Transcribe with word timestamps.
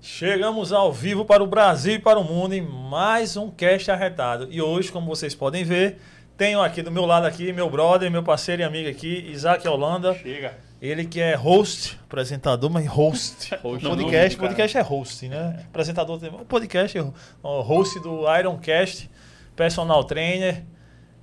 Chegamos 0.00 0.72
ao 0.72 0.92
vivo 0.92 1.24
para 1.24 1.42
o 1.42 1.46
Brasil 1.46 1.94
e 1.94 1.98
para 1.98 2.18
o 2.18 2.24
mundo 2.24 2.54
em 2.54 2.62
mais 2.62 3.36
um 3.36 3.50
cast 3.50 3.90
arretado. 3.90 4.46
E 4.48 4.62
hoje, 4.62 4.92
como 4.92 5.06
vocês 5.06 5.34
podem 5.34 5.64
ver, 5.64 5.98
tenho 6.36 6.62
aqui 6.62 6.80
do 6.80 6.92
meu 6.92 7.04
lado 7.04 7.26
aqui 7.26 7.52
meu 7.52 7.68
brother, 7.68 8.10
meu 8.10 8.22
parceiro 8.22 8.62
e 8.62 8.64
amigo 8.64 8.88
aqui, 8.88 9.28
Isaac 9.28 9.66
Holanda. 9.66 10.14
Chega. 10.14 10.63
Ele 10.84 11.06
que 11.06 11.18
é 11.18 11.34
host, 11.34 11.98
apresentador, 12.04 12.68
mas 12.68 12.86
host. 12.86 13.54
Host 13.64 13.86
podcast, 13.88 14.36
não, 14.38 14.46
podcast 14.46 14.76
é 14.76 14.80
host, 14.82 15.28
né? 15.30 15.64
Apresentador, 15.70 16.20
tem- 16.20 16.28
o 16.28 16.44
podcast, 16.44 16.98
é 16.98 17.04
host 17.42 18.00
do 18.00 18.24
Ironcast, 18.38 19.10
personal 19.56 20.04
trainer. 20.04 20.62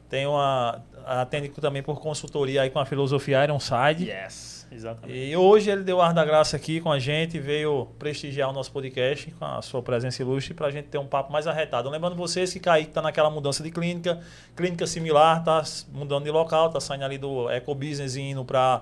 Tem 0.09 0.25
uma 0.25 0.81
atende 1.05 1.49
também 1.49 1.83
por 1.83 2.01
consultoria 2.01 2.63
aí 2.63 2.71
com 2.71 2.79
a 2.79 2.85
filosofia 2.87 3.43
Ironside. 3.43 4.09
Yes, 4.09 4.67
exatamente. 4.71 5.15
E 5.15 5.35
hoje 5.37 5.69
ele 5.69 5.83
deu 5.83 6.01
ar 6.01 6.11
da 6.11 6.25
graça 6.25 6.55
aqui 6.55 6.81
com 6.81 6.91
a 6.91 6.97
gente, 6.97 7.37
veio 7.37 7.85
prestigiar 7.99 8.49
o 8.49 8.53
nosso 8.53 8.71
podcast 8.71 9.29
com 9.29 9.45
a 9.45 9.61
sua 9.61 9.83
presença 9.83 10.23
ilustre 10.23 10.55
para 10.55 10.67
a 10.67 10.71
gente 10.71 10.87
ter 10.87 10.97
um 10.97 11.05
papo 11.05 11.31
mais 11.31 11.45
arretado. 11.45 11.87
Lembrando 11.87 12.15
vocês 12.15 12.51
que 12.51 12.59
Kaique 12.59 12.89
está 12.89 13.01
naquela 13.01 13.29
mudança 13.29 13.61
de 13.61 13.69
clínica, 13.69 14.19
clínica 14.55 14.87
similar, 14.87 15.37
está 15.39 15.63
mudando 15.93 16.23
de 16.23 16.31
local, 16.31 16.65
está 16.65 16.79
saindo 16.79 17.05
ali 17.05 17.19
do 17.19 17.47
ecobusiness 17.51 18.15
e 18.15 18.21
indo 18.21 18.43
para 18.43 18.81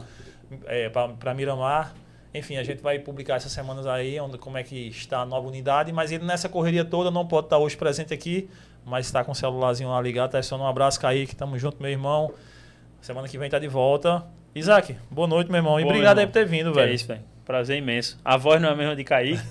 é, 0.65 0.89
para 0.89 1.33
Miramar. 1.33 1.93
Enfim, 2.33 2.57
a 2.57 2.63
gente 2.63 2.81
vai 2.81 2.99
publicar 2.99 3.35
essas 3.35 3.51
semanas 3.51 3.87
aí 3.87 4.19
onde, 4.19 4.37
como 4.37 4.57
é 4.57 4.63
que 4.63 4.87
está 4.89 5.21
a 5.21 5.25
nova 5.25 5.47
unidade, 5.47 5.91
mas 5.91 6.11
ele 6.11 6.23
nessa 6.23 6.47
correria 6.47 6.85
toda 6.85 7.09
não 7.09 7.25
pode 7.25 7.47
estar 7.47 7.57
hoje 7.57 7.75
presente 7.75 8.13
aqui, 8.13 8.47
mas 8.85 9.07
está 9.07 9.23
com 9.23 9.31
o 9.31 9.35
celularzinho 9.35 9.89
lá 9.89 9.99
ligado, 9.99 10.31
tá 10.31 10.43
só 10.43 10.55
um 10.55 10.67
abraço, 10.67 10.99
Kaique, 10.99 11.35
tamo 11.35 11.57
junto, 11.57 11.81
meu 11.81 11.89
irmão. 11.91 12.31
Semana 13.01 13.27
que 13.27 13.37
vem 13.37 13.49
tá 13.49 13.57
de 13.57 13.67
volta. 13.67 14.23
Isaac, 14.53 14.95
boa 15.09 15.27
noite, 15.27 15.49
meu 15.49 15.57
irmão. 15.57 15.79
E 15.79 15.83
Boa, 15.83 15.93
obrigado 15.93 16.17
meu 16.17 16.25
aí 16.25 16.27
por 16.27 16.33
ter 16.33 16.45
vindo, 16.45 16.71
Que 16.71 16.79
é 16.79 16.83
velho. 16.83 16.95
isso, 16.95 17.07
velho. 17.07 17.21
Prazer 17.49 17.79
imenso. 17.79 18.15
A 18.23 18.37
voz 18.37 18.61
não 18.61 18.69
é 18.69 18.73
a 18.73 18.75
mesma 18.75 18.95
de 18.95 19.03
Kaique. 19.03 19.41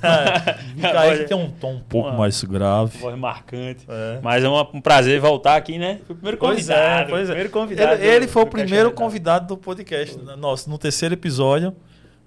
É, 0.81 0.87
A 0.87 0.93
Kaique 0.93 1.25
tem 1.25 1.37
um 1.37 1.51
tom 1.51 1.73
um 1.75 1.81
pouco 1.81 2.09
Uma- 2.11 2.17
mais 2.19 2.45
grave. 2.45 2.97
voz 2.97 3.19
marcante. 3.19 3.85
É. 3.89 4.21
Mas 4.23 4.45
é 4.45 4.49
uma- 4.49 4.69
um 4.73 4.81
prazer 4.81 5.19
voltar 5.19 5.57
aqui, 5.57 5.79
né? 5.79 5.99
Foi 6.07 6.15
o 6.15 6.17
primeiro 6.17 6.39
Pois 6.39 6.61
convidado. 6.61 6.81
é, 6.81 7.05
pois 7.11 7.23
é. 7.25 7.33
Primeiro 7.33 7.51
convidado. 7.51 7.95
Ele, 8.01 8.07
ele 8.07 8.27
do- 8.27 8.31
foi 8.33 8.43
o 8.43 8.47
primeiro 8.47 8.93
convidado 8.93 9.49
do 9.49 9.57
podcast. 9.57 10.17
Nossa, 10.39 10.71
no 10.71 10.79
terceiro 10.79 11.13
episódio. 11.15 11.75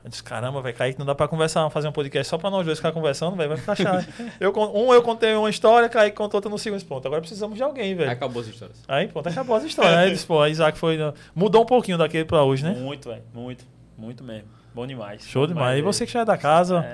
Eu 0.03 0.09
disse, 0.09 0.22
caramba, 0.22 0.61
vai 0.61 0.73
Kaique, 0.73 1.00
não 1.00 1.05
dá 1.05 1.16
pra 1.16 1.25
conversar, 1.30 1.69
fazer 1.69 1.88
um 1.88 1.91
podcast 1.94 2.28
só 2.30 2.38
pra 2.38 2.50
nós 2.50 2.66
dois 2.66 2.78
ficar 2.78 2.91
conversando, 2.91 3.38
velho, 3.38 3.47
vai 3.50 3.58
ficar 3.58 3.75
chato. 3.78 4.06
eu, 4.41 4.52
um 4.75 4.91
eu 4.94 5.02
contei 5.02 5.33
uma 5.35 5.50
história, 5.50 5.88
Kaique 5.88 6.17
contou 6.17 6.39
outra 6.39 6.52
no 6.52 6.58
segundo 6.59 6.83
ponto. 6.83 7.06
Agora 7.08 7.22
precisamos 7.22 7.56
de 7.56 7.63
alguém, 7.63 7.95
velho. 7.95 8.11
Acabou 8.11 8.41
as 8.41 8.47
histórias. 8.50 8.78
Aí, 8.89 9.08
pronto, 9.08 9.30
acabou 9.30 9.56
as 9.56 9.63
histórias. 9.63 9.95
Aí, 9.95 10.11
disse, 10.11 10.25
pô, 10.25 10.45
Isaac 10.45 10.78
foi. 10.78 10.97
Mudou 11.33 11.61
um 11.61 11.66
pouquinho 11.66 11.97
daquele 11.97 12.25
pra 12.25 12.44
hoje, 12.44 12.61
né? 12.66 12.72
Muito, 12.78 13.08
velho. 13.08 13.22
Muito. 13.33 13.63
Muito 13.97 14.22
mesmo. 14.22 14.59
Bom 14.73 14.88
demais. 14.88 15.27
Show 15.27 15.45
demais. 15.47 15.80
E 15.80 15.81
você 15.81 16.05
que 16.05 16.11
já 16.11 16.22
é 16.22 16.25
da 16.25 16.38
casa, 16.38 16.86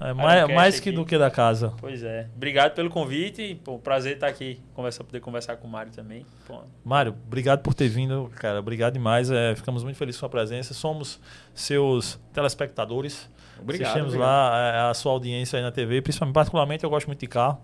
É. 0.00 0.10
é, 0.10 0.12
mais, 0.14 0.48
mais 0.52 0.80
que 0.80 0.88
aqui. 0.88 0.96
do 0.96 1.04
que 1.04 1.16
da 1.16 1.30
casa. 1.30 1.72
Pois 1.80 2.02
é. 2.02 2.28
Obrigado 2.34 2.74
pelo 2.74 2.90
convite. 2.90 3.42
e, 3.42 3.54
Pô, 3.54 3.78
prazer 3.78 4.14
estar 4.14 4.26
aqui. 4.26 4.60
Conversar, 4.74 5.04
poder 5.04 5.20
conversar 5.20 5.56
com 5.56 5.68
o 5.68 5.70
Mário 5.70 5.92
também. 5.92 6.26
Pô, 6.46 6.60
Mário, 6.84 7.14
obrigado 7.26 7.60
por 7.62 7.74
ter 7.74 7.88
vindo, 7.88 8.30
cara. 8.36 8.58
Obrigado 8.58 8.94
demais. 8.94 9.30
É, 9.30 9.54
ficamos 9.54 9.84
muito 9.84 9.96
felizes 9.96 10.20
com 10.20 10.26
a 10.26 10.28
sua 10.28 10.30
presença. 10.30 10.74
Somos 10.74 11.20
seus 11.54 12.18
telespectadores. 12.32 13.30
Obrigado. 13.60 13.90
Assistimos 13.90 14.14
obrigado. 14.14 14.28
lá 14.28 14.58
é, 14.88 14.90
a 14.90 14.94
sua 14.94 15.12
audiência 15.12 15.56
aí 15.58 15.62
na 15.62 15.70
TV. 15.70 16.02
Principalmente, 16.02 16.34
particularmente, 16.34 16.82
eu 16.84 16.90
gosto 16.90 17.06
muito 17.06 17.20
de 17.20 17.28
carro. 17.28 17.60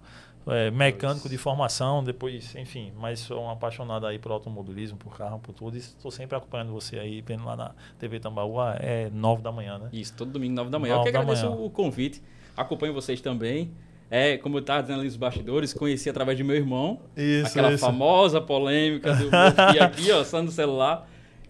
É, 0.50 0.70
mecânico 0.70 1.28
de 1.28 1.36
formação, 1.36 2.02
depois, 2.02 2.54
enfim, 2.56 2.92
mas 2.98 3.20
sou 3.20 3.42
um 3.42 3.50
apaixonado 3.50 4.06
aí 4.06 4.18
por 4.18 4.32
automobilismo, 4.32 4.96
por 4.96 5.16
carro, 5.16 5.38
por 5.38 5.52
tudo. 5.52 5.76
E 5.76 5.80
estou 5.80 6.10
sempre 6.10 6.36
acompanhando 6.36 6.72
você 6.72 6.98
aí, 6.98 7.20
vendo 7.20 7.44
lá 7.44 7.56
na 7.56 7.72
TV 7.98 8.18
Tambaú, 8.18 8.56
é 8.80 9.10
nove 9.12 9.42
da 9.42 9.52
manhã, 9.52 9.78
né? 9.78 9.88
Isso, 9.92 10.14
todo 10.16 10.30
domingo, 10.30 10.54
9 10.54 10.70
da 10.70 10.78
manhã. 10.78 10.92
Eu 10.92 10.98
Nove 10.98 11.10
que 11.10 11.16
agradeço 11.16 11.50
manhã. 11.50 11.60
o 11.60 11.70
convite. 11.70 12.22
Acompanho 12.56 12.92
vocês 12.92 13.20
também. 13.20 13.70
É, 14.10 14.38
como 14.38 14.56
eu 14.56 14.60
estava 14.60 14.80
dizendo 14.80 15.00
ali 15.00 15.08
nos 15.08 15.16
bastidores, 15.16 15.74
conheci 15.74 16.08
através 16.08 16.36
de 16.36 16.42
meu 16.42 16.56
irmão. 16.56 17.00
Isso, 17.16 17.48
aquela 17.48 17.72
isso. 17.72 17.84
famosa 17.84 18.40
polêmica 18.40 19.12
do 19.12 19.24
filho 19.24 19.82
aqui, 19.82 20.10
ó, 20.12 20.24
só 20.24 20.42
no 20.42 20.50
celular. 20.50 21.08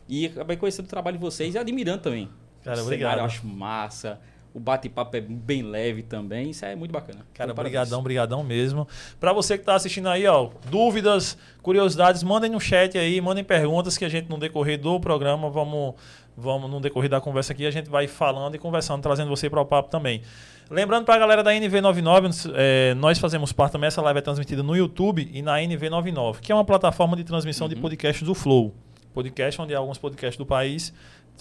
E 0.08 0.26
acabei 0.26 0.56
conhecendo 0.56 0.86
o 0.86 0.88
trabalho 0.88 1.16
de 1.16 1.22
vocês 1.22 1.54
e 1.54 1.58
admirando 1.58 2.02
também. 2.02 2.28
Cara, 2.64 2.78
o 2.80 2.82
obrigado. 2.82 3.10
cenário 3.10 3.20
eu 3.20 3.24
acho 3.26 3.46
massa. 3.46 4.20
O 4.58 4.60
bate-papo 4.60 5.16
é 5.16 5.20
bem 5.20 5.62
leve 5.62 6.02
também. 6.02 6.50
Isso 6.50 6.64
é 6.64 6.74
muito 6.74 6.90
bacana. 6.90 7.20
Cara, 7.32 7.52
Então, 7.52 7.54
parabéns. 7.54 7.72
brigadão, 7.72 8.02
brigadão 8.02 8.42
mesmo. 8.42 8.88
Pra 9.20 9.32
você 9.32 9.56
que 9.56 9.64
tá 9.64 9.76
assistindo 9.76 10.08
aí, 10.08 10.26
ó, 10.26 10.50
dúvidas, 10.68 11.38
curiosidades, 11.62 12.24
mandem 12.24 12.50
no 12.50 12.58
chat 12.60 12.98
aí, 12.98 13.20
mandem 13.20 13.44
perguntas 13.44 13.96
que 13.96 14.04
a 14.04 14.08
gente 14.08 14.28
no 14.28 14.36
decorrer 14.36 14.78
do 14.80 14.98
programa 14.98 15.48
vamos 15.48 15.94
vamos 16.36 16.70
no 16.70 16.80
decorrer 16.80 17.10
da 17.10 17.20
conversa 17.20 17.52
aqui 17.52 17.66
a 17.66 17.70
gente 17.70 17.88
vai 17.90 18.06
falando 18.06 18.54
e 18.54 18.58
conversando, 18.58 19.02
trazendo 19.02 19.28
você 19.28 19.48
para 19.50 19.60
o 19.60 19.66
papo 19.66 19.90
também. 19.90 20.22
Lembrando 20.70 21.04
pra 21.04 21.18
galera 21.18 21.42
da 21.42 21.50
NV99, 21.52 22.52
é, 22.54 22.94
nós 22.94 23.18
fazemos 23.18 23.52
parte 23.52 23.72
também, 23.72 23.88
essa 23.88 24.00
live 24.02 24.18
é 24.18 24.22
transmitida 24.22 24.62
no 24.62 24.76
YouTube 24.76 25.28
e 25.32 25.40
na 25.42 25.56
NV99, 25.58 26.40
que 26.40 26.52
é 26.52 26.54
uma 26.54 26.64
plataforma 26.64 27.16
de 27.16 27.24
transmissão 27.24 27.68
de 27.68 27.74
Uhum. 27.74 27.80
podcasts 27.80 28.24
do 28.26 28.34
Flow. 28.34 28.74
Podcast 29.14 29.60
onde 29.60 29.74
alguns 29.74 29.98
podcasts 29.98 30.36
do 30.36 30.46
país 30.46 30.92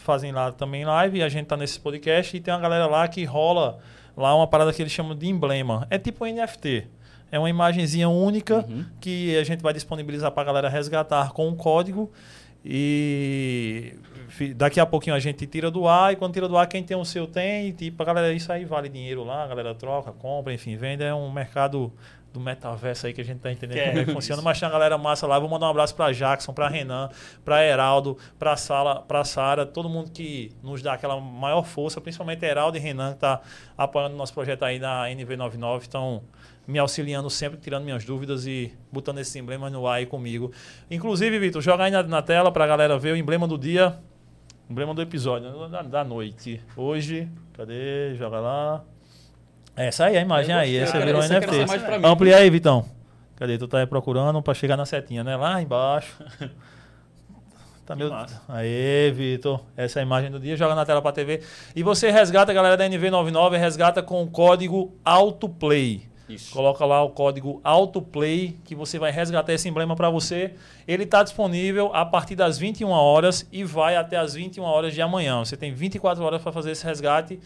fazem 0.03 0.31
lá 0.31 0.51
também 0.51 0.83
live 0.85 1.19
e 1.19 1.23
a 1.23 1.29
gente 1.29 1.45
tá 1.47 1.55
nesse 1.57 1.79
podcast 1.79 2.35
e 2.35 2.39
tem 2.39 2.53
uma 2.53 2.59
galera 2.59 2.85
lá 2.87 3.07
que 3.07 3.23
rola 3.25 3.77
lá 4.15 4.35
uma 4.35 4.47
parada 4.47 4.73
que 4.73 4.81
eles 4.81 4.91
chamam 4.91 5.15
de 5.15 5.27
emblema. 5.27 5.85
É 5.89 5.97
tipo 5.97 6.25
NFT. 6.25 6.87
É 7.31 7.37
uma 7.37 7.49
imagenzinha 7.49 8.07
única 8.09 8.65
Uhum. 8.67 8.85
que 9.01 9.37
a 9.37 9.43
gente 9.43 9.61
vai 9.61 9.73
disponibilizar 9.73 10.31
para 10.31 10.43
a 10.43 10.45
galera 10.45 10.69
resgatar 10.69 11.31
com 11.33 11.47
um 11.47 11.55
código 11.55 12.09
e 12.63 13.95
daqui 14.55 14.79
a 14.79 14.85
pouquinho 14.85 15.15
a 15.15 15.19
gente 15.19 15.45
tira 15.47 15.69
do 15.71 15.87
ar 15.87 16.13
e 16.13 16.15
quando 16.15 16.33
tira 16.33 16.47
do 16.47 16.57
ar 16.57 16.67
quem 16.67 16.83
tem 16.83 16.95
o 16.97 17.05
seu 17.05 17.25
tem 17.27 17.67
e 17.69 17.73
tipo 17.73 18.01
a 18.01 18.05
galera 18.05 18.33
isso 18.33 18.51
aí 18.51 18.65
vale 18.65 18.89
dinheiro 18.89 19.23
lá, 19.23 19.43
a 19.43 19.47
galera 19.47 19.73
troca, 19.75 20.11
compra, 20.11 20.53
enfim, 20.53 20.75
vende 20.75 21.03
é 21.03 21.13
um 21.13 21.31
mercado 21.31 21.91
do 22.33 22.39
metaverso 22.39 23.07
aí 23.07 23.13
que 23.13 23.21
a 23.21 23.23
gente 23.23 23.39
tá 23.39 23.51
entendendo 23.51 23.77
é 23.77 23.87
como 23.87 23.99
é 23.99 24.05
que 24.05 24.13
funciona, 24.13 24.41
mas 24.41 24.59
tem 24.59 24.67
uma 24.67 24.73
galera 24.73 24.97
massa 24.97 25.25
lá, 25.25 25.39
vou 25.39 25.49
mandar 25.49 25.67
um 25.67 25.69
abraço 25.69 25.95
para 25.95 26.11
Jackson, 26.11 26.53
para 26.53 26.67
Renan, 26.67 27.09
para 27.43 27.63
Heraldo, 27.63 28.17
para 28.37 28.55
Sala, 28.55 29.01
para 29.01 29.23
Sara, 29.23 29.65
todo 29.65 29.89
mundo 29.89 30.11
que 30.11 30.51
nos 30.61 30.81
dá 30.81 30.93
aquela 30.93 31.19
maior 31.19 31.63
força, 31.63 31.99
principalmente 31.99 32.45
Heraldo 32.45 32.77
e 32.77 32.79
Renan 32.79 33.13
que 33.13 33.19
tá 33.19 33.41
apoiando 33.77 34.15
o 34.15 34.17
nosso 34.17 34.33
projeto 34.33 34.63
aí 34.63 34.79
na 34.79 35.05
NV99, 35.05 35.83
então 35.87 36.23
me 36.67 36.77
auxiliando 36.77 37.29
sempre, 37.29 37.57
tirando 37.57 37.85
minhas 37.85 38.03
dúvidas 38.03 38.45
e 38.45 38.73
botando 38.91 39.19
esses 39.19 39.35
emblemas 39.35 39.71
no 39.71 39.87
ar 39.87 39.95
aí 39.95 40.05
comigo. 40.05 40.51
Inclusive, 40.91 41.39
Vitor, 41.39 41.61
joga 41.61 41.85
aí 41.85 41.91
na, 41.91 42.03
na 42.03 42.21
tela 42.21 42.51
pra 42.51 42.67
galera 42.67 42.99
ver 42.99 43.13
o 43.13 43.15
emblema 43.15 43.47
do 43.47 43.57
dia, 43.57 43.97
emblema 44.69 44.93
do 44.93 45.01
episódio, 45.01 45.69
da, 45.69 45.81
da 45.81 46.03
noite. 46.03 46.61
Hoje, 46.75 47.29
cadê? 47.53 48.13
Joga 48.15 48.39
lá. 48.41 48.83
Essa 49.77 50.05
aí, 50.05 50.17
a 50.17 50.21
imagem 50.21 50.55
aí, 50.55 50.75
essa 50.75 50.99
virou 50.99 51.21
essa 51.21 51.39
NFT. 51.39 52.03
Amplia 52.03 52.37
aí, 52.37 52.49
Vitão. 52.49 52.85
Cadê? 53.35 53.57
Tu 53.57 53.67
tá 53.67 53.77
aí 53.77 53.85
procurando 53.85 54.41
pra 54.41 54.53
chegar 54.55 54.75
na 54.75 54.85
setinha, 54.85 55.23
né? 55.23 55.35
Lá 55.35 55.61
embaixo. 55.61 56.17
Tá 57.85 57.95
meu... 57.95 58.11
Aê, 58.49 59.11
Vitor. 59.11 59.61
Essa 59.77 59.99
é 59.99 60.01
a 60.01 60.03
imagem 60.03 60.29
do 60.29 60.41
dia. 60.41 60.57
Joga 60.57 60.75
na 60.75 60.85
tela 60.85 61.01
pra 61.01 61.13
TV. 61.13 61.41
E 61.73 61.81
você 61.81 62.11
resgata, 62.11 62.51
galera 62.51 62.75
da 62.75 62.83
NV99, 62.83 63.57
resgata 63.57 64.03
com 64.03 64.21
o 64.21 64.27
código 64.27 64.93
AutoPlay. 65.05 66.05
Isso. 66.27 66.51
Coloca 66.51 66.83
lá 66.83 67.01
o 67.01 67.11
código 67.11 67.61
AutoPlay 67.63 68.57
que 68.65 68.75
você 68.75 68.99
vai 68.99 69.09
resgatar 69.09 69.53
esse 69.53 69.69
emblema 69.69 69.95
para 69.95 70.09
você. 70.09 70.55
Ele 70.85 71.03
está 71.03 71.23
disponível 71.23 71.89
a 71.93 72.05
partir 72.05 72.35
das 72.35 72.57
21 72.57 72.89
horas 72.89 73.47
e 73.53 73.63
vai 73.63 73.95
até 73.95 74.17
as 74.17 74.33
21 74.33 74.63
horas 74.63 74.93
de 74.93 75.01
amanhã. 75.01 75.39
Você 75.39 75.55
tem 75.55 75.73
24 75.73 76.21
horas 76.21 76.41
para 76.41 76.51
fazer 76.51 76.71
esse 76.71 76.83
resgate. 76.83 77.39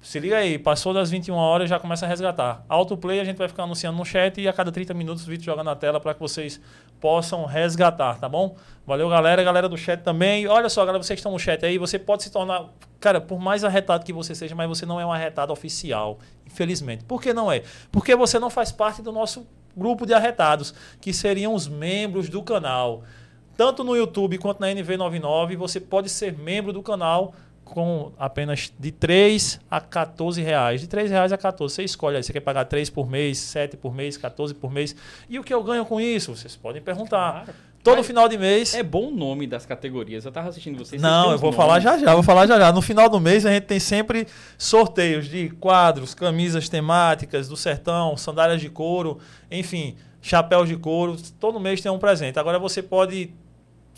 Se 0.00 0.20
liga 0.20 0.36
aí, 0.36 0.58
passou 0.58 0.94
das 0.94 1.10
21 1.10 1.34
horas 1.34 1.68
já 1.68 1.78
começa 1.78 2.06
a 2.06 2.08
resgatar. 2.08 2.64
Autoplay 2.68 3.18
a 3.18 3.24
gente 3.24 3.36
vai 3.36 3.48
ficar 3.48 3.64
anunciando 3.64 3.98
no 3.98 4.04
chat 4.04 4.40
e 4.40 4.46
a 4.46 4.52
cada 4.52 4.70
30 4.70 4.94
minutos 4.94 5.26
o 5.26 5.26
vídeo 5.26 5.44
joga 5.44 5.64
na 5.64 5.74
tela 5.74 5.98
para 5.98 6.14
que 6.14 6.20
vocês 6.20 6.60
possam 7.00 7.44
resgatar, 7.44 8.18
tá 8.18 8.28
bom? 8.28 8.56
Valeu, 8.86 9.08
galera, 9.08 9.42
galera 9.42 9.68
do 9.68 9.76
chat 9.76 10.00
também. 10.02 10.46
Olha 10.46 10.68
só, 10.68 10.84
galera, 10.84 11.02
vocês 11.02 11.18
estão 11.18 11.32
no 11.32 11.38
chat 11.38 11.66
aí, 11.66 11.78
você 11.78 11.98
pode 11.98 12.22
se 12.22 12.30
tornar, 12.30 12.66
cara, 13.00 13.20
por 13.20 13.40
mais 13.40 13.64
arretado 13.64 14.04
que 14.04 14.12
você 14.12 14.36
seja, 14.36 14.54
mas 14.54 14.68
você 14.68 14.86
não 14.86 15.00
é 15.00 15.04
um 15.04 15.12
arretado 15.12 15.52
oficial, 15.52 16.18
infelizmente. 16.46 17.04
Por 17.04 17.20
que 17.20 17.32
não 17.34 17.50
é? 17.50 17.64
Porque 17.90 18.14
você 18.14 18.38
não 18.38 18.50
faz 18.50 18.70
parte 18.70 19.02
do 19.02 19.10
nosso 19.10 19.48
grupo 19.76 20.06
de 20.06 20.14
arretados, 20.14 20.72
que 21.00 21.12
seriam 21.12 21.54
os 21.54 21.66
membros 21.66 22.28
do 22.28 22.42
canal. 22.42 23.02
Tanto 23.56 23.82
no 23.82 23.96
YouTube 23.96 24.38
quanto 24.38 24.60
na 24.60 24.68
NV99, 24.68 25.56
você 25.56 25.80
pode 25.80 26.08
ser 26.08 26.32
membro 26.38 26.72
do 26.72 26.82
canal 26.82 27.34
com 27.68 28.12
apenas 28.18 28.72
de 28.78 28.90
3 28.90 29.60
a 29.70 29.80
14 29.80 30.42
reais. 30.42 30.80
De 30.80 30.86
3 30.86 31.10
reais 31.10 31.32
a 31.32 31.38
14. 31.38 31.74
Você 31.74 31.84
escolhe 31.84 32.16
aí. 32.16 32.22
Você 32.22 32.32
quer 32.32 32.40
pagar 32.40 32.64
3 32.64 32.90
por 32.90 33.08
mês, 33.08 33.38
7 33.38 33.76
por 33.76 33.94
mês, 33.94 34.16
14 34.16 34.54
por 34.54 34.72
mês. 34.72 34.94
E 35.28 35.38
o 35.38 35.44
que 35.44 35.52
eu 35.52 35.62
ganho 35.62 35.84
com 35.84 36.00
isso? 36.00 36.34
Vocês 36.34 36.56
podem 36.56 36.82
perguntar. 36.82 37.44
Claro. 37.44 37.54
Todo 37.82 37.98
Mas 37.98 38.06
final 38.06 38.28
de 38.28 38.36
mês. 38.36 38.74
É 38.74 38.82
bom 38.82 39.08
o 39.08 39.10
nome 39.10 39.46
das 39.46 39.64
categorias. 39.64 40.24
Eu 40.24 40.32
tava 40.32 40.48
assistindo 40.48 40.76
vocês. 40.76 41.00
vocês 41.00 41.02
Não, 41.02 41.24
têm 41.24 41.32
eu 41.32 41.38
vou 41.38 41.52
nomes. 41.52 41.56
falar 41.56 41.80
já 41.80 41.96
já, 41.96 42.12
vou 42.12 42.22
falar 42.22 42.46
já 42.46 42.58
já. 42.58 42.72
No 42.72 42.82
final 42.82 43.08
do 43.08 43.20
mês 43.20 43.46
a 43.46 43.50
gente 43.52 43.64
tem 43.64 43.78
sempre 43.78 44.26
sorteios 44.58 45.26
de 45.26 45.48
quadros, 45.50 46.12
camisas 46.14 46.68
temáticas 46.68 47.48
do 47.48 47.56
sertão, 47.56 48.16
sandálias 48.16 48.60
de 48.60 48.68
couro, 48.68 49.18
enfim, 49.50 49.96
chapéus 50.20 50.68
de 50.68 50.76
couro. 50.76 51.16
Todo 51.38 51.60
mês 51.60 51.80
tem 51.80 51.90
um 51.90 51.98
presente. 51.98 52.38
Agora 52.38 52.58
você 52.58 52.82
pode 52.82 53.30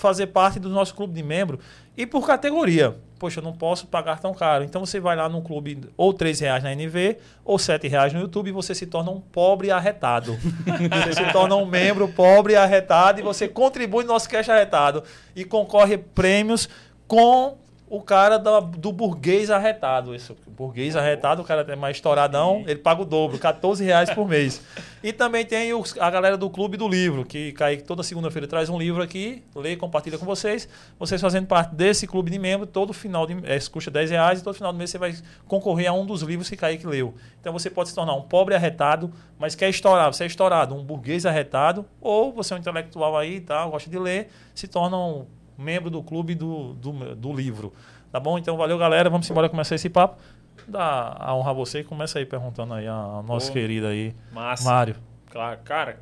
fazer 0.01 0.29
parte 0.29 0.59
do 0.59 0.69
nosso 0.69 0.95
clube 0.95 1.13
de 1.13 1.23
membro 1.23 1.61
e 1.97 2.07
por 2.07 2.27
categoria. 2.27 2.97
Poxa, 3.19 3.41
eu 3.41 3.45
não 3.45 3.53
posso 3.53 3.87
pagar 3.87 4.19
tão 4.19 4.33
caro. 4.33 4.65
Então 4.65 4.85
você 4.85 4.99
vai 4.99 5.15
lá 5.15 5.29
no 5.29 5.43
clube 5.43 5.79
ou 5.97 6.11
R$ 6.11 6.33
reais 6.41 6.65
na 6.65 6.75
NV 6.75 7.19
ou 7.45 7.57
R$ 7.57 7.89
reais 7.89 8.13
no 8.15 8.21
YouTube 8.21 8.49
e 8.49 8.53
você 8.53 8.75
se 8.75 8.87
torna 8.87 9.11
um 9.11 9.21
pobre 9.21 9.71
arretado. 9.71 10.39
você 11.05 11.13
se 11.13 11.33
torna 11.33 11.55
um 11.55 11.67
membro 11.67 12.09
pobre 12.09 12.57
arretado 12.57 13.21
e 13.21 13.23
você 13.23 13.47
contribui 13.47 14.05
no 14.05 14.15
nosso 14.15 14.29
cash 14.29 14.49
arretado 14.49 15.05
e 15.37 15.45
concorre 15.45 15.99
prêmios 15.99 16.69
com 17.07 17.59
o 17.91 18.01
cara 18.01 18.39
da- 18.39 18.61
do 18.61 18.93
burguês 18.93 19.51
arretado. 19.51 20.15
Esse 20.15 20.33
burguês 20.47 20.95
arretado, 20.95 21.43
o 21.43 21.45
cara 21.45 21.67
é 21.71 21.75
mais 21.77 21.97
estouradão, 21.97 22.63
ele 22.67 22.79
paga 22.79 23.03
o 23.03 23.05
dobro, 23.05 23.37
14 23.39 23.85
reais 23.85 24.09
por 24.11 24.27
mês. 24.29 24.63
E 25.03 25.15
também 25.15 25.47
tem 25.47 25.73
os- 25.73 25.97
a 25.99 26.11
galera 26.11 26.37
do 26.37 26.51
Clube 26.51 26.77
do 26.77 26.87
Livro, 26.87 27.25
que 27.25 27.53
Kaique 27.53 27.85
toda 27.85 28.03
segunda-feira 28.03 28.47
traz 28.47 28.69
um 28.69 28.77
livro 28.79 29.03
aqui, 29.03 29.43
lê 29.57 29.75
compartilha 29.75 30.19
com 30.19 30.27
vocês. 30.27 30.69
Vocês 30.99 31.19
fazendo 31.19 31.47
parte 31.47 31.75
desse 31.75 32.07
clube 32.07 32.31
de 32.31 32.39
membro, 32.39 32.67
todo 32.67 32.93
final 32.93 33.27
de 33.27 33.35
é, 33.51 33.57
isso 33.57 33.71
custa 33.71 33.91
10 33.91 34.11
reais 34.11 34.41
e 34.41 34.45
todo 34.45 34.53
final 34.53 34.71
do 34.75 34.77
mês 34.79 34.91
você 34.91 34.99
vai 34.99 35.15
concorrer 35.49 35.89
a 35.89 35.95
um 35.95 36.05
dos 36.05 36.21
livros 36.21 36.51
que 36.51 36.57
Kaique 36.57 36.87
leu. 36.87 37.15
Então 37.41 37.51
você 37.51 37.71
pode 37.71 37.89
se 37.89 37.95
tornar 37.95 38.13
um 38.15 38.21
pobre 38.21 38.55
arretado, 38.55 39.11
mas 39.39 39.55
quer 39.55 39.71
estourar, 39.71 40.13
você 40.13 40.25
é 40.25 40.27
estourado, 40.27 40.75
um 40.75 40.85
burguês 40.85 41.25
arretado, 41.25 41.87
ou 41.99 42.31
você 42.31 42.53
é 42.53 42.57
um 42.59 42.61
intelectual 42.61 43.17
aí 43.17 43.37
e 43.37 43.41
tal, 43.41 43.71
gosta 43.71 43.89
de 43.89 43.99
ler, 43.99 44.29
se 44.55 44.69
torna 44.69 44.99
um 44.99 45.25
membro 45.61 45.91
do 45.91 46.03
clube 46.03 46.35
do, 46.35 46.75
do, 46.75 47.15
do 47.15 47.33
livro. 47.33 47.73
Tá 48.11 48.19
bom? 48.19 48.39
Então 48.39 48.57
valeu, 48.57 48.77
galera. 48.79 49.09
Vamos 49.11 49.29
embora 49.31 49.49
começar 49.49 49.75
esse 49.75 49.89
papo. 49.89 50.21
Dá 50.67 51.17
a 51.19 51.35
honra 51.35 51.51
a 51.51 51.55
você 51.55 51.81
e 51.81 51.85
começa 51.85 52.19
aí 52.19 52.27
perguntando 52.27 52.75
aí 52.75 52.87
a, 52.87 53.23
Boa. 53.25 53.41
querida 53.53 53.89
aí, 53.89 54.15
Massa. 54.33 54.65
Mário. 54.65 54.97
Claro, 55.31 55.61
cara, 55.65 56.01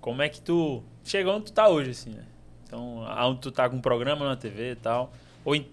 como 0.00 0.22
é 0.22 0.28
que 0.28 0.40
tu 0.40 0.82
chegou 1.04 1.34
onde 1.34 1.46
tu 1.46 1.52
tá 1.52 1.68
hoje, 1.68 1.90
assim, 1.90 2.10
né? 2.10 2.24
Então, 2.66 3.04
aonde 3.08 3.40
tu 3.40 3.50
tá 3.50 3.68
com 3.68 3.76
um 3.76 3.80
programa 3.80 4.24
na 4.24 4.36
TV 4.36 4.72
e 4.72 4.76
tal. 4.76 5.12
Ou 5.44 5.54
em- 5.56 5.66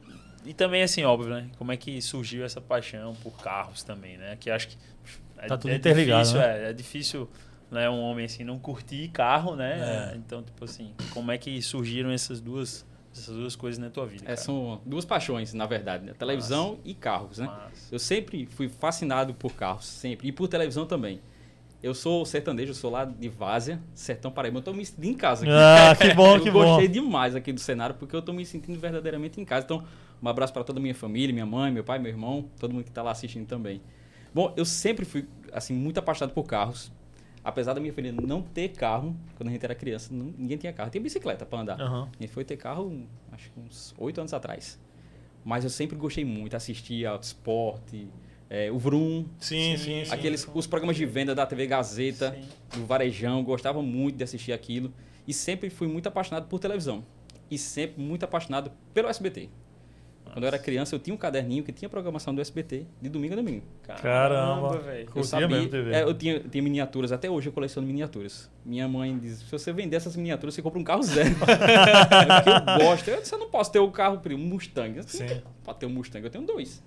e 0.43 0.53
também, 0.53 0.81
assim, 0.81 1.03
óbvio, 1.03 1.29
né? 1.29 1.47
Como 1.57 1.71
é 1.71 1.77
que 1.77 2.01
surgiu 2.01 2.43
essa 2.43 2.59
paixão 2.59 3.13
por 3.21 3.31
carros 3.33 3.83
também, 3.83 4.17
né? 4.17 4.35
Que 4.39 4.49
acho 4.49 4.69
que 4.69 4.77
é, 5.37 5.45
Tá 5.47 5.57
tudo 5.57 5.71
é 5.71 5.75
interligado, 5.75 6.23
difícil, 6.23 6.39
né? 6.41 6.63
é, 6.65 6.69
é 6.69 6.73
difícil 6.73 7.29
né, 7.69 7.89
um 7.89 7.99
homem 8.01 8.25
assim 8.25 8.43
não 8.43 8.57
curtir 8.57 9.09
carro, 9.09 9.55
né? 9.55 10.11
É. 10.13 10.15
Então, 10.15 10.41
tipo 10.41 10.63
assim, 10.65 10.93
como 11.13 11.31
é 11.31 11.37
que 11.37 11.61
surgiram 11.61 12.09
essas 12.11 12.39
duas, 12.41 12.85
essas 13.17 13.35
duas 13.35 13.55
coisas 13.55 13.79
na 13.79 13.89
tua 13.89 14.05
vida? 14.05 14.23
É, 14.23 14.27
cara? 14.27 14.37
são 14.37 14.81
duas 14.85 15.05
paixões, 15.05 15.53
na 15.53 15.65
verdade, 15.65 16.05
né? 16.05 16.13
Televisão 16.13 16.79
e 16.83 16.93
carros, 16.93 17.37
né? 17.39 17.45
Massa. 17.45 17.93
Eu 17.93 17.99
sempre 17.99 18.45
fui 18.45 18.69
fascinado 18.69 19.33
por 19.33 19.53
carros, 19.53 19.85
sempre. 19.85 20.27
E 20.27 20.31
por 20.31 20.47
televisão 20.47 20.85
também. 20.85 21.19
Eu 21.81 21.93
sou 21.93 22.25
sertanejo, 22.25 22.71
eu 22.71 22.75
sou 22.75 22.89
lá 22.89 23.05
de 23.05 23.29
Várzea, 23.29 23.79
Sertão 23.93 24.31
Paraíba. 24.31 24.57
Eu 24.57 24.63
tô 24.63 24.73
me 24.73 24.83
sentindo 24.83 25.05
em 25.05 25.13
casa 25.13 25.45
aqui. 25.45 25.53
Ah, 25.53 25.95
que 25.95 26.13
bom, 26.15 26.35
eu 26.37 26.41
que 26.41 26.49
bom. 26.49 26.63
gostei 26.63 26.87
demais 26.87 27.35
aqui 27.35 27.53
do 27.53 27.59
cenário, 27.59 27.95
porque 27.95 28.15
eu 28.15 28.21
tô 28.21 28.33
me 28.33 28.45
sentindo 28.45 28.79
verdadeiramente 28.79 29.39
em 29.39 29.45
casa. 29.45 29.65
Então, 29.65 29.83
um 30.21 30.27
abraço 30.27 30.51
para 30.51 30.63
toda 30.63 30.79
a 30.79 30.81
minha 30.81 30.95
família, 30.95 31.31
minha 31.31 31.45
mãe, 31.45 31.71
meu 31.71 31.83
pai, 31.83 31.99
meu 31.99 32.11
irmão, 32.11 32.49
todo 32.59 32.73
mundo 32.73 32.83
que 32.83 32.91
tá 32.91 33.03
lá 33.03 33.11
assistindo 33.11 33.45
também. 33.45 33.79
Bom, 34.33 34.53
eu 34.57 34.65
sempre 34.65 35.05
fui, 35.05 35.27
assim, 35.53 35.73
muito 35.73 35.99
apaixonado 35.99 36.33
por 36.33 36.43
carros. 36.43 36.91
Apesar 37.47 37.73
da 37.73 37.79
minha 37.79 37.93
família 37.93 38.11
não 38.21 38.41
ter 38.41 38.67
carro, 38.73 39.15
quando 39.37 39.47
a 39.47 39.51
gente 39.53 39.63
era 39.63 39.73
criança, 39.73 40.13
não- 40.13 40.33
ninguém 40.37 40.57
tinha 40.57 40.73
carro. 40.73 40.89
Tinha 40.89 41.01
bicicleta 41.01 41.45
para 41.45 41.59
andar. 41.61 41.79
Aham. 41.79 42.09
A 42.19 42.21
gente 42.21 42.33
foi 42.33 42.43
ter 42.43 42.57
carro, 42.57 43.07
acho 43.31 43.49
que 43.49 43.57
uns 43.61 43.95
oito 43.97 44.19
anos 44.19 44.33
atrás. 44.33 44.77
Mas 45.45 45.63
eu 45.63 45.69
sempre 45.69 45.95
gostei 45.95 46.25
muito, 46.25 46.57
assistir 46.57 47.05
ao 47.05 47.17
esporte, 47.21 48.09
é, 48.49 48.69
o 48.69 48.77
Vroom, 48.77 49.27
Sim, 49.39 49.77
sim, 49.77 50.03
sim. 50.03 50.11
aqueles, 50.13 50.45
os 50.53 50.67
programas 50.67 50.97
de 50.97 51.05
venda 51.05 51.33
da 51.33 51.45
TV 51.45 51.67
Gazeta, 51.67 52.31
Sim. 52.37 52.79
do 52.81 52.85
Varejão, 52.85 53.41
gostava 53.45 53.81
muito 53.81 54.17
de 54.17 54.25
assistir 54.25 54.51
aquilo. 54.51 54.93
E 55.25 55.33
sempre 55.33 55.69
fui 55.69 55.87
muito 55.87 56.07
apaixonado 56.07 56.47
por 56.49 56.59
televisão. 56.59 57.01
E 57.49 57.57
sempre 57.57 58.01
muito 58.03 58.25
apaixonado 58.25 58.73
pelo 58.93 59.07
SBT. 59.07 59.49
Quando 60.37 60.43
eu 60.43 60.49
era 60.49 60.59
criança, 60.59 60.93
eu 60.93 60.99
tinha 60.99 61.15
um 61.15 61.17
caderninho 61.17 61.63
que 61.63 61.71
tinha 61.71 61.89
programação 61.89 62.35
do 62.35 62.39
SBT, 62.39 62.85
de 63.01 63.09
domingo 63.09 63.33
a 63.33 63.37
domingo. 63.37 63.63
Caramba. 63.81 64.77
velho. 64.77 65.09
Eu 65.15 65.23
sabia, 65.23 65.47
mesmo 65.47 65.67
TV. 65.67 65.91
é, 65.91 66.03
eu 66.03 66.13
tinha, 66.13 66.39
tinha 66.39 66.61
miniaturas, 66.61 67.11
até 67.11 67.27
hoje 67.27 67.49
eu 67.49 67.51
coleciono 67.51 67.87
miniaturas. 67.87 68.47
Minha 68.63 68.87
mãe 68.87 69.17
diz: 69.17 69.39
se 69.39 69.51
você 69.51 69.73
vender 69.73 69.95
essas 69.95 70.15
miniaturas, 70.15 70.53
você 70.53 70.61
compra 70.61 70.79
um 70.79 70.83
carro 70.83 71.01
zero. 71.01 71.27
É 71.41 72.25
porque 72.35 72.49
eu 72.51 72.85
gosto. 72.87 73.07
Eu 73.07 73.19
disse: 73.19 73.33
eu 73.33 73.39
não 73.39 73.49
posso 73.49 73.71
ter 73.71 73.79
o 73.79 73.89
carro, 73.89 74.21
um 74.29 74.37
Mustang. 74.37 74.97
Eu 74.97 75.03
disse, 75.03 75.27
Sim. 75.27 75.41
Pode 75.63 75.79
ter 75.79 75.87
um 75.87 75.89
Mustang, 75.89 76.23
eu 76.23 76.29
tenho 76.29 76.45
dois. 76.45 76.83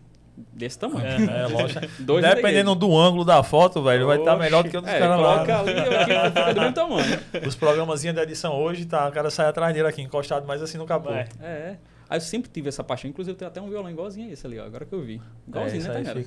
Desse 0.52 0.78
tamanho. 0.78 1.04
É, 1.04 1.42
é, 1.42 1.46
lógico. 1.48 1.86
Dois 1.98 2.24
Dependendo 2.24 2.76
do 2.76 2.96
ângulo 2.96 3.24
da 3.24 3.42
foto, 3.42 3.82
velho, 3.82 4.06
vai 4.06 4.16
estar 4.16 4.34
Oxe. 4.34 4.42
melhor 4.44 4.62
do 4.62 4.70
que 4.70 4.76
o 4.76 4.80
dos 4.80 4.88
É, 4.88 4.98
caras 4.98 5.20
lá. 5.20 5.44
coloca 5.44 5.62
né? 5.64 5.72
ali, 5.72 5.94
aqui 5.96 6.28
fica 6.30 6.54
do 6.54 6.60
mesmo 6.60 6.74
tamanho. 6.74 7.20
Os 7.46 7.56
programazinhos 7.56 8.14
da 8.16 8.22
edição 8.22 8.54
hoje, 8.54 8.86
tá, 8.86 9.08
o 9.08 9.12
cara 9.12 9.28
sai 9.28 9.48
atrás 9.48 9.74
dele 9.74 9.88
aqui, 9.88 10.00
encostado 10.00 10.46
mais 10.46 10.62
assim 10.62 10.78
no 10.78 10.86
capô. 10.86 11.10
É, 11.10 11.26
é. 11.42 11.76
Aí 12.10 12.16
eu 12.16 12.20
sempre 12.20 12.50
tive 12.50 12.68
essa 12.68 12.82
paixão, 12.82 13.08
inclusive 13.08 13.32
eu 13.34 13.38
tenho 13.38 13.48
até 13.48 13.62
um 13.62 13.68
violão 13.70 13.88
igualzinho 13.88 14.28
a 14.28 14.32
esse 14.32 14.44
ali, 14.44 14.58
ó, 14.58 14.64
agora 14.64 14.84
que 14.84 14.92
eu 14.92 15.00
vi. 15.00 15.22
Igualzinho, 15.46 15.78
isso 15.78 15.88
né, 15.88 15.94
Tainara? 15.94 16.20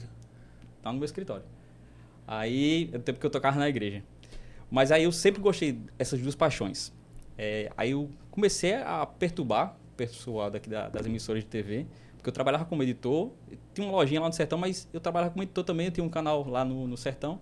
Tá 0.82 0.92
no 0.94 0.98
meu 0.98 1.06
escritório. 1.06 1.44
Aí, 2.26 2.90
é 2.94 2.98
o 2.98 3.02
tempo 3.02 3.20
que 3.20 3.26
eu 3.26 3.30
tocava 3.30 3.60
na 3.60 3.68
igreja. 3.68 4.02
Mas 4.72 4.92
aí 4.92 5.04
eu 5.04 5.12
sempre 5.12 5.42
gostei 5.42 5.74
dessas 5.98 6.22
duas 6.22 6.36
paixões. 6.36 6.94
É, 7.38 7.70
aí 7.76 7.92
eu 7.92 8.10
comecei 8.32 8.76
a 8.76 9.06
perturbar 9.06 9.76
o 9.92 9.96
pessoal 9.98 10.50
daqui 10.50 10.70
da- 10.70 10.88
das 10.88 11.06
emissoras 11.06 11.44
de 11.44 11.50
TV, 11.50 11.86
porque 12.16 12.30
eu 12.30 12.34
trabalhava 12.34 12.64
como 12.64 12.82
editor, 12.82 13.32
tinha 13.74 13.86
uma 13.86 13.96
lojinha 13.98 14.22
lá 14.22 14.28
no 14.28 14.34
Sertão, 14.34 14.58
mas 14.58 14.88
eu 14.94 15.02
trabalhava 15.02 15.32
como 15.34 15.44
editor 15.44 15.64
também, 15.66 15.88
eu 15.88 15.92
tinha 15.92 16.04
um 16.06 16.10
canal 16.10 16.48
lá 16.48 16.64
no, 16.64 16.88
no 16.88 16.96
Sertão. 16.96 17.40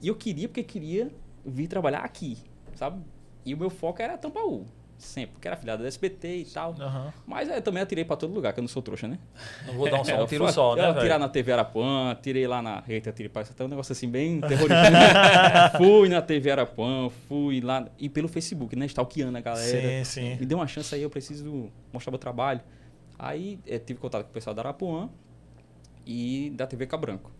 E 0.00 0.08
eu 0.08 0.14
queria, 0.14 0.48
porque 0.48 0.62
queria 0.62 1.10
vir 1.44 1.66
trabalhar 1.68 1.98
aqui, 2.00 2.38
sabe? 2.74 3.02
E 3.44 3.52
o 3.52 3.58
meu 3.58 3.68
foco 3.70 4.00
era 4.00 4.16
Tampaú, 4.16 4.64
sempre, 4.98 5.32
porque 5.32 5.48
era 5.48 5.56
afiliado 5.56 5.82
da 5.82 5.88
SBT 5.88 6.36
e 6.36 6.44
tal. 6.44 6.74
Aham. 6.78 7.12
Mas 7.26 7.48
eu 7.48 7.62
também 7.62 7.82
atirei 7.82 8.04
pra 8.04 8.16
todo 8.16 8.34
lugar, 8.34 8.52
que 8.52 8.60
eu 8.60 8.62
não 8.62 8.68
sou 8.68 8.82
trouxa, 8.82 9.06
né? 9.08 9.18
Não 9.66 9.74
vou 9.74 9.88
dar 9.88 10.00
um 10.00 10.04
só 10.04 10.12
É, 10.18 10.22
um 10.22 10.26
tiro 10.26 10.52
só, 10.52 10.74
né, 10.74 10.82
eu 10.82 10.94
Tirar 10.94 11.02
velho? 11.02 11.18
na 11.20 11.28
TV 11.28 11.52
Arapuã, 11.52 12.16
tirei 12.20 12.46
lá 12.46 12.60
na 12.60 12.82
Eita, 12.88 13.12
tirei 13.12 13.28
pra 13.28 13.42
até 13.42 13.64
um 13.64 13.68
negócio 13.68 13.92
assim 13.92 14.08
bem 14.08 14.40
terrorífico. 14.40 14.76
fui 15.78 16.08
na 16.08 16.20
TV 16.20 16.50
Arapuã, 16.50 17.08
fui 17.28 17.60
lá. 17.60 17.86
E 17.98 18.08
pelo 18.08 18.28
Facebook, 18.28 18.74
né? 18.76 18.86
Stalkeando 18.86 19.38
a 19.38 19.40
galera. 19.40 20.04
Sim, 20.04 20.04
sim. 20.04 20.36
Me 20.40 20.44
deu 20.46 20.58
uma 20.58 20.66
chance 20.66 20.94
aí, 20.94 21.02
eu 21.02 21.10
preciso 21.10 21.70
mostrar 21.92 22.10
meu 22.10 22.18
trabalho. 22.18 22.60
Aí 23.18 23.58
eh, 23.66 23.78
tive 23.78 23.98
contato 23.98 24.24
com 24.24 24.30
o 24.30 24.32
pessoal 24.32 24.54
da 24.54 24.62
Arapuã 24.62 25.08
e 26.06 26.52
da 26.56 26.66
TV 26.66 26.86
Cabranco. 26.86 27.30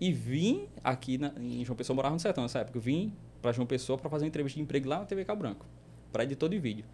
E 0.00 0.12
vim 0.12 0.66
aqui 0.82 1.18
na, 1.18 1.32
em 1.38 1.64
João 1.64 1.76
Pessoa, 1.76 1.92
eu 1.94 1.96
morava 1.96 2.14
no 2.14 2.20
sertão 2.20 2.42
nessa 2.44 2.60
época. 2.60 2.78
Eu 2.78 2.82
vim 2.82 3.12
pra 3.42 3.52
João 3.52 3.66
Pessoa 3.66 3.98
pra 3.98 4.08
fazer 4.08 4.24
uma 4.24 4.28
entrevista 4.28 4.56
de 4.56 4.62
emprego 4.62 4.88
lá 4.88 4.98
na 5.00 5.04
TV 5.04 5.24
Cabranco, 5.24 5.66
pra 6.12 6.24
editor 6.24 6.48
de 6.48 6.58
vídeo. 6.58 6.84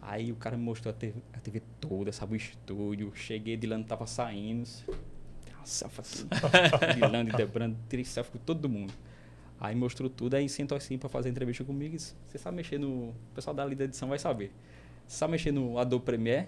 Aí 0.00 0.30
o 0.32 0.36
cara 0.36 0.56
me 0.56 0.62
mostrou 0.62 0.90
a 0.90 0.94
TV, 0.96 1.20
a 1.32 1.38
TV 1.38 1.60
toda, 1.80 2.12
sabe, 2.12 2.34
o 2.34 2.36
estúdio. 2.36 3.12
Cheguei, 3.14 3.56
Dilano 3.56 3.84
tava 3.84 4.06
saindo. 4.06 4.66
Nossa, 5.58 5.90
Dilano 6.94 7.28
e 7.28 7.32
Debrando, 7.32 7.76
tirei 7.88 8.04
selfie 8.04 8.32
com 8.32 8.38
todo 8.38 8.68
mundo. 8.68 8.92
Aí 9.60 9.74
mostrou 9.74 10.08
tudo, 10.08 10.34
aí 10.34 10.48
sentou 10.48 10.76
assim 10.78 10.96
pra 10.96 11.08
fazer 11.08 11.28
entrevista 11.28 11.64
comigo. 11.64 11.94
e 11.94 11.96
disse, 11.96 12.14
Você 12.26 12.38
sabe 12.38 12.56
mexer 12.56 12.78
no. 12.78 13.08
O 13.08 13.14
pessoal 13.34 13.54
da 13.54 13.64
lida 13.64 13.84
edição 13.84 14.08
vai 14.08 14.18
saber. 14.18 14.52
Você 15.06 15.18
sabe 15.18 15.32
mexer 15.32 15.50
no 15.52 15.78
Adobe 15.78 16.04
Premiere? 16.04 16.46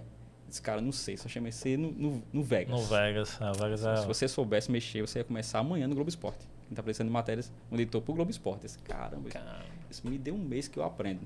Disse, 0.48 0.62
cara, 0.62 0.80
não 0.80 0.92
sei, 0.92 1.16
só 1.16 1.28
sei 1.28 1.40
mexer 1.42 1.76
no, 1.76 1.90
no, 1.92 2.22
no 2.32 2.42
Vegas. 2.42 2.72
No 2.80 2.84
Vegas. 2.86 3.40
A 3.42 3.52
Vegas 3.52 3.84
é... 3.84 3.96
Se 3.96 4.06
você 4.06 4.26
soubesse 4.28 4.70
mexer, 4.70 5.00
você 5.00 5.20
ia 5.20 5.24
começar 5.24 5.58
amanhã 5.60 5.86
no 5.86 5.94
Globo 5.94 6.08
Esporte. 6.10 6.44
Quem 6.66 6.74
tá 6.74 6.82
precisando 6.82 7.06
de 7.08 7.12
matérias, 7.12 7.52
um 7.70 7.74
editor 7.76 8.00
pro 8.02 8.14
Globo 8.14 8.30
Esporte. 8.30 8.66
Caramba, 8.84 9.28
isso- 9.28 9.38
Caramba. 9.38 9.64
isso 9.90 10.08
me 10.08 10.18
deu 10.18 10.34
um 10.34 10.38
mês 10.38 10.66
que 10.68 10.78
eu 10.78 10.82
aprendo. 10.84 11.20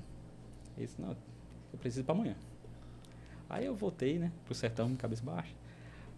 Eu 0.76 0.84
disse, 0.84 1.00
não, 1.00 1.10
eu 1.10 1.78
preciso 1.78 2.04
para 2.04 2.14
amanhã. 2.14 2.34
Aí 3.48 3.64
eu 3.66 3.74
voltei, 3.74 4.18
né, 4.18 4.32
pro 4.44 4.54
sertão, 4.54 4.94
cabeça 4.96 5.22
baixa. 5.24 5.52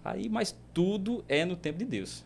Aí, 0.04 0.28
mas 0.28 0.56
tudo 0.72 1.24
é 1.28 1.44
no 1.44 1.56
tempo 1.56 1.78
de 1.78 1.84
Deus. 1.84 2.24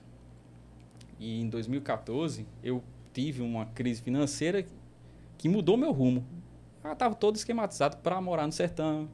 E 1.19 1.41
em 1.41 1.49
2014, 1.49 2.47
eu 2.63 2.83
tive 3.13 3.43
uma 3.43 3.67
crise 3.67 4.01
financeira 4.03 4.65
que 5.39 5.49
mudou 5.49 5.77
meu 5.77 5.91
rumo. 5.93 6.25
Eu 6.85 6.95
tava 6.97 7.15
todo 7.15 7.37
esquematizado 7.37 7.97
para 7.99 8.21
morar 8.21 8.47
no 8.47 8.53
sertão, 8.53 9.09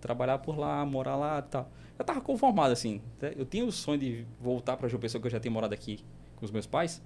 trabalhar 0.00 0.38
por 0.38 0.58
lá, 0.58 0.84
morar 0.84 1.16
lá 1.16 1.38
e 1.38 1.42
tal. 1.42 1.70
Eu 1.98 2.04
tava 2.04 2.20
conformado, 2.20 2.72
assim. 2.72 3.00
né? 3.20 3.32
Eu 3.36 3.44
tinha 3.44 3.64
o 3.64 3.72
sonho 3.72 3.98
de 3.98 4.26
voltar 4.40 4.76
para 4.76 4.88
João 4.88 5.00
Pessoa, 5.00 5.20
que 5.20 5.26
eu 5.26 5.30
já 5.30 5.40
tinha 5.40 5.50
morado 5.50 5.74
aqui 5.74 6.04
com 6.36 6.44
os 6.44 6.50
meus 6.50 6.66
pais, 6.66 7.02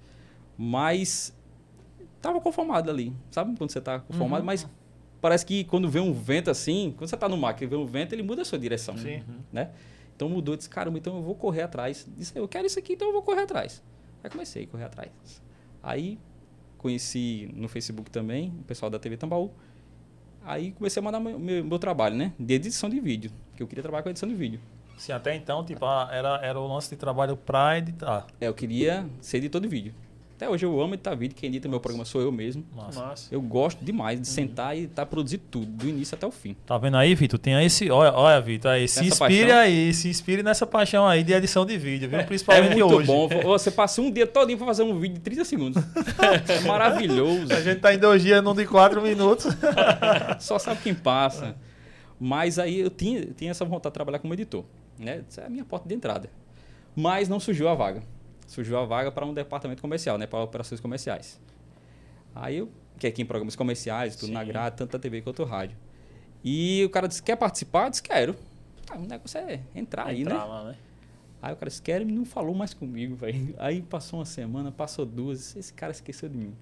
mas 0.57 1.35
tava 2.21 2.39
conformado 2.39 2.89
ali, 2.89 3.13
sabe? 3.31 3.57
Quando 3.57 3.71
você 3.71 3.81
tá 3.81 3.99
conformado, 3.99 4.41
Uhum. 4.41 4.45
mas 4.45 4.67
parece 5.23 5.45
que 5.45 5.63
quando 5.63 5.89
vem 5.89 6.01
um 6.01 6.11
vento 6.11 6.51
assim, 6.51 6.93
quando 6.97 7.09
você 7.09 7.15
tá 7.15 7.29
no 7.29 7.37
mar, 7.37 7.53
que 7.53 7.65
vê 7.65 7.77
um 7.77 7.85
vento, 7.85 8.11
ele 8.11 8.21
muda 8.21 8.41
a 8.41 8.45
sua 8.45 8.59
direção, 8.59 8.97
Sim. 8.97 9.23
né? 9.53 9.69
Então 10.13 10.27
mudou, 10.27 10.57
disse, 10.57 10.69
caramba, 10.69 10.97
então 10.97 11.15
eu 11.15 11.23
vou 11.23 11.33
correr 11.33 11.61
atrás. 11.61 12.05
Disse, 12.17 12.37
eu 12.37 12.45
quero 12.45 12.67
isso 12.67 12.77
aqui, 12.77 12.91
então 12.91 13.07
eu 13.07 13.13
vou 13.13 13.21
correr 13.21 13.43
atrás. 13.43 13.81
Aí 14.21 14.29
comecei 14.29 14.65
a 14.65 14.67
correr 14.67 14.83
atrás. 14.83 15.09
Aí 15.81 16.19
conheci 16.77 17.49
no 17.55 17.69
Facebook 17.69 18.11
também 18.11 18.53
o 18.59 18.63
pessoal 18.63 18.89
da 18.89 18.99
TV 18.99 19.15
Tambaú. 19.15 19.49
Aí 20.43 20.73
comecei 20.73 20.99
a 20.99 21.03
mandar 21.03 21.21
meu, 21.21 21.39
meu, 21.39 21.63
meu 21.63 21.79
trabalho, 21.79 22.17
né? 22.17 22.33
De 22.37 22.55
edição 22.55 22.89
de 22.89 22.99
vídeo. 22.99 23.31
Que 23.55 23.63
eu 23.63 23.67
queria 23.67 23.81
trabalhar 23.81 24.03
com 24.03 24.09
edição 24.09 24.27
de 24.27 24.35
vídeo. 24.35 24.59
Sim, 24.97 25.13
até 25.13 25.33
então, 25.35 25.63
tipo, 25.63 25.85
era, 26.11 26.41
era 26.43 26.59
o 26.59 26.67
lance 26.67 26.89
de 26.89 26.97
trabalho 26.97 27.37
pra 27.37 27.77
editar. 27.77 28.27
É, 28.41 28.49
eu 28.49 28.53
queria 28.53 29.07
ser 29.21 29.37
editor 29.37 29.61
de 29.61 29.69
vídeo. 29.69 29.95
Até 30.35 30.49
hoje 30.49 30.65
eu 30.65 30.81
amo 30.81 30.95
editar 30.95 31.13
vídeo. 31.13 31.35
Quem 31.35 31.47
edita 31.47 31.69
meu 31.69 31.79
programa 31.79 32.03
sou 32.05 32.19
eu 32.19 32.31
mesmo. 32.31 32.65
Massa. 32.75 33.27
Eu 33.31 33.39
gosto 33.39 33.85
demais 33.85 34.19
de 34.19 34.27
sentar 34.27 34.75
e 34.75 34.87
tá 34.87 35.05
produzir 35.05 35.37
tudo, 35.37 35.67
do 35.67 35.87
início 35.87 36.15
até 36.15 36.25
o 36.25 36.31
fim. 36.31 36.55
Tá 36.65 36.75
vendo 36.77 36.97
aí, 36.97 37.13
Vitor? 37.13 37.39
Tem 37.39 37.63
esse. 37.63 37.89
Olha, 37.91 38.11
olha 38.13 38.41
Vitor, 38.41 38.71
aí. 38.71 38.87
Se 38.87 39.05
inspire 39.05 39.41
paixão. 39.45 39.59
aí, 39.59 39.93
se 39.93 40.09
inspire 40.09 40.41
nessa 40.41 40.65
paixão 40.65 41.07
aí 41.07 41.23
de 41.23 41.33
edição 41.33 41.65
de 41.65 41.77
vídeo, 41.77 42.09
viu? 42.09 42.23
Principalmente 42.25 42.71
é 42.71 42.75
muito 42.75 42.95
hoje. 42.95 43.07
bom. 43.07 43.27
Você 43.43 43.69
passa 43.69 44.01
um 44.01 44.11
dia 44.11 44.25
todinho 44.25 44.57
pra 44.57 44.65
fazer 44.65 44.81
um 44.83 44.99
vídeo 44.99 45.15
de 45.15 45.21
30 45.21 45.45
segundos. 45.45 45.83
É 46.47 46.59
maravilhoso. 46.61 47.53
A 47.53 47.61
gente 47.61 47.79
tá 47.79 47.93
em 47.93 47.97
dois 47.97 48.21
dias, 48.21 48.43
num 48.43 48.55
de 48.55 48.65
quatro 48.65 49.01
minutos. 49.01 49.45
Só 50.39 50.57
sabe 50.57 50.81
quem 50.81 50.93
passa. 50.93 51.55
Mas 52.19 52.57
aí 52.57 52.79
eu 52.79 52.89
tinha, 52.89 53.25
tinha 53.35 53.51
essa 53.51 53.65
vontade 53.65 53.91
de 53.91 53.93
trabalhar 53.93 54.19
como 54.19 54.33
editor. 54.33 54.63
Né? 54.97 55.21
Essa 55.27 55.41
é 55.41 55.45
a 55.45 55.49
minha 55.49 55.63
porta 55.63 55.87
de 55.87 55.95
entrada. 55.95 56.29
Mas 56.95 57.29
não 57.29 57.39
surgiu 57.39 57.67
a 57.67 57.75
vaga. 57.75 58.01
Surgiu 58.53 58.77
a 58.77 58.85
vaga 58.85 59.11
para 59.11 59.25
um 59.25 59.33
departamento 59.33 59.81
comercial, 59.81 60.15
né? 60.15 60.27
para 60.27 60.43
operações 60.43 60.79
comerciais. 60.79 61.41
Aí 62.35 62.57
eu, 62.57 62.69
que 62.99 63.07
é 63.07 63.09
aqui 63.09 63.23
em 63.23 63.25
programas 63.25 63.55
comerciais, 63.55 64.15
tudo 64.15 64.31
na 64.31 64.41
Sim. 64.41 64.47
grade, 64.47 64.75
tanto 64.75 64.95
a 64.95 64.99
TV 64.99 65.23
quanto 65.23 65.41
a 65.41 65.45
rádio. 65.47 65.75
E 66.43 66.83
o 66.85 66.89
cara 66.91 67.07
disse: 67.07 67.23
Quer 67.23 67.35
participar? 67.35 67.85
Eu 67.85 67.89
disse: 67.89 68.03
Quero. 68.03 68.35
Ah, 68.91 68.97
o 68.99 69.01
negócio 69.01 69.39
é 69.39 69.59
entrar 69.73 70.05
aí, 70.05 70.21
Entrar 70.21 70.37
né? 70.37 70.45
lá, 70.45 70.63
né? 70.65 70.75
Aí 71.41 71.51
o 71.51 71.55
cara 71.55 71.67
disse: 71.67 71.81
Quero 71.81 72.07
e 72.07 72.11
não 72.11 72.25
falou 72.25 72.53
mais 72.53 72.75
comigo, 72.75 73.15
velho. 73.17 73.55
Aí 73.57 73.81
passou 73.81 74.19
uma 74.19 74.25
semana, 74.25 74.71
passou 74.71 75.03
duas, 75.03 75.55
esse 75.55 75.73
cara 75.73 75.91
esqueceu 75.91 76.29
de 76.29 76.37
mim. 76.37 76.53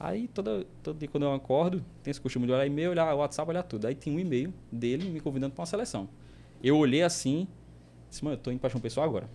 Aí 0.00 0.28
todo, 0.28 0.64
todo 0.82 0.98
dia 0.98 1.08
quando 1.08 1.24
eu 1.24 1.34
acordo, 1.34 1.84
tem 2.02 2.10
esse 2.10 2.20
costume 2.22 2.46
de 2.46 2.52
olhar 2.52 2.64
e-mail, 2.64 2.92
olhar 2.92 3.12
WhatsApp, 3.14 3.50
olhar 3.50 3.64
tudo. 3.64 3.86
Aí 3.86 3.94
tinha 3.94 4.16
um 4.16 4.18
e-mail 4.18 4.54
dele 4.72 5.10
me 5.10 5.20
convidando 5.20 5.52
para 5.52 5.60
uma 5.60 5.66
seleção. 5.66 6.08
Eu 6.62 6.78
olhei 6.78 7.02
assim, 7.02 7.46
disse, 8.08 8.24
mano, 8.24 8.36
eu 8.36 8.40
tô 8.40 8.50
indo 8.50 8.60
para 8.60 8.70
João 8.70 8.80
Pessoa 8.80 9.04
agora. 9.04 9.28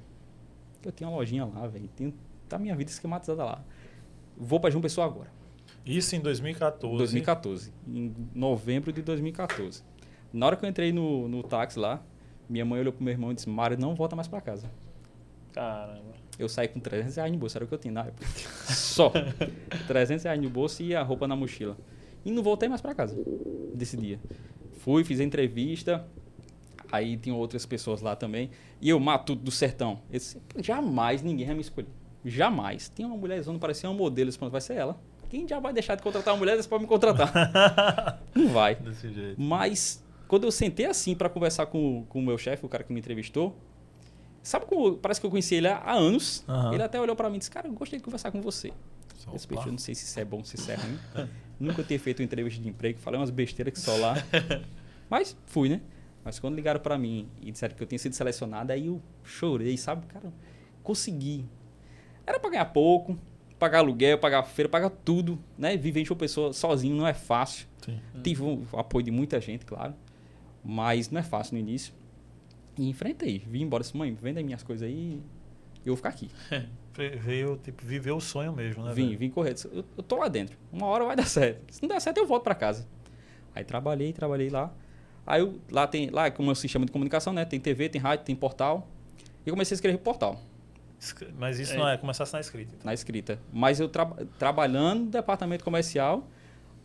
Eu 0.85 0.91
tinha 0.91 1.09
uma 1.09 1.17
lojinha 1.17 1.45
lá, 1.45 1.67
velho. 1.67 1.89
Tenho, 1.95 2.13
tá 2.47 2.57
minha 2.57 2.75
vida 2.75 2.91
esquematizada 2.91 3.43
lá. 3.43 3.63
Vou 4.37 4.59
para 4.59 4.69
João 4.69 4.81
Pessoa 4.81 5.05
agora. 5.05 5.31
Isso 5.85 6.15
em 6.15 6.19
2014. 6.19 6.97
2014. 6.97 7.73
Em 7.87 8.13
novembro 8.33 8.91
de 8.91 9.01
2014. 9.01 9.83
Na 10.31 10.47
hora 10.47 10.55
que 10.55 10.65
eu 10.65 10.69
entrei 10.69 10.91
no, 10.91 11.27
no 11.27 11.43
táxi 11.43 11.77
lá, 11.77 12.01
minha 12.49 12.65
mãe 12.65 12.79
olhou 12.79 12.93
pro 12.93 13.03
meu 13.03 13.11
irmão 13.11 13.31
e 13.31 13.35
disse, 13.35 13.49
Mário, 13.49 13.77
não 13.77 13.93
volta 13.95 14.15
mais 14.15 14.27
para 14.27 14.41
casa. 14.41 14.69
Caramba. 15.51 16.13
Eu 16.37 16.49
saí 16.49 16.67
com 16.67 16.79
300 16.79 17.15
reais 17.15 17.31
no 17.31 17.37
bolso, 17.37 17.57
era 17.57 17.65
o 17.65 17.67
que 17.67 17.73
eu 17.73 17.77
tinha 17.77 17.93
na 17.93 18.01
época. 18.05 18.25
Só. 18.73 19.11
300 19.87 20.23
reais 20.23 20.41
no 20.41 20.49
bolso 20.49 20.81
e 20.81 20.95
a 20.95 21.03
roupa 21.03 21.27
na 21.27 21.35
mochila. 21.35 21.77
E 22.25 22.31
não 22.31 22.41
voltei 22.41 22.67
mais 22.67 22.81
pra 22.81 22.95
casa 22.95 23.15
desse 23.73 23.95
dia. 23.97 24.19
Fui, 24.79 25.03
fiz 25.03 25.19
a 25.19 25.23
entrevista. 25.23 26.05
Aí 26.93 27.17
tinham 27.17 27.39
outras 27.39 27.65
pessoas 27.65 28.01
lá 28.01 28.15
também. 28.15 28.51
E 28.79 28.87
eu, 28.87 28.99
matuto 28.99 29.41
do 29.41 29.49
sertão. 29.49 29.99
Eu 30.11 30.19
disse, 30.19 30.39
jamais 30.59 31.23
ninguém 31.23 31.47
vai 31.47 31.55
me 31.55 31.61
escolher. 31.61 31.87
Jamais. 32.23 32.91
Tinha 32.93 33.07
uma 33.07 33.17
mulher 33.17 33.43
não 33.47 33.57
parecia 33.57 33.89
uma 33.89 33.97
modelo. 33.97 34.27
Eu 34.27 34.29
disse, 34.29 34.37
"Pronto, 34.37 34.51
vai 34.51 34.61
ser 34.61 34.75
ela. 34.75 35.01
Quem 35.27 35.47
já 35.47 35.59
vai 35.59 35.73
deixar 35.73 35.95
de 35.95 36.03
contratar 36.03 36.35
uma 36.35 36.37
mulher 36.37 36.63
pra 36.67 36.77
me 36.77 36.85
contratar? 36.85 38.21
não 38.35 38.49
vai. 38.49 38.75
Desse 38.75 39.11
jeito. 39.11 39.41
Mas 39.41 40.03
quando 40.27 40.43
eu 40.43 40.51
sentei 40.51 40.85
assim 40.85 41.15
pra 41.15 41.29
conversar 41.29 41.65
com, 41.65 42.05
com 42.07 42.19
o 42.19 42.21
meu 42.21 42.37
chefe, 42.37 42.63
o 42.63 42.69
cara 42.69 42.83
que 42.83 42.93
me 42.93 42.99
entrevistou, 42.99 43.57
sabe 44.43 44.67
como 44.67 44.95
parece 44.95 45.19
que 45.19 45.25
eu 45.25 45.31
conheci 45.31 45.55
ele 45.55 45.69
há 45.69 45.91
anos? 45.91 46.43
Aham. 46.47 46.75
Ele 46.75 46.83
até 46.83 47.01
olhou 47.01 47.15
pra 47.15 47.27
mim 47.27 47.37
e 47.37 47.39
disse: 47.39 47.49
Cara, 47.49 47.67
eu 47.67 47.73
gostei 47.73 47.97
de 47.97 48.05
conversar 48.05 48.31
com 48.31 48.39
você. 48.39 48.71
Esse 49.33 49.47
peixe, 49.47 49.65
eu 49.67 49.71
não 49.71 49.79
sei 49.79 49.95
se 49.95 50.05
isso 50.05 50.19
é 50.19 50.25
bom, 50.25 50.43
se 50.43 50.57
isso 50.57 50.69
é 50.69 50.75
ruim. 50.75 50.99
Nunca 51.59 51.83
tinha 51.83 51.99
feito 51.99 52.19
uma 52.19 52.25
entrevista 52.25 52.61
de 52.61 52.69
emprego, 52.69 52.99
falei 52.99 53.19
umas 53.19 53.31
besteiras 53.31 53.73
que 53.73 53.79
só 53.79 53.95
lá. 53.97 54.13
Mas 55.09 55.35
fui, 55.47 55.69
né? 55.69 55.81
Mas 56.23 56.39
quando 56.39 56.55
ligaram 56.55 56.79
pra 56.79 56.97
mim 56.97 57.27
e 57.41 57.51
disseram 57.51 57.75
que 57.75 57.83
eu 57.83 57.87
tinha 57.87 57.99
sido 57.99 58.13
selecionado, 58.13 58.71
aí 58.71 58.87
eu 58.87 59.01
chorei, 59.23 59.77
sabe? 59.77 60.05
Cara, 60.07 60.31
consegui. 60.81 61.45
Era 62.25 62.39
pra 62.39 62.49
ganhar 62.49 62.65
pouco, 62.65 63.17
pagar 63.59 63.79
aluguel, 63.79 64.17
pagar 64.17 64.43
feira, 64.43 64.69
pagar 64.69 64.89
tudo, 64.89 65.37
né? 65.57 65.75
Viver 65.75 66.01
em 66.01 66.05
uma 66.09 66.15
pessoa 66.15 66.53
sozinho 66.53 66.95
não 66.95 67.05
é 67.05 67.13
fácil. 67.13 67.67
Sim. 67.83 67.99
Tive 68.23 68.41
o 68.43 68.65
apoio 68.77 69.03
de 69.03 69.11
muita 69.11 69.41
gente, 69.41 69.65
claro. 69.65 69.93
Mas 70.63 71.09
não 71.09 71.19
é 71.19 71.23
fácil 71.23 71.55
no 71.55 71.59
início. 71.59 71.93
E 72.77 72.87
enfrentei. 72.87 73.39
Vim 73.45 73.63
embora 73.63 73.83
disse, 73.83 73.95
mãe, 73.97 74.13
venda 74.13 74.41
minhas 74.41 74.63
coisas 74.63 74.87
aí 74.87 75.21
e 75.83 75.87
eu 75.87 75.93
vou 75.93 75.97
ficar 75.97 76.09
aqui. 76.09 76.29
Ve- 76.93 77.17
Veio, 77.17 77.57
tipo, 77.61 77.85
viver 77.85 78.11
o 78.11 78.21
sonho 78.21 78.53
mesmo, 78.53 78.83
né? 78.85 78.93
vim, 78.93 79.07
velho? 79.07 79.19
vim 79.19 79.29
correr. 79.29 79.55
Eu, 79.71 79.83
eu 79.97 80.03
tô 80.03 80.15
lá 80.15 80.29
dentro. 80.29 80.57
Uma 80.71 80.85
hora 80.87 81.03
vai 81.03 81.15
dar 81.17 81.25
certo. 81.27 81.61
Se 81.73 81.81
não 81.81 81.89
der 81.89 81.99
certo, 81.99 82.17
eu 82.19 82.25
volto 82.25 82.43
pra 82.43 82.55
casa. 82.55 82.87
Aí 83.53 83.65
trabalhei, 83.65 84.13
trabalhei 84.13 84.49
lá. 84.49 84.73
Aí 85.25 85.41
eu, 85.41 85.59
lá 85.71 85.87
tem, 85.87 86.09
lá 86.09 86.29
como 86.31 86.49
é 86.49 86.51
um 86.51 86.55
sistema 86.55 86.85
de 86.85 86.91
comunicação, 86.91 87.31
né? 87.33 87.45
Tem 87.45 87.59
TV, 87.59 87.87
tem 87.89 88.01
rádio, 88.01 88.25
tem 88.25 88.35
portal. 88.35 88.87
E 89.45 89.49
eu 89.49 89.53
comecei 89.53 89.75
a 89.75 89.77
escrever 89.77 89.97
portal, 89.99 90.39
Mas 91.37 91.59
isso 91.59 91.73
É. 91.73 91.77
não 91.77 91.87
é 91.87 91.97
começasse 91.97 92.31
na 92.33 92.39
escrita. 92.39 92.73
então. 92.75 92.85
na 92.85 92.93
escrita. 92.93 93.39
Mas 93.51 93.79
eu 93.79 93.89
tra 93.89 94.05
trabalhando 94.39 95.05
no 95.05 95.09
departamento 95.11 95.63
comercial, 95.63 96.27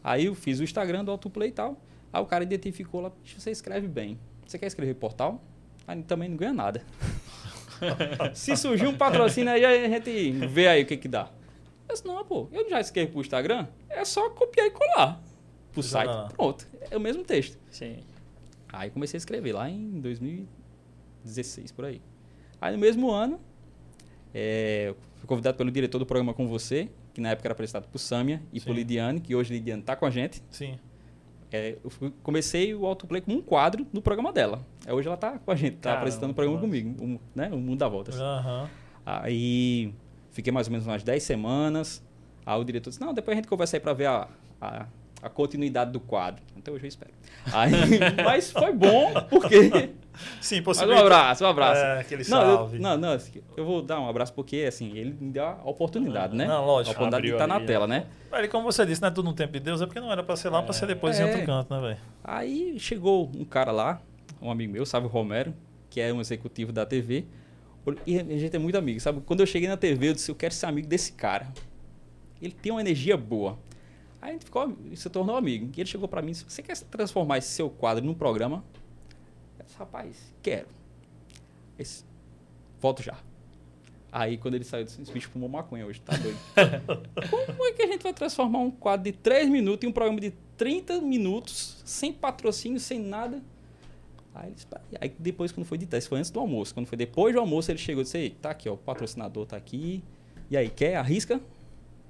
aí 0.02 0.24
eu 0.26 0.34
fiz 0.34 0.58
o 0.60 0.64
Instagram 0.64 1.04
do 1.04 1.10
Autoplay 1.12 1.48
e 1.50 1.52
tal. 1.52 1.76
Aí 2.12 2.20
o 2.22 2.26
cara 2.26 2.42
identificou 2.44 3.00
lá, 3.00 3.10
"Bicho, 3.22 3.38
você 3.40 3.50
escreve 3.50 3.86
bem. 3.86 4.18
Você 4.46 4.58
quer 4.58 4.66
escrever 4.66 4.94
portal? 4.94 5.40
Aí 5.86 6.02
também 6.02 6.28
não 6.28 6.36
ganha 6.36 6.52
nada. 6.52 6.82
Se 8.34 8.56
surgir 8.56 8.86
um 8.86 8.96
patrocínio 8.96 9.52
aí, 9.52 9.64
a 9.64 9.88
gente 9.88 10.30
vê 10.48 10.66
aí 10.68 10.82
o 10.82 10.86
que 10.86 10.96
que 10.96 11.08
dá. 11.08 11.28
Eu 11.88 11.94
disse, 11.94 12.06
não, 12.06 12.22
pô, 12.24 12.48
eu 12.52 12.68
já 12.68 12.80
escrevi 12.80 13.10
pro 13.12 13.20
Instagram, 13.20 13.66
é 13.88 14.04
só 14.04 14.28
copiar 14.30 14.66
e 14.66 14.70
colar 14.70 15.20
pro 15.72 15.82
site. 15.82 16.08
dá. 16.08 16.28
Pronto, 16.36 16.66
é 16.90 16.96
o 16.96 17.00
mesmo 17.00 17.22
texto. 17.24 17.56
Sim. 17.70 17.98
Aí 18.72 18.90
comecei 18.90 19.16
a 19.16 19.20
escrever 19.20 19.52
lá 19.52 19.68
em 19.70 20.00
2016, 20.00 21.72
por 21.72 21.84
aí. 21.84 22.00
Aí 22.60 22.72
no 22.72 22.78
mesmo 22.78 23.10
ano, 23.10 23.40
é, 24.34 24.94
fui 25.16 25.26
convidado 25.26 25.56
pelo 25.56 25.70
diretor 25.70 25.98
do 25.98 26.06
programa 26.06 26.34
Com 26.34 26.46
Você, 26.48 26.88
que 27.14 27.20
na 27.20 27.30
época 27.30 27.46
era 27.48 27.52
apresentado 27.52 27.88
por 27.88 27.98
Sâmia 27.98 28.42
e 28.52 28.60
por 28.60 28.70
Sim. 28.72 28.74
Lidiane, 28.74 29.20
que 29.20 29.34
hoje 29.34 29.52
Lidiane 29.54 29.80
está 29.80 29.96
com 29.96 30.06
a 30.06 30.10
gente. 30.10 30.42
Sim. 30.50 30.78
É, 31.50 31.78
eu 31.82 31.88
fui- 31.88 32.12
comecei 32.22 32.74
o 32.74 32.84
autoplay 32.84 33.22
como 33.22 33.38
um 33.38 33.40
quadro 33.42 33.86
no 33.92 34.02
programa 34.02 34.32
dela. 34.32 34.60
É, 34.86 34.92
hoje 34.92 35.08
ela 35.08 35.14
está 35.14 35.38
com 35.38 35.50
a 35.50 35.54
gente, 35.54 35.76
está 35.76 35.94
apresentando 35.94 36.32
o 36.32 36.34
programa 36.34 36.60
comigo, 36.60 36.94
o, 37.02 37.18
né, 37.34 37.48
o 37.50 37.56
Mundo 37.56 37.78
da 37.78 37.88
Voltas. 37.88 38.20
Aham. 38.20 38.68
Aí 39.06 39.94
fiquei 40.30 40.52
mais 40.52 40.66
ou 40.66 40.72
menos 40.72 40.86
umas 40.86 41.02
10 41.02 41.22
semanas. 41.22 42.02
Aí 42.44 42.60
o 42.60 42.64
diretor 42.64 42.90
disse: 42.90 43.00
Não, 43.00 43.14
depois 43.14 43.34
a 43.34 43.40
gente 43.40 43.48
conversa 43.48 43.76
aí 43.78 43.80
para 43.80 43.94
ver 43.94 44.06
a, 44.06 44.28
a, 44.60 44.86
a 45.22 45.28
continuidade 45.28 45.90
do 45.92 46.00
quadro. 46.00 46.42
Até 46.56 46.70
hoje 46.70 46.84
eu 46.84 46.88
espero. 46.88 47.12
Aí, 47.52 47.72
mas 48.24 48.50
foi 48.50 48.72
bom, 48.72 49.12
porque. 49.28 49.90
Sim, 50.40 50.62
Mas 50.66 50.82
um 50.82 50.92
abraço, 50.92 51.44
um 51.44 51.46
abraço. 51.46 51.80
É, 51.80 52.00
aquele 52.00 52.22
não, 52.22 52.28
salve. 52.28 52.76
eu, 52.76 52.82
não, 52.82 52.96
não, 52.96 53.18
eu 53.56 53.64
vou 53.64 53.80
dar 53.80 54.00
um 54.00 54.08
abraço 54.08 54.32
porque, 54.32 54.64
assim, 54.66 54.96
ele 54.96 55.16
me 55.20 55.30
deu 55.30 55.44
a 55.44 55.60
oportunidade, 55.64 56.34
né? 56.36 56.44
Não, 56.44 56.66
lógico. 56.66 56.90
A 56.90 56.92
oportunidade 56.92 57.26
de 57.26 57.32
estar 57.32 57.46
na 57.46 57.54
ali, 57.54 57.66
tela, 57.66 57.86
né? 57.86 58.06
Velho, 58.30 58.48
como 58.48 58.64
você 58.64 58.84
disse, 58.84 59.00
não 59.00 59.08
é 59.08 59.10
tudo 59.12 59.26
no 59.26 59.32
tempo 59.32 59.52
de 59.52 59.60
Deus, 59.60 59.80
é 59.80 59.86
porque 59.86 60.00
não 60.00 60.10
era 60.10 60.22
pra 60.24 60.34
ser 60.34 60.48
lá, 60.48 60.60
pra 60.60 60.72
ser 60.72 60.86
depois 60.86 61.18
em 61.20 61.22
É. 61.22 61.26
outro 61.26 61.46
canto, 61.46 61.72
né, 61.72 61.80
velho? 61.80 61.98
Aí 62.24 62.80
chegou 62.80 63.30
um 63.32 63.44
cara 63.44 63.70
lá, 63.70 64.02
um 64.42 64.50
amigo 64.50 64.72
meu, 64.72 64.84
Sávio 64.84 65.08
Romero, 65.08 65.54
que 65.88 66.00
é 66.00 66.12
um 66.12 66.20
executivo 66.20 66.72
da 66.72 66.84
TV. 66.84 67.24
E 68.04 68.18
a 68.18 68.24
gente 68.24 68.54
é 68.54 68.58
muito 68.58 68.76
amigo, 68.76 68.98
sabe? 68.98 69.20
Quando 69.24 69.40
eu 69.40 69.46
cheguei 69.46 69.68
na 69.68 69.76
TV, 69.76 70.08
eu 70.08 70.14
disse, 70.14 70.30
eu 70.30 70.34
quero 70.34 70.52
ser 70.52 70.66
amigo 70.66 70.88
desse 70.88 71.12
cara. 71.12 71.46
Ele 72.42 72.52
tem 72.52 72.72
uma 72.72 72.80
energia 72.80 73.16
boa. 73.16 73.56
Aí 74.20 74.30
a 74.30 74.32
gente 74.32 74.44
ficou, 74.44 74.76
se 74.94 75.10
tornou 75.10 75.36
amigo. 75.36 75.70
E 75.76 75.80
ele 75.80 75.88
chegou 75.88 76.08
pra 76.08 76.20
mim 76.20 76.28
e 76.28 76.32
disse, 76.32 76.44
você 76.48 76.62
quer 76.62 76.76
transformar 76.76 77.38
esse 77.38 77.48
seu 77.48 77.70
quadro 77.70 78.04
num 78.04 78.14
programa? 78.14 78.64
Eu 79.58 79.64
disse, 79.64 79.78
rapaz, 79.78 80.34
quero. 80.42 80.66
Esse, 81.78 82.04
volto 82.80 83.02
já. 83.02 83.16
Aí 84.10 84.38
quando 84.38 84.54
ele 84.54 84.64
saiu, 84.64 84.80
eu 84.80 84.84
disse, 84.86 85.02
esse 85.02 85.12
bicho 85.12 85.28
fumou 85.28 85.48
maconha 85.48 85.86
hoje, 85.86 86.00
tá 86.00 86.16
doido. 86.16 86.38
Como 87.30 87.66
é 87.66 87.72
que 87.72 87.82
a 87.82 87.86
gente 87.86 88.02
vai 88.02 88.12
transformar 88.12 88.58
um 88.60 88.70
quadro 88.70 89.04
de 89.04 89.12
3 89.12 89.48
minutos 89.48 89.86
em 89.86 89.90
um 89.90 89.92
programa 89.92 90.20
de 90.20 90.32
30 90.56 91.00
minutos, 91.00 91.80
sem 91.84 92.12
patrocínio, 92.12 92.80
sem 92.80 92.98
nada? 92.98 93.42
Aí, 94.34 94.52
disse, 94.52 94.66
aí 95.00 95.14
depois, 95.18 95.52
quando 95.52 95.66
foi 95.66 95.76
de 95.78 95.86
teste, 95.86 96.08
foi 96.08 96.18
antes 96.18 96.30
do 96.30 96.38
almoço. 96.38 96.72
Quando 96.72 96.86
foi 96.86 96.96
depois 96.96 97.34
do 97.34 97.40
almoço, 97.40 97.70
ele 97.70 97.78
chegou 97.78 98.02
e 98.02 98.04
disse, 98.04 98.18
"Ei, 98.18 98.30
tá 98.30 98.50
aqui, 98.50 98.68
ó, 98.68 98.74
o 98.74 98.78
patrocinador 98.78 99.46
tá 99.46 99.56
aqui. 99.56 100.02
E 100.50 100.56
aí, 100.56 100.70
quer? 100.70 100.96
Arrisca? 100.96 101.40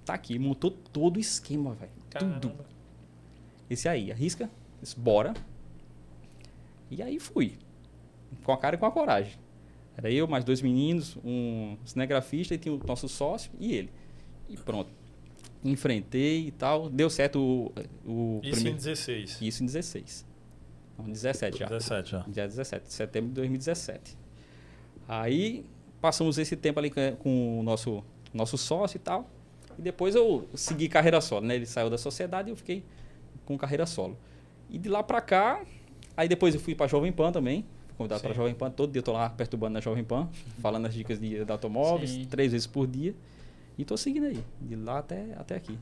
Tá 0.05 0.15
aqui. 0.15 0.39
Montou 0.39 0.71
todo 0.71 1.17
o 1.17 1.21
esquema, 1.21 1.75
velho. 1.75 1.98
Tudo. 2.11 2.53
Esse 3.69 3.89
aí, 3.89 4.11
arrisca? 4.11 4.51
Disse, 4.81 4.99
bora. 4.99 5.35
E 6.91 7.03
aí 7.03 7.19
fui. 7.19 7.55
Com 8.45 8.53
a 8.53 8.57
cara 8.57 8.77
e 8.77 8.79
com 8.79 8.87
a 8.87 8.91
coragem. 8.91 9.35
Era 9.97 10.11
eu, 10.11 10.27
mais 10.29 10.45
dois 10.45 10.63
meninos, 10.63 11.17
um 11.25 11.77
cinegrafista 11.85 12.55
e 12.55 12.59
tinha 12.59 12.75
o 12.75 12.79
nosso 12.87 13.09
sócio 13.09 13.51
e 13.59 13.75
ele. 13.75 13.91
E 14.49 14.57
pronto. 14.57 14.91
Enfrentei 15.65 16.47
e 16.49 16.51
tal. 16.53 16.89
Deu 16.89 17.11
certo 17.11 17.39
o, 17.41 17.73
o 18.07 18.41
Isso 18.43 18.49
em 18.51 18.53
primeiro. 18.55 18.77
16. 18.79 19.39
Isso 19.43 19.63
em 19.63 19.67
16. 19.67 20.27
Não, 20.97 21.05
17 21.07 21.59
já. 21.59 21.67
17 21.67 22.11
já. 22.11 22.21
Dia 22.29 22.47
17 22.47 22.87
de 22.87 22.93
setembro 22.93 23.29
de 23.31 23.35
2017. 23.35 24.17
Aí 25.07 25.65
passamos 26.01 26.39
esse 26.39 26.57
tempo 26.57 26.79
ali 26.79 26.91
com- 26.91 27.17
com 27.19 27.61
o 27.61 27.63
nosso, 27.63 28.05
nosso 28.33 28.57
sócio 28.57 28.97
e 28.97 29.01
tal. 29.01 29.29
E 29.79 29.83
depois 29.83 30.15
eu 30.15 30.49
segui 30.55 30.89
carreira 30.89 31.21
solo, 31.21 31.47
né? 31.47 31.55
Ele 31.55 31.67
saiu 31.67 31.89
da 31.89 31.97
sociedade 31.97 32.51
e 32.51 32.53
eu 32.53 32.57
fiquei 32.57 32.85
com 33.45 33.57
carreira 33.57 33.87
solo. 33.87 34.19
E 34.69 34.79
de 34.79 34.89
lá 34.89 35.03
pra 35.03 35.21
cá, 35.21 35.63
aí 36.17 36.29
depois 36.29 36.55
eu 36.55 36.61
fui 36.61 36.75
pra 36.75 36.87
Jovem 36.87 37.13
Pan 37.13 37.31
também. 37.31 37.65
Fui 37.87 37.97
convidado 37.97 38.21
pra. 38.21 38.33
Jovem 38.33 38.55
Pan. 38.55 38.71
Todo 38.71 38.91
dia 38.91 38.99
eu 39.01 39.05
tô 39.05 39.13
lá 39.13 39.31
perturbando 39.31 39.75
na 39.75 39.81
Jovem 39.81 40.05
Pan, 40.05 40.29
falando 40.61 40.87
as 40.87 40.95
dicas 40.95 41.21
de, 41.21 41.45
de 41.45 41.53
automóveis, 41.53 42.11
Sim. 42.11 42.27
três 42.27 42.53
vezes 42.53 42.67
por 42.67 42.87
dia. 42.87 43.15
E 43.79 43.85
tô 43.85 43.97
seguindo 43.97 44.27
aí, 44.27 44.43
de 44.61 44.75
lá 44.75 44.99
até, 44.99 45.35
até 45.39 45.55
aqui. 45.55 45.79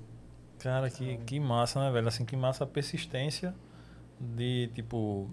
Cara, 0.59 0.91
que, 0.91 1.17
que 1.19 1.41
massa, 1.41 1.81
né, 1.81 1.91
velho? 1.91 2.09
Assim, 2.09 2.25
que 2.25 2.37
massa 2.37 2.65
a 2.65 2.67
persistência 2.67 3.55
de, 4.21 4.71
tipo, 4.75 5.31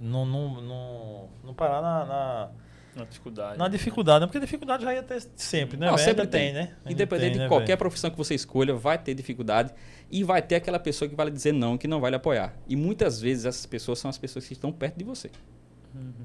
não, 0.00 0.24
não, 0.24 0.60
não, 0.60 1.28
não 1.44 1.54
parar 1.54 1.82
na, 1.82 2.04
na, 2.04 2.50
Na 2.96 3.04
dificuldade. 3.04 3.58
na 3.58 3.68
dificuldade, 3.68 4.20
né? 4.20 4.26
Porque 4.26 4.40
dificuldade 4.40 4.82
já 4.84 4.94
ia 4.94 5.02
ter 5.02 5.20
sempre, 5.36 5.76
né? 5.76 5.90
Não, 5.90 5.98
sempre 5.98 6.22
Ainda 6.22 6.26
tem. 6.26 6.52
né? 6.52 6.60
Ainda 6.78 6.92
Independente 6.92 7.22
tem, 7.24 7.32
de 7.32 7.38
né, 7.40 7.48
qualquer 7.48 7.76
profissão 7.76 8.10
que 8.10 8.16
você 8.16 8.34
escolha, 8.34 8.74
vai 8.74 8.96
ter 8.96 9.14
dificuldade 9.14 9.72
e 10.10 10.24
vai 10.24 10.40
ter 10.40 10.54
aquela 10.56 10.78
pessoa 10.78 11.08
que 11.08 11.14
vai 11.14 11.26
lhe 11.26 11.32
dizer 11.32 11.52
não, 11.52 11.76
que 11.76 11.86
não 11.86 12.00
vai 12.00 12.10
lhe 12.10 12.16
apoiar. 12.16 12.54
E 12.66 12.74
muitas 12.74 13.20
vezes 13.20 13.44
essas 13.44 13.66
pessoas 13.66 13.98
são 13.98 14.08
as 14.08 14.16
pessoas 14.16 14.46
que 14.46 14.54
estão 14.54 14.72
perto 14.72 14.96
de 14.96 15.04
você. 15.04 15.30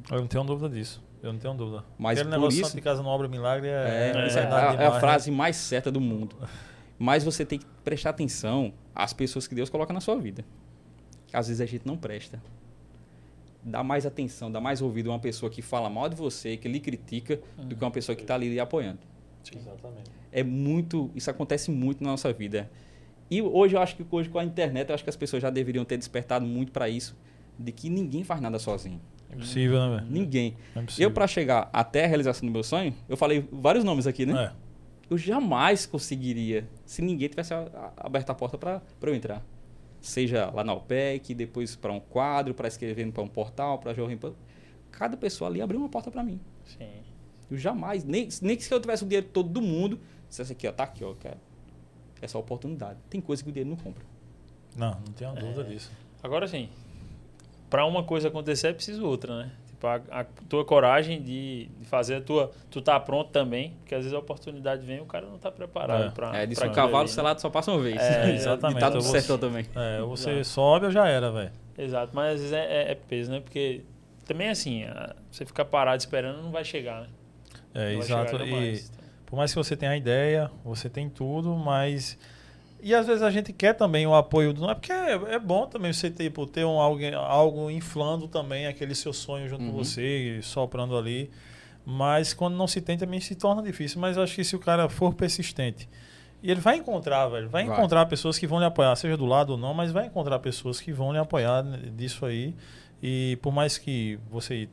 Eu 0.09 0.19
não 0.19 0.27
tenho 0.27 0.43
dúvida 0.43 0.69
disso. 0.69 1.01
Eu 1.21 1.31
não 1.33 1.39
tenho 1.39 1.53
dúvida. 1.53 1.83
Mas 1.97 2.17
Aquele 2.19 2.33
por 2.33 2.39
negócio 2.39 2.61
isso- 2.61 2.75
de 2.75 2.81
casa 2.81 3.01
não 3.03 3.09
obra 3.09 3.27
milagre 3.27 3.67
é, 3.67 3.71
É, 3.71 3.75
é 3.75 4.11
é, 4.11 4.13
a, 4.13 4.15
é 4.15 4.17
a 4.17 4.27
demais, 4.71 4.93
né? 4.93 4.99
frase 4.99 5.31
mais 5.31 5.55
certa 5.55 5.91
do 5.91 6.01
mundo. 6.01 6.35
Mas 6.97 7.23
você 7.23 7.45
tem 7.45 7.59
que 7.59 7.65
prestar 7.83 8.11
atenção 8.11 8.73
às 8.95 9.11
pessoas 9.13 9.47
que 9.47 9.55
Deus 9.55 9.69
coloca 9.69 9.93
na 9.93 9.99
sua 10.01 10.15
vida. 10.17 10.43
Às 11.33 11.47
vezes 11.47 11.61
a 11.61 11.65
gente 11.65 11.85
não 11.85 11.95
presta. 11.97 12.41
Dá 13.63 13.83
mais 13.83 14.05
atenção, 14.05 14.51
dá 14.51 14.59
mais 14.59 14.81
ouvido 14.81 15.11
a 15.11 15.13
uma 15.13 15.19
pessoa 15.19 15.49
que 15.49 15.61
fala 15.61 15.89
mal 15.89 16.09
de 16.09 16.15
você, 16.15 16.57
que 16.57 16.67
lhe 16.67 16.79
critica, 16.79 17.39
do 17.57 17.75
que 17.75 17.83
uma 17.83 17.91
pessoa 17.91 18.15
que 18.15 18.23
está 18.23 18.35
ali 18.35 18.49
lhe 18.49 18.59
apoiando. 18.59 18.99
Exatamente. 19.55 20.09
É 20.31 20.43
muito, 20.43 21.11
isso 21.15 21.29
acontece 21.29 21.69
muito 21.69 22.03
na 22.03 22.11
nossa 22.11 22.31
vida. 22.33 22.69
E 23.29 23.41
hoje 23.41 23.75
eu 23.75 23.81
acho 23.81 23.95
que 23.95 24.05
hoje 24.09 24.29
com 24.29 24.39
a 24.39 24.43
internet, 24.43 24.89
eu 24.89 24.95
acho 24.95 25.03
que 25.03 25.09
as 25.09 25.15
pessoas 25.15 25.41
já 25.41 25.49
deveriam 25.49 25.85
ter 25.85 25.97
despertado 25.97 26.45
muito 26.45 26.71
para 26.71 26.89
isso, 26.89 27.15
de 27.57 27.71
que 27.71 27.89
ninguém 27.89 28.23
faz 28.23 28.41
nada 28.41 28.59
sozinho. 28.59 28.99
É 29.29 29.35
impossível, 29.35 29.79
né, 29.79 29.97
velho? 29.97 30.11
Ninguém. 30.11 30.57
É 30.75 30.79
impossível. 30.79 31.07
Eu 31.07 31.13
para 31.13 31.27
chegar 31.27 31.69
até 31.71 32.03
a 32.03 32.07
realização 32.07 32.47
do 32.47 32.51
meu 32.51 32.63
sonho, 32.63 32.93
eu 33.07 33.15
falei 33.15 33.47
vários 33.51 33.83
nomes 33.83 34.05
aqui, 34.05 34.25
né? 34.25 34.51
É. 34.51 34.51
eu 35.09 35.17
jamais 35.17 35.85
conseguiria 35.85 36.67
se 36.85 37.01
ninguém 37.01 37.29
tivesse 37.29 37.53
aberto 37.97 38.29
a 38.29 38.35
porta 38.35 38.57
para 38.57 38.81
eu 39.03 39.15
entrar. 39.15 39.43
Seja 40.01 40.49
lá 40.49 40.63
na 40.63 40.73
OPEC, 40.73 41.35
depois 41.35 41.75
para 41.75 41.93
um 41.93 41.99
quadro, 41.99 42.53
para 42.53 42.67
escrever 42.67 43.09
para 43.11 43.21
um 43.21 43.27
portal, 43.27 43.77
para 43.77 43.93
Jovem 43.93 44.17
Pan. 44.17 44.33
Cada 44.89 45.15
pessoa 45.15 45.49
ali 45.49 45.61
abriu 45.61 45.79
uma 45.79 45.89
porta 45.89 46.09
para 46.09 46.23
mim. 46.23 46.39
Sim. 46.65 46.89
Eu 47.49 47.57
jamais, 47.57 48.03
nem, 48.03 48.27
nem 48.41 48.57
que 48.57 48.63
se 48.63 48.73
eu 48.73 48.79
tivesse 48.79 49.03
o 49.03 49.07
dinheiro 49.07 49.27
todo 49.31 49.47
do 49.47 49.61
mundo, 49.61 49.99
dissesse 50.27 50.53
aqui, 50.53 50.67
ó, 50.67 50.71
tá 50.71 50.85
aqui, 50.85 51.03
ó, 51.03 51.13
cara. 51.13 51.37
Essa 52.21 52.37
oportunidade. 52.37 52.99
Tem 53.09 53.21
coisa 53.21 53.43
que 53.43 53.49
o 53.49 53.51
dinheiro 53.51 53.69
não 53.69 53.77
compra. 53.77 54.03
Não, 54.75 54.91
não 54.91 55.13
tenho 55.13 55.35
dúvida 55.35 55.63
disso. 55.65 55.91
Agora 56.23 56.47
sim, 56.47 56.69
pra 57.69 57.85
uma 57.85 58.03
coisa 58.03 58.27
acontecer 58.27 58.67
é 58.67 58.73
preciso 58.73 59.05
outra, 59.05 59.43
né? 59.43 59.51
Tipo, 59.81 59.87
a, 59.87 60.01
a 60.11 60.23
tua 60.47 60.63
coragem 60.63 61.19
de, 61.23 61.65
de 61.79 61.85
fazer 61.85 62.15
a 62.17 62.21
tua. 62.21 62.51
Tu 62.69 62.79
tá 62.83 62.99
pronto 62.99 63.31
também, 63.31 63.71
porque 63.79 63.95
às 63.95 64.01
vezes 64.03 64.13
a 64.13 64.19
oportunidade 64.19 64.85
vem 64.85 64.97
e 64.97 65.01
o 65.01 65.05
cara 65.05 65.25
não 65.25 65.39
tá 65.39 65.51
preparado 65.51 66.03
É. 66.03 66.09
pra. 66.11 66.37
é, 66.37 66.45
disse 66.45 66.61
pra 66.61 66.67
um 66.67 66.71
aquilo 66.71 66.85
cavalo 66.85 67.03
ali, 67.03 67.09
né? 67.09 67.15
selado 67.15 67.41
só 67.41 67.49
passa 67.49 67.71
uma 67.71 67.79
vez. 67.81 67.97
É, 67.99 68.29
exatamente. 68.31 68.77
E 68.77 68.79
tá 68.79 68.89
no 68.91 68.97
Eu 68.97 69.01
vou- 69.01 69.11
sertão 69.11 69.37
também. 69.39 69.65
É, 69.75 70.01
ou 70.03 70.09
você 70.15 70.29
Exato. 70.29 70.45
sobe 70.45 70.85
ou 70.85 70.91
já 70.91 71.07
era, 71.07 71.31
velho. 71.31 71.51
Exato, 71.77 72.11
mas 72.13 72.35
às 72.35 72.39
vezes 72.41 72.53
é, 72.53 72.83
é- 72.83 72.91
é 72.91 72.95
peso, 72.95 73.31
né? 73.31 73.39
Porque 73.39 73.81
também 74.25 74.49
assim, 74.49 74.83
a- 74.83 75.15
você 75.31 75.45
ficar 75.45 75.65
parado 75.65 75.97
esperando 75.97 76.43
não 76.43 76.51
vai 76.51 76.63
chegar, 76.63 77.01
né? 77.01 77.07
É, 77.73 77.93
Não 77.93 77.99
exato. 78.01 78.35
E 78.35 78.37
jamais. 78.49 78.91
por 79.25 79.35
mais 79.35 79.51
que 79.51 79.57
você 79.57 79.75
tenha 79.75 79.91
a 79.93 79.97
ideia, 79.97 80.51
você 80.63 80.89
tem 80.89 81.09
tudo, 81.09 81.55
mas. 81.55 82.19
E 82.83 82.95
às 82.95 83.05
vezes 83.05 83.21
a 83.21 83.29
gente 83.29 83.53
quer 83.53 83.73
também 83.73 84.07
o 84.07 84.15
apoio 84.15 84.53
do. 84.53 84.69
É 84.69 84.73
porque 84.73 84.91
é, 84.91 85.11
é 85.35 85.39
bom 85.39 85.67
também 85.67 85.93
você 85.93 86.09
tipo, 86.09 86.45
ter 86.47 86.65
um, 86.65 86.79
alguém, 86.79 87.13
algo 87.13 87.69
inflando 87.69 88.27
também 88.27 88.65
aquele 88.67 88.95
seu 88.95 89.13
sonho 89.13 89.47
junto 89.47 89.63
com 89.63 89.69
Uhum. 89.71 89.77
você, 89.83 90.39
soprando 90.41 90.97
ali. 90.97 91.29
Mas 91.85 92.33
quando 92.33 92.55
não 92.55 92.67
se 92.67 92.81
tem 92.81 92.97
também 92.97 93.19
se 93.19 93.35
torna 93.35 93.61
difícil. 93.61 93.99
Mas 93.99 94.17
acho 94.17 94.35
que 94.35 94.43
se 94.43 94.55
o 94.55 94.59
cara 94.59 94.89
for 94.89 95.13
persistente. 95.13 95.87
E 96.43 96.49
ele 96.49 96.59
vai 96.59 96.77
encontrar, 96.77 97.27
velho. 97.27 97.47
Vai, 97.49 97.65
Vai. 97.65 97.77
encontrar 97.77 98.05
pessoas 98.07 98.37
que 98.39 98.47
vão 98.47 98.57
lhe 98.59 98.65
apoiar, 98.65 98.95
seja 98.95 99.15
do 99.15 99.25
lado 99.25 99.51
ou 99.51 99.57
não, 99.57 99.73
mas 99.75 99.91
vai 99.91 100.07
encontrar 100.07 100.39
pessoas 100.39 100.81
que 100.81 100.91
vão 100.91 101.11
lhe 101.11 101.19
apoiar 101.19 101.61
disso 101.95 102.25
aí. 102.25 102.55
E 103.01 103.37
por 103.41 103.51
mais 103.51 103.77
que 103.77 104.19
você 104.29 104.69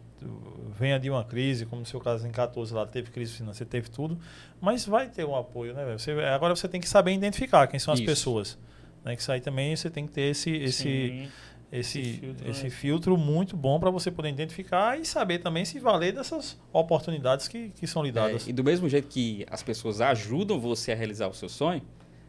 venha 0.79 0.99
de 0.99 1.09
uma 1.09 1.25
crise, 1.25 1.65
como 1.67 1.81
no 1.81 1.87
seu 1.87 2.01
caso 2.01 2.27
em 2.27 2.31
14 2.31 2.75
lá 2.75 2.87
teve 2.87 3.11
crise 3.11 3.33
financeira, 3.33 3.71
teve 3.71 3.89
tudo, 3.89 4.19
mas 4.61 4.85
vai 4.85 5.09
ter 5.09 5.25
um 5.25 5.37
apoio, 5.37 5.75
né? 5.75 5.97
Você, 5.97 6.13
agora 6.13 6.55
você 6.55 6.69
tem 6.69 6.81
que 6.81 6.89
saber 6.89 7.13
identificar 7.13 7.67
quem 7.67 7.79
são 7.79 7.93
as 7.93 8.01
Isso. 8.01 8.07
pessoas. 8.07 8.59
Né? 9.05 9.15
Que 9.17 9.23
isso 9.23 9.33
aí 9.33 9.41
também 9.41 9.75
você 9.75 9.89
tem 9.89 10.07
que 10.07 10.13
ter 10.13 10.31
esse, 10.31 10.51
esse, 10.51 11.29
esse, 11.73 12.01
esse 12.01 12.13
filtro, 12.19 12.51
esse 12.51 12.65
né? 12.65 12.71
filtro 12.71 13.17
muito 13.17 13.57
bom 13.57 13.79
para 13.79 13.91
você 13.91 14.11
poder 14.11 14.29
identificar 14.29 14.99
e 14.99 15.05
saber 15.05 15.39
também 15.39 15.65
se 15.65 15.79
valer 15.79 16.13
dessas 16.13 16.59
oportunidades 16.73 17.49
que, 17.49 17.71
que 17.71 17.87
são 17.87 18.03
lhe 18.03 18.13
dadas. 18.13 18.47
É, 18.47 18.51
e 18.51 18.53
do 18.53 18.65
mesmo 18.65 18.89
jeito 18.89 19.09
que 19.09 19.47
as 19.51 19.63
pessoas 19.63 20.01
ajudam 20.01 20.59
você 20.59 20.93
a 20.93 20.95
realizar 20.95 21.29
o 21.29 21.35
seu 21.35 21.49
sonho, 21.49 21.83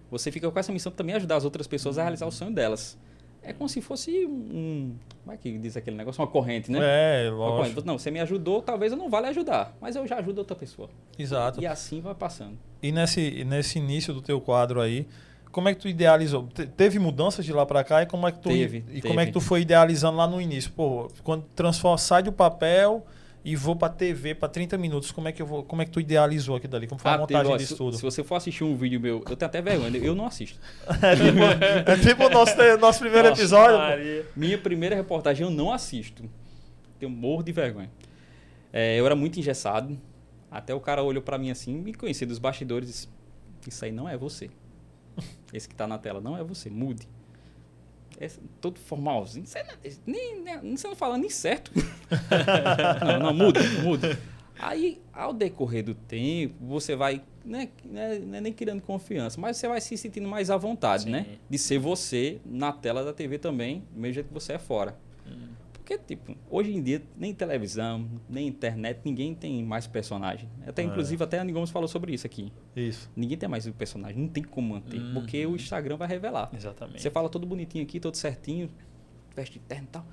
você 0.10 0.32
fica 0.32 0.50
com 0.50 0.60
essa 0.60 0.72
missão 0.72 0.92
de 0.92 0.98
também 0.98 1.16
ajudar 1.16 1.36
as 1.36 1.46
outras 1.46 1.68
pessoas 1.68 1.98
a 1.98 2.04
realizar 2.04 2.26
o 2.26 2.32
sonho 2.32 2.52
delas. 2.52 2.98
É 3.42 3.54
como 3.54 3.70
se 3.70 3.82
fosse 3.82 4.26
um. 4.26 4.96
Como 5.24 5.34
é 5.34 5.38
que 5.38 5.58
diz 5.58 5.76
aquele 5.78 5.96
negócio? 5.96 6.22
Uma 6.22 6.28
corrente, 6.28 6.72
né? 6.72 6.80
É, 6.82 7.30
Uma 7.32 7.38
corrente. 7.48 7.60
lógico. 7.76 7.82
Não, 7.86 7.98
você 7.98 8.12
me 8.12 8.20
ajudou, 8.20 8.62
talvez 8.62 8.92
eu 8.92 8.98
não 8.98 9.10
vá 9.10 9.22
lhe 9.22 9.28
ajudar, 9.28 9.76
mas 9.80 9.96
eu 9.96 10.06
já 10.06 10.18
ajudo 10.18 10.40
outra 10.40 10.56
pessoa. 10.56 10.90
Exato. 11.18 11.62
E 11.62 11.66
assim 11.68 12.02
vai 12.02 12.14
passando. 12.16 12.58
E 12.82 12.92
nesse, 12.92 13.44
nesse 13.46 13.80
início 13.80 14.14
do 14.14 14.22
teu 14.22 14.40
quadro 14.42 14.82
aí, 14.82 15.08
como 15.52 15.68
é 15.70 15.74
que 15.74 15.80
tu 15.82 15.88
idealizou? 15.88 16.48
Te- 16.48 16.68
teve 16.68 17.00
mudanças 17.00 17.44
de 17.46 17.52
lá 17.54 17.66
para 17.66 17.84
cá 17.84 18.04
e 18.04 18.06
como 18.06 18.28
é 18.28 18.32
que 18.32 18.40
tu 18.40 18.50
Teve, 18.50 18.84
e 18.92 19.02
como 19.02 19.20
é 19.20 19.26
que 19.26 19.32
teve. 19.32 19.34
tu 19.34 19.42
foi 19.42 19.62
idealizando 19.62 20.18
lá 20.18 20.28
no 20.28 20.40
início? 20.42 20.72
Pô, 20.72 21.08
quando 21.24 21.44
transforma 21.56 21.98
sai 21.98 22.22
do 22.24 22.32
papel 22.32 23.06
e 23.44 23.56
vou 23.56 23.76
para 23.76 23.94
TV 23.94 24.36
para 24.36 24.50
30 24.50 24.78
minutos, 24.78 25.12
como 25.12 25.28
é 25.28 25.32
que 25.32 25.42
eu 25.42 25.46
vou, 25.46 25.64
como 25.64 25.82
é 25.82 25.86
que 25.86 25.92
tu 25.92 26.00
idealizou 26.00 26.56
aquilo 26.56 26.72
dali? 26.72 26.88
Como 26.88 27.00
foi 27.00 27.12
a 27.12 27.14
Ah, 27.14 27.18
teve, 27.20 27.34
montagem 27.34 27.54
ó, 27.54 27.58
disso 27.58 27.74
se, 27.74 27.78
tudo? 27.78 27.96
se 27.96 28.02
você 28.02 28.24
for 28.24 28.36
assistir 28.36 28.64
um 28.64 28.76
vídeo 28.76 29.00
meu, 29.00 29.24
eu 29.28 29.36
tenho 29.36 29.48
até 29.48 29.62
vergonha, 29.62 29.98
eu 29.98 30.14
não 30.14 30.26
assisto. 30.26 30.60
é 31.02 31.16
tipo, 31.16 31.90
é 31.92 31.98
tipo 31.98 32.26
o 32.26 32.30
nosso, 32.30 32.54
nosso 32.80 33.00
primeiro 33.00 33.30
Nossa, 33.30 33.42
episódio. 33.42 34.26
Minha 34.36 34.58
primeira 34.58 34.96
reportagem 34.96 35.46
eu 35.46 35.52
não 35.52 35.72
assisto. 35.72 36.24
Tenho 37.00 37.12
morro 37.12 37.42
de 37.44 37.52
vergonha. 37.52 37.90
É, 38.74 39.00
eu 39.00 39.06
era 39.06 39.16
muito 39.16 39.40
engessado. 39.40 40.00
Até 40.52 40.74
o 40.74 40.80
cara 40.80 41.02
olhou 41.04 41.22
pra 41.22 41.38
mim 41.38 41.50
assim, 41.52 41.74
me 41.74 41.94
conhecia 41.94 42.28
dos 42.28 42.40
bastidores 42.40 42.90
e 42.90 42.92
disse: 42.92 43.08
Isso 43.68 43.86
aí 43.86 43.92
não 43.92 44.10
é 44.10 44.18
você. 44.18 44.50
Esse 45.54 45.68
que 45.70 45.76
tá 45.76 45.88
na 45.88 45.98
tela 45.98 46.20
não 46.20 46.38
é 46.38 46.44
você, 46.44 46.70
mude. 46.70 47.08
Esse, 48.20 48.40
todo 48.60 48.78
formalzinho. 48.80 49.46
Você 49.46 49.64
não, 49.64 49.74
nem, 50.06 50.42
nem, 50.42 50.76
você 50.76 50.88
não 50.88 50.96
fala 50.96 51.18
nem 51.18 51.30
certo. 51.30 51.72
não, 53.06 53.20
não, 53.20 53.34
muda, 53.34 53.62
muda. 53.82 54.20
Aí, 54.60 55.02
ao 55.14 55.32
decorrer 55.32 55.86
do 55.86 55.96
tempo, 55.96 56.54
você 56.60 56.94
vai, 56.94 57.22
né, 57.46 57.70
né, 57.86 58.20
não 58.20 58.38
é 58.38 58.42
nem 58.42 58.52
criando 58.52 58.82
confiança, 58.82 59.40
mas 59.40 59.56
você 59.56 59.70
vai 59.70 59.80
se 59.80 59.96
sentindo 59.96 60.28
mais 60.28 60.50
à 60.50 60.58
vontade, 60.58 61.04
Sim. 61.04 61.12
né? 61.12 61.26
De 61.50 61.58
ser 61.58 61.80
você 61.80 62.42
na 62.46 62.74
tela 62.74 63.06
da 63.06 63.14
TV 63.14 63.38
também, 63.38 63.86
do 63.92 64.02
mesmo 64.02 64.16
jeito 64.16 64.28
que 64.28 64.34
você 64.34 64.54
é 64.54 64.60
fora. 64.60 64.98
Porque, 65.98 66.16
tipo, 66.16 66.36
hoje 66.52 66.72
em 66.72 66.84
dia, 66.84 67.02
nem 67.18 67.34
televisão, 67.34 68.08
nem 68.30 68.48
internet, 68.48 69.00
ninguém 69.04 69.34
tem 69.34 69.64
mais 69.64 69.88
personagem. 69.88 70.48
Até, 70.68 70.84
É. 70.84 70.86
inclusive, 70.86 71.24
até 71.24 71.40
a 71.40 71.42
Ani 71.42 71.52
Gomes 71.52 71.72
falou 71.72 71.88
sobre 71.88 72.14
isso 72.14 72.28
aqui. 72.28 72.54
Isso. 72.76 73.10
Ninguém 73.16 73.36
tem 73.38 73.50
mais 73.50 73.66
o 73.66 73.74
personagem, 73.74 74.22
não 74.22 74.28
tem 74.30 74.44
como 74.44 74.76
manter, 74.76 75.00
Uhum. 75.00 75.14
porque 75.16 75.44
o 75.48 75.56
Instagram 75.56 75.98
vai 75.98 76.08
revelar. 76.08 76.52
Exatamente. 76.54 77.02
Você 77.02 77.10
fala 77.10 77.28
todo 77.28 77.48
bonitinho 77.48 77.84
aqui, 77.84 78.00
todo 78.00 78.14
certinho, 78.16 78.70
veste 79.36 79.54
de 79.58 79.66
terno 79.66 79.86
e 79.86 79.88
tal. 79.88 80.06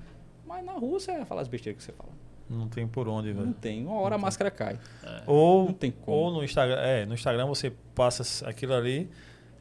Mas 0.47 0.65
na 0.65 0.71
rua 0.73 0.99
você 0.99 1.11
vai 1.11 1.25
falar 1.25 1.41
as 1.41 1.47
besteiras 1.47 1.77
que 1.77 1.83
você 1.83 1.91
fala. 1.95 2.09
Não 2.49 2.67
tem 2.67 2.87
por 2.87 3.07
onde, 3.07 3.31
Não 3.33 3.41
velho. 3.43 3.53
tem. 3.53 3.85
Uma 3.85 3.99
hora 3.99 4.15
a 4.15 4.17
máscara 4.17 4.49
cai. 4.49 4.79
É. 5.03 5.23
Ou 5.27 5.65
Não 5.65 5.73
tem 5.73 5.91
como. 5.91 6.17
ou 6.17 6.31
no 6.31 6.43
Instagram, 6.43 6.77
é, 6.79 7.05
no 7.05 7.13
Instagram 7.13 7.45
você 7.45 7.71
passa 7.93 8.47
aquilo 8.49 8.73
ali 8.73 9.09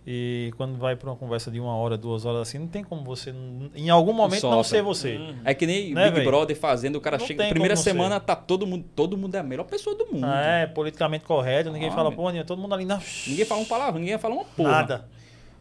e 0.09 0.53
quando 0.57 0.79
vai 0.79 0.95
para 0.95 1.11
uma 1.11 1.17
conversa 1.17 1.51
de 1.51 1.59
uma 1.59 1.75
hora, 1.75 1.97
duas 1.99 2.25
horas 2.25 2.43
assim, 2.43 2.59
não 2.59 2.69
tem 2.69 2.85
como 2.85 3.03
você 3.03 3.35
em 3.75 3.91
algum 3.91 4.13
momento 4.13 4.45
não 4.45 4.63
Sofre. 4.63 4.79
ser 4.79 4.83
você. 4.83 5.17
Hum. 5.19 5.35
É 5.45 5.53
que 5.53 5.67
nem 5.67 5.93
Né, 5.93 6.05
Big 6.05 6.17
véi? 6.19 6.25
Brother 6.25 6.57
fazendo, 6.57 6.95
o 6.97 7.01
cara 7.01 7.19
Não 7.19 7.27
chega. 7.27 7.49
Primeira 7.49 7.75
não 7.75 7.83
semana 7.83 8.21
tá 8.21 8.37
todo 8.37 8.67
mundo. 8.67 8.85
Todo 8.95 9.17
mundo 9.19 9.35
é 9.35 9.39
a 9.41 9.43
melhor 9.43 9.65
pessoa 9.65 9.97
do 9.97 10.07
mundo. 10.07 10.25
Ah, 10.25 10.41
é, 10.61 10.67
politicamente 10.67 11.25
correto, 11.25 11.71
ninguém 11.73 11.89
Ah, 11.89 11.93
fala, 11.93 12.11
meu. 12.11 12.17
pô, 12.19 12.29
Aninha, 12.29 12.45
todo 12.45 12.61
mundo 12.63 12.75
ali 12.75 12.85
na. 12.85 13.01
Ninguém 13.27 13.45
fala 13.45 13.61
um 13.61 13.65
palavra, 13.65 13.99
ninguém 13.99 14.17
fala 14.17 14.35
uma 14.35 14.45
porra. 14.45 14.71
Nada. 14.71 15.09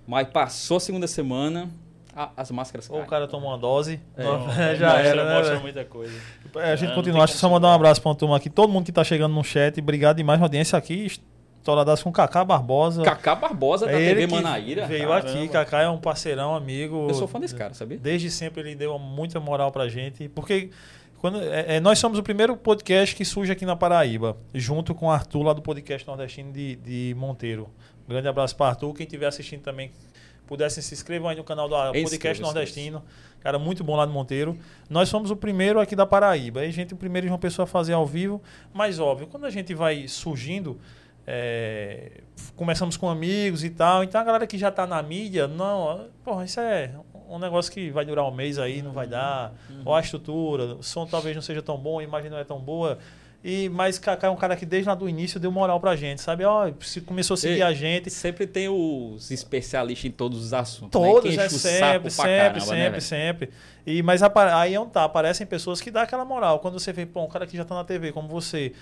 Mas 0.08 0.28
passou 0.28 0.78
a 0.78 0.80
segunda 0.80 1.08
semana, 1.08 1.68
a- 2.16 2.30
as 2.38 2.52
máscaras 2.52 2.88
Ou 2.92 3.02
o 3.02 3.06
cara 3.08 3.28
tomou 3.28 3.50
uma 3.50 3.58
dose, 3.58 4.00
É. 4.16 4.24
não, 4.24 4.46
Não, 4.46 4.54
já 4.76 4.90
mostra, 4.92 5.08
era, 5.08 5.26
né? 5.26 5.34
mostra 5.40 5.60
muita 5.60 5.84
coisa. 5.84 6.14
É, 6.58 6.72
a 6.72 6.76
gente 6.76 6.86
É, 6.86 6.88
não 6.90 6.96
continua. 6.96 7.24
Acho 7.24 7.34
que 7.34 7.40
só 7.40 7.50
mandar 7.50 7.70
um 7.70 7.74
abraço 7.74 8.00
pra 8.00 8.10
uma 8.10 8.16
turma 8.16 8.38
aqui. 8.38 8.50
Todo 8.50 8.72
mundo 8.72 8.86
que 8.86 8.92
tá 8.92 9.04
chegando 9.04 9.34
no 9.34 9.44
chat. 9.44 9.80
Obrigado 9.82 10.18
demais 10.18 10.40
na 10.40 10.46
audiência 10.46 10.78
aqui. 10.78 11.12
Estouradaço 11.66 12.04
com 12.04 12.12
Cacá 12.12 12.46
Barbosa. 12.46 13.02
Cacá 13.02 13.34
Barbosa 13.34 13.88
da 13.88 13.94
É 13.94 14.12
ele 14.12 14.28
TV 14.28 14.36
Manaíra. 14.36 14.86
Veio 14.86 15.10
Caramba. 15.10 15.32
aqui. 15.32 15.48
Cacá 15.48 15.82
é 15.82 15.90
um 15.90 15.98
parceirão, 15.98 16.56
amigo. 16.56 17.08
Eu 17.10 17.14
sou 17.16 17.28
fã 17.28 17.40
desse 17.40 17.56
cara, 17.56 17.74
sabia? 17.74 17.98
Desde 17.98 18.30
sempre 18.30 18.62
ele 18.62 18.76
deu 18.76 19.00
muita 19.00 19.40
moral 19.40 19.72
pra 19.72 19.90
gente. 19.90 20.30
Porque 20.30 20.70
quando, 21.18 21.42
é, 21.42 21.78
é, 21.78 21.80
nós 21.80 21.98
somos 21.98 22.20
o 22.20 22.24
primeiro 22.24 22.56
podcast 22.56 23.16
que 23.16 23.26
surge 23.26 23.52
aqui 23.52 23.66
na 23.66 23.76
Paraíba. 23.76 24.38
Junto 24.54 24.94
com 24.94 25.08
o 25.08 25.10
Arthur 25.10 25.42
lá 25.42 25.54
do 25.54 25.62
podcast 25.64 26.08
nordestino 26.08 26.54
de, 26.54 26.76
de 26.76 27.16
Monteiro. 27.18 27.68
Um 28.08 28.10
grande 28.10 28.28
abraço 28.28 28.56
para 28.56 28.68
Arthur. 28.68 28.94
Quem 28.94 29.08
estiver 29.08 29.26
assistindo 29.26 29.64
também, 29.64 29.90
pudessem 30.46 30.84
se 30.84 30.94
inscrevam 30.94 31.30
aí 31.30 31.36
no 31.36 31.44
canal 31.44 31.68
do 31.68 31.76
Podcast. 31.76 32.44
Nordestino. 32.44 33.04
Cara, 33.40 33.58
muito 33.58 33.84
bom 33.84 33.96
lá 33.96 34.06
no 34.06 34.14
Monteiro. 34.14 34.56
Nós 34.88 35.10
fomos 35.10 35.32
o 35.32 35.36
primeiro 35.36 35.80
aqui 35.80 35.96
da 35.96 36.06
Paraíba. 36.06 36.60
Aí 36.60 36.70
a 36.70 36.72
gente, 36.72 36.94
o 36.94 36.98
primeiro 36.98 37.26
de 37.26 37.34
uma 37.34 37.40
pessoa 37.40 37.64
a 37.64 37.68
fazer 37.68 37.94
ao 37.94 38.06
vivo. 38.06 38.40
Mas, 38.72 39.00
óbvio, 39.00 39.26
quando 39.26 39.46
a 39.46 39.50
gente 39.50 39.74
vai 39.74 40.08
surgindo, 40.08 40.80
é, 41.28 42.22
começamos 42.56 42.98
com 42.98 43.10
amigos 43.10 43.64
e 43.64 43.70
tal. 43.70 44.04
Então 44.04 44.20
a 44.20 44.24
galera 44.24 44.48
que 44.48 44.58
já 44.58 44.72
tá 44.72 44.86
na 44.86 45.02
mídia, 45.02 45.48
não, 45.48 46.08
porra, 46.24 46.46
isso 46.46 46.60
é 46.60 46.92
um 47.30 47.40
negócio 47.40 47.72
que 47.72 47.90
vai 47.90 48.06
durar 48.06 48.26
um 48.26 48.34
mês 48.34 48.60
aí, 48.60 48.82
não 48.82 48.92
vai 48.92 49.08
dar. 49.08 49.54
Ou 49.84 49.94
a 49.94 50.00
estrutura, 50.00 50.76
o 50.76 50.84
som 50.84 51.06
talvez 51.06 51.36
não 51.36 51.42
seja 51.42 51.62
tão 51.62 51.78
bom, 51.78 52.00
a 52.00 52.04
imagem 52.04 52.30
não 52.30 52.38
é 52.38 52.44
tão 52.44 52.60
boa. 52.60 52.98
E, 53.48 53.70
mas 53.70 54.00
Kaká 54.00 54.26
é 54.26 54.30
um 54.32 54.36
cara 54.36 54.56
que 54.56 54.66
desde 54.66 54.90
lá 54.90 54.96
do 54.96 55.08
início 55.08 55.40
deu 55.40 55.52
moral 55.52 55.80
pra 55.80 55.96
gente, 55.96 56.20
sabe? 56.20 56.44
Ó, 56.44 56.72
se 56.82 57.00
começou 57.00 57.36
a 57.36 57.38
seguir 57.38 57.58
Ei, 57.58 57.62
a 57.62 57.74
gente. 57.74 58.10
Sempre 58.10 58.48
tem 58.48 58.68
os 58.68 59.30
especialistas 59.30 60.06
em 60.06 60.12
todos 60.12 60.44
os 60.44 60.52
assuntos. 60.52 60.90
Todos, 60.90 61.36
né? 61.36 61.46
É 61.46 61.50
sempre, 61.50 62.10
sempre, 62.10 62.26
caramba, 62.26 62.54
né, 62.54 62.60
sempre, 62.60 62.90
velho? 62.90 63.02
sempre. 63.02 63.50
E, 63.86 64.02
mas 64.02 64.24
aí 64.24 64.74
é 64.74 64.80
onde 64.80 64.94
tá, 64.94 65.04
aparecem 65.04 65.46
pessoas 65.46 65.80
que 65.80 65.92
dão 65.92 66.02
aquela 66.02 66.26
moral. 66.26 66.58
Quando 66.58 66.80
você 66.80 66.92
vê, 66.92 67.06
pô, 67.06 67.24
um 67.24 67.28
cara 67.28 67.46
que 67.46 67.56
já 67.56 67.64
tá 67.64 67.76
na 67.76 67.84
TV, 67.84 68.12
como 68.12 68.28
você, 68.28 68.74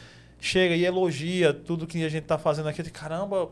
chega 0.44 0.76
e 0.76 0.84
elogia 0.84 1.54
tudo 1.54 1.88
que 1.88 2.04
a 2.04 2.10
gente 2.10 2.26
tá 2.26 2.38
fazendo 2.38 2.68
aqui, 2.68 2.82
eu 2.82 2.84
digo, 2.84 2.98
caramba, 2.98 3.50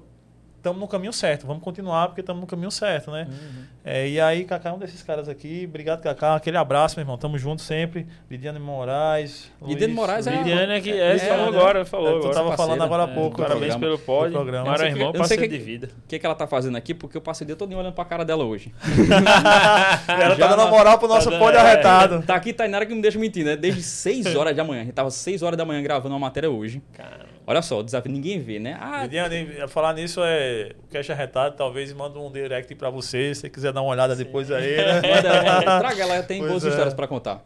estamos 0.62 0.80
no 0.80 0.88
caminho 0.88 1.12
certo, 1.12 1.47
vamos 1.47 1.63
continuar 1.63 2.08
porque 2.08 2.21
estamos 2.21 2.39
no 2.39 2.47
caminho 2.47 2.69
certo, 2.71 3.10
né? 3.12 3.28
Uhum. 3.30 3.63
É, 3.84 4.08
e 4.08 4.21
aí, 4.21 4.43
Cacá 4.45 4.69
é 4.69 4.74
um 4.74 4.78
desses 4.78 5.02
caras 5.02 5.28
aqui. 5.28 5.65
Obrigado, 5.67 6.04
Cacá. 6.04 6.36
Aquele 6.36 6.56
abraço, 6.56 6.95
meu 6.97 7.02
irmão. 7.04 7.17
Tamo 7.17 7.36
junto 7.36 7.63
sempre. 7.63 8.06
Lidiane 8.30 8.60
Moraes. 8.60 9.52
Lidiane 9.60 9.91
Moraes 9.93 10.28
é- 10.28 10.36
Lidiane 10.36 10.74
aqui, 10.76 10.91
é, 10.91 11.15
É, 11.15 11.17
falou 11.17 11.52
né? 11.52 11.58
agora, 11.58 11.84
falou 11.86 12.08
É, 12.08 12.12
tu 12.12 12.17
agora. 12.19 12.34
tava 12.36 12.47
parceira. 12.50 12.58
falando 12.58 12.84
agora 12.84 13.04
há 13.06 13.12
É, 13.12 13.15
pouco. 13.15 13.38
do 13.38 13.43
Parabéns 13.43 13.76
pelo 13.76 13.97
pódio. 13.97 14.34
Programa. 14.34 14.65
Mara 14.69 14.84
Eu 14.84 14.89
não 14.89 14.91
sei 14.91 15.02
irmão, 15.02 15.12
que- 15.12 15.17
eu 15.17 15.19
não 15.19 15.28
sei 15.28 15.38
parceiro 15.38 15.52
que- 15.52 15.58
de 15.58 15.71
vida. 15.71 15.89
O 16.06 16.08
que, 16.08 16.19
que 16.19 16.26
ela 16.26 16.36
tá 16.36 16.45
fazendo 16.45 16.78
aqui? 16.78 16.93
Porque 16.93 17.17
eu 17.17 17.21
passei 17.21 17.43
o 17.43 17.47
dia 17.47 17.56
todo 17.56 17.76
olhando 17.76 17.93
pra 17.93 18.06
cara 18.06 18.24
dela 18.24 18.43
hoje. 18.43 18.71
Ela 20.08 20.36
Já 20.36 20.47
tá 20.50 20.56
dando 20.56 20.69
moral 20.69 21.00
pro 21.00 21.08
nosso 21.08 21.30
tá 21.32 21.38
pódio 21.39 21.56
dando- 21.58 21.65
arretado. 21.67 22.21
Tá 22.24 22.36
aqui 22.36 22.54
Tainara 22.54 22.86
que 22.86 22.91
não 22.91 22.97
me 22.97 23.02
deixa 23.02 23.17
mentir, 23.17 23.43
né? 23.45 23.56
Desde 23.56 23.82
6 23.82 24.36
horas 24.36 24.56
da 24.56 24.63
manhã. 24.63 24.82
A 24.82 24.86
gente 24.86 24.93
tava 24.93 25.10
6 25.10 25.41
horas 25.41 25.58
da 25.58 25.65
manhã 25.65 25.82
gravando 25.82 26.13
uma 26.13 26.19
matéria 26.19 26.50
hoje. 26.52 26.82
Caramba. 26.93 27.32
Olha 27.45 27.62
só, 27.62 27.80
o 27.80 27.84
desafio 27.84 28.12
ninguém 28.12 28.39
vê, 28.39 28.60
né? 28.60 28.77
Ah, 28.80 29.04
Lidiane, 29.04 29.67
falar 29.67 29.93
nisso 29.93 30.21
é 30.23 30.71
o 30.84 30.88
cash 30.91 31.10
arretado. 31.10 31.56
Talvez 31.56 31.91
manda 31.93 32.19
um 32.19 32.32
direct 32.32 32.73
pra 32.75 32.89
você. 32.89 33.34
Se 33.34 33.41
você 33.41 33.49
quiser 33.49 33.73
dar 33.73 33.82
uma 33.82 33.91
olhada 33.91 34.15
depois 34.15 34.51
aí, 34.51 34.77
né? 34.77 35.01
manda, 35.60 35.80
traga 35.80 36.01
ela, 36.01 36.23
tem 36.23 36.39
Pois 36.39 36.51
boas 36.51 36.65
é. 36.65 36.69
histórias 36.69 36.93
pra 36.93 37.08
contar. 37.08 37.43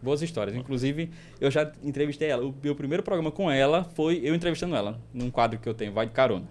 Boas 0.00 0.22
histórias. 0.22 0.54
Inclusive, 0.54 1.10
eu 1.40 1.50
já 1.50 1.70
entrevistei 1.82 2.28
ela. 2.28 2.44
O 2.44 2.54
meu 2.62 2.74
primeiro 2.74 3.02
programa 3.02 3.30
com 3.30 3.50
ela 3.50 3.84
foi 3.94 4.20
eu 4.22 4.34
entrevistando 4.34 4.76
ela, 4.76 4.98
num 5.12 5.30
quadro 5.30 5.58
que 5.58 5.68
eu 5.68 5.74
tenho, 5.74 5.92
Vai 5.92 6.06
de 6.06 6.12
Carona. 6.12 6.46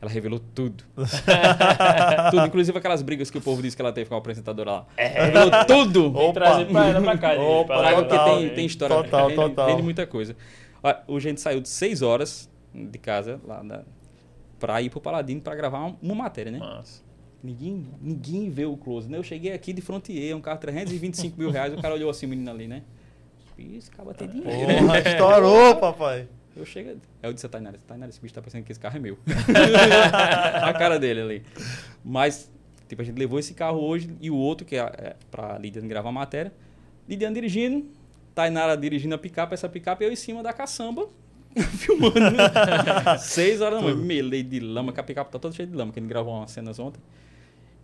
Ela 0.00 0.10
revelou 0.10 0.38
tudo. 0.38 0.84
tudo, 2.30 2.46
inclusive 2.46 2.76
aquelas 2.76 3.00
brigas 3.00 3.30
que 3.30 3.38
o 3.38 3.40
povo 3.40 3.62
disse 3.62 3.74
que 3.74 3.80
ela 3.80 3.92
teve 3.92 4.08
com 4.08 4.14
a 4.14 4.18
apresentadora 4.18 4.70
lá. 4.70 4.86
Revelou 4.96 5.50
tudo! 5.66 6.12
Vem 6.12 6.32
trazer 6.32 6.66
pra 6.66 6.88
ela 6.88 7.00
pra 7.00 7.18
cá. 7.18 7.32
Opa, 7.32 7.78
pra 7.78 8.04
pra 8.04 8.16
lá, 8.16 8.36
tem, 8.36 8.48
tem 8.50 8.66
história. 8.66 8.96
Total, 8.96 9.28
rende, 9.28 9.34
total. 9.40 9.66
rende 9.66 9.82
muita 9.82 10.06
coisa. 10.06 10.36
Hoje 11.06 11.28
a 11.28 11.30
gente 11.30 11.40
saiu 11.40 11.60
de 11.60 11.68
6 11.68 12.02
horas 12.02 12.50
de 12.74 12.98
casa 12.98 13.40
lá 13.46 13.62
da, 13.62 13.84
pra 14.58 14.82
ir 14.82 14.90
pro 14.90 15.00
Paladino 15.00 15.40
pra 15.40 15.54
gravar 15.54 15.78
uma, 15.78 15.96
uma 16.02 16.14
matéria, 16.14 16.50
né? 16.52 16.58
Massa. 16.58 17.02
Ninguém, 17.42 17.86
ninguém 18.00 18.50
vê 18.50 18.64
o 18.64 18.76
close, 18.76 19.08
né? 19.08 19.18
Eu 19.18 19.22
cheguei 19.22 19.52
aqui 19.52 19.72
de 19.72 19.82
Frontier, 19.82 20.34
um 20.36 20.40
carro 20.40 20.58
325 20.58 21.38
mil 21.38 21.50
reais, 21.50 21.74
o 21.74 21.80
cara 21.80 21.94
olhou 21.94 22.10
assim, 22.10 22.26
o 22.26 22.28
menino 22.28 22.50
ali, 22.50 22.66
né? 22.66 22.82
Isso, 23.58 23.90
acaba 23.92 24.14
tem 24.14 24.28
dinheiro. 24.28 24.66
né? 24.66 24.80
Porra, 24.80 24.98
estourou, 25.00 25.76
papai. 25.80 26.28
Eu 26.56 26.64
chego. 26.64 26.90
Aí 26.90 26.96
eu 27.28 27.32
disse 27.32 27.46
a 27.46 27.48
Tainara, 27.48 27.78
Tainara, 27.86 28.10
esse 28.10 28.20
bicho 28.20 28.32
tá 28.32 28.40
pensando 28.40 28.62
que 28.64 28.72
esse 28.72 28.80
carro 28.80 28.96
é 28.96 29.00
meu. 29.00 29.18
a 30.62 30.72
cara 30.72 30.98
dele 30.98 31.20
ali. 31.20 31.42
Mas, 32.04 32.50
tipo, 32.88 33.02
a 33.02 33.04
gente 33.04 33.18
levou 33.18 33.38
esse 33.38 33.54
carro 33.54 33.80
hoje 33.80 34.10
e 34.20 34.30
o 34.30 34.36
outro, 34.36 34.66
que 34.66 34.76
é, 34.76 34.80
é 34.80 35.16
pra 35.30 35.58
Lidiane 35.58 35.88
gravar 35.88 36.10
a 36.10 36.12
matéria. 36.12 36.52
Lidiane 37.08 37.34
dirigindo, 37.34 37.86
Tainara 38.34 38.76
dirigindo 38.76 39.14
a 39.14 39.18
picape, 39.18 39.54
essa 39.54 39.68
picape 39.68 40.04
eu 40.04 40.12
em 40.12 40.16
cima 40.16 40.42
da 40.42 40.52
caçamba, 40.52 41.06
filmando. 41.78 42.14
Seis 43.20 43.60
horas 43.60 43.80
da 43.80 43.84
manhã, 43.84 43.96
melei 43.96 44.42
de 44.42 44.60
lama, 44.60 44.92
que 44.92 45.00
a 45.00 45.02
picape 45.02 45.30
tá 45.30 45.38
toda 45.38 45.54
cheia 45.54 45.66
de 45.66 45.74
lama, 45.76 45.92
que 45.92 45.98
a 45.98 46.02
gente 46.02 46.08
gravou 46.08 46.34
umas 46.34 46.50
cenas 46.50 46.78
ontem. 46.78 47.00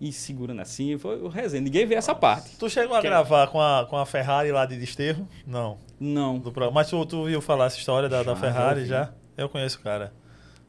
E 0.00 0.10
segurando 0.12 0.60
assim, 0.62 0.96
foi 0.96 1.20
o 1.20 1.28
resenha. 1.28 1.60
Ninguém 1.60 1.84
vê 1.86 1.94
essa 1.94 2.14
parte. 2.14 2.56
Tu 2.56 2.70
chegou 2.70 2.96
a 2.96 3.02
Quem? 3.02 3.10
gravar 3.10 3.48
com 3.48 3.60
a, 3.60 3.86
com 3.88 3.98
a 3.98 4.06
Ferrari 4.06 4.50
lá 4.50 4.64
de 4.64 4.76
Desterro? 4.76 5.28
Não. 5.46 5.76
Não. 6.00 6.38
Do. 6.38 6.52
Mas 6.72 6.88
tu, 6.88 7.04
tu 7.04 7.26
viu 7.26 7.40
falar 7.42 7.66
essa 7.66 7.76
história 7.76 8.08
da, 8.08 8.22
da 8.22 8.34
Já, 8.34 8.40
Ferrari 8.40 8.86
já 8.86 9.04
já? 9.04 9.12
Eu 9.36 9.48
conheço 9.50 9.78
o 9.78 9.82
cara. 9.82 10.10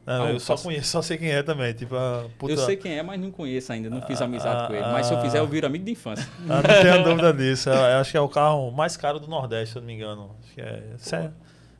Não, 0.04 0.24
Ah, 0.24 0.28
eu 0.28 0.34
eu 0.34 0.40
só 0.40 0.56
conheço, 0.56 0.88
só 0.88 1.00
sei 1.02 1.16
quem 1.16 1.30
é 1.30 1.42
também. 1.42 1.72
Tipo, 1.72 1.94
a 1.94 2.24
puta... 2.36 2.52
Eu 2.52 2.56
sei 2.58 2.76
quem 2.76 2.98
é, 2.98 3.02
mas 3.02 3.20
não 3.20 3.30
conheço 3.30 3.72
ainda, 3.72 3.88
não 3.88 4.02
fiz 4.02 4.20
Ah, 4.20 4.24
amizade 4.24 4.66
com 4.66 4.74
ele. 4.74 4.84
ah, 4.84 4.92
Mas 4.92 5.06
se 5.06 5.14
eu 5.14 5.20
fizer, 5.20 5.38
ah. 5.38 5.42
eu 5.42 5.46
viro 5.46 5.66
amigo 5.66 5.84
de 5.84 5.92
infância. 5.92 6.28
Ah, 6.48 6.56
não 6.56 6.62
tenho 6.82 7.04
dúvida 7.04 7.32
disso. 7.32 7.68
Eu, 7.70 7.74
eu 7.76 7.98
acho 7.98 8.10
que 8.10 8.16
é 8.16 8.20
o 8.20 8.28
carro 8.28 8.70
mais 8.72 8.96
caro 8.96 9.20
do 9.20 9.28
Nordeste, 9.28 9.72
se 9.72 9.78
eu 9.78 9.80
não 9.82 9.86
me 9.86 9.94
engano. 9.94 10.34
Acho 10.42 10.54
que 10.54 10.60
é, 10.60 10.82
sério. 10.98 11.32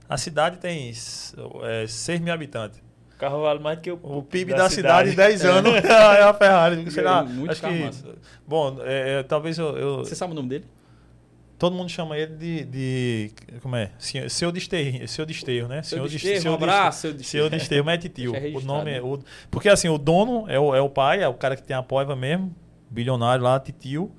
A 0.09 0.17
cidade 0.17 0.59
tem 0.59 0.93
é, 1.63 1.87
6 1.87 2.21
mil 2.21 2.33
habitantes. 2.33 2.81
O 3.15 3.19
carro 3.19 3.43
vale 3.43 3.61
mais 3.61 3.79
do 3.79 3.83
que 3.83 3.91
o, 3.91 3.99
O 4.03 4.23
PIB 4.23 4.53
da, 4.55 4.69
cidade 4.69 5.11
em 5.11 5.15
10 5.15 5.45
anos 5.45 5.75
é 5.83 6.23
a 6.23 6.35
Ferrari. 6.35 6.91
Sei 6.91 7.03
lá, 7.03 7.23
Muito 7.25 7.51
acho 7.53 7.61
carro 7.63 7.75
que, 7.75 7.85
massa. 7.85 8.05
bom, 8.47 8.77
é, 8.85 9.21
é, 9.21 9.23
talvez 9.23 9.59
eu, 9.59 9.77
eu- 9.77 9.99
Você 9.99 10.15
sabe 10.15 10.33
o 10.33 10.35
nome 10.35 10.49
dele? 10.49 10.65
Todo 11.63 11.77
mundo 11.77 11.89
chama 11.89 12.19
ele 12.19 12.35
de. 12.35 12.65
de 12.65 13.31
como 13.61 13.77
é? 13.77 13.93
Senhor- 13.97 14.29
Seu 14.29 14.51
Desterro, 14.51 15.07
seu 15.07 15.25
Desterro, 15.25 15.69
né? 15.69 15.81
Seu 15.85 16.03
Des- 16.03 16.11
Desterro, 16.15 16.39
um 16.39 16.43
Seu 16.43 16.55
abraço, 16.55 17.01
seu 17.03 17.13
Desterro. 17.15 17.45
Seu 17.45 17.51
Desterro, 17.51 17.85
mas 17.85 17.95
é 17.95 17.99
titio. 17.99 18.33
Deixa 18.33 18.59
O 18.59 18.63
nome 18.63 18.91
é. 18.91 19.01
O, 19.01 19.21
porque 19.49 19.69
assim, 19.69 19.89
o 19.89 19.97
dono 19.97 20.45
é 20.51 20.59
o, 20.59 20.75
é 20.75 20.81
o 20.81 20.91
pai, 20.91 21.23
é 21.23 21.29
o 21.29 21.35
cara 21.35 21.55
que 21.55 21.63
tem 21.63 21.77
a 21.77 21.81
poiva 21.81 22.17
mesmo, 22.17 22.53
bilionário 22.91 23.45
lá, 23.45 23.61
titio. 23.61 24.11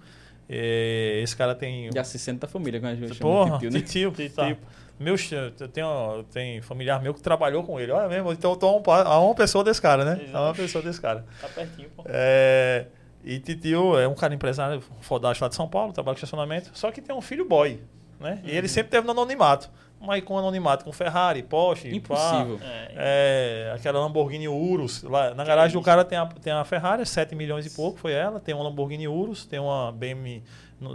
É, 0.48 1.20
esse 1.22 1.36
cara 1.36 1.54
tem. 1.54 1.90
De 1.90 2.00
assistente 2.00 2.40
da 2.40 2.48
família, 2.48 2.80
como 2.80 2.94
a 2.94 2.96
gente 2.96 3.14
Porra, 3.20 3.58
de 3.58 3.60
tio, 3.60 3.72
né? 3.72 3.80
titio. 3.82 4.12
Titio. 4.12 4.36
Tá. 4.36 4.58
Meu, 4.98 5.16
eu 5.60 5.68
tenho, 5.68 6.24
tem 6.32 6.62
familiar 6.62 7.02
meu 7.02 7.14
que 7.14 7.22
trabalhou 7.22 7.62
com 7.66 7.78
ele. 7.78 7.92
Olha 7.92 8.08
mesmo, 8.08 8.32
então 8.32 8.52
eu 8.52 8.56
tô 8.56 8.68
a 8.68 8.76
um 8.78 8.82
pa- 8.82 9.04
a 9.04 9.20
uma 9.20 9.36
pessoa 9.36 9.66
desse 9.66 9.82
cara, 9.82 10.06
né? 10.06 10.30
A 10.32 10.44
uma 10.44 10.54
pessoa 10.54 10.82
desse 10.82 11.02
cara. 11.02 11.26
Tá 11.42 11.50
pertinho, 11.50 11.90
pô. 11.94 12.04
É, 12.08 12.86
e 13.24 13.40
Titio 13.40 13.98
é 13.98 14.08
um 14.08 14.14
cara 14.16 14.34
empresário 14.34 14.82
fodástico 15.02 15.46
lá 15.46 15.50
de 15.50 15.56
São 15.56 15.68
Paulo, 15.68 15.94
trabalha 15.94 16.16
com 16.16 16.18
estacionamento, 16.20 16.72
só 16.74 16.92
que 16.92 17.02
tem 17.02 17.16
um 17.16 17.22
filho 17.22 17.46
boy, 17.48 17.80
né? 18.20 18.40
E 18.44 18.52
Uhum. 18.52 18.58
ele 18.58 18.68
sempre 18.68 18.92
teve 18.92 19.06
no 19.06 19.12
anonimato. 19.12 19.70
Mas 20.06 20.22
com 20.26 20.38
anonimato, 20.38 20.84
com 20.84 20.92
Ferrari, 20.92 21.42
Porsche, 21.44 21.88
pá, 21.90 21.96
Impossível. 21.96 22.60
É, 22.62 23.70
é, 23.70 23.74
aquela 23.74 24.02
Lamborghini 24.02 24.50
Urus. 24.50 25.02
Lá, 25.04 25.34
na 25.34 25.46
garagem 25.46 25.78
do 25.80 25.82
cara 25.82 26.04
tem 26.04 26.18
a, 26.18 26.26
tem 26.26 26.52
a 26.52 26.66
Ferrari, 26.66 27.06
7 27.06 27.34
milhões 27.36 27.66
e 27.66 27.70
pouco, 27.70 27.98
foi 28.00 28.12
ela. 28.12 28.38
Tem 28.42 28.54
uma 28.54 28.66
Lamborghini 28.66 29.08
Urus, 29.08 29.46
tem 29.46 29.60
uma 29.60 29.94
BMW 29.94 30.42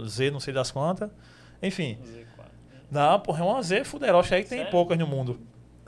Z, 0.05 0.29
não 0.29 0.39
sei 0.39 0.53
das 0.53 0.69
quantas. 0.69 1.09
Enfim, 1.63 1.97
Z4. 2.05 2.43
não, 2.91 3.19
porra, 3.19 3.43
é 3.43 3.47
uma 3.47 3.63
Z 3.63 3.83
fuderocha 3.83 4.35
aí 4.35 4.43
que 4.43 4.49
tem 4.49 4.59
Sério? 4.59 4.71
poucas 4.71 4.95
no 4.99 5.07
mundo. 5.07 5.39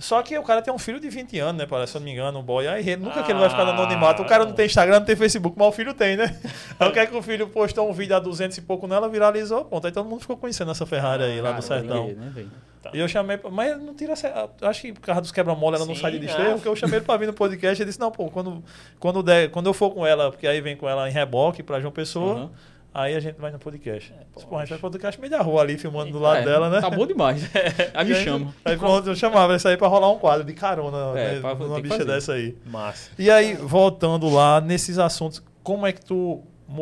Só 0.01 0.21
que 0.23 0.35
o 0.37 0.41
cara 0.41 0.63
tem 0.63 0.73
um 0.73 0.79
filho 0.79 0.99
de 0.99 1.09
20 1.09 1.37
anos, 1.37 1.59
né? 1.61 1.67
Parece, 1.67 1.91
se 1.91 1.97
eu 1.97 2.01
não 2.01 2.05
me 2.05 2.11
engano, 2.13 2.39
um 2.39 2.41
boy. 2.43 2.67
Aí 2.67 2.81
ele, 2.81 2.97
nunca 3.03 3.21
que 3.21 3.31
ele 3.31 3.39
vai 3.39 3.49
ficar 3.49 3.63
no 3.65 3.71
anonimato. 3.71 4.23
O 4.23 4.25
cara 4.25 4.43
não 4.45 4.51
tem 4.53 4.65
Instagram, 4.65 4.99
não 4.99 5.05
tem 5.05 5.15
Facebook, 5.15 5.55
mas 5.57 5.67
o 5.67 5.71
filho 5.71 5.93
tem, 5.93 6.17
né? 6.17 6.35
Aí 6.79 6.89
o 6.89 6.91
que 6.91 6.97
é 6.99 7.05
que 7.05 7.15
o 7.15 7.21
filho 7.21 7.47
postou 7.49 7.87
um 7.87 7.93
vídeo 7.93 8.15
a 8.15 8.19
200 8.19 8.57
e 8.57 8.61
pouco 8.63 8.87
nela, 8.87 9.07
viralizou, 9.07 9.63
ponto. 9.63 9.85
Aí 9.85 9.93
todo 9.93 10.09
mundo 10.09 10.21
ficou 10.21 10.35
conhecendo 10.37 10.71
essa 10.71 10.85
Ferrari 10.87 11.23
aí, 11.23 11.39
lá 11.39 11.51
do 11.51 11.61
Cara, 11.61 11.81
sertão. 11.81 12.07
né, 12.07 12.31
velho? 12.33 12.51
E 12.93 12.99
eu 12.99 13.07
chamei, 13.07 13.37
pra- 13.37 13.51
mas 13.51 13.79
não 13.79 13.93
tira. 13.93 14.13
essa- 14.13 14.49
Acho 14.63 14.81
que 14.81 14.91
por 14.93 15.01
causa 15.01 15.21
dos 15.21 15.31
quebra-mola 15.31 15.77
ela 15.77 15.85
não 15.85 15.93
sai 15.95 16.13
de 16.13 16.17
não. 16.19 16.25
desterro, 16.25 16.53
porque 16.53 16.67
eu 16.67 16.75
chamei 16.75 16.97
ele 16.97 17.05
pra 17.05 17.15
vir 17.15 17.27
no 17.27 17.33
podcast 17.33 17.79
e 17.79 17.85
disse: 17.85 17.99
Não, 17.99 18.09
pô, 18.09 18.25
quando, 18.31 18.63
quando, 18.99 19.21
der, 19.21 19.51
quando 19.51 19.67
eu 19.67 19.73
for 19.73 19.91
com 19.91 20.03
ela, 20.05 20.31
porque 20.31 20.47
aí 20.47 20.59
vem 20.61 20.75
com 20.75 20.89
ela 20.89 21.07
em 21.07 21.11
reboque 21.11 21.61
pra 21.61 21.79
João 21.79 21.91
Pessoa, 21.93 22.33
Aham. 22.33 22.49
Aí 22.93 23.15
a 23.15 23.19
gente 23.19 23.39
vai 23.39 23.51
no 23.51 23.59
podcast. 23.59 24.13
É, 24.13 24.23
pô, 24.45 24.55
a 24.57 24.59
gente 24.61 24.69
vai 24.69 24.77
no 24.77 24.81
podcast 24.81 25.19
meio 25.19 25.31
da 25.31 25.41
rua 25.41 25.61
ali, 25.61 25.77
filmando 25.77 26.11
do 26.11 26.19
lado 26.19 26.39
É, 26.39 26.45
dela, 26.45 26.69
né? 26.69 26.81
Tá 26.81 26.89
bom 26.89 27.05
demais. 27.07 27.43
Aí 27.93 28.05
me 28.07 28.13
aí, 28.15 28.23
chama. 28.23 28.53
Aí 28.65 28.77
pronto, 28.77 29.07
eu 29.09 29.15
chamava 29.15 29.55
isso 29.55 29.67
aí 29.67 29.77
pra 29.77 29.87
rolar 29.87 30.09
um 30.11 30.17
quadro 30.19 30.43
de 30.45 30.53
carona 30.53 31.17
É, 31.19 31.33
né, 31.35 31.39
pra- 31.39 31.55
numa 31.55 31.79
bicha 31.81 31.95
fazer. 31.97 32.05
dessa 32.05 32.33
aí. 32.33 32.57
Massa. 32.65 33.09
E 33.17 33.29
aí, 33.29 33.55
voltando 33.55 34.29
lá 34.29 34.59
nesses 34.61 34.97
assuntos, 34.97 35.41
como 35.63 35.85
é 35.87 35.91
que 35.91 36.03
tu 36.03 36.41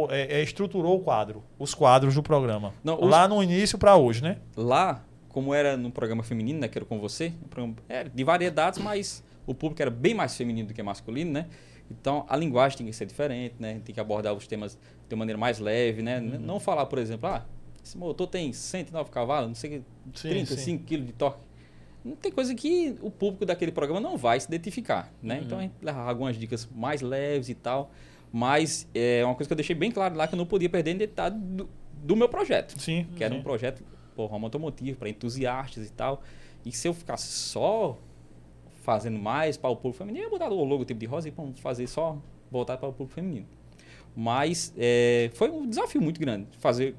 é, 0.10 0.40
é, 0.40 0.44
estruturou 0.44 0.98
o 0.98 1.00
quadro, 1.00 1.44
os 1.58 1.74
quadros 1.74 2.16
do 2.16 2.22
programa? 2.24 2.74
Não, 2.84 3.00
os- 3.02 3.10
Lá 3.10 3.28
no 3.28 3.42
início 3.42 3.78
pra 3.78 3.96
hoje, 3.96 4.22
né? 4.24 4.38
Lá, 4.56 5.04
como 5.30 5.54
era 5.54 5.76
no 5.78 5.92
programa 5.92 6.24
feminino, 6.24 6.60
né? 6.60 6.68
Que 6.68 6.78
era 6.78 6.86
com 6.86 7.00
você, 7.00 7.32
programa- 7.50 7.76
era 7.88 8.10
de 8.10 8.24
variedades, 8.24 8.80
mas 8.80 9.24
o 9.48 9.54
público 9.54 9.82
era 9.82 9.90
bem 9.92 10.14
mais 10.14 10.36
feminino 10.38 10.68
do 10.68 10.74
que 10.74 10.82
masculino, 10.84 11.32
né? 11.32 11.48
Então 11.92 12.24
a 12.30 12.36
linguagem 12.36 12.78
tem 12.78 12.88
que 12.88 12.94
ser 12.94 13.08
diferente, 13.08 13.56
né? 13.60 13.82
Tem 13.84 13.94
que 13.96 14.00
abordar 14.00 14.34
os 14.34 14.46
temas 14.46 14.78
de 15.10 15.16
uma 15.16 15.20
maneira 15.20 15.38
mais 15.38 15.60
leve, 15.60 16.02
né? 16.02 16.20
Uhum. 16.20 16.40
Não 16.40 16.60
falar, 16.60 16.86
por 16.86 17.00
exemplo, 17.00 17.28
ah, 17.28 17.46
esse 17.84 17.98
motor 17.98 18.28
tem 18.28 18.54
109 18.54 19.10
cavalos, 19.10 19.48
não 19.50 19.56
sei 19.56 19.80
o 19.80 19.84
que, 20.12 20.20
Sim, 20.20 20.30
35 20.30 20.84
kg 20.86 21.02
de 21.02 21.14
torque. 21.14 21.42
Não 22.06 22.16
tem 22.16 22.32
coisa 22.32 22.56
que 22.56 22.96
o 23.02 23.12
público 23.12 23.46
daquele 23.46 23.72
programa 23.72 24.00
não 24.00 24.16
vai 24.16 24.40
se 24.40 24.48
identificar, 24.48 25.12
né? 25.22 25.40
Uhum. 25.40 25.42
Então 25.44 25.58
a 25.58 25.62
gente 25.64 25.74
leva 25.82 26.02
algumas 26.02 26.38
dicas 26.38 26.70
mais 26.74 27.02
leves 27.02 27.50
e 27.50 27.56
tal, 27.56 27.92
mas 28.32 28.88
é 28.94 29.26
uma 29.26 29.36
coisa 29.36 29.50
que 29.50 29.54
eu 29.54 29.58
deixei 29.58 29.76
bem 29.76 29.92
claro 29.92 30.16
lá 30.16 30.28
que 30.28 30.36
eu 30.36 30.38
não 30.38 30.46
podia 30.46 30.70
perder 30.70 30.92
em 30.92 30.98
detalhe 30.98 31.36
do, 31.38 31.70
do 32.02 32.16
meu 32.16 32.30
projeto 32.30 32.80
Sim. 32.80 33.08
que 33.16 33.24
era 33.24 33.34
sim. 33.34 33.40
um 33.40 33.44
projeto 33.44 33.84
porra, 34.16 34.36
uma 34.36 34.48
automotivo 34.48 34.98
para 35.00 35.08
entusiastas 35.08 35.88
e 35.88 35.92
tal. 35.92 36.22
E 36.66 36.74
se 36.74 36.88
eu 36.88 36.94
ficasse 36.94 37.28
só 37.28 37.98
fazendo 38.84 39.18
mais 39.18 39.56
para 39.56 39.70
o 39.70 39.76
público 39.78 39.98
feminino, 39.98 40.26
eu 40.26 40.28
ia 40.28 40.30
botar 40.30 40.50
o 40.50 40.64
logotipo 40.64 41.00
de 41.00 41.06
rosa 41.06 41.30
e 41.30 41.32
vamos 41.32 41.60
fazer 41.62 41.88
só 41.88 42.18
voltar 42.52 42.78
para 42.78 42.90
o 42.90 42.92
público 42.92 43.14
feminino. 43.14 43.48
Mas 44.22 44.74
é, 44.78 45.32
foi 45.34 45.50
um 45.50 45.66
desafio 45.66 46.02
muito 46.02 46.20
grande. 46.20 46.46
Fazer 46.60 46.94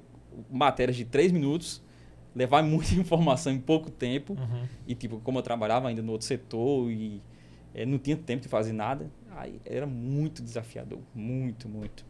matérias 0.50 0.96
de 0.96 1.04
três 1.04 1.30
minutos, 1.30 1.82
levar 2.34 2.62
muita 2.62 2.94
informação 2.98 3.52
em 3.52 3.60
pouco 3.60 3.90
tempo. 3.90 4.32
Uhum. 4.32 4.64
E, 4.86 4.94
tipo, 4.94 5.20
como 5.20 5.38
eu 5.38 5.42
trabalhava 5.42 5.88
ainda 5.88 6.00
no 6.00 6.12
outro 6.12 6.26
setor 6.26 6.90
e 6.90 7.20
é, 7.74 7.84
não 7.84 7.98
tinha 7.98 8.16
tempo 8.16 8.40
de 8.42 8.48
fazer 8.48 8.72
nada, 8.72 9.10
aí 9.32 9.60
era 9.66 9.86
muito 9.86 10.42
desafiador. 10.42 10.98
Muito, 11.14 11.68
muito. 11.68 12.06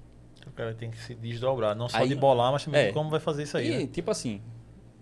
O 0.46 0.52
cara 0.52 0.72
tem 0.74 0.92
que 0.92 0.98
se 0.98 1.12
desdobrar, 1.16 1.74
não 1.74 1.88
só 1.88 1.96
Aí- 1.98 2.08
de 2.08 2.14
bolar, 2.14 2.52
mas 2.52 2.64
também 2.64 2.80
é. 2.82 2.86
de 2.86 2.92
como 2.92 3.10
vai 3.10 3.18
fazer 3.18 3.42
isso 3.42 3.56
aí. 3.56 3.66
e, 3.72 3.78
né? 3.78 3.86
tipo 3.88 4.12
assim, 4.12 4.40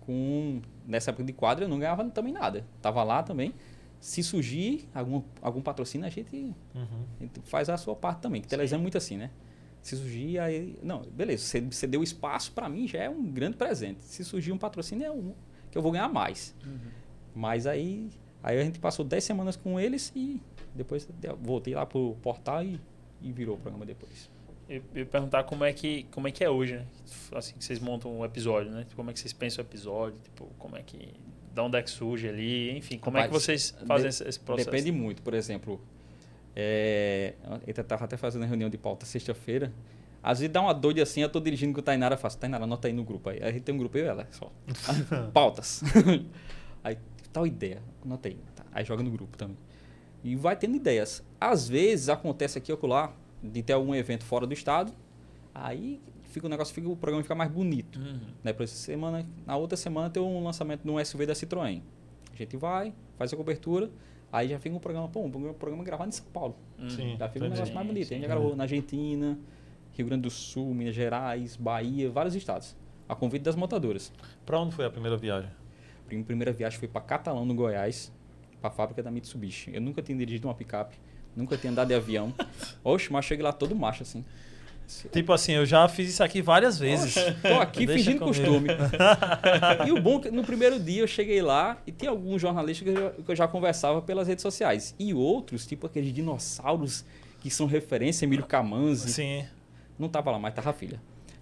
com, 0.01 0.59
nessa 0.87 1.11
época 1.11 1.23
de 1.23 1.33
quadra 1.33 1.65
eu 1.65 1.69
não 1.69 1.77
ganhava 1.77 2.03
também 2.09 2.33
nada. 2.33 2.65
Tava 2.81 3.03
lá 3.03 3.21
também. 3.21 3.53
Se 3.99 4.23
surgir 4.23 4.89
algum, 4.91 5.21
algum 5.39 5.61
patrocínio, 5.61 6.07
a 6.07 6.09
gente 6.09 6.35
Uhum. 6.73 7.05
A 7.19 7.23
gente 7.23 7.41
faz 7.43 7.69
a 7.69 7.77
sua 7.77 7.95
parte 7.95 8.21
também. 8.21 8.41
Que 8.41 8.47
televisão 8.47 8.79
é 8.79 8.81
muito 8.81 8.97
assim, 8.97 9.15
né? 9.15 9.29
Se 9.81 9.95
surgir, 9.95 10.37
aí. 10.39 10.77
Não, 10.83 11.01
beleza. 11.03 11.43
Você, 11.43 11.61
você 11.61 11.87
deu 11.87 12.03
espaço 12.03 12.51
para 12.51 12.67
mim, 12.69 12.87
já 12.87 12.99
é 13.03 13.09
um 13.09 13.23
grande 13.31 13.57
presente. 13.57 14.03
Se 14.03 14.23
surgir 14.25 14.51
um 14.51 14.57
patrocínio, 14.57 15.05
é 15.05 15.11
um 15.11 15.33
que 15.71 15.77
eu 15.77 15.81
vou 15.81 15.91
ganhar 15.91 16.09
mais. 16.09 16.55
Mas 17.35 17.65
aí, 17.67 18.09
aí 18.43 18.59
a 18.59 18.63
gente 18.63 18.79
passou 18.79 19.05
10 19.05 19.23
semanas 19.23 19.55
com 19.55 19.79
eles 19.79 20.11
e 20.15 20.41
depois 20.75 21.07
voltei 21.41 21.73
lá 21.75 21.85
pro 21.85 22.15
portal 22.21 22.63
e, 22.63 22.79
e 23.21 23.31
virou 23.31 23.55
o 23.55 23.59
programa 23.59 23.85
depois. 23.85 24.29
Eu 24.67 24.83
eu 24.93 24.99
ia 24.99 25.05
perguntar 25.05 25.43
como 25.45 25.63
é 25.63 25.73
que 25.73 26.03
como 26.11 26.27
é 26.27 26.31
que 26.31 26.43
é 26.43 26.49
hoje, 26.49 26.75
né? 26.75 26.85
Assim 27.33 27.55
que 27.55 27.63
vocês 27.65 27.79
montam 27.79 28.19
um 28.19 28.23
episódio, 28.25 28.71
né? 28.71 28.85
Como 28.95 29.09
é 29.09 29.13
que 29.13 29.19
vocês 29.19 29.33
pensam 29.33 29.63
o 29.63 29.67
episódio, 29.67 30.19
tipo, 30.23 30.45
como 30.59 30.75
é 30.77 30.83
que 30.83 31.09
da 31.55 31.63
onde 31.63 31.77
é 31.77 31.81
que 31.81 31.89
surge 31.89 32.27
ali, 32.29 32.77
enfim, 32.77 32.97
como 32.99 33.17
é 33.17 33.27
que 33.27 33.33
vocês 33.33 33.75
fazem 33.87 34.09
de- 34.11 34.29
esse 34.29 34.39
processo? 34.39 34.69
Depende 34.69 34.91
muito, 34.91 35.21
por 35.23 35.33
exemplo. 35.33 35.81
É, 36.55 37.33
eu 37.65 37.71
estava 37.71 38.05
até 38.05 38.17
fazendo 38.17 38.45
reunião 38.45 38.69
de 38.69 38.77
pauta 38.77 39.05
sexta-feira. 39.05 39.71
Às 40.21 40.39
vezes 40.39 40.51
dá 40.51 40.61
uma 40.61 40.73
doida 40.73 41.01
assim, 41.01 41.21
eu 41.21 41.29
tô 41.29 41.39
dirigindo 41.39 41.73
com 41.73 41.79
o 41.79 41.83
Tainara, 41.83 42.15
eu 42.15 42.19
faço, 42.19 42.37
Tainara, 42.37 42.65
anota 42.65 42.87
aí 42.87 42.93
no 42.93 43.03
grupo 43.03 43.29
aí. 43.29 43.41
A 43.41 43.51
gente 43.51 43.61
tem 43.63 43.73
um 43.73 43.77
grupo, 43.77 43.97
eu 43.97 44.05
e 44.05 44.07
ela, 44.07 44.27
só. 44.31 44.51
Pautas. 45.33 45.81
aí, 46.83 46.97
tal 47.31 47.47
ideia, 47.47 47.81
anota 48.03 48.27
aí. 48.27 48.37
Tá. 48.55 48.65
Aí 48.71 48.83
joga 48.83 49.01
no 49.01 49.09
grupo 49.11 49.37
também. 49.37 49.57
E 50.23 50.35
vai 50.35 50.57
tendo 50.57 50.75
ideias. 50.75 51.23
Às 51.39 51.69
vezes 51.69 52.09
acontece 52.09 52.57
aqui 52.57 52.71
ou 52.73 52.79
lá, 52.87 53.13
de 53.41 53.63
ter 53.63 53.71
algum 53.73 53.95
evento 53.95 54.25
fora 54.25 54.45
do 54.45 54.53
estado, 54.53 54.91
aí 55.55 56.01
fica 56.23 56.45
o 56.45 56.49
negócio, 56.49 56.73
fica, 56.75 56.89
o 56.89 56.95
programa 56.97 57.23
fica 57.23 57.33
mais 57.35 57.49
bonito 57.49 57.97
Uhum. 57.97 58.19
né? 58.43 58.51
Por 58.51 58.63
essa 58.63 58.75
semana, 58.75 59.25
na 59.45 59.55
outra 59.55 59.77
semana 59.77 60.09
tem 60.09 60.21
um 60.21 60.43
lançamento 60.43 60.83
de 60.83 60.89
um 60.91 61.03
SUV 61.03 61.25
da 61.25 61.33
Citroën. 61.33 61.81
A 62.33 62.35
gente 62.35 62.57
vai, 62.57 62.93
faz 63.17 63.31
a 63.33 63.37
cobertura, 63.37 63.89
aí 64.31 64.49
já 64.49 64.59
fica 64.59 64.75
um 64.75 64.79
programa, 64.79 65.07
pô, 65.07 65.21
um 65.21 65.29
programa- 65.29 65.53
programa 65.55 65.83
gravado 65.83 66.09
em 66.09 66.11
São 66.11 66.25
Paulo. 66.27 66.55
Uhum. 66.77 66.89
Sim. 66.89 67.15
Já 67.17 67.27
fica 67.29 67.45
um 67.45 67.49
negócio 67.49 67.73
mais 67.73 67.87
bonito. 67.87 68.05
A 68.05 68.09
gente 68.15 68.21
já 68.21 68.27
sim. 68.27 68.39
gravou 68.39 68.55
na 68.55 68.63
Argentina, 68.63 69.37
Rio 69.93 70.05
Grande 70.05 70.21
do 70.23 70.29
Sul, 70.29 70.73
Minas 70.73 70.95
Gerais, 70.95 71.55
Bahia, 71.55 72.09
vários 72.09 72.35
estados. 72.35 72.75
A 73.07 73.15
convite 73.15 73.41
das 73.41 73.55
montadoras. 73.55 74.11
Pra 74.45 74.59
onde 74.59 74.73
foi 74.75 74.85
a 74.85 74.89
primeira 74.89 75.17
viagem? 75.17 75.49
A 76.05 76.09
minha 76.13 76.23
primeira 76.23 76.51
viagem 76.51 76.77
foi 76.79 76.87
para 76.87 77.01
Catalão, 77.01 77.45
no 77.45 77.53
Goiás, 77.53 78.11
para 78.61 78.69
a 78.69 78.71
fábrica 78.71 79.01
da 79.03 79.11
Mitsubishi. 79.11 79.71
Eu 79.73 79.81
nunca 79.81 80.01
tinha 80.01 80.17
dirigido 80.17 80.47
uma 80.47 80.53
picape, 80.53 80.95
nunca 81.35 81.57
tinha 81.57 81.71
andado 81.71 81.87
de 81.87 81.93
avião. 81.95 82.33
Oxe, 82.83 83.11
mas 83.11 83.25
cheguei 83.25 83.43
lá 83.43 83.51
todo 83.51 83.75
macho 83.75 84.03
assim. 84.03 84.23
Tipo 85.11 85.33
assim, 85.33 85.51
eu 85.53 85.65
já 85.65 85.87
fiz 85.87 86.09
isso 86.09 86.23
aqui 86.23 86.41
várias 86.41 86.77
vezes. 86.79 87.13
Tô 87.41 87.55
aqui 87.61 87.85
Deixa 87.85 88.03
fingindo 88.03 88.25
comigo. 88.25 88.43
costume. 88.43 88.69
e 89.87 89.91
o 89.91 90.01
bom 90.01 90.17
é 90.17 90.21
que 90.23 90.31
no 90.31 90.43
primeiro 90.43 90.79
dia 90.79 91.01
eu 91.01 91.07
cheguei 91.07 91.41
lá 91.41 91.77
e 91.85 91.91
tem 91.91 92.09
alguns 92.09 92.41
jornalistas 92.41 92.83
que 92.87 92.89
eu, 92.97 93.01
já, 93.03 93.09
que 93.11 93.31
eu 93.31 93.35
já 93.35 93.47
conversava 93.47 94.01
pelas 94.01 94.27
redes 94.27 94.41
sociais. 94.41 94.95
E 94.97 95.13
outros, 95.13 95.65
tipo 95.67 95.85
aqueles 95.87 96.11
dinossauros 96.13 97.05
que 97.41 97.49
são 97.49 97.67
referência, 97.67 98.25
Emílio 98.25 98.45
Camanzi. 98.45 99.11
Sim. 99.13 99.45
Não 99.97 100.09
tava 100.09 100.31
lá, 100.31 100.39
mas 100.39 100.53
tava 100.53 100.71
a 100.71 100.73
filha. 100.73 100.99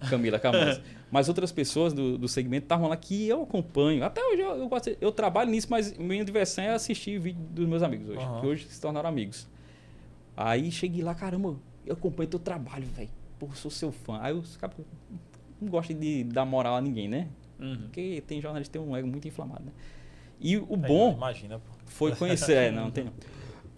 Camila 0.08 0.38
Camanzi. 0.38 0.80
mas 1.10 1.28
outras 1.28 1.50
pessoas 1.50 1.92
do, 1.92 2.16
do 2.18 2.28
segmento 2.28 2.64
estavam 2.66 2.88
lá 2.88 2.96
que 2.96 3.26
eu 3.26 3.42
acompanho. 3.42 4.04
Até 4.04 4.22
hoje 4.24 4.42
eu, 4.42 4.50
eu, 4.56 4.68
gosto- 4.68 4.96
eu 5.00 5.10
trabalho 5.10 5.50
nisso, 5.50 5.66
mas 5.70 5.96
minha 5.98 6.24
diversão 6.24 6.62
é 6.62 6.70
assistir 6.70 7.18
vídeo 7.18 7.40
dos 7.50 7.66
meus 7.66 7.82
amigos 7.82 8.10
hoje. 8.10 8.20
Aham. 8.20 8.40
Que 8.40 8.46
hoje 8.46 8.66
se 8.68 8.80
tornaram 8.80 9.08
amigos. 9.08 9.48
Aí 10.36 10.70
cheguei 10.70 11.02
lá, 11.02 11.14
caramba, 11.16 11.56
eu 11.84 11.94
acompanho 11.94 12.28
teu 12.28 12.38
trabalho, 12.38 12.86
velho. 12.94 13.08
Pô, 13.38 13.48
sou 13.54 13.70
seu 13.70 13.92
fã. 13.92 14.18
Aí 14.20 14.32
os 14.32 14.56
caras 14.56 14.76
não 15.60 15.68
gostam 15.68 15.98
de 15.98 16.24
dar 16.24 16.44
moral 16.44 16.76
a 16.76 16.80
ninguém, 16.80 17.08
né? 17.08 17.28
Uhum. 17.58 17.76
Porque 17.82 18.22
tem 18.26 18.40
jornalista 18.40 18.78
que 18.78 18.84
tem 18.84 18.88
um 18.92 18.96
ego 18.96 19.06
muito 19.08 19.26
inflamado, 19.28 19.64
né? 19.64 19.72
E 20.40 20.56
o 20.56 20.74
É, 20.74 20.76
bom 20.76 21.14
Imagina, 21.14 21.58
pô. 21.58 21.72
foi 21.86 22.14
conhecer, 22.16 22.52
é, 22.54 22.70
não 22.70 22.90
tem. 22.90 23.10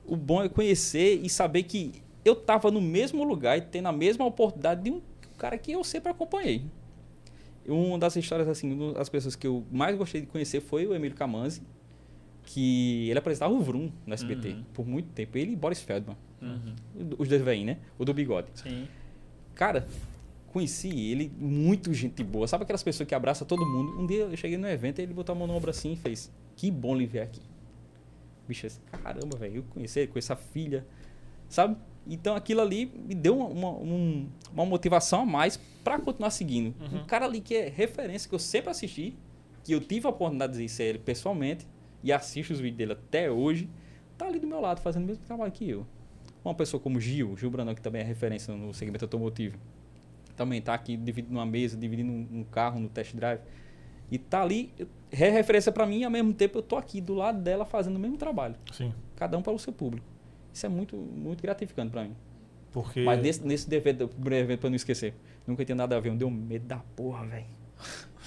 O 0.06 0.16
bom 0.16 0.42
é 0.42 0.48
conhecer 0.48 1.20
e 1.22 1.28
saber 1.28 1.62
que 1.62 2.02
eu 2.24 2.34
tava 2.36 2.70
no 2.70 2.80
mesmo 2.80 3.24
lugar 3.24 3.56
e 3.56 3.62
tendo 3.62 3.86
a 3.88 3.92
mesma 3.92 4.26
oportunidade 4.26 4.82
de 4.82 4.90
um 4.90 5.00
cara 5.38 5.56
que 5.56 5.72
eu 5.72 5.82
sempre 5.84 6.10
acompanhei. 6.10 6.62
Uma 7.66 7.98
das 7.98 8.16
histórias, 8.16 8.48
assim, 8.48 8.72
uma 8.72 8.92
das 8.94 9.08
pessoas 9.08 9.36
que 9.36 9.46
eu 9.46 9.64
mais 9.70 9.96
gostei 9.96 10.20
de 10.20 10.26
conhecer 10.26 10.60
foi 10.60 10.86
o 10.86 10.94
Emílio 10.94 11.16
Camanzi, 11.16 11.62
que 12.44 13.08
ele 13.08 13.18
apresentava 13.18 13.52
o 13.54 13.60
Vroom 13.60 13.90
no 14.06 14.12
SBT 14.14 14.48
Uhum. 14.48 14.64
por 14.74 14.86
muito 14.86 15.08
tempo. 15.10 15.38
Ele 15.38 15.52
e 15.52 15.56
Boris 15.56 15.80
Feldman, 15.80 16.16
Uhum. 16.42 16.74
os 17.18 17.28
dois 17.28 17.40
vêm, 17.42 17.64
né? 17.64 17.78
O 17.98 18.04
do 18.04 18.12
bigode. 18.12 18.48
Sim. 18.54 18.88
Cara, 19.60 19.86
conheci 20.46 20.88
ele, 20.88 21.30
muito 21.38 21.92
gente 21.92 22.24
boa. 22.24 22.48
Sabe 22.48 22.64
aquelas 22.64 22.82
pessoas 22.82 23.06
que 23.06 23.14
abraçam 23.14 23.46
todo 23.46 23.66
mundo? 23.66 24.00
Um 24.00 24.06
dia 24.06 24.22
eu 24.22 24.34
cheguei 24.38 24.56
no 24.56 24.66
evento 24.66 24.98
e 24.98 25.02
ele 25.02 25.12
botou 25.12 25.34
a 25.34 25.38
mão 25.38 25.46
no 25.46 25.52
ombro 25.54 25.68
assim 25.70 25.92
e 25.92 25.96
fez: 25.96 26.32
Que 26.56 26.70
bom 26.70 26.96
lhe 26.96 27.04
ver 27.04 27.20
aqui. 27.20 27.42
Bicho, 28.48 28.66
esse- 28.66 28.80
caramba, 28.90 29.36
velho, 29.36 29.56
eu 29.56 29.62
conheci 29.64 29.98
ele, 30.00 30.08
conheço 30.08 30.32
a 30.32 30.36
filha, 30.36 30.86
sabe? 31.46 31.76
Então 32.08 32.34
aquilo 32.34 32.62
ali 32.62 32.86
me 33.06 33.14
deu 33.14 33.38
uma, 33.38 33.68
um- 33.68 34.26
uma 34.50 34.64
motivação 34.64 35.20
a 35.20 35.26
mais 35.26 35.58
pra 35.84 35.98
continuar 36.00 36.30
seguindo. 36.30 36.74
Um 37.02 37.04
cara 37.04 37.26
ali 37.26 37.42
que 37.42 37.54
é 37.54 37.68
referência, 37.68 38.26
que 38.26 38.34
eu 38.34 38.38
sempre 38.38 38.70
assisti, 38.70 39.14
que 39.62 39.72
eu 39.74 39.80
tive 39.82 40.06
a 40.06 40.10
oportunidade 40.10 40.52
de 40.54 40.58
conhecer 40.60 40.84
ele 40.84 40.98
pessoalmente 41.00 41.66
e 42.02 42.10
assisto 42.10 42.54
os 42.54 42.60
vídeos 42.60 42.78
dele 42.78 42.92
até 42.92 43.30
hoje, 43.30 43.68
tá 44.16 44.26
ali 44.26 44.38
do 44.38 44.46
meu 44.46 44.58
lado 44.58 44.80
fazendo 44.80 45.04
o 45.04 45.06
mesmo 45.06 45.22
trabalho 45.26 45.52
que 45.52 45.68
eu. 45.68 45.86
Uma 46.44 46.54
pessoa 46.54 46.80
como 46.80 47.00
Gil, 47.00 47.36
Gil 47.36 47.50
Brandão, 47.50 47.74
que 47.74 47.82
também 47.82 48.00
é 48.00 48.04
referência 48.04 48.54
no 48.54 48.72
segmento 48.72 49.04
automotivo, 49.04 49.58
também 50.36 50.60
tá 50.62 50.72
aqui 50.72 50.96
dividindo 50.96 51.34
uma 51.34 51.44
mesa, 51.44 51.76
dividindo 51.76 52.10
um, 52.10 52.44
carro 52.44 52.80
no 52.80 52.88
test 52.88 53.14
drive. 53.14 53.40
E 54.10 54.18
tá 54.18 54.42
ali, 54.42 54.72
é 55.12 55.28
referência 55.28 55.70
para 55.70 55.86
mim 55.86 56.00
e 56.00 56.04
ao 56.04 56.10
mesmo 56.10 56.32
tempo 56.32 56.58
eu 56.58 56.62
tô 56.62 56.76
aqui 56.76 57.00
do 57.00 57.14
lado 57.14 57.40
dela 57.40 57.64
fazendo 57.64 57.96
o 57.96 57.98
mesmo 57.98 58.16
trabalho. 58.16 58.56
Sim. 58.72 58.92
Cada 59.16 59.36
um 59.36 59.42
para 59.42 59.52
o 59.52 59.58
seu 59.58 59.72
público. 59.72 60.06
Isso 60.52 60.64
é 60.64 60.68
muito, 60.68 60.96
muito 60.96 61.42
gratificante 61.42 61.90
para 61.90 62.04
mim. 62.04 62.16
Porque. 62.72 63.02
Mas 63.02 63.20
nesse, 63.20 63.46
nesse 63.46 63.72
evento, 63.74 64.08
primeiro 64.08 64.46
evento, 64.46 64.60
pra 64.60 64.70
não 64.70 64.76
esquecer, 64.76 65.14
nunca 65.46 65.64
tinha 65.64 65.76
nada 65.76 65.96
a 65.96 66.00
ver, 66.00 66.10
me 66.10 66.16
deu 66.18 66.30
medo 66.30 66.66
da 66.66 66.78
porra, 66.78 67.26
velho. 67.26 67.46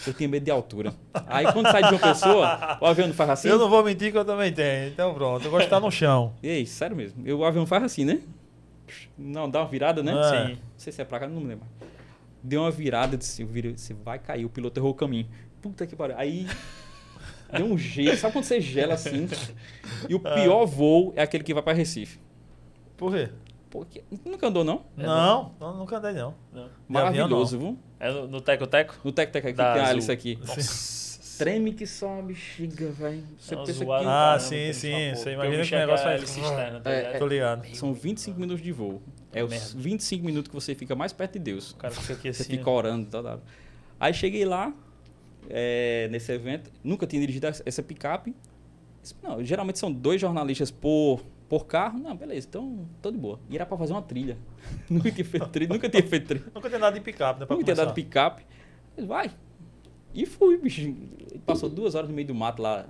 Eu 0.06 0.14
tinha 0.14 0.28
medo 0.28 0.44
de 0.44 0.52
altura. 0.52 0.94
Aí 1.28 1.52
quando 1.52 1.72
sai 1.72 1.84
de 1.84 1.90
uma 1.90 2.00
pessoa, 2.00 2.78
o 2.82 2.86
avião 2.86 3.08
não 3.08 3.16
faz 3.16 3.30
assim. 3.30 3.48
Eu 3.48 3.58
não 3.58 3.70
vou 3.70 3.84
mentir 3.84 4.12
que 4.12 4.18
eu 4.18 4.26
também 4.26 4.52
tenho. 4.52 4.90
Então 4.90 5.14
pronto, 5.14 5.46
eu 5.46 5.52
gosto 5.52 5.62
de 5.62 5.68
estar 5.68 5.80
no 5.80 5.92
chão. 5.92 6.34
Ei, 6.42 6.66
sério 6.66 6.96
mesmo. 6.96 7.22
Eu, 7.26 7.40
o 7.40 7.46
avião 7.46 7.66
faz 7.66 7.84
assim, 7.84 8.04
né? 8.06 8.20
Não, 9.18 9.50
dá 9.50 9.62
uma 9.62 9.68
virada, 9.68 10.04
né? 10.04 10.12
É. 10.12 10.24
Sim. 10.48 10.54
Não 10.54 10.60
sei 10.78 10.94
se 10.94 11.02
é 11.02 11.06
pra 11.06 11.20
cá, 11.20 11.28
não 11.28 11.42
me 11.42 11.48
lembro. 11.48 11.66
Deu 12.42 12.62
uma 12.62 12.72
virada, 12.72 13.16
disse, 13.16 13.44
você 13.44 13.94
vai 13.94 14.20
cair, 14.20 14.44
o 14.44 14.50
piloto 14.50 14.80
errou 14.80 14.92
o 14.92 14.94
caminho. 14.94 15.28
Puta 15.62 15.88
que 15.88 15.96
pariu. 15.96 16.18
Aí 16.18 16.46
deu 17.56 17.66
um 17.66 17.78
gelo, 17.78 18.18
sabe 18.18 18.34
quando 18.34 18.44
você 18.44 18.60
gela 18.60 18.96
assim? 18.96 19.30
E 20.10 20.14
o 20.14 20.20
pior 20.20 20.66
voo 20.66 21.14
é 21.16 21.24
aquele 21.24 21.44
que 21.44 21.54
vai 21.54 21.64
pra 21.64 21.72
Recife. 21.72 22.20
Por 22.98 23.14
quê? 23.14 23.30
Pô, 23.74 23.84
que- 23.86 24.04
nunca 24.24 24.46
andou, 24.50 24.64
não? 24.64 24.86
Não, 24.96 25.56
não, 25.60 25.78
nunca 25.78 25.98
andei, 25.98 26.14
não. 26.14 26.36
Não. 26.54 26.70
Maravilhoso, 26.88 27.58
viu? 27.58 27.76
É 28.00 28.12
no, 28.12 28.28
no 28.28 28.40
Teco 28.40 28.68
Teco? 28.68 28.96
No 29.04 29.12
Tec 29.12 29.32
Tec 29.32 29.48
aqui, 29.48 29.58
Da 29.58 29.74
tem 29.74 29.82
a. 29.82 29.88
Alice 29.88 30.12
aqui. 30.12 30.38
Nossa. 30.40 31.02
Treme 31.40 31.74
que 31.74 31.88
só 31.88 32.06
uma 32.10 32.22
bexiga, 32.22 32.92
velho. 32.92 33.24
Você 33.40 33.56
Não, 33.56 33.64
pensa 33.64 33.84
zoado 33.84 34.04
que 34.04 34.10
Ah, 34.12 34.38
sim, 34.40 34.72
sim, 34.74 35.16
você 35.16 35.34
imagina 35.34 35.64
que 35.66 35.74
o 35.74 35.76
é 35.76 35.80
negócio 35.80 36.06
vai- 36.06 36.18
externa, 36.20 36.80
tá 36.80 36.92
É, 36.92 36.98
ligado? 37.02 37.20
Tô 37.20 37.28
ligado. 37.28 37.76
são 37.76 37.92
25 37.92 38.40
minutos 38.40 38.64
de 38.64 38.72
voo. 38.72 39.02
É 39.32 39.44
os 39.44 39.50
Merda. 39.50 39.66
25 39.76 40.24
minutos 40.24 40.50
que 40.50 40.54
você 40.54 40.76
fica 40.76 40.94
mais 40.96 41.12
perto 41.12 41.34
de 41.34 41.40
Deus. 41.40 41.72
O 41.72 41.78
cara 41.78 41.92
fica 41.96 42.14
aqui 42.14 42.32
Você 42.32 42.44
assim. 42.44 42.52
fica 42.58 42.70
orando 42.70 43.08
toda 43.10 43.32
hora. 43.32 43.42
Aí 44.00 44.14
cheguei 44.14 44.46
lá, 44.46 44.72
é, 45.50 46.08
nesse 46.12 46.32
evento, 46.32 46.70
nunca 46.84 47.08
tinha 47.08 47.20
dirigido 47.20 47.48
essa- 47.48 47.82
picape. 47.82 48.36
Não, 49.24 49.44
geralmente 49.44 49.80
são 49.80 49.92
dois 49.92 50.22
jornalistas 50.22 50.70
por, 50.70 51.26
por 51.60 51.68
carro. 51.68 52.00
Não, 52.00 52.16
beleza, 52.16 52.48
então 52.48 52.88
tô 53.02 53.12
de 53.12 53.18
boa. 53.18 53.40
E 53.50 53.56
era 53.56 53.66
pra 53.66 53.78
fazer 53.78 53.94
uma 53.94 54.02
trilha. 54.02 54.38
nunca 54.90 55.12
tinha 55.12 55.26
feito 55.26 55.48
trilha, 55.50 55.72
nunca 55.74 55.88
tinha 55.90 56.04
feito 56.04 56.28
trilha. 56.28 56.46
Nunca 56.54 56.70
tem 56.70 56.80
nada 56.80 56.98
de 56.98 57.04
picape, 57.04 57.40
né? 57.40 57.46
Nunca 57.50 57.56
tinha 57.64 57.66
começar. 57.66 57.86
dado 57.86 57.94
picape. 57.94 58.46
Ele, 58.98 59.06
Vai. 59.08 59.32
E 60.14 60.26
fui, 60.26 60.58
bicho. 60.58 60.96
Passou 61.46 61.70
duas 61.70 61.94
horas 61.96 62.10
no 62.10 62.16
meio 62.16 62.28
do 62.28 62.34
mato 62.36 62.62
lá. 62.62 62.88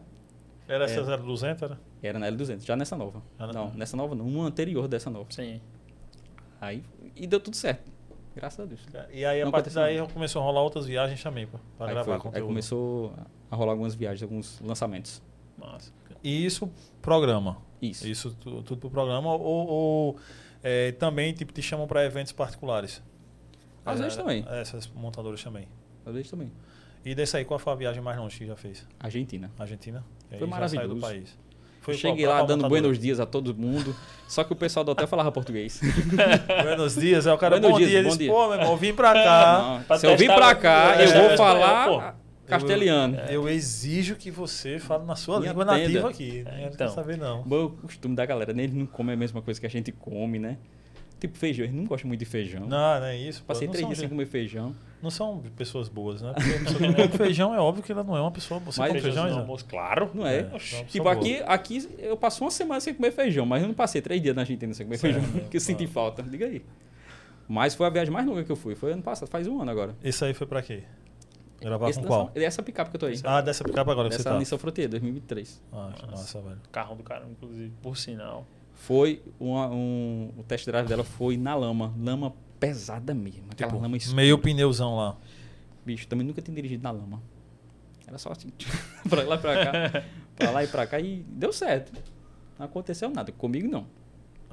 Era 0.68 0.86
essa 0.86 1.02
0200, 1.18 1.62
era? 1.64 1.80
Era 2.02 2.20
na 2.20 2.28
L200, 2.32 2.66
já 2.66 2.76
nessa 2.76 2.96
nova. 2.96 3.22
Na- 3.38 3.52
Não, 3.52 3.74
nessa 3.74 3.96
nova 3.98 4.16
não, 4.16 4.26
uma 4.26 4.46
anterior 4.46 4.88
dessa 4.88 5.10
nova. 5.10 5.26
Sim. 5.30 5.60
Aí, 6.62 6.84
e 7.16 7.28
deu 7.28 7.40
tudo 7.40 7.56
certo. 7.58 7.92
Graças 8.36 8.60
a 8.62 8.66
Deus. 8.66 8.82
E 9.12 9.26
aí, 9.26 9.42
a 9.42 9.46
Não 9.46 9.52
partir 9.52 9.78
aconteceu 9.78 10.04
daí, 10.06 10.14
começou 10.14 10.42
a 10.42 10.46
rolar 10.46 10.62
outras 10.62 10.86
viagens 10.86 11.22
também, 11.22 11.46
pô, 11.46 11.60
pra 11.78 11.88
Aí, 11.88 11.92
gravar 11.94 12.06
foi, 12.06 12.14
aí 12.16 12.20
conteúdo. 12.22 12.48
começou 12.48 13.14
a 13.52 13.56
rolar 13.56 13.74
algumas 13.74 13.94
viagens, 13.94 14.24
alguns 14.24 14.60
lançamentos. 14.62 15.22
Massa. 15.58 15.92
E 16.24 16.46
isso, 16.46 16.70
programa. 17.02 17.58
Isso. 17.90 18.08
Isso 18.08 18.32
tu- 18.40 18.62
tudo 18.64 18.80
pro 18.80 18.90
programa. 18.90 19.34
Ou, 19.34 19.68
ou, 19.68 20.18
é, 20.64 20.92
também, 20.94 21.34
tipo, 21.34 21.52
te 21.54 21.62
chamam 21.62 21.86
pra 21.88 22.04
eventos 22.06 22.32
particulares. 22.32 23.02
Às 23.86 24.00
vezes 24.00 24.16
também. 24.16 24.46
Essas 24.50 24.88
montadoras 24.88 25.44
também. 25.44 25.68
Às 26.06 26.14
vezes 26.14 26.30
também. 26.32 26.52
E 27.06 27.14
desse 27.14 27.36
aí, 27.36 27.44
qual 27.44 27.60
foi 27.60 27.74
a 27.74 27.76
viagem 27.76 28.02
mais 28.02 28.18
longe 28.18 28.38
que 28.38 28.46
já 28.46 28.56
fez? 28.56 28.88
Argentina. 29.00 29.52
Argentina? 29.60 30.04
E 30.32 30.36
aí 30.36 30.40
Foi 30.40 30.48
maravilhoso. 30.48 30.88
saiu 30.88 30.96
do 30.96 31.02
país. 31.02 31.38
Foi 31.82 31.96
Cheguei 31.96 32.26
lá 32.26 32.42
dando 32.44 32.70
buenos 32.70 32.98
dias 32.98 33.20
a 33.20 33.26
todo 33.26 33.54
mundo. 33.54 33.94
Só 34.26 34.46
que 34.46 34.54
o 34.54 34.56
pessoal 34.56 34.86
do 34.86 34.92
hotel 34.94 35.06
falava 35.06 35.30
português. 35.34 35.82
Buenos 36.64 36.96
dias, 36.96 37.28
é 37.28 37.34
o 37.34 37.38
cara, 37.38 37.60
Buenos 37.60 37.72
bom 37.72 37.78
dias, 37.78 37.90
dia. 37.90 38.02
Bom 38.04 38.08
disse, 38.08 38.20
dia. 38.20 38.32
pô, 38.32 38.48
meu 38.48 38.58
irmão, 38.58 38.78
vim 38.78 38.94
pra 38.94 39.14
cá. 39.14 39.60
Não, 39.62 39.84
pra 39.84 39.98
se 39.98 40.08
eu 40.08 40.16
vim 40.16 40.28
pra 40.28 40.56
cá, 40.56 40.96
é, 41.02 41.06
eu 41.06 41.28
vou 41.28 41.38
falar. 41.38 42.16
Castelhano. 42.46 43.18
Eu 43.30 43.48
exijo 43.50 44.16
que 44.16 44.30
você 44.32 44.80
fale 44.80 45.06
na 45.06 45.16
sua 45.16 45.40
Me 45.40 45.48
língua 45.48 45.64
atenda. 45.64 45.80
nativa 45.82 46.10
aqui. 46.10 46.44
Não 46.44 46.52
É, 46.52 46.66
então. 46.68 46.90
saber, 46.90 47.18
não. 47.18 47.42
Bom, 47.44 47.66
o 47.66 47.70
costume 47.72 48.16
da 48.16 48.26
galera, 48.26 48.54
né? 48.54 48.64
Eles 48.64 48.76
não 48.76 48.86
comem 48.86 49.14
a 49.14 49.18
mesma 49.18 49.42
coisa 49.42 49.60
que 49.60 49.66
a 49.66 49.70
gente 49.70 49.92
come, 49.92 50.40
né? 50.40 50.58
Tipo 51.20 51.38
feijão, 51.38 51.64
eles 51.64 51.76
não 51.76 51.86
gostam 51.86 52.10
muito 52.10 52.20
de 52.20 52.26
feijão. 52.26 52.62
Não, 52.68 53.00
não 53.00 53.06
é 53.06 53.16
isso. 53.18 53.44
Passei 53.46 53.66
não, 53.66 53.72
três 53.72 53.88
dias 53.88 53.98
sem 54.00 54.10
comer 54.10 54.26
feijão. 54.26 54.76
não 55.02 55.10
são 55.10 55.42
pessoas 55.56 55.88
boas, 55.88 56.22
né? 56.22 56.34
Porque 56.34 57.08
feijão 57.18 57.56
é 57.56 57.60
óbvio 57.62 57.82
que 57.82 57.94
ela 57.94 58.04
não 58.04 58.18
é 58.18 58.20
uma 58.20 58.32
pessoa 58.32 58.60
boa. 58.60 58.74
Você 58.74 58.82
Mas 58.82 58.90
come 58.90 59.02
feijão, 59.02 59.30
no 59.30 59.38
almoço, 59.40 59.64
claro. 59.66 60.12
Não 60.14 60.28
é? 60.28 60.40
É, 60.40 60.44
não, 60.44 60.60
tipo, 60.86 61.08
aqui, 61.08 61.42
aqui 61.48 61.88
eu 62.00 62.18
passo 62.18 62.44
uma 62.44 62.52
semana 62.52 62.82
sem 62.82 62.94
comer 62.94 63.12
feijão, 63.12 63.46
mas 63.46 63.62
eu 63.62 63.70
não 63.70 63.76
passei 63.76 64.02
três 64.02 64.22
dias 64.22 64.36
na 64.36 64.42
Argentina 64.42 64.74
sem 64.74 64.86
comer 64.86 64.98
Sério? 64.98 65.22
feijão, 65.22 65.40
porque 65.44 65.56
eu 65.56 65.62
senti 65.62 65.88
falta. 65.88 66.22
Diga 66.24 66.46
aí. 66.46 66.62
Mas 67.48 67.74
foi 67.74 67.88
a 67.88 67.90
viagem 67.90 68.12
mais 68.14 68.26
longa 68.26 68.44
que 68.44 68.52
eu 68.52 68.56
fui. 68.58 68.76
Foi 68.76 68.92
ano 68.92 69.02
passado, 69.02 69.30
faz 69.30 69.48
um 69.48 69.62
ano 69.62 69.72
agora. 69.72 69.96
Esse 70.04 70.26
aí 70.26 70.34
foi 70.34 70.46
pra 70.46 70.62
quê? 70.62 70.84
Gravar 71.64 71.90
Esse 71.90 72.00
com 72.00 72.06
qual? 72.08 72.32
Essa 72.36 72.62
picape 72.62 72.90
que 72.92 72.96
eu 72.96 73.00
tô 73.00 73.06
aí. 73.06 73.20
Ah, 73.24 73.42
dessa 73.42 73.64
picape 73.64 73.90
agora 73.90 74.10
que 74.10 74.16
você 74.16 74.20
Dessa 74.20 74.32
tá. 74.32 74.40
Nissan 74.40 74.58
Frontier, 74.58 74.90
2003. 74.90 75.62
Ah, 75.72 75.92
que 75.96 76.06
massa, 76.08 76.42
velho. 76.42 76.58
Carro 76.72 76.96
do 76.96 77.04
cara, 77.04 77.26
inclusive, 77.30 77.72
por 77.82 77.98
sinal. 77.98 78.46
Foi 78.74 79.22
uma- 79.40 79.68
um, 79.70 80.32
o 80.38 80.44
test 80.44 80.66
drive 80.66 80.88
dela 80.88 81.04
foi 81.04 81.38
na 81.38 81.56
lama, 81.56 81.94
lama 81.98 82.34
pesada 82.60 83.14
mesmo, 83.14 83.46
aquela 83.52 83.72
Tipo, 83.72 83.82
lama 83.82 83.96
escura. 83.98 84.16
meio 84.16 84.38
pneuzão 84.38 84.96
lá. 84.96 85.16
Bicho, 85.86 86.08
também 86.08 86.26
nunca 86.26 86.42
tinha 86.42 86.56
dirigido 86.56 86.84
na 86.84 86.92
lama. 86.92 87.22
Era 88.08 88.18
só 88.18 88.32
assim, 88.32 88.50
pra 89.10 89.24
lá 89.24 89.36
e 89.36 89.40
pra 89.40 89.66
cá, 89.66 90.04
pra 90.36 90.52
lá 90.52 90.64
e 90.64 90.68
pra 90.68 90.88
cá 90.88 91.00
e 91.00 91.24
deu 91.28 91.54
certo. 91.54 91.94
Não 92.60 92.66
aconteceu 92.66 93.10
nada, 93.10 93.32
comigo 93.32 93.68
não. 93.70 93.86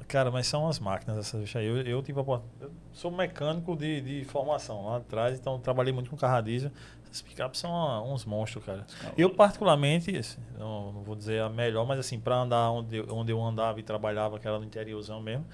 Cara, 0.07 0.29
mas 0.29 0.45
são 0.47 0.67
as 0.67 0.77
máquinas 0.77 1.17
essas 1.17 1.39
bichas 1.39 1.61
aí. 1.61 1.67
Eu, 1.67 1.77
eu 1.83 2.03
tive 2.03 2.19
a 2.19 2.23
eu 2.59 2.71
sou 2.91 3.09
mecânico 3.11 3.77
de, 3.77 4.01
de 4.01 4.25
formação 4.25 4.85
lá 4.87 4.97
atrás, 4.97 5.39
então 5.39 5.57
trabalhei 5.59 5.93
muito 5.93 6.09
com 6.09 6.17
carro 6.17 6.35
a 6.35 6.41
diesel. 6.41 6.69
Essas 7.11 7.21
picapes 7.21 7.59
são 7.59 7.75
ah, 7.75 8.01
uns 8.01 8.23
monstros, 8.23 8.63
cara. 8.63 8.87
Eu, 9.17 9.29
particularmente, 9.29 10.15
assim, 10.15 10.39
não, 10.57 10.93
não 10.93 11.03
vou 11.03 11.13
dizer 11.15 11.41
a 11.41 11.49
melhor, 11.49 11.85
mas 11.85 11.99
assim, 11.99 12.17
pra 12.19 12.37
andar 12.37 12.71
onde, 12.71 12.95
eu- 12.95 13.07
onde 13.11 13.31
eu 13.33 13.41
andava 13.43 13.79
e 13.79 13.83
trabalhava, 13.83 14.39
que 14.39 14.47
era 14.47 14.57
no 14.57 14.63
interiorzão 14.63 15.21
mesmo, 15.21 15.45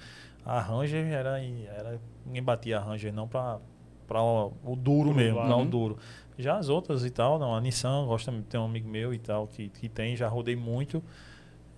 a 0.46 0.60
Ranger 0.60 1.04
era. 1.12 1.40
era 1.42 2.00
ninguém 2.24 2.42
batia 2.42 2.78
a 2.78 2.80
Ranger, 2.80 3.12
não 3.12 3.26
pra, 3.26 3.58
pra 4.06 4.22
o, 4.22 4.52
o 4.64 4.76
duro 4.76 5.12
mesmo, 5.12 5.44
não 5.44 5.62
o 5.62 5.66
duro. 5.66 5.98
Já 6.38 6.56
as 6.58 6.68
outras 6.68 7.04
e 7.04 7.10
tal, 7.10 7.36
não. 7.40 7.52
A 7.56 7.60
Nissan, 7.60 8.06
gosta, 8.06 8.32
tem 8.48 8.60
um 8.60 8.64
amigo 8.66 8.88
meu 8.88 9.12
e 9.12 9.18
tal 9.18 9.48
que, 9.48 9.68
que 9.70 9.88
tem, 9.88 10.14
já 10.14 10.28
rodei 10.28 10.54
muito, 10.54 11.02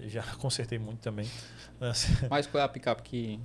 já 0.00 0.22
consertei 0.36 0.78
muito 0.78 0.98
também. 1.00 1.26
Assim, 1.80 2.12
Mas 2.28 2.46
qual 2.46 2.60
é 2.60 2.64
a 2.64 2.68
picape 2.68 3.02
que, 3.02 3.40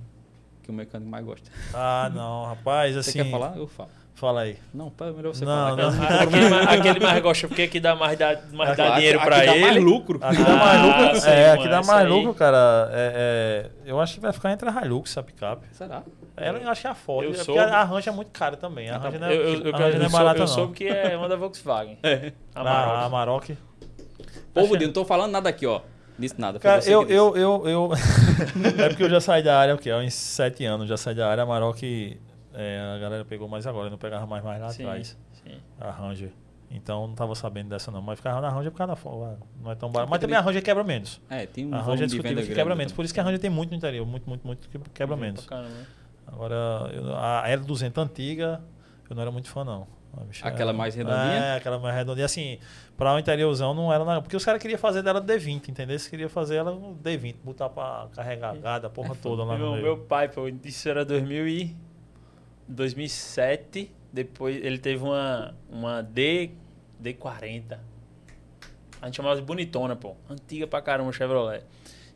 que 0.62 0.70
o 0.70 0.74
mecânico 0.74 1.10
mais 1.10 1.24
gosta? 1.24 1.50
Ah, 1.72 2.10
não, 2.12 2.44
rapaz, 2.44 2.94
Você 2.94 3.00
assim. 3.10 3.22
quer 3.22 3.30
falar? 3.30 3.56
Eu 3.56 3.66
falo. 3.66 3.88
Fala 4.16 4.40
aí. 4.40 4.56
Não, 4.72 4.88
pá, 4.90 5.06
é 5.08 5.10
melhor 5.12 5.34
você 5.34 5.44
Não, 5.44 5.52
falar. 5.52 5.76
não. 5.92 5.98
cara. 5.98 6.22
aquele, 6.24 6.48
mais, 6.48 6.66
aquele 6.68 7.00
mais 7.00 7.22
gosta 7.22 7.48
porque 7.48 7.62
aqui 7.62 7.78
dá 7.78 7.94
mais, 7.94 8.18
dá, 8.18 8.40
mais 8.52 8.70
Aqui- 8.70 8.82
dá 8.82 8.94
dinheiro 8.96 9.18
aqui 9.20 9.26
pra 9.28 9.36
dá 9.36 9.54
ele. 9.54 9.60
mais 9.60 9.76
lucro. 9.84 10.18
Aqui 10.22 10.42
dá 10.42 10.52
Ah, 10.52 10.56
mais 10.56 10.82
lucro. 10.82 11.20
sim, 11.20 11.28
é, 11.28 11.48
mano, 11.48 11.60
aqui 11.60 11.68
dá 11.68 11.82
mais 11.82 12.06
aí. 12.06 12.08
lucro, 12.08 12.34
cara. 12.34 12.90
É, 12.92 13.70
é, 13.84 13.90
eu 13.90 14.00
acho 14.00 14.14
que 14.14 14.20
vai 14.20 14.32
ficar 14.32 14.52
entre 14.52 14.68
a 14.70 14.82
Hilux 14.86 15.14
e 15.14 15.18
a 15.18 15.22
picape. 15.22 15.66
Será? 15.72 16.02
Ela 16.34 16.58
eu 16.58 16.70
acho 16.70 16.80
que 16.80 16.86
é 16.86 16.90
a 16.90 16.94
Ford. 16.94 17.24
Eu 17.26 17.30
é 17.32 17.34
soube- 17.34 17.60
porque 17.60 17.74
a 17.74 17.84
Ranger 17.84 18.12
é 18.12 18.16
muito 18.16 18.30
cara 18.30 18.56
também. 18.56 18.88
A 18.88 18.96
Ranger 18.96 19.20
não 19.20 19.26
é, 19.28 19.34
Eu, 19.34 19.42
eu, 19.42 19.60
eu, 19.66 19.74
a 19.74 19.78
Ranger 19.78 19.94
eu, 19.94 19.98
não 19.98 20.06
é 20.06 20.08
sou- 20.08 20.18
barata, 20.18 20.38
eu 20.38 20.40
não. 20.40 20.46
soube 20.48 20.72
que 20.72 20.86
é 20.88 21.14
uma 21.16 21.28
da 21.28 21.36
Volkswagen. 21.36 21.98
A 22.54 22.60
A, 22.60 22.62
Amarok. 22.62 23.04
Amarok. 23.04 23.58
Povo, 24.54 24.76
de, 24.78 24.86
não 24.86 24.92
tô 24.94 25.04
falando 25.04 25.32
nada 25.32 25.48
aqui, 25.50 25.66
ó. 25.66 25.80
Disse 26.18 26.40
nada. 26.40 26.58
Cara, 26.58 26.82
eu, 26.86 27.02
eu, 27.08 27.36
eu, 27.36 27.62
eu... 27.68 27.90
é 28.82 28.88
porque 28.88 29.02
eu 29.02 29.10
já 29.10 29.20
saí 29.20 29.42
da 29.42 29.58
área, 29.58 29.74
o 29.74 29.78
quê? 29.78 29.90
Há 29.90 29.98
uns 29.98 30.14
sete 30.14 30.64
anos 30.64 30.88
já 30.88 30.96
saí 30.96 31.14
da 31.14 31.28
área. 31.28 31.42
A 31.42 31.44
Amarok, 31.44 32.18
é, 32.56 32.94
a 32.96 32.98
galera 32.98 33.24
pegou 33.24 33.46
mais 33.48 33.66
agora, 33.66 33.88
não 33.90 33.98
pegava 33.98 34.26
mais, 34.26 34.42
mais 34.42 34.60
lá 34.60 34.70
Sim, 34.70 34.82
atrás. 34.84 35.16
sim. 35.32 35.58
A 35.78 35.90
Ranger. 35.90 36.32
Então 36.68 37.06
não 37.06 37.14
tava 37.14 37.34
sabendo 37.36 37.68
dessa 37.68 37.92
não. 37.92 38.02
Mas 38.02 38.18
ficava 38.18 38.40
na 38.40 38.48
Ranger 38.48 38.72
por 38.72 38.78
causa 38.78 38.92
da 38.92 38.96
Ford. 38.96 39.38
Não 39.62 39.70
é 39.70 39.74
tão 39.76 39.90
barato. 39.90 40.10
Mas 40.10 40.20
também 40.20 40.36
a 40.36 40.40
Ranger 40.40 40.62
quebra 40.64 40.82
menos. 40.82 41.20
É, 41.30 41.46
tem 41.46 41.64
um 41.64 41.72
A 41.74 41.78
Ranger 41.80 42.02
é 42.04 42.06
discutível 42.06 42.42
que 42.44 42.54
quebra 42.54 42.74
menos. 42.74 42.92
Por 42.92 43.04
isso 43.04 43.14
que 43.14 43.20
a 43.20 43.22
Ranger 43.22 43.38
tem 43.38 43.50
muito 43.50 43.70
no 43.70 43.76
interior. 43.76 44.04
Muito, 44.04 44.28
muito, 44.28 44.44
muito 44.44 44.68
que 44.68 44.78
quebra 44.90 45.16
menos. 45.16 45.46
Agora, 46.26 46.54
eu- 46.92 47.14
a 47.14 47.44
L200 47.48 47.98
antiga, 48.02 48.60
eu 49.08 49.14
não 49.14 49.22
era 49.22 49.30
muito 49.30 49.48
fã, 49.48 49.64
não. 49.64 49.86
Aquela 50.42 50.70
era- 50.70 50.72
mais 50.78 50.94
redondinha? 50.94 51.20
É, 51.44 51.56
aquela 51.56 51.78
mais 51.78 51.94
redondinha. 51.94 52.24
Assim, 52.24 52.58
pra 52.96 53.14
o 53.14 53.18
interiorzão 53.18 53.74
não 53.74 53.92
era 53.92 54.02
nada. 54.04 54.22
Porque 54.22 54.34
os 54.36 54.44
caras 54.44 54.60
queriam 54.60 54.78
fazer 54.78 55.02
dela 55.02 55.20
D20, 55.20 55.68
entendeu? 55.68 55.92
Eles 55.92 56.08
queriam 56.08 56.28
fazer 56.28 56.56
ela 56.56 56.72
no 56.72 56.94
D20, 56.96 57.36
botar 57.44 57.68
pra 57.68 58.08
carregar 58.14 58.56
a 58.84 58.90
porra 58.90 59.14
toda 59.14 59.44
lá 59.44 59.52
no 59.52 59.58
Meu, 59.58 59.70
meio. 59.72 59.82
meu 59.84 59.98
pai, 59.98 60.28
pô, 60.28 60.48
isso 60.64 60.88
era 60.88 61.04
2000 61.04 61.46
e 61.46 61.76
2007. 62.68 63.90
Depois 64.12 64.56
ele 64.56 64.78
teve 64.78 65.02
uma, 65.02 65.54
uma 65.70 66.02
D, 66.02 66.50
D40. 67.02 67.78
A 69.00 69.06
gente 69.06 69.16
chamava 69.16 69.36
de 69.36 69.42
bonitona, 69.42 69.94
pô. 69.94 70.16
Antiga 70.28 70.66
pra 70.66 70.80
caramba, 70.80 71.12
Chevrolet. 71.12 71.62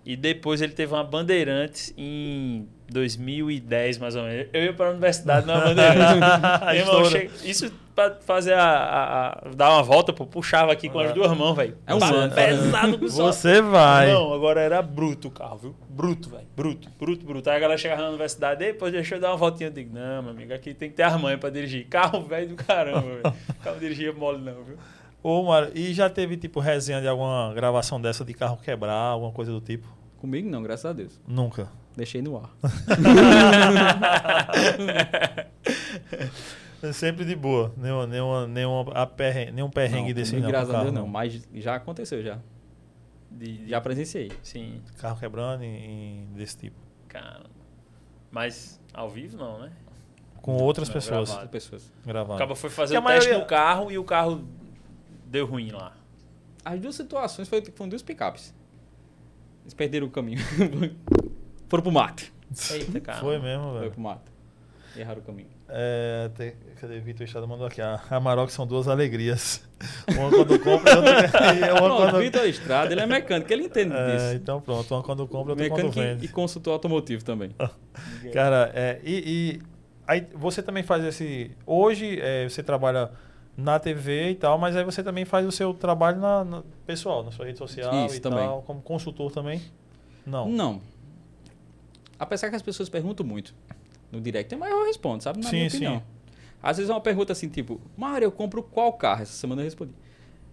E 0.04 0.16
depois 0.16 0.62
ele 0.62 0.72
teve 0.72 0.92
uma 0.94 1.04
Bandeirantes 1.04 1.92
em 1.96 2.66
2010, 2.90 3.98
mais 3.98 4.16
ou 4.16 4.22
menos. 4.24 4.46
Eu 4.52 4.64
ia 4.64 4.72
pra 4.72 4.90
universidade 4.90 5.46
numa 5.46 5.60
Bandeirantes. 5.60 6.20
Meu 6.20 6.74
irmão, 6.74 7.02
Estoura. 7.02 7.10
chega- 7.10 7.30
isso 7.44 7.72
pra 7.94 8.14
fazer 8.20 8.54
a, 8.54 8.62
a- 8.62 9.28
a- 9.28 9.48
dar 9.54 9.70
uma 9.70 9.82
volta, 9.82 10.12
pô, 10.12 10.26
puxava 10.26 10.72
aqui 10.72 10.88
com 10.88 10.98
as 10.98 11.12
duas 11.12 11.36
mãos, 11.36 11.54
velho. 11.54 11.76
É 11.86 11.94
um. 11.94 11.98
Pesado 12.34 12.98
com 12.98 13.08
só. 13.08 13.26
Você 13.32 13.60
vai. 13.60 14.12
Não, 14.12 14.32
agora 14.32 14.60
era 14.60 14.80
bruto 14.82 15.28
o 15.28 15.30
carro, 15.30 15.56
viu? 15.58 15.76
Bruto, 15.88 16.30
velho. 16.30 16.46
Bruto, 16.56 16.88
bruto, 16.98 17.24
bruto. 17.26 17.50
Aí 17.50 17.56
a 17.56 17.60
galera 17.60 17.78
chegava 17.78 18.02
na 18.02 18.08
universidade, 18.08 18.60
depois 18.60 18.92
deixa 18.92 19.16
eu 19.16 19.20
dar 19.20 19.28
uma 19.30 19.36
voltinha. 19.36 19.68
Eu 19.68 19.72
digo, 19.72 19.94
não, 19.94 20.22
meu 20.22 20.30
amigo, 20.32 20.52
aqui 20.54 20.72
tem 20.74 20.88
que 20.90 20.96
ter 20.96 21.02
as 21.02 21.20
mães 21.20 21.38
pra 21.38 21.50
dirigir. 21.50 21.86
Carro 21.88 22.22
velho 22.22 22.48
do 22.48 22.54
caramba, 22.56 23.00
velho. 23.00 23.34
Carro 23.62 23.78
dirigir 23.78 24.14
mole 24.14 24.38
não, 24.38 24.62
viu? 24.64 24.76
Ô, 25.22 25.42
Mário, 25.42 25.70
e 25.74 25.92
já 25.92 26.08
teve, 26.08 26.34
tipo, 26.38 26.60
resenha 26.60 26.98
de 27.00 27.06
alguma 27.06 27.52
gravação 27.54 28.00
dessa 28.00 28.24
de 28.24 28.32
carro 28.32 28.56
quebrar, 28.56 28.94
alguma 28.94 29.30
coisa 29.30 29.52
do 29.52 29.60
tipo? 29.60 29.86
Comigo 30.16 30.48
não, 30.48 30.62
graças 30.62 30.86
a 30.86 30.92
Deus. 30.94 31.20
Nunca. 31.28 31.68
Deixei 31.96 32.22
no 32.22 32.36
ar. 32.38 32.50
É 36.82 36.92
sempre 36.92 37.26
de 37.26 37.36
boa. 37.36 37.74
Nenhuma, 37.76 38.06
nenhuma, 38.06 38.46
nenhuma 38.46 38.92
aperre- 38.94 39.50
nenhum 39.52 39.68
perrengue 39.68 40.08
não, 40.08 40.14
desse 40.14 40.34
não. 40.36 40.48
graças 40.48 40.74
a 40.74 40.80
Deus 40.82 40.94
não, 40.94 41.06
mas 41.06 41.46
já 41.54 41.74
aconteceu 41.74 42.22
já. 42.22 42.38
De, 43.30 43.58
de- 43.58 43.68
Já 43.68 43.80
presenciei. 43.82 44.32
Sim, 44.42 44.80
Carro 44.96 45.18
quebrando 45.20 45.62
em, 45.62 46.22
em- 46.22 46.26
desse 46.34 46.56
tipo. 46.56 46.76
cara. 47.06 47.44
Mas 48.30 48.80
ao 48.94 49.10
vivo 49.10 49.36
não, 49.36 49.58
né? 49.60 49.70
Com 50.40 50.56
outras 50.56 50.88
Não, 50.88 50.94
pessoas 50.94 51.28
gravado. 51.28 51.44
As 51.44 51.50
pessoas. 51.50 51.92
O 52.02 52.08
gravando. 52.08 52.38
cara 52.38 52.56
foi 52.56 52.70
fazer 52.70 52.94
Porque 52.94 53.06
o 53.06 53.10
a 53.10 53.14
teste 53.14 53.28
maioria- 53.28 53.44
no 53.44 53.50
carro 53.50 53.92
e 53.92 53.98
o 53.98 54.04
carro 54.04 54.42
deu 55.26 55.44
ruim 55.44 55.70
lá. 55.72 55.92
As 56.64 56.80
duas 56.80 56.94
situações 56.94 57.46
foi- 57.46 57.62
foram 57.74 57.90
duas 57.90 58.00
picapes. 58.02 58.54
Eles 59.64 59.74
perderam 59.74 60.06
o 60.06 60.10
caminho. 60.10 60.38
Foram 61.70 61.82
pro 61.82 61.90
mato. 61.92 62.24
Eita, 62.72 63.00
cara. 63.00 63.18
Foi 63.20 63.38
mesmo, 63.38 63.70
Foi 63.70 63.78
velho. 63.80 63.92
pro 63.92 64.00
mato. 64.02 64.30
Erraram 64.96 65.20
o 65.20 65.24
caminho. 65.24 65.48
É, 65.68 66.28
tem- 66.36 66.52
cadê 66.80 66.98
Vitor 66.98 67.24
Estrada 67.24 67.46
mandou 67.46 67.64
aqui? 67.64 67.80
A 67.80 68.00
Amarok 68.10 68.52
são 68.52 68.66
duas 68.66 68.88
alegrias. 68.88 69.62
Uma 70.18 70.28
quando 70.28 70.58
compra 70.58 70.90
e 70.92 70.96
outra 70.96 71.54
e 71.54 71.74
Pronto, 71.76 71.96
quando... 71.96 72.18
Vitor 72.18 72.44
Estrada, 72.46 72.92
ele 72.92 73.00
é 73.00 73.06
mecânico, 73.06 73.52
ele 73.52 73.62
entende 73.64 73.94
É, 73.94 74.16
disso. 74.16 74.34
então 74.34 74.60
pronto, 74.60 74.92
uma 74.92 75.02
quando 75.02 75.26
compra, 75.28 75.52
outra 75.52 75.68
quando 75.68 75.84
Mecânico 75.84 75.98
e- 76.00 76.02
e 76.02 76.14
vende. 76.16 76.28
consultor 76.28 76.72
automotivo 76.72 77.24
também. 77.24 77.54
Cara, 78.32 78.72
é, 78.74 79.00
e, 79.04 79.22
e 79.60 79.62
aí 80.08 80.26
você 80.34 80.60
também 80.60 80.82
faz 80.82 81.04
esse. 81.04 81.52
Hoje 81.64 82.18
é, 82.20 82.48
você 82.48 82.60
trabalha 82.62 83.12
na 83.56 83.78
TV 83.78 84.30
e 84.30 84.34
tal, 84.34 84.58
mas 84.58 84.74
aí 84.74 84.82
você 84.82 85.04
também 85.04 85.24
faz 85.24 85.46
o 85.46 85.52
seu 85.52 85.72
trabalho 85.72 86.18
na, 86.18 86.44
na- 86.44 86.62
pessoal, 86.84 87.22
na 87.22 87.30
sua 87.30 87.46
rede 87.46 87.58
social 87.58 87.94
Isso, 88.06 88.16
e 88.16 88.20
também. 88.20 88.40
tal, 88.40 88.62
como 88.62 88.82
consultor 88.82 89.30
também? 89.30 89.62
Não. 90.26 90.48
Não. 90.48 90.80
Apesar 92.20 92.50
que 92.50 92.56
as 92.56 92.62
pessoas 92.62 92.88
perguntam 92.88 93.24
muito 93.26 93.54
no 94.12 94.20
direct, 94.20 94.54
mas 94.54 94.70
eu 94.70 94.84
respondo, 94.86 95.22
sabe? 95.22 95.42
Na 95.42 95.48
Sim, 95.50 95.56
minha 95.56 95.70
sim. 95.70 95.76
opinião. 95.78 96.02
Às 96.62 96.76
vezes 96.76 96.90
é 96.90 96.92
uma 96.92 97.00
pergunta 97.00 97.32
assim, 97.32 97.48
tipo, 97.48 97.80
Mário, 97.96 98.26
eu 98.26 98.30
compro 98.32 98.62
qual 98.62 98.92
carro? 98.92 99.22
Essa 99.22 99.32
semana 99.32 99.62
eu 99.62 99.64
respondi. 99.64 99.92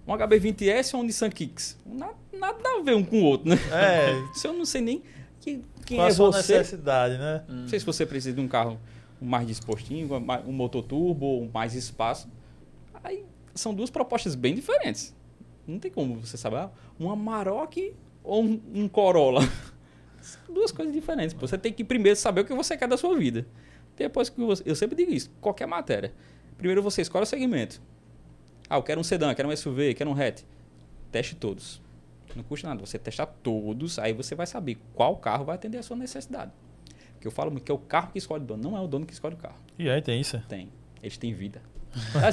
Um 0.08 0.14
HB20S 0.14 0.94
ou 0.94 1.02
um 1.02 1.04
Nissan 1.04 1.30
Kicks? 1.30 1.78
Na- 1.86 2.14
Nada 2.32 2.58
a 2.80 2.82
ver 2.84 2.96
um 2.96 3.04
com 3.04 3.18
o 3.20 3.24
outro, 3.24 3.50
né? 3.50 3.58
É, 3.72 4.24
Se 4.34 4.48
eu 4.48 4.54
não 4.54 4.64
sei 4.64 4.80
nem 4.80 5.04
que- 5.42 5.60
quem 5.86 5.98
qual 5.98 6.08
é 6.08 6.12
a 6.12 6.14
sua 6.16 6.32
você. 6.32 6.58
necessidade, 6.60 7.18
né? 7.18 7.44
Não 7.50 7.68
sei 7.68 7.80
se 7.80 7.86
você 7.86 8.06
precisa 8.06 8.34
de 8.34 8.40
um 8.42 8.48
carro 8.48 8.80
mais 9.22 9.46
dispostinho, 9.48 10.08
um 10.46 10.52
motor 10.54 10.84
turbo, 10.84 11.26
ou 11.26 11.50
mais 11.54 11.74
espaço. 11.74 12.30
Aí 13.04 13.26
são 13.56 13.74
duas 13.74 13.90
propostas 13.90 14.36
bem 14.36 14.54
diferentes. 14.56 15.14
Não 15.68 15.80
tem 15.80 15.92
como 15.92 16.16
você 16.20 16.38
saber, 16.38 16.58
ah, 16.58 16.70
uma 17.00 17.16
Maroc 17.16 17.76
ou 18.24 18.44
um, 18.44 18.62
um 18.74 18.88
Corolla. 18.88 19.42
Duas 20.48 20.72
coisas 20.72 20.94
diferentes. 20.94 21.36
Você 21.40 21.58
tem 21.58 21.72
que 21.72 21.84
primeiro 21.84 22.18
saber 22.18 22.42
o 22.42 22.46
que 22.46 22.54
você 22.54 22.76
quer 22.76 22.88
da 22.88 22.98
sua 22.98 23.16
vida. 23.18 23.46
Depois 23.96 24.30
que 24.30 24.40
você, 24.40 24.64
eu 24.66 24.76
sempre 24.76 24.96
digo 24.96 25.12
isso, 25.12 25.30
qualquer 25.42 25.66
matéria. 25.66 26.14
Primeiro 26.58 26.82
você 26.82 27.02
escolhe 27.02 27.24
o 27.24 27.28
segmento. 27.28 27.82
Ah, 28.70 28.78
eu 28.78 28.84
quero 28.84 29.00
um 29.00 29.04
sedã, 29.04 29.34
quero 29.34 29.50
um 29.50 29.56
SUV, 29.56 29.94
quero 29.94 30.10
um 30.10 30.14
hatch. 30.14 30.44
Teste 31.12 31.36
todos. 31.36 31.82
Não 32.36 32.44
custa 32.44 32.68
nada. 32.68 32.80
Você 32.80 33.00
testar 33.00 33.26
todos, 33.26 33.98
aí 33.98 34.14
você 34.14 34.36
vai 34.36 34.46
saber 34.46 34.78
qual 34.94 35.16
carro 35.18 35.46
vai 35.46 35.56
atender 35.56 35.78
a 35.78 35.84
sua 35.84 35.96
necessidade. 35.96 36.52
Porque 37.14 37.28
eu 37.28 37.32
falo 37.32 37.50
muito 37.50 37.64
que 37.64 37.72
é 37.72 37.76
o 37.76 37.80
carro 37.80 38.12
que 38.12 38.18
escolhe 38.18 38.44
o 38.44 38.46
dono, 38.46 38.62
não 38.62 38.78
é 38.78 38.82
o 38.82 38.88
dono 38.88 39.06
que 39.06 39.14
escolhe 39.14 39.34
o 39.34 39.38
carro. 39.38 39.58
E 39.80 39.90
aí 39.90 40.02
tem 40.02 40.20
isso. 40.20 40.40
Tem. 40.48 40.70
Eles 41.02 41.18
têm 41.18 41.34
vida. 41.34 41.62
Já 42.18 42.28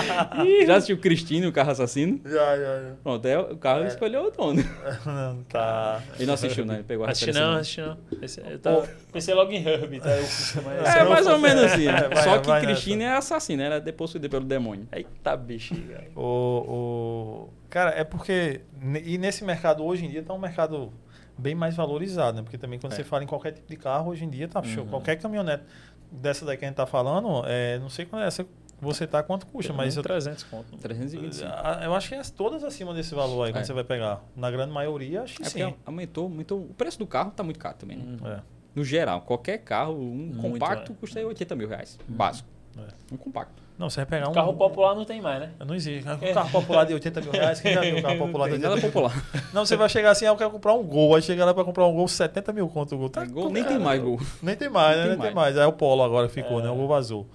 assistiu, 0.00 0.66
Já 0.66 0.76
assistiu 0.76 0.98
Cristino, 0.98 1.48
o 1.48 1.52
carro 1.52 1.70
assassino? 1.70 2.20
Já, 2.24 2.56
já, 2.56 2.80
já. 2.82 2.94
Pronto, 3.02 3.26
é, 3.26 3.38
o 3.38 3.56
carro 3.56 3.84
escolheu 3.86 4.26
o 4.26 4.30
dono. 4.30 4.62
tá. 5.48 6.02
Ele 6.16 6.26
não 6.26 6.34
assistiu, 6.34 6.64
né? 6.64 6.74
Ele 6.76 6.82
pegou 6.84 7.06
a 7.06 7.10
Assisti 7.10 7.32
não, 7.32 7.54
assisti 7.54 7.80
não. 7.80 7.96
Esse- 8.22 8.40
eu 8.40 8.58
tava- 8.58 8.88
pensei 9.12 9.34
logo 9.34 9.50
em 9.52 9.64
Herbie, 9.66 10.00
tá? 10.00 10.10
É, 10.10 11.04
mais 11.04 11.26
ou 11.26 11.38
menos 11.38 11.64
assim. 11.64 11.88
É, 11.90 12.08
vai, 12.08 12.22
Só 12.24 12.38
que 12.38 12.46
vai 12.46 12.60
Cristina 12.60 13.04
é 13.04 13.16
assassina, 13.16 13.64
ela 13.64 13.74
é 13.76 13.80
depossuída 13.80 14.28
pelo 14.28 14.44
demônio. 14.44 14.86
Eita 14.92 15.36
bexiga. 15.36 16.04
O, 16.14 16.22
o... 16.22 17.48
Cara, 17.68 17.90
é 17.90 18.04
porque. 18.04 18.60
E 19.04 19.18
nesse 19.18 19.44
mercado 19.44 19.84
hoje 19.84 20.04
em 20.06 20.08
dia 20.10 20.22
tá 20.22 20.32
um 20.34 20.38
mercado 20.38 20.92
bem 21.36 21.54
mais 21.54 21.74
valorizado, 21.74 22.36
né? 22.36 22.42
Porque 22.42 22.58
também 22.58 22.78
quando 22.78 22.92
É. 22.92 22.96
você 22.96 23.04
fala 23.04 23.24
em 23.24 23.26
qualquer 23.26 23.52
tipo 23.52 23.66
de 23.68 23.76
carro, 23.76 24.10
hoje 24.10 24.24
em 24.24 24.30
dia 24.30 24.46
tá 24.46 24.62
show. 24.62 24.84
Uhum. 24.84 24.90
Qualquer 24.90 25.16
caminhonete 25.16 25.64
dessa 26.10 26.44
daí 26.44 26.56
que 26.56 26.64
a 26.64 26.68
gente 26.68 26.76
tá 26.76 26.86
falando, 26.86 27.42
é, 27.46 27.78
não 27.78 27.88
sei 27.88 28.04
quando 28.06 28.22
é 28.22 28.26
essa 28.26 28.46
você 28.80 29.06
tá, 29.06 29.22
quanto 29.22 29.46
custa, 29.46 29.74
mas 29.74 29.94
eu, 29.96 30.02
300 30.02 30.42
conto. 30.44 30.74
325. 30.78 31.46
Ah, 31.52 31.80
eu 31.84 31.94
acho 31.94 32.08
que 32.08 32.14
é 32.14 32.22
todas 32.34 32.64
acima 32.64 32.94
desse 32.94 33.14
valor 33.14 33.44
aí, 33.44 33.52
quando 33.52 33.62
É. 33.62 33.66
você 33.66 33.74
vai 33.74 33.84
pegar. 33.84 34.22
Na 34.34 34.50
grande 34.50 34.72
maioria, 34.72 35.22
acho 35.22 35.36
que 35.36 35.42
É 35.42 35.46
sim. 35.50 35.74
aumentou, 35.84 36.24
aumentou. 36.24 36.60
O 36.62 36.72
preço 36.74 36.98
do 36.98 37.06
carro 37.06 37.30
tá 37.30 37.42
muito 37.42 37.58
caro 37.58 37.76
também. 37.78 37.98
né? 37.98 38.16
Uhum. 38.22 38.26
É. 38.32 38.40
No 38.74 38.82
geral, 38.82 39.20
qualquer 39.20 39.58
carro, 39.58 39.92
um 40.00 40.14
Muito, 40.14 40.40
compacto 40.40 40.92
é. 40.92 40.94
custa 40.94 41.20
80 41.20 41.54
mil 41.56 41.68
reais. 41.68 41.98
Básico. 42.08 42.48
É. 42.78 43.14
Um 43.14 43.18
compacto. 43.18 43.59
Não, 43.80 43.88
você 43.88 44.00
vai 44.00 44.06
pegar 44.06 44.28
um. 44.28 44.32
Carro 44.32 44.52
popular 44.52 44.94
não 44.94 45.06
tem 45.06 45.22
mais, 45.22 45.40
né? 45.40 45.52
Não 45.66 45.74
existe. 45.74 46.06
Um 46.06 46.34
carro 46.34 46.50
popular 46.50 46.84
de 46.84 46.92
80 46.92 47.20
mil 47.22 47.32
reais, 47.32 47.60
quem 47.62 47.72
já 47.72 47.80
viu 47.80 47.96
um 47.96 48.02
carro 48.02 48.18
popular 48.26 48.50
de 48.50 48.58
Tem 48.58 48.68
80 48.68 48.68
nada 48.68 48.82
mil 48.82 48.92
popular. 48.92 49.26
Não, 49.54 49.64
você 49.64 49.74
vai 49.74 49.88
chegar 49.88 50.10
assim, 50.10 50.26
ah, 50.26 50.28
eu 50.28 50.36
quero 50.36 50.50
comprar 50.50 50.74
um 50.74 50.82
gol. 50.84 51.14
Aí 51.16 51.22
chega 51.22 51.46
lá 51.46 51.54
pra 51.54 51.64
comprar 51.64 51.86
um 51.86 51.94
gol, 51.94 52.06
70 52.06 52.52
mil 52.52 52.68
conto 52.68 52.94
o 52.94 52.98
gol. 52.98 53.08
Tá 53.08 53.24
Gol, 53.24 53.48
nem 53.50 53.62
cara, 53.62 53.74
tem 53.76 53.82
mais 53.84 54.02
gol. 54.02 54.20
Nem 54.42 54.54
tem 54.54 54.68
mais, 54.68 54.98
né? 54.98 55.06
Nem 55.08 55.18
tem 55.18 55.34
mais. 55.34 55.56
Aí 55.56 55.64
o 55.66 55.72
Polo 55.72 56.02
agora 56.02 56.28
ficou, 56.28 56.60
É. 56.60 56.64
né? 56.64 56.70
O 56.70 56.74
gol 56.76 56.88
vazou. 56.88 57.26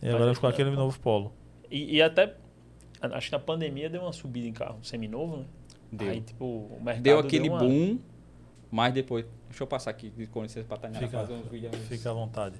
E 0.00 0.06
Mas 0.06 0.14
agora 0.14 0.30
é 0.30 0.34
ficou 0.34 0.50
que- 0.50 0.62
aquele 0.62 0.74
novo 0.74 0.98
Polo. 0.98 1.32
E, 1.70 1.96
e 1.96 2.02
até. 2.02 2.34
Acho 3.02 3.26
que 3.26 3.32
na 3.32 3.38
pandemia 3.38 3.90
deu 3.90 4.00
uma 4.00 4.12
subida 4.14 4.48
em 4.48 4.52
carro 4.54 4.78
seminovo, 4.82 5.36
né? 5.36 5.44
Deu. 5.92 6.08
Aí, 6.08 6.20
tipo, 6.22 6.44
o 6.46 6.78
mercado. 6.82 7.02
Deu 7.02 7.18
aquele 7.18 7.50
uma- 7.50 7.58
boom, 7.58 7.98
mas 8.70 8.94
depois. 8.94 9.26
Deixa 9.50 9.62
eu 9.62 9.66
passar 9.66 9.90
aqui 9.90 10.10
com 10.28 10.42
licença 10.42 10.66
pra 10.66 10.78
Tainá 10.78 11.06
fazer 11.08 11.34
uns 11.34 11.46
vídeos. 11.48 11.76
Fica 11.88 12.08
à 12.10 12.12
vontade. 12.14 12.56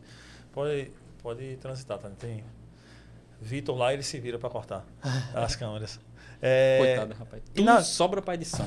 Pode, 0.52 0.90
pode 1.22 1.56
transitar, 1.56 1.96
tá? 1.98 2.10
Tem. 2.18 2.44
Vitor 3.40 3.76
lá, 3.76 3.92
ele 3.92 4.02
se 4.02 4.18
vira 4.20 4.38
pra 4.38 4.50
cortar 4.50 4.84
as 5.34 5.56
câmeras. 5.56 5.98
É, 6.42 6.78
Coitado, 6.78 7.14
rapaz. 7.18 7.42
e 7.46 7.50
Tudo 7.56 7.64
na- 7.66 7.82
sobra 7.82 8.22
pra 8.22 8.34
edição. 8.34 8.66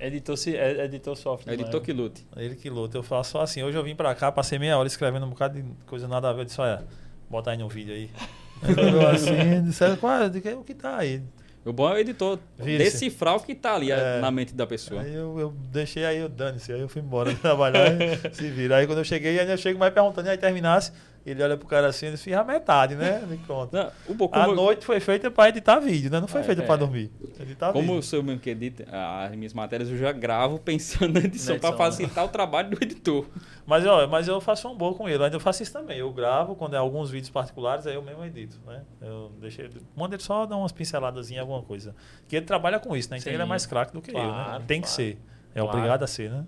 Editor, 0.00 0.36
se, 0.36 0.56
é- 0.56 0.84
editor 0.84 1.16
software. 1.16 1.52
É 1.52 1.54
editor 1.54 1.80
que 1.80 1.92
lute. 1.92 2.26
Ele 2.36 2.54
que 2.56 2.68
luta. 2.68 2.98
Eu 2.98 3.02
faço 3.02 3.32
só 3.32 3.42
assim. 3.42 3.62
Hoje 3.62 3.78
eu 3.78 3.82
vim 3.84 3.94
pra 3.94 4.14
cá, 4.14 4.30
passei 4.32 4.58
meia 4.58 4.76
hora 4.76 4.86
escrevendo 4.86 5.24
um 5.24 5.30
bocado 5.30 5.60
de 5.60 5.68
coisa 5.86 6.06
nada 6.08 6.28
a 6.28 6.32
ver. 6.32 6.40
Eu 6.40 6.44
disse, 6.46 6.60
olha, 6.60 6.84
bota 7.30 7.50
aí 7.50 7.56
no 7.56 7.68
vídeo 7.68 7.94
aí. 7.94 8.10
Aí 8.60 9.06
assim, 9.14 9.62
disseram, 9.64 9.96
qual 9.96 10.20
é? 10.22 10.28
Disse, 10.28 10.48
o 10.54 10.64
que 10.64 10.74
tá 10.74 10.96
aí? 10.98 11.22
O 11.64 11.72
bom 11.72 11.88
é 11.90 11.94
o 11.94 11.98
editor 11.98 12.38
decifrar 12.58 13.36
o 13.36 13.40
que 13.40 13.54
tá 13.54 13.74
ali 13.76 13.92
É. 13.92 14.18
na 14.20 14.30
mente 14.32 14.52
da 14.52 14.66
pessoa. 14.66 15.02
Aí 15.02 15.14
eu, 15.14 15.38
eu 15.38 15.54
deixei 15.70 16.04
aí, 16.04 16.18
eu 16.18 16.28
dane-se. 16.28 16.72
Aí 16.72 16.80
eu 16.80 16.88
fui 16.88 17.00
embora 17.00 17.32
trabalhar 17.38 17.86
e 18.00 18.34
se 18.34 18.50
vira. 18.50 18.76
Aí 18.78 18.86
quando 18.86 18.98
eu 18.98 19.04
cheguei, 19.04 19.38
ainda 19.38 19.52
eu 19.52 19.58
chego 19.58 19.78
mais 19.78 19.94
perguntando, 19.94 20.26
e 20.26 20.30
aí 20.30 20.38
terminasse, 20.38 20.90
ele 21.30 21.42
olha 21.42 21.56
pro 21.56 21.66
cara 21.68 21.86
assim, 21.88 22.06
ele 22.06 22.16
fiz 22.16 22.32
a 22.34 22.42
metade, 22.44 22.94
né? 22.94 23.24
Me 23.28 23.38
conta. 23.38 23.92
Não, 24.08 24.16
o 24.16 24.28
A 24.32 24.46
noite 24.46 24.84
foi 24.86 25.00
feita 25.00 25.30
pra 25.30 25.48
editar 25.48 25.78
vídeo, 25.78 26.10
né? 26.10 26.20
Não 26.20 26.28
foi 26.28 26.40
É, 26.40 26.44
feita 26.44 26.62
é. 26.62 26.66
pra 26.66 26.76
dormir. 26.76 27.10
Editar 27.40 27.72
como 27.72 27.84
eu 27.90 27.94
vídeo. 27.96 28.02
sou 28.02 28.22
mesmo 28.22 28.40
que 28.40 28.50
edita 28.50 28.84
as 28.90 29.34
minhas 29.36 29.52
matérias, 29.52 29.88
eu 29.90 29.96
já 29.96 30.12
gravo 30.12 30.58
pensando 30.58 31.12
na 31.14 31.20
edição, 31.20 31.54
edição, 31.56 31.70
né? 31.72 31.76
facilitar 31.76 32.24
o 32.24 32.28
trabalho 32.28 32.70
do 32.70 32.82
editor. 32.82 33.26
Mas, 33.66 33.84
ó, 33.86 34.06
mas 34.06 34.26
eu 34.28 34.40
faço 34.40 34.68
um 34.68 34.74
bom 34.76 34.94
com 34.94 35.08
ele. 35.08 35.22
Ainda 35.22 35.36
eu 35.36 35.40
faço 35.40 35.62
isso 35.62 35.72
também. 35.72 35.98
Eu 35.98 36.12
gravo 36.12 36.54
quando 36.54 36.74
é 36.74 36.78
alguns 36.78 37.10
vídeos 37.10 37.30
particulares, 37.30 37.86
aí 37.86 37.94
eu 37.94 38.02
mesmo 38.02 38.24
edito, 38.24 38.58
né? 38.66 38.82
Eu 39.00 39.30
deixei, 39.40 39.68
mando 39.96 40.14
ele 40.14 40.22
só 40.22 40.46
dar 40.46 40.56
umas 40.56 40.72
pinceladas 40.72 41.30
em 41.30 41.38
alguma 41.38 41.62
coisa. 41.62 41.94
Que 42.26 42.36
ele 42.36 42.46
trabalha 42.46 42.78
com 42.78 42.96
isso, 42.96 43.10
né? 43.10 43.18
Então 43.18 43.30
Sim. 43.30 43.34
ele 43.36 43.42
é 43.42 43.46
mais 43.46 43.66
craque 43.66 43.92
do 43.92 44.00
que 44.00 44.10
eu, 44.10 44.14
né? 44.14 44.22
Claro, 44.22 44.64
Tem 44.64 44.80
que 44.80 44.86
claro. 44.88 44.96
ser. 45.02 45.18
É 45.54 45.60
Claro. 45.60 45.76
obrigado 45.76 46.02
a 46.02 46.06
ser, 46.06 46.30
né? 46.30 46.46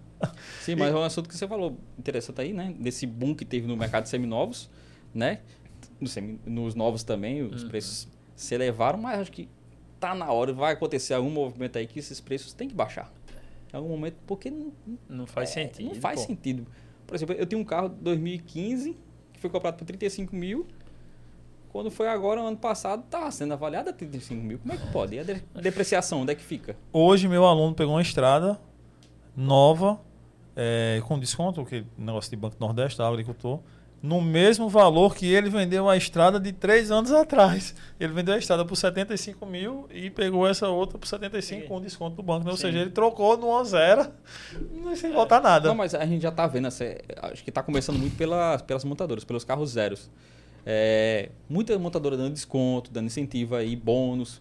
Sim, 0.61 0.77
mas 0.77 0.93
é 0.93 0.97
um 0.97 1.03
assunto 1.03 1.29
que 1.29 1.37
você 1.37 1.49
falou 1.49 1.79
interessante 1.99 2.41
aí, 2.41 2.53
né? 2.53 2.75
Desse 2.79 3.07
boom 3.07 3.35
que 3.35 3.45
teve 3.45 3.67
no 3.67 3.77
mercado 3.77 4.05
de 4.05 4.09
seminovos, 4.11 4.69
né? 5.15 5.41
Nos, 6.01 6.13
semi- 6.13 6.39
nos 6.47 6.75
novos 6.75 7.03
também, 7.03 7.43
os 7.43 7.63
Uhum. 7.63 7.69
preços 7.71 8.09
se 8.37 8.55
elevaram, 8.55 8.99
mas 8.99 9.21
acho 9.21 9.33
que 9.33 9.49
tá 9.99 10.15
na 10.15 10.31
hora, 10.31 10.53
vai 10.53 10.73
acontecer 10.75 11.15
algum 11.15 11.31
movimento 11.31 11.77
aí 11.79 11.87
que 11.87 11.99
esses 11.99 12.21
preços 12.21 12.53
têm 12.53 12.69
que 12.69 12.75
baixar. 12.75 13.13
Em 13.73 13.77
algum 13.77 13.89
momento, 13.89 14.17
porque 14.27 14.51
não, 14.51 14.73
Não 15.09 15.27
faz 15.27 15.51
é, 15.51 15.53
sentido. 15.67 15.89
Não 15.89 15.95
faz 15.95 16.21
pô. 16.21 16.27
sentido. 16.27 16.67
Por 17.07 17.15
exemplo, 17.15 17.35
eu 17.35 17.47
tenho 17.47 17.61
um 17.61 17.65
carro 17.65 17.89
de 17.89 17.97
2015 17.97 18.97
que 19.33 19.41
foi 19.41 19.49
comprado 19.51 19.77
por 19.77 19.85
35 19.85 20.35
mil. 20.37 20.67
Quando 21.71 21.91
foi 21.91 22.09
agora, 22.09 22.41
ano 22.41 22.57
passado, 22.57 23.05
tá 23.09 23.31
sendo 23.31 23.53
avaliado 23.55 23.91
a 23.91 23.93
35 23.93 24.43
mil. 24.43 24.59
Como 24.59 24.73
é 24.73 24.77
que 24.77 24.87
pode? 24.89 25.15
E 25.15 25.21
a 25.21 25.23
de- 25.23 25.43
depreciação, 25.63 26.23
onde 26.23 26.33
é 26.33 26.35
que 26.35 26.43
fica? 26.43 26.77
Hoje 26.93 27.29
meu 27.29 27.45
aluno 27.47 27.75
pegou 27.75 27.95
uma 27.95 28.03
estrada 28.03 28.61
nova, 29.41 29.99
é, 30.55 31.01
com 31.07 31.18
desconto, 31.18 31.64
que 31.64 31.84
negócio 31.97 32.30
de 32.30 32.36
Banco 32.36 32.57
Nordeste, 32.61 32.99
tá, 32.99 33.09
agricultor, 33.09 33.61
no 34.03 34.20
mesmo 34.20 34.68
valor 34.68 35.14
que 35.14 35.26
ele 35.26 35.51
vendeu 35.51 35.88
a 35.88 35.97
estrada 35.97 36.41
de 36.41 36.53
três 36.53 36.91
anos 36.91 37.12
atrás. 37.12 37.74
Ele 37.99 38.12
vendeu 38.12 38.34
a 38.34 38.38
estrada 38.38 38.64
por 38.64 38.74
75 38.74 39.45
mil 39.45 39.86
e 39.91 40.09
pegou 40.09 40.47
essa 40.49 40.68
outra 40.68 40.99
por 40.99 41.07
75 41.07 41.62
Sim. 41.62 41.68
com 41.68 41.80
desconto 41.80 42.16
do 42.16 42.22
banco. 42.22 42.45
né? 42.45 42.51
Ou 42.51 42.57
Sim. 42.57 42.62
seja, 42.68 42.78
ele 42.78 42.91
trocou 42.91 43.36
no 43.36 43.61
1 43.61 43.64
zero 43.64 44.11
sem 44.97 45.12
voltar 45.12 45.41
nada. 45.43 45.68
Não, 45.68 45.74
mas 45.74 45.95
a 45.95 46.05
gente 46.07 46.22
já 46.22 46.32
tá 46.32 46.47
vendo, 46.47 46.68
essa, 46.68 46.84
acho 47.22 47.45
que 47.45 47.53
tá 47.53 47.62
começando 47.62 47.99
muito 47.99 48.16
pelas, 48.16 48.62
pelas 48.62 48.84
montadoras, 48.84 49.24
pelos 49.24 49.45
carros 49.45 49.70
zeros. 49.70 50.11
É, 50.64 51.30
muita 51.49 51.78
montadora 51.78 52.16
dando 52.16 52.32
desconto, 52.32 52.91
dando 52.91 53.07
incentivo 53.07 53.55
aí, 53.55 53.76
bônus. 53.76 54.41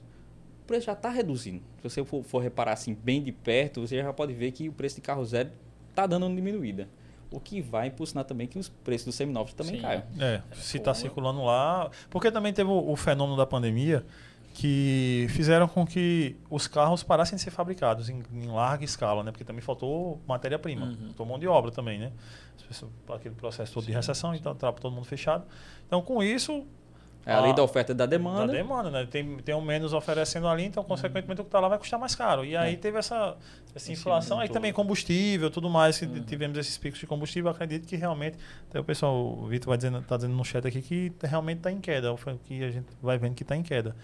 O 0.69 0.71
preço 0.71 0.85
já 0.85 0.93
tá 0.95 1.09
reduzindo. 1.09 1.63
Se 1.81 1.89
você 1.89 2.05
for, 2.05 2.21
for 2.23 2.37
reparar 2.43 2.73
assim 2.73 2.93
bem 2.93 3.23
de 3.23 3.31
perto, 3.31 3.81
você 3.81 3.97
já 4.03 4.13
pode 4.13 4.33
ver 4.33 4.51
que 4.51 4.69
o 4.69 4.71
preço 4.71 4.97
de 4.97 5.01
carro 5.01 5.25
zero 5.25 5.49
tá 5.95 6.05
dando 6.05 6.27
uma 6.27 6.35
diminuída. 6.35 6.87
O 7.31 7.39
que 7.39 7.59
vai 7.59 7.87
impulsionar 7.87 8.23
também 8.23 8.45
que 8.45 8.59
os 8.59 8.69
preços 8.69 9.05
dos 9.05 9.15
seminovos 9.15 9.51
também 9.53 9.77
Sim. 9.77 9.81
caiam. 9.81 10.03
É, 10.19 10.43
se 10.53 10.77
está 10.77 10.93
circulando 10.93 11.43
lá. 11.43 11.89
Porque 12.11 12.31
também 12.31 12.53
teve 12.53 12.69
o, 12.69 12.91
o 12.91 12.95
fenômeno 12.95 13.35
da 13.35 13.47
pandemia 13.47 14.05
que 14.53 15.25
fizeram 15.29 15.67
com 15.67 15.85
que 15.87 16.35
os 16.51 16.67
carros 16.67 17.01
parassem 17.01 17.35
de 17.35 17.41
ser 17.41 17.49
fabricados 17.51 18.07
em, 18.09 18.21
em 18.33 18.47
larga 18.47 18.85
escala, 18.85 19.23
né? 19.23 19.31
Porque 19.31 19.43
também 19.43 19.61
faltou 19.63 20.21
matéria-prima, 20.27 20.85
Uhum. 20.85 20.97
faltou 21.07 21.25
mão 21.25 21.39
de 21.39 21.47
obra 21.47 21.71
também, 21.71 21.97
né? 21.97 22.11
Pessoas- 22.67 22.91
Aquele 23.09 23.33
processo 23.33 23.73
todo 23.73 23.85
de 23.85 23.91
recessão, 23.91 24.35
então 24.35 24.51
estava 24.51 24.77
todo 24.77 24.93
mundo 24.93 25.05
fechado. 25.05 25.45
Então, 25.87 25.99
com 26.03 26.21
isso, 26.21 26.63
É 27.25 27.33
a 27.33 27.41
lei 27.41 27.53
da 27.53 27.61
oferta 27.61 27.91
e 27.91 27.95
da 27.95 28.05
demanda. 28.05 28.47
da 28.47 28.53
demanda, 28.53 28.89
né? 28.89 29.05
Tem, 29.09 29.37
tem 29.37 29.53
um 29.53 29.61
menos 29.61 29.93
oferecendo 29.93 30.47
ali, 30.47 30.63
então, 30.63 30.83
consequentemente, 30.83 31.41
o 31.41 31.43
que 31.43 31.49
está 31.49 31.59
lá 31.59 31.67
vai 31.67 31.77
custar 31.77 31.99
mais 31.99 32.15
caro. 32.15 32.43
E 32.43 32.55
aí 32.57 32.73
É. 32.73 32.77
teve 32.77 32.97
essa, 32.97 33.35
essa 33.75 33.91
inflação. 33.91 34.39
Aí 34.39 34.47
todo. 34.47 34.55
também 34.55 34.73
combustível, 34.73 35.51
tudo 35.51 35.69
mais, 35.69 35.99
que 35.99 36.05
Uhum. 36.05 36.23
tivemos 36.23 36.57
esses 36.57 36.77
picos 36.77 36.99
de 36.99 37.05
combustível. 37.05 37.51
Acredito 37.51 37.85
que 37.87 37.95
realmente, 37.95 38.37
até 38.69 38.79
o 38.79 38.83
pessoal, 38.83 39.15
o 39.15 39.45
Vitor 39.47 39.67
vai 39.67 39.77
dizendo, 39.77 40.03
dizendo 40.09 40.33
no 40.35 40.43
chat 40.45 40.65
aqui 40.67 40.81
que 40.81 41.11
realmente 41.21 41.57
está 41.57 41.71
em 41.71 41.79
queda. 41.79 42.15
Foi 42.17 42.33
o 42.33 42.37
que 42.39 42.63
a 42.63 42.71
gente 42.71 42.87
vai 43.01 43.17
vendo 43.17 43.35
que 43.35 43.43
está 43.43 43.55
em 43.55 43.61
queda. 43.63 43.95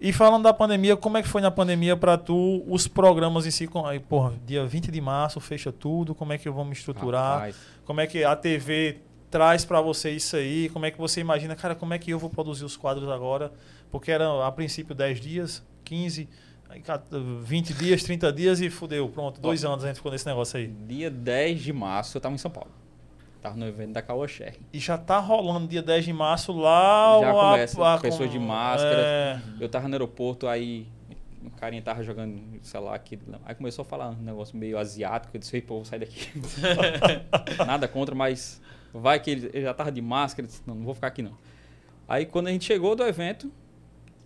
E 0.00 0.12
falando 0.12 0.42
da 0.42 0.52
pandemia, 0.52 0.96
como 0.96 1.16
é 1.16 1.22
que 1.22 1.28
foi 1.28 1.40
na 1.40 1.50
pandemia 1.50 1.96
para 1.96 2.18
tu 2.18 2.64
os 2.66 2.86
programas 2.88 3.46
em 3.46 3.50
si? 3.50 3.68
porra, 4.08 4.32
dia 4.44 4.66
20 4.66 4.90
de 4.90 5.00
março 5.00 5.38
fecha 5.40 5.70
tudo, 5.72 6.14
como 6.14 6.32
é 6.32 6.38
que 6.38 6.48
vamos 6.50 6.78
estruturar? 6.78 7.34
Rapaz, 7.36 7.56
Como 7.84 8.00
é 8.00 8.06
que 8.06 8.24
a 8.24 8.34
TV 8.34 8.98
traz 9.34 9.64
para 9.64 9.80
você 9.80 10.12
isso 10.12 10.36
aí? 10.36 10.68
Como 10.68 10.86
é 10.86 10.92
que 10.92 10.96
você 10.98 11.20
imagina, 11.20 11.56
cara, 11.56 11.74
como 11.74 11.92
é 11.92 11.98
que 11.98 12.08
eu 12.12 12.20
vou 12.20 12.30
produzir 12.30 12.64
os 12.64 12.76
quadros 12.76 13.08
agora? 13.08 13.52
Porque 13.90 14.12
era 14.12 14.46
a 14.46 14.52
princípio 14.52 14.94
10 14.94 15.20
dias, 15.20 15.60
15, 15.84 16.28
aí, 16.70 16.80
ca- 16.80 17.02
20 17.42 17.74
dias, 17.74 18.04
30 18.04 18.32
dias 18.32 18.60
e 18.60 18.70
fudeu. 18.70 19.08
Pronto, 19.08 19.40
dois 19.40 19.64
anos 19.64 19.82
a 19.82 19.88
gente 19.88 19.96
ficou 19.96 20.12
nesse 20.12 20.24
negócio 20.24 20.56
aí. 20.56 20.68
dia 20.68 21.10
10 21.10 21.60
de 21.62 21.72
março 21.72 22.16
eu 22.16 22.20
tava 22.20 22.32
em 22.32 22.38
São 22.38 22.48
Paulo. 22.50 22.70
Tava 23.42 23.56
no 23.56 23.66
evento 23.66 23.92
da 23.92 24.00
Caoa. 24.02 24.26
E 24.72 24.78
já 24.78 24.96
tá 24.96 25.18
rolando 25.18 25.66
dia 25.66 25.82
10 25.82 26.04
de 26.04 26.12
março 26.12 26.52
lá. 26.52 27.18
Já 27.20 27.30
a- 27.30 27.34
começa, 27.50 27.94
a- 27.94 27.98
pessoas 27.98 28.30
de 28.30 28.38
máscara. 28.38 29.00
É, 29.00 29.38
Eu 29.58 29.68
tava 29.68 29.88
no 29.88 29.94
aeroporto, 29.94 30.46
aí 30.46 30.86
o 31.44 31.50
carinha 31.50 31.82
tava 31.82 32.04
jogando, 32.04 32.40
sei 32.62 32.78
lá, 32.80 32.94
aqui. 32.94 33.18
Aí 33.44 33.54
começou 33.56 33.82
a 33.82 33.84
falar 33.84 34.10
um 34.10 34.22
negócio 34.22 34.56
meio 34.56 34.78
asiático. 34.78 35.36
Eu 35.36 35.40
disse, 35.40 35.56
ei, 35.56 35.60
pô, 35.60 35.74
vou 35.74 35.84
sair 35.84 35.98
daqui. 35.98 36.30
Nada 37.66 37.88
contra, 37.88 38.14
mas 38.14 38.60
vai 39.00 39.20
que 39.20 39.30
ele, 39.30 39.50
ele 39.52 39.62
já 39.62 39.74
tava 39.74 39.90
de 39.92 40.00
máscara. 40.00 40.46
Disse, 40.46 40.62
não, 40.66 40.74
não 40.74 40.84
vou 40.84 40.94
ficar 40.94 41.08
aqui 41.08 41.22
não. 41.22 41.36
Aí 42.08 42.26
quando 42.26 42.48
a 42.48 42.50
gente 42.50 42.64
chegou 42.64 42.94
do 42.94 43.02
evento, 43.04 43.50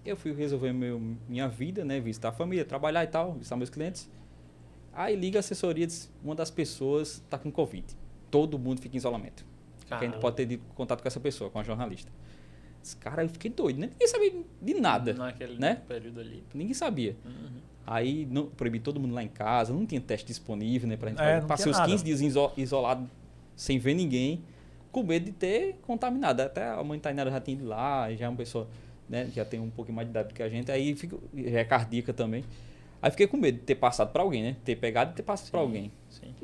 eu 0.05 0.17
fui 0.17 0.33
resolver 0.33 0.73
meu, 0.73 1.01
minha 1.29 1.49
vida, 1.49 1.85
né? 1.85 2.01
Visitar 2.01 2.29
a 2.31 2.33
família, 2.33 2.65
trabalhar 2.65 3.05
e 3.05 3.09
tal, 3.09 3.35
visitar 3.35 3.57
meus 3.57 3.71
clientes. 3.71 4.09
Aí 4.93 5.15
liga 5.15 5.39
a 5.39 5.41
assessoria, 5.41 5.87
diz, 5.87 6.11
uma 6.25 6.35
das 6.35 6.51
pessoas 6.51 7.23
tá 7.31 7.39
com 7.39 7.51
Covid. 7.53 7.85
Todo 8.31 8.59
mundo 8.59 8.81
fica 8.81 8.97
em 8.97 8.99
isolamento. 8.99 9.45
Que 9.87 9.95
a 9.95 9.99
gente 9.99 10.07
Caramba. 10.11 10.21
pode 10.21 10.37
ter 10.47 10.61
contato 10.75 11.01
com 11.03 11.09
essa 11.09 11.21
pessoa, 11.21 11.49
com 11.51 11.59
a 11.59 11.63
jornalista. 11.63 12.11
Esse 12.83 12.97
cara, 12.97 13.23
eu 13.23 13.29
fiquei 13.29 13.51
doido, 13.51 13.79
né? 13.79 13.89
Ninguém 13.93 14.09
sabia 14.09 14.45
de 14.61 14.75
nada. 14.75 15.15
Naquele 15.15 15.59
né? 15.59 15.83
período 15.87 16.21
ali. 16.21 16.43
Ninguém 16.53 16.75
sabia. 16.75 17.17
Uhum. 17.25 17.61
Aí 17.87 18.27
não, 18.31 18.47
proibi 18.47 18.81
todo 18.81 19.01
mundo 19.01 19.15
lá 19.15 19.23
em 19.23 19.29
casa, 19.29 19.73
não 19.73 19.87
tinha 19.87 20.01
teste 20.01 20.27
disponível, 20.27 20.89
né? 20.89 20.97
Pra 20.97 21.09
gente 21.11 21.23
É, 21.23 21.41
Passei 21.41 21.73
nada. 21.73 21.87
15 21.87 22.05
dias 22.05 22.21
iso- 22.21 22.53
isolado, 22.57 23.09
sem 23.57 23.79
ver 23.79 23.95
ninguém, 23.95 24.43
com 24.93 25.03
medo 25.03 25.27
de 25.27 25.33
ter 25.33 25.77
contaminado. 25.83 26.41
Até 26.41 26.69
a 26.69 26.83
mãe 26.83 26.99
Tainara 26.99 27.31
já 27.31 27.41
tinha 27.41 27.57
ido 27.57 27.67
lá, 27.67 28.13
já 28.15 28.27
é 28.27 28.29
uma 28.29 28.37
pessoa, 28.37 28.69
né? 29.09 29.31
Já 29.35 29.45
tem 29.45 29.61
um 29.61 29.71
pouquinho 29.71 29.97
mais 29.97 30.07
de 30.09 30.11
idade 30.11 30.29
do 30.29 30.35
que 30.35 30.43
a 30.43 30.49
gente, 30.49 30.71
aí 30.71 30.95
fico, 30.95 31.21
já 31.35 31.61
é 31.61 31.65
cardíaca 31.65 32.13
também. 32.13 32.45
Aí 33.01 33.11
fiquei 33.11 33.27
com 33.27 33.37
medo 33.37 33.59
de 33.59 33.65
ter 33.65 33.77
passado 33.77 34.11
pra 34.13 34.23
alguém, 34.23 34.43
né? 34.43 34.57
Ter 34.65 34.77
pegado 34.77 35.13
e 35.13 35.15
ter 35.15 35.23
passado 35.23 35.51
pra 35.51 35.61
Sim. 35.61 35.67
alguém. 35.67 35.93
Sim. 36.09 36.35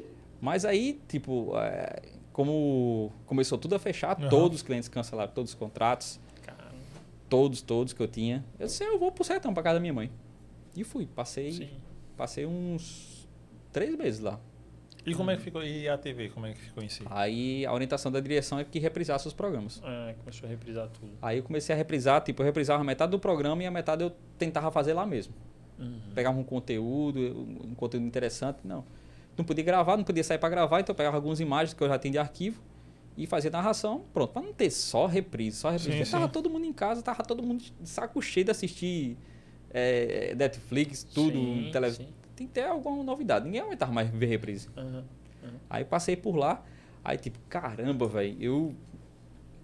Mas 0.41 0.65
aí, 0.65 1.01
tipo, 1.09 1.53
é, 1.59 2.03
como 2.33 3.11
começou 3.27 3.59
tudo 3.59 3.75
a 3.75 3.79
fechar, 3.79 4.17
Aham. 4.21 4.29
todos 4.29 4.59
os 4.59 4.63
clientes 4.63 4.89
cancelaram 4.89 5.33
todos 5.33 5.53
os 5.53 5.59
contratos, 5.59 6.21
Caramba. 6.43 6.75
todos, 7.29 7.61
todos 7.63 7.93
que 7.93 8.01
eu 8.03 8.07
tinha. 8.09 8.45
Eu 8.59 8.67
disse, 8.67 8.85
eu 8.85 8.99
vou 8.99 9.11
pro 9.11 9.25
sertão, 9.25 9.53
pra 9.55 9.63
casa 9.63 9.75
da 9.77 9.81
minha 9.81 9.93
mãe. 9.93 10.11
E 10.77 10.85
fui, 10.85 11.07
passei, 11.07 11.53
Sim. 11.53 11.71
passei 12.17 12.47
uns 12.47 13.29
três 13.73 13.97
meses 13.97 14.21
lá. 14.21 14.39
E 15.07 15.15
como 15.15 15.31
é 15.31 15.37
que 15.37 15.43
ficou? 15.43 15.63
E 15.63 15.89
a 15.89 15.99
TV, 15.99 16.31
como 16.31 16.47
é 16.47 16.53
que 16.53 16.61
ficou 16.61 16.83
em 16.83 16.89
si? 16.89 17.03
Aí 17.11 17.67
a 17.67 17.73
orientação 17.73 18.11
da 18.11 18.21
direção 18.21 18.59
é 18.59 18.65
que 18.65 18.79
reprisasse 18.79 19.27
os 19.29 19.35
programas. 19.35 19.81
É, 19.85 20.15
começou 20.15 20.47
a 20.47 20.51
reprisar 20.51 20.89
tudo. 20.89 21.13
Aí 21.21 21.39
eu 21.39 21.43
comecei 21.43 21.75
a 21.75 21.79
reprisar, 21.79 22.23
tipo, 22.23 22.43
eu 22.43 22.47
reprisava 22.47 22.83
metade 22.83 23.11
do 23.11 23.19
programa 23.19 23.63
e 23.63 23.67
a 23.67 23.71
metade 23.71 24.03
eu 24.03 24.13
tentava 24.39 24.71
fazer 24.71 24.95
lá 24.95 25.05
mesmo. 25.07 25.35
Uhum. 25.79 26.01
Pegava 26.15 26.39
um 26.39 26.45
conteúdo, 26.45 27.21
um 27.65 27.75
conteúdo 27.75 28.07
interessante, 28.07 28.59
não. 28.65 28.85
Não 29.37 29.45
podia 29.45 29.65
gravar, 29.65 29.97
não 29.97 30.05
podia 30.05 30.23
sair 30.23 30.39
para 30.39 30.49
gravar, 30.49 30.81
então 30.81 30.93
eu 30.93 30.97
pegava 30.97 31.17
algumas 31.17 31.41
imagens 31.41 31.75
que 31.75 31.83
eu 31.83 31.89
já 31.89 31.99
tinha 31.99 32.13
de 32.13 32.19
arquivo 32.19 32.63
e 33.17 33.27
fazia 33.27 33.51
narração, 33.51 34.05
pronto, 34.13 34.33
para 34.33 34.43
não 34.43 34.53
ter 34.53 34.71
só 34.71 35.07
reprise, 35.07 35.59
só 35.59 35.71
reprise. 35.71 35.93
Sim, 35.93 35.99
Porque 35.99 36.11
tava 36.11 36.27
sim. 36.27 36.33
todo 36.33 36.51
mundo 36.51 36.65
em 36.65 36.73
casa, 36.73 37.03
tava 37.03 37.23
todo 37.23 37.43
mundo 37.43 37.63
de 37.81 37.89
saco 37.89 38.21
cheio 38.23 38.45
de 38.45 38.51
assistir 38.51 39.17
é, 39.71 40.35
Netflix, 40.37 41.05
tudo, 41.05 41.37
Sim, 41.37 41.71
televisão. 41.73 42.07
Tem 42.37 42.47
que 42.47 42.53
ter 42.53 42.65
alguma 42.65 43.03
novidade. 43.03 43.45
Ninguém 43.45 43.61
aguentava 43.61 43.93
mais 43.93 44.09
ver 44.11 44.27
reprise. 44.27 44.69
Uhum. 44.77 45.05
Aí 45.69 45.85
passei 45.85 46.17
por 46.17 46.37
lá, 46.37 46.65
aí 47.05 47.19
tipo, 47.19 47.39
caramba, 47.49 48.07
velho, 48.07 48.37
eu 48.41 48.75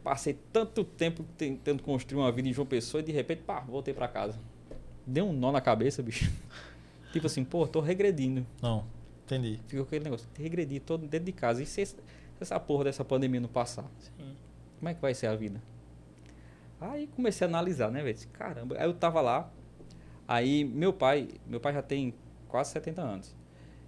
passei 0.03 0.39
tanto 0.53 0.85
tempo 0.85 1.25
tentando 1.37 1.83
construir 1.83 2.21
uma 2.21 2.33
vida 2.33 2.49
em 2.49 2.53
João 2.53 2.67
Pessoa 2.67 3.01
e 3.01 3.05
de 3.05 3.13
repente, 3.13 3.43
pá, 3.43 3.61
voltei 3.61 3.95
pra 3.95 4.09
casa. 4.09 4.39
Deu 5.07 5.27
um 5.27 5.33
nó 5.33 5.51
na 5.51 5.61
cabeça, 5.61 6.03
bicho. 6.03 6.31
tipo 7.13 7.27
assim, 7.27 7.45
pô, 7.45 7.67
tô 7.67 7.81
regredindo. 7.81 8.47
Não, 8.63 8.85
entendi. 9.25 9.59
Ficou 9.67 9.85
aquele 9.85 10.05
negócio, 10.05 10.29
regredi, 10.39 10.81
tô 10.81 10.97
dentro 10.97 11.25
de 11.27 11.33
casa. 11.33 11.63
E 11.63 11.67
se 11.67 11.97
essa 12.41 12.61
porra 12.61 12.85
dessa 12.85 13.05
pandemia 13.05 13.41
não 13.41 13.49
passar, 13.49 13.91
Sim. 13.99 14.35
como 14.79 14.89
é 14.89 14.95
que 14.95 15.01
vai 15.01 15.15
ser 15.15 15.27
a 15.27 15.35
vida? 15.35 15.61
Aí 16.81 17.07
comecei 17.09 17.47
a 17.47 17.51
analisar, 17.51 17.91
né, 17.91 18.03
velho? 18.03 18.15
Disse, 18.15 18.27
Caramba, 18.29 18.77
aí 18.79 18.87
eu 18.87 18.95
tava 18.95 19.21
lá, 19.21 19.51
aí 20.27 20.65
meu 20.65 20.93
pai, 20.93 21.29
meu 21.47 21.61
pai 21.61 21.75
já 21.75 21.83
tem 21.83 22.15
quase 22.51 22.71
70 22.73 23.01
anos. 23.03 23.35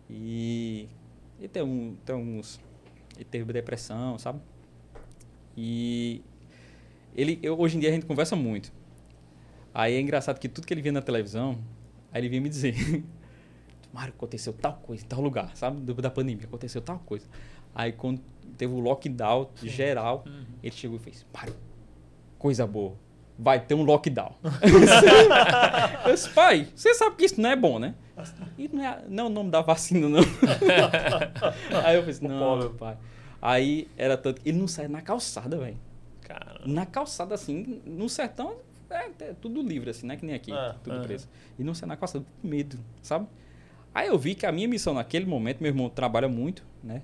E 0.09 0.89
ele 1.39 1.49
tem, 1.49 1.63
um, 1.63 1.97
tem 2.05 2.15
uns. 2.15 2.61
Ele 3.17 3.25
teve 3.25 3.53
depressão, 3.53 4.19
sabe? 4.19 4.41
E 5.57 6.23
ele, 7.15 7.39
eu, 7.43 7.59
hoje 7.59 7.77
em 7.77 7.81
dia 7.81 7.91
a 7.91 7.93
gente 7.93 8.07
conversa 8.07 8.35
muito. 8.35 8.73
Aí 9.75 9.95
é 9.95 10.01
engraçado 10.01 10.39
que 10.39 10.49
tudo 10.49 10.67
que 10.67 10.73
ele 10.75 10.83
via 10.83 10.93
na 10.93 11.03
televisão, 11.03 11.59
aí 12.13 12.21
ele 12.21 12.29
vinha 12.29 12.41
me 12.41 12.49
dizer: 12.49 12.75
Mário, 13.93 14.15
aconteceu 14.17 14.53
tal 14.53 14.75
coisa 14.75 15.05
em 15.05 15.07
tal 15.09 15.21
lugar, 15.21 15.55
sabe? 15.57 15.81
Da 15.95 16.11
pandemia, 16.11 16.45
aconteceu 16.47 16.81
tal 16.81 16.99
coisa. 17.01 17.27
Aí 17.75 17.93
quando 17.93 18.21
teve 18.57 18.73
o 18.73 18.81
lockdown 18.81 19.51
geral, 19.63 20.25
Uhum. 20.27 20.45
ele 20.63 20.75
chegou 20.75 20.97
e 20.97 21.01
fez: 21.01 21.27
Mário, 21.33 21.55
coisa 22.39 22.67
boa. 22.67 22.95
Vai 23.39 23.65
ter 23.65 23.75
um 23.75 23.83
lockdown. 23.83 24.35
eu 26.07 26.13
disse, 26.15 26.29
pai, 26.31 26.69
você 26.75 26.95
sabe 26.95 27.17
que 27.17 27.25
isso 27.25 27.41
não 27.41 27.51
é 27.51 27.57
bom, 27.57 27.79
né? 27.79 27.95
E 28.59 28.69
não 28.69 28.85
é, 28.85 29.03
não 29.09 29.25
é 29.25 29.27
o 29.27 29.31
nome 29.31 29.51
da 29.51 29.61
vacina, 29.63 30.09
não. 30.09 30.21
Aí 31.85 31.97
eu 31.97 32.03
falei, 32.03 32.19
não, 32.23 32.39
pobre. 32.39 32.79
pai. 32.79 32.97
Aí 33.41 33.89
era 33.97 34.17
tanto. 34.17 34.41
Ele 34.45 34.59
não 34.59 34.69
saia 34.69 34.89
na 34.89 35.01
calçada, 35.03 35.57
velho. 35.59 35.77
Caramba. 36.21 36.61
Na 36.67 36.87
calçada, 36.87 37.35
assim, 37.35 37.81
no 37.85 38.09
sertão, 38.09 38.57
é, 38.91 39.11
é 39.25 39.35
tudo 39.41 39.61
livre, 39.63 39.91
assim, 39.91 40.07
não 40.07 40.15
é 40.15 40.17
que 40.17 40.25
nem 40.25 40.35
aqui, 40.35 40.53
É, 40.53 40.75
tudo 40.85 40.97
aham. 40.97 41.03
preso. 41.03 41.29
E 41.59 41.65
não 41.65 41.75
saia 41.75 41.89
na 41.89 41.97
calçada, 41.97 42.25
com 42.41 42.49
medo, 42.49 42.79
sabe? 43.03 43.27
Aí 43.95 44.09
eu 44.09 44.19
vi 44.19 44.35
que 44.35 44.47
a 44.47 44.53
minha 44.53 44.69
missão 44.69 44.95
naquele 44.95 45.27
momento, 45.27 45.61
meu 45.61 45.71
irmão 45.71 45.89
trabalha 45.91 46.29
muito, 46.29 46.65
né? 46.83 47.03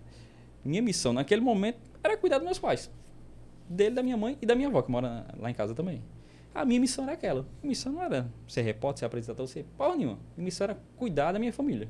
Minha 0.64 0.80
missão 0.82 1.12
naquele 1.12 1.40
momento 1.40 1.78
era 2.02 2.16
cuidar 2.16 2.38
dos 2.38 2.44
meus 2.46 2.58
pais. 2.58 2.90
Dele, 3.68 3.94
da 3.94 4.02
minha 4.02 4.16
mãe 4.16 4.38
e 4.40 4.46
da 4.46 4.54
minha 4.54 4.68
avó, 4.68 4.80
que 4.80 4.90
mora 4.90 5.26
lá 5.38 5.50
em 5.50 5.54
casa 5.54 5.74
também. 5.74 6.02
A 6.58 6.64
minha 6.64 6.80
missão 6.80 7.04
era 7.04 7.12
aquela. 7.12 7.46
A 7.62 7.66
missão 7.66 7.92
não 7.92 8.02
era 8.02 8.28
ser 8.48 8.62
repórter, 8.62 8.98
ser 8.98 9.04
apresentador, 9.04 9.46
ser 9.46 9.64
porra 9.76 9.94
nenhuma. 9.94 10.18
Minha 10.36 10.46
missão 10.46 10.64
era 10.64 10.76
cuidar 10.96 11.30
da 11.30 11.38
minha 11.38 11.52
família. 11.52 11.88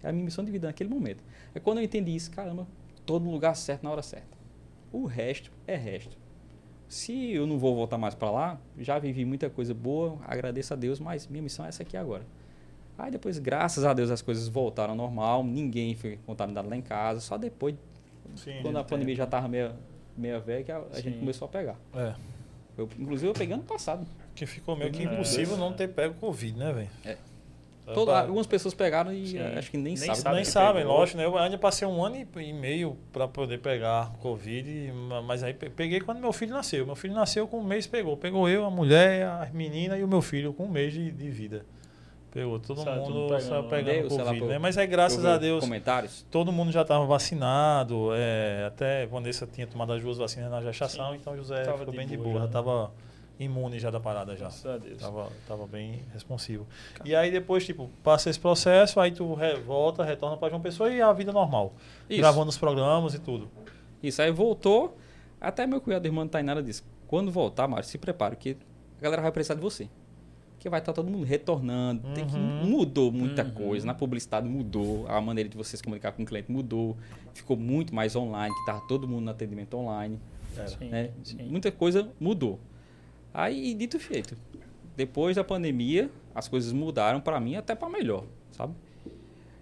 Era 0.00 0.10
a 0.10 0.12
minha 0.12 0.26
missão 0.26 0.44
de 0.44 0.50
vida 0.50 0.66
naquele 0.66 0.90
momento. 0.90 1.24
É 1.54 1.58
quando 1.58 1.78
eu 1.78 1.84
entendi 1.84 2.14
isso, 2.14 2.30
caramba, 2.30 2.66
todo 3.06 3.24
no 3.24 3.30
lugar 3.30 3.56
certo, 3.56 3.84
na 3.84 3.90
hora 3.90 4.02
certa. 4.02 4.36
O 4.92 5.06
resto 5.06 5.50
é 5.66 5.76
resto. 5.76 6.18
Se 6.88 7.32
eu 7.32 7.46
não 7.46 7.58
vou 7.58 7.74
voltar 7.74 7.96
mais 7.96 8.14
para 8.14 8.30
lá, 8.30 8.60
já 8.76 8.98
vivi 8.98 9.24
muita 9.24 9.48
coisa 9.48 9.72
boa, 9.72 10.18
agradeço 10.26 10.74
a 10.74 10.76
Deus, 10.76 11.00
mas 11.00 11.26
minha 11.26 11.42
missão 11.42 11.64
é 11.64 11.70
essa 11.70 11.82
aqui 11.82 11.96
agora. 11.96 12.26
Aí 12.98 13.10
depois, 13.10 13.38
graças 13.38 13.82
a 13.82 13.94
Deus, 13.94 14.10
as 14.10 14.20
coisas 14.20 14.46
voltaram 14.46 14.90
ao 14.90 14.96
normal, 14.96 15.42
ninguém 15.42 15.94
foi 15.94 16.18
contaminado 16.26 16.68
lá 16.68 16.76
em 16.76 16.82
casa, 16.82 17.20
só 17.20 17.38
depois, 17.38 17.74
Sim. 18.34 18.58
quando 18.60 18.76
a 18.76 18.84
pandemia 18.84 19.16
já 19.16 19.24
estava 19.24 19.48
meia, 19.48 19.74
meia 20.14 20.38
velha, 20.38 20.64
que 20.64 20.70
a, 20.70 20.82
a 20.92 21.00
gente 21.00 21.18
começou 21.18 21.46
a 21.46 21.48
pegar. 21.48 21.76
É. 21.94 22.14
Eu, 22.76 22.88
inclusive 22.98 23.28
eu 23.30 23.34
peguei 23.34 23.54
ano 23.54 23.62
passado. 23.64 24.06
Que 24.34 24.46
ficou 24.46 24.74
meio 24.76 24.90
que 24.90 25.02
É. 25.02 25.04
impossível 25.12 25.56
não 25.56 25.72
ter 25.72 25.88
pego 25.88 26.14
Covid, 26.14 26.56
né, 26.58 26.72
velho? 26.72 26.90
É. 27.04 27.16
É 27.84 27.92
Todo- 27.94 28.06
pra- 28.06 28.20
algumas 28.20 28.46
pessoas 28.46 28.72
pegaram 28.74 29.12
e 29.12 29.26
Sim. 29.26 29.38
eh, 29.38 29.58
acho 29.58 29.68
que 29.68 29.76
nem, 29.76 29.94
Nem 29.94 29.96
sabem. 29.96 30.14
sabe 30.14 30.34
Nem 30.36 30.44
sabem, 30.44 30.84
lógico, 30.84 31.18
né? 31.18 31.24
Eu 31.24 31.36
ainda 31.36 31.58
passei 31.58 31.86
um 31.86 32.02
ano 32.04 32.16
e 32.16 32.52
meio 32.52 32.96
para 33.12 33.26
poder 33.26 33.58
pegar 33.58 34.12
Covid, 34.20 34.92
ma- 34.92 35.20
mas 35.20 35.42
aí 35.42 35.52
pe- 35.52 35.68
peguei 35.68 36.00
quando 36.00 36.20
meu 36.20 36.32
filho 36.32 36.52
nasceu. 36.52 36.86
Meu 36.86 36.94
filho 36.94 37.12
nasceu 37.12 37.46
com 37.48 37.58
um 37.58 37.64
mês, 37.64 37.84
pegou. 37.88 38.16
Pegou 38.16 38.48
eu, 38.48 38.64
a 38.64 38.70
mulher, 38.70 39.26
a 39.26 39.50
menina 39.52 39.98
e 39.98 40.04
o 40.04 40.08
meu 40.08 40.22
filho 40.22 40.52
com 40.52 40.66
um 40.66 40.70
mês 40.70 40.92
de, 40.92 41.10
de 41.10 41.28
vida. 41.28 41.66
Pegou. 42.32 42.58
Todo 42.58 42.78
mundo 42.78 43.26
pegando, 43.28 43.40
saiu 43.42 43.62
né? 43.62 43.68
pegando 43.68 43.94
Deus, 44.00 44.12
sei 44.14 44.24
lá, 44.24 44.30
Covid, 44.30 44.46
né? 44.46 44.58
Mas 44.58 44.78
aí, 44.78 44.86
graças 44.86 45.24
a 45.24 45.36
Deus, 45.36 45.62
Comentários. 45.64 46.24
todo 46.30 46.50
mundo 46.50 46.72
já 46.72 46.80
estava 46.82 47.04
vacinado. 47.04 48.08
é, 48.14 48.64
até 48.66 49.06
Vanessa 49.06 49.46
tinha 49.46 49.66
tomado 49.66 49.92
as 49.92 50.02
duas 50.02 50.16
vacinas 50.18 50.50
na 50.50 50.60
gestação, 50.62 51.10
Sim. 51.12 51.18
então 51.20 51.36
José 51.36 51.62
Tava 51.64 51.78
ficou 51.78 51.92
de 51.92 51.98
bem 51.98 52.06
de 52.06 52.16
boa 52.16 52.24
boa. 52.28 52.34
já, 52.36 52.40
né? 52.40 52.46
estava 52.46 52.92
imune 53.38 53.78
já 53.78 53.90
da 53.90 54.00
parada 54.00 54.32
já. 54.34 54.40
Graças 54.46 54.64
a 54.66 54.78
Deus. 54.78 54.98
Tava, 54.98 55.28
tava 55.46 55.66
bem 55.66 56.00
responsivo. 56.12 56.66
E 57.04 57.14
aí 57.14 57.30
depois, 57.30 57.66
tipo, 57.66 57.90
passa 58.02 58.30
esse 58.30 58.40
processo, 58.40 58.98
aí 58.98 59.10
tu 59.10 59.34
re- 59.34 59.56
volta, 59.56 60.02
retorna 60.04 60.36
pra 60.38 60.48
João 60.48 60.60
Pessoa 60.62 60.90
e 60.90 61.02
a 61.02 61.12
vida 61.12 61.32
normal. 61.32 61.74
Isso. 62.08 62.18
Gravando 62.20 62.48
os 62.48 62.56
programas 62.56 63.14
e 63.14 63.18
tudo. 63.18 63.50
Isso 64.02 64.22
aí 64.22 64.30
voltou. 64.30 64.96
Até 65.40 65.66
meu 65.66 65.80
cunhado 65.80 66.06
irmão 66.06 66.26
Tainara 66.26 66.62
disse: 66.62 66.82
quando 67.06 67.30
voltar, 67.30 67.66
Mário, 67.68 67.86
se 67.86 67.98
prepare, 67.98 68.36
que 68.36 68.56
a 68.98 69.02
galera 69.02 69.20
vai 69.20 69.32
precisar 69.32 69.54
de 69.54 69.60
você. 69.60 69.88
Que 70.62 70.68
vai 70.68 70.78
estar 70.78 70.92
todo 70.92 71.10
mundo 71.10 71.24
retornando. 71.24 72.02
Tem 72.14 72.24
que, 72.24 72.36
Uhum. 72.36 72.66
mudou 72.68 73.10
muita 73.10 73.42
Uhum. 73.42 73.50
coisa. 73.50 73.84
Na 73.84 73.94
publicidade 73.94 74.48
mudou. 74.48 75.08
A 75.08 75.20
maneira 75.20 75.48
de 75.50 75.56
você 75.56 75.76
se 75.76 75.82
comunicar 75.82 76.12
com 76.12 76.22
o 76.22 76.24
cliente 76.24 76.52
mudou. 76.52 76.96
Ficou 77.34 77.56
muito 77.56 77.92
mais 77.92 78.14
online, 78.14 78.54
que 78.54 78.60
estava 78.60 78.80
todo 78.86 79.08
mundo 79.08 79.24
no 79.24 79.30
atendimento 79.32 79.74
online. 79.76 80.20
Sim, 80.78 80.88
né? 80.88 81.10
sim. 81.24 81.42
Muita 81.48 81.72
coisa 81.72 82.08
mudou. 82.20 82.60
Aí, 83.34 83.74
dito 83.74 83.96
e 83.96 84.00
feito, 84.00 84.36
depois 84.96 85.34
da 85.34 85.42
pandemia, 85.42 86.08
as 86.32 86.46
coisas 86.46 86.72
mudaram 86.72 87.20
para 87.20 87.40
mim 87.40 87.56
até 87.56 87.74
para 87.74 87.88
melhor, 87.88 88.24
sabe? 88.52 88.72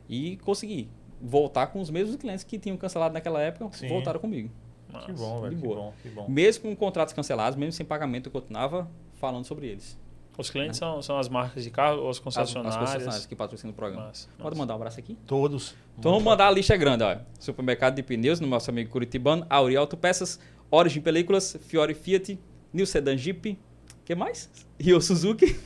E 0.07 0.36
consegui 0.38 0.86
voltar 1.18 1.68
com 1.68 1.80
os 1.80 1.88
mesmos 1.88 2.16
clientes 2.16 2.44
que 2.44 2.59
tinham 2.59 2.76
cancelado 2.76 3.14
naquela 3.14 3.40
época, 3.40 3.70
Sim. 3.74 3.88
voltaram 3.88 4.20
comigo. 4.20 4.51
Massa. 4.92 5.07
Que 5.07 5.12
bom, 5.12 5.40
velho. 5.40 5.57
Que 5.57 5.62
bom, 5.66 5.92
que 6.03 6.09
bom. 6.11 6.28
Mesmo 6.28 6.64
com 6.64 6.76
contratos 6.76 7.14
cancelados, 7.14 7.57
mesmo 7.59 7.72
sem 7.72 7.86
pagamento, 7.86 8.26
eu 8.26 8.32
continuava 8.32 8.86
falando 9.14 9.44
sobre 9.46 9.66
eles. 9.68 9.96
Os 10.39 10.49
clientes 10.49 10.78
são, 10.78 11.03
são 11.03 11.18
as 11.18 11.28
marcas 11.28 11.62
de 11.64 11.70
carro 11.70 11.99
ou 12.01 12.09
as 12.09 12.16
As, 12.16 12.18
as 12.18 12.22
concessionárias? 12.24 12.76
concessionárias 12.76 13.26
que 13.26 13.37
patrocinam 13.37 13.72
o 13.72 13.76
programa. 13.76 14.11
Pode 14.39 14.57
mandar 14.57 14.72
um 14.74 14.76
abraço 14.76 14.99
aqui? 14.99 15.16
Todos. 15.26 15.74
Então 15.99 16.12
vamos 16.12 16.24
mandar 16.24 16.47
a 16.49 16.51
lista 16.51 16.76
grande, 16.76 17.05
ó. 17.05 17.16
Supermercado 17.39 17.97
de 17.97 18.03
pneus, 18.03 18.41
no 18.41 18.47
nosso 18.47 18.70
amigo 18.70 18.91
Curitibano, 18.91 19.47
Auri 19.51 19.76
Autopeças, 19.76 20.41
Origin 20.70 21.01
Películas, 21.03 21.59
Fiore 21.62 21.93
Fiat, 21.95 22.39
New 22.72 22.87
Sedan 22.87 23.16
Jeep, 23.18 23.59
que 24.05 24.14
mais? 24.14 24.49
Rio 24.81 25.01
Suzuki 25.01 25.59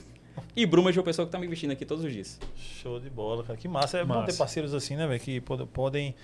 e 0.56 0.66
Bruma 0.66 0.90
de 0.90 0.98
uma 0.98 1.04
pessoa 1.04 1.24
que 1.26 1.30
tá 1.32 1.38
me 1.38 1.46
vestindo 1.46 1.70
aqui 1.70 1.84
todos 1.84 2.02
os 2.04 2.12
dias. 2.12 2.40
Show 2.56 2.98
de 2.98 3.08
bola, 3.10 3.44
cara. 3.44 3.56
Que 3.56 3.68
massa. 3.68 3.98
É 3.98 4.04
bom 4.04 4.14
Massa. 4.14 4.32
ter 4.32 4.36
parceiros 4.38 4.74
assim, 4.74 4.96
né, 4.96 5.06
velho? 5.06 5.20
Que 5.20 5.40
pod- 5.40 5.66
podem 5.66 6.14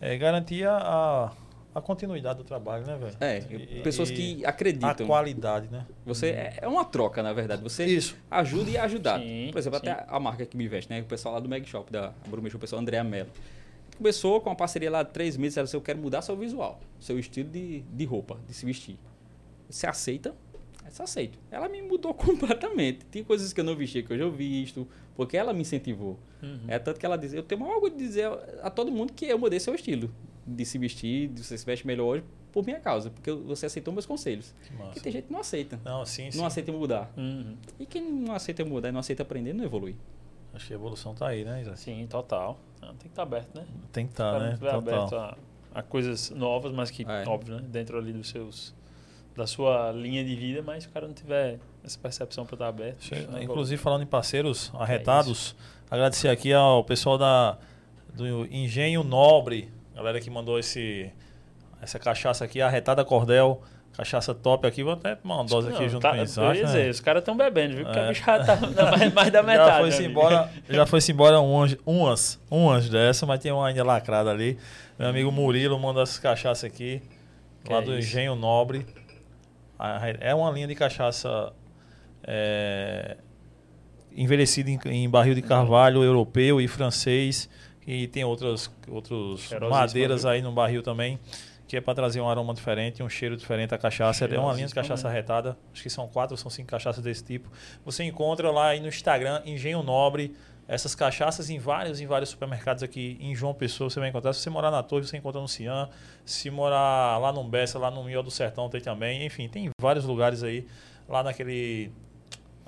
é, 0.00 0.18
garantir 0.18 0.66
a, 0.68 1.32
a 1.76 1.80
continuidade 1.82 2.38
do 2.38 2.44
trabalho, 2.44 2.86
né, 2.86 2.96
velho? 2.96 3.16
É, 3.20 3.38
E- 3.50 3.82
pessoas 3.82 4.08
e 4.10 4.14
que 4.14 4.44
A 4.46 4.48
acreditam. 4.48 5.06
qualidade, 5.06 5.68
né? 5.70 5.84
Você 6.06 6.28
é 6.28 6.54
é 6.62 6.66
uma 6.68 6.84
troca, 6.86 7.22
na 7.22 7.32
verdade. 7.34 7.62
Você 7.62 7.84
Isso. 7.84 8.16
ajuda 8.30 8.70
e 8.70 8.76
é 8.76 8.80
ajudado. 8.80 9.22
Sim, 9.22 9.50
Por 9.52 9.58
exemplo, 9.58 9.78
sim. 9.80 9.88
até 9.88 10.06
a 10.08 10.18
marca 10.18 10.46
que 10.46 10.56
me 10.56 10.66
veste, 10.66 10.90
né? 10.90 11.00
O 11.02 11.04
pessoal 11.04 11.34
lá 11.34 11.40
do 11.40 11.48
Mag 11.48 11.66
Shop, 11.68 11.92
da 11.92 12.12
Bruma, 12.28 12.48
o 12.48 12.58
pessoal 12.58 12.80
Andréa 12.80 13.04
Mello. 13.04 13.28
começou 13.98 14.40
com 14.40 14.48
uma 14.50 14.56
parceria 14.56 14.90
lá 14.90 15.02
de 15.02 15.10
três 15.10 15.36
meses. 15.36 15.56
Ela 15.58 15.64
disse, 15.64 15.76
eu 15.76 15.80
quero 15.82 15.98
mudar 15.98 16.22
seu 16.22 16.34
visual, 16.36 16.80
seu 16.98 17.18
estilo 17.18 17.48
de, 17.50 17.80
de 17.82 18.04
roupa, 18.06 18.38
de 18.48 18.54
se 18.54 18.64
vestir. 18.64 18.96
Você 19.68 19.86
aceita? 19.86 20.34
Você 20.88 21.02
aceita. 21.02 21.36
Ela 21.50 21.68
me 21.68 21.82
mudou 21.82 22.12
completamente. 22.14 23.04
Tem 23.06 23.22
coisas 23.22 23.52
que 23.52 23.60
eu 23.60 23.64
não 23.64 23.76
vestia 23.76 24.02
que 24.02 24.12
hoje 24.12 24.22
eu 24.22 24.30
visto, 24.30 24.86
porque 25.14 25.36
ela 25.36 25.52
me 25.52 25.60
incentivou. 25.60 26.18
Uhum. 26.42 26.60
É 26.68 26.78
tanto 26.78 26.98
que 27.00 27.04
ela 27.04 27.18
diz, 27.18 27.34
eu 27.34 27.42
tenho 27.42 27.64
algo 27.64 27.90
de 27.90 27.96
dizer 27.96 28.30
a 28.62 28.70
todo 28.70 28.90
mundo 28.90 29.12
que 29.12 29.26
eu 29.26 29.38
mudei 29.38 29.58
seu 29.60 29.74
estilo 29.74 30.10
de 30.46 30.64
se 30.64 30.78
vestir, 30.78 31.28
de 31.28 31.42
você 31.44 31.56
se 31.58 31.64
veste 31.66 31.86
melhor 31.86 32.04
hoje 32.06 32.24
por 32.52 32.64
minha 32.64 32.80
causa, 32.80 33.10
porque 33.10 33.30
você 33.30 33.66
aceitou 33.66 33.92
meus 33.92 34.06
conselhos. 34.06 34.54
Que 34.92 35.00
tem 35.00 35.12
gente 35.12 35.26
que 35.26 35.32
não 35.32 35.40
aceita. 35.40 35.78
Não, 35.84 36.06
sim, 36.06 36.30
sim. 36.30 36.38
Não 36.38 36.46
aceita 36.46 36.72
mudar. 36.72 37.10
Uhum. 37.16 37.56
E 37.78 37.84
quem 37.84 38.02
não 38.02 38.34
aceita 38.34 38.64
mudar 38.64 38.88
e 38.88 38.92
não 38.92 39.00
aceita 39.00 39.22
aprender, 39.22 39.52
não 39.52 39.64
evolui. 39.64 39.94
Acho 40.54 40.68
que 40.68 40.72
a 40.72 40.76
evolução 40.76 41.14
tá 41.14 41.28
aí, 41.28 41.44
né, 41.44 41.60
Isaac? 41.60 41.78
Sim, 41.80 42.06
total. 42.08 42.58
Não, 42.80 42.88
tem 42.90 42.98
que 42.98 43.06
estar 43.08 43.24
aberto, 43.24 43.54
né? 43.54 43.66
Tem 43.92 44.06
que 44.06 44.12
O 44.12 44.14
estar, 44.14 44.24
cara 44.32 44.38
né? 44.38 44.44
não 44.46 44.52
estiver 44.54 44.74
aberto 44.74 45.10
Total. 45.10 45.38
a, 45.74 45.78
a 45.80 45.82
coisas 45.82 46.30
novas, 46.30 46.72
mas 46.72 46.90
que, 46.90 47.02
É. 47.06 47.24
óbvio, 47.28 47.56
né? 47.56 47.64
Dentro 47.68 47.98
ali 47.98 48.12
dos 48.12 48.28
seus. 48.30 48.74
Da 49.34 49.46
sua 49.46 49.92
linha 49.92 50.24
de 50.24 50.34
vida, 50.34 50.62
mas 50.62 50.84
se 50.84 50.88
o 50.88 50.92
cara 50.92 51.06
não 51.06 51.12
tiver 51.12 51.58
essa 51.84 51.98
percepção 51.98 52.46
para 52.46 52.54
estar 52.54 52.68
aberto. 52.68 53.06
Não 53.10 53.18
evolui. 53.18 53.44
Inclusive, 53.44 53.82
falando 53.82 54.02
em 54.02 54.06
parceiros 54.06 54.72
É 54.74 54.82
arretados, 54.82 55.54
agradecer 55.90 56.28
aqui 56.30 56.54
ao 56.54 56.82
pessoal 56.84 57.18
da, 57.18 57.58
do 58.14 58.46
Engenho 58.46 59.04
Nobre, 59.04 59.70
galera 59.96 60.20
que 60.20 60.30
mandou 60.30 60.58
esse, 60.58 61.10
essa 61.82 61.98
cachaça 61.98 62.44
aqui, 62.44 62.60
arretada 62.60 63.04
Cordel, 63.04 63.62
cachaça 63.96 64.34
top 64.34 64.66
aqui. 64.66 64.82
Vou 64.82 64.92
até 64.92 65.14
tomar 65.14 65.36
uma 65.36 65.44
dose 65.44 65.68
aqui 65.68 65.82
Não, 65.82 65.88
junto 65.88 66.02
tá- 66.02 66.10
com 66.10 66.16
o 66.16 66.44
eu 66.44 66.54
ia 66.54 66.60
né? 66.60 66.66
dizer, 66.66 66.90
os 66.90 67.00
caras 67.00 67.20
estão 67.22 67.36
bebendo, 67.36 67.76
viu? 67.76 67.84
Porque 67.84 67.98
É. 67.98 68.04
a 68.04 68.08
bicha 68.08 68.24
já 68.24 68.44
tá 68.44 68.56
mais, 68.90 69.12
mais 69.12 69.30
da 69.32 69.40
Já 69.42 69.46
metade. 69.46 69.78
foi-se 69.80 69.98
meu 70.02 70.06
amigo. 70.06 70.20
embora, 70.20 70.50
já 70.68 70.86
foi-se 70.86 71.12
embora 71.12 71.40
umas, 71.40 71.76
umas, 71.86 72.40
umas 72.50 72.88
dessa, 72.88 73.24
mas 73.26 73.40
tem 73.40 73.50
uma 73.52 73.66
ainda 73.68 73.82
lacrada 73.84 74.30
ali. 74.30 74.58
Meu 74.98 75.08
amigo 75.08 75.30
Murilo 75.32 75.78
mandou 75.78 76.02
essas 76.02 76.18
cachaças 76.18 76.64
aqui, 76.64 77.02
Que 77.64 77.72
lá 77.72 77.78
é 77.78 77.82
do 77.82 77.98
isso? 77.98 78.08
Engenho 78.08 78.34
Nobre. 78.34 78.86
É 80.20 80.34
uma 80.34 80.50
linha 80.50 80.66
de 80.66 80.74
cachaça 80.74 81.52
é, 82.24 83.16
envelhecida 84.16 84.70
em, 84.70 84.78
em 84.86 85.08
barril 85.10 85.34
de 85.34 85.42
carvalho 85.42 86.02
europeu 86.02 86.60
e 86.60 86.66
francês. 86.68 87.48
E 87.86 88.08
tem 88.08 88.24
outras, 88.24 88.70
outros 88.88 89.48
madeiras 89.70 90.24
aí 90.24 90.42
no 90.42 90.50
barril 90.52 90.82
também, 90.82 91.20
que 91.68 91.76
é 91.76 91.80
para 91.80 91.94
trazer 91.94 92.20
um 92.20 92.28
aroma 92.28 92.52
diferente, 92.52 93.02
um 93.02 93.08
cheiro 93.08 93.36
diferente 93.36 93.74
à 93.74 93.78
cachaça. 93.78 94.24
É 94.24 94.38
uma 94.38 94.52
linha 94.52 94.66
de 94.66 94.74
cachaça 94.74 95.08
mesmo. 95.08 95.16
retada. 95.16 95.56
Acho 95.72 95.82
que 95.82 95.90
são 95.90 96.08
quatro 96.08 96.34
ou 96.34 96.38
são 96.38 96.50
cinco 96.50 96.68
cachaças 96.68 97.02
desse 97.02 97.22
tipo. 97.22 97.48
Você 97.84 98.02
encontra 98.02 98.50
lá 98.50 98.68
aí 98.68 98.80
no 98.80 98.88
Instagram, 98.88 99.40
Engenho 99.44 99.82
Nobre, 99.82 100.34
essas 100.68 100.96
cachaças 100.96 101.48
em 101.48 101.58
vários, 101.58 102.00
em 102.00 102.06
vários 102.06 102.30
supermercados 102.30 102.82
aqui 102.82 103.16
em 103.20 103.34
João 103.36 103.54
Pessoa 103.54 103.88
você 103.88 104.00
vai 104.00 104.08
encontrar. 104.08 104.32
Se 104.32 104.40
você 104.40 104.50
morar 104.50 104.70
na 104.70 104.82
Torre, 104.82 105.06
você 105.06 105.16
encontra 105.16 105.40
no 105.40 105.46
Cian. 105.46 105.88
Se 106.24 106.50
morar 106.50 107.18
lá 107.18 107.32
no 107.32 107.44
Bessa, 107.44 107.78
lá 107.78 107.90
no 107.90 108.02
Miol 108.02 108.22
do 108.22 108.32
Sertão, 108.32 108.68
tem 108.68 108.80
também. 108.80 109.24
Enfim, 109.24 109.48
tem 109.48 109.70
vários 109.80 110.04
lugares 110.04 110.42
aí. 110.42 110.66
Lá 111.08 111.22
naquele. 111.22 111.92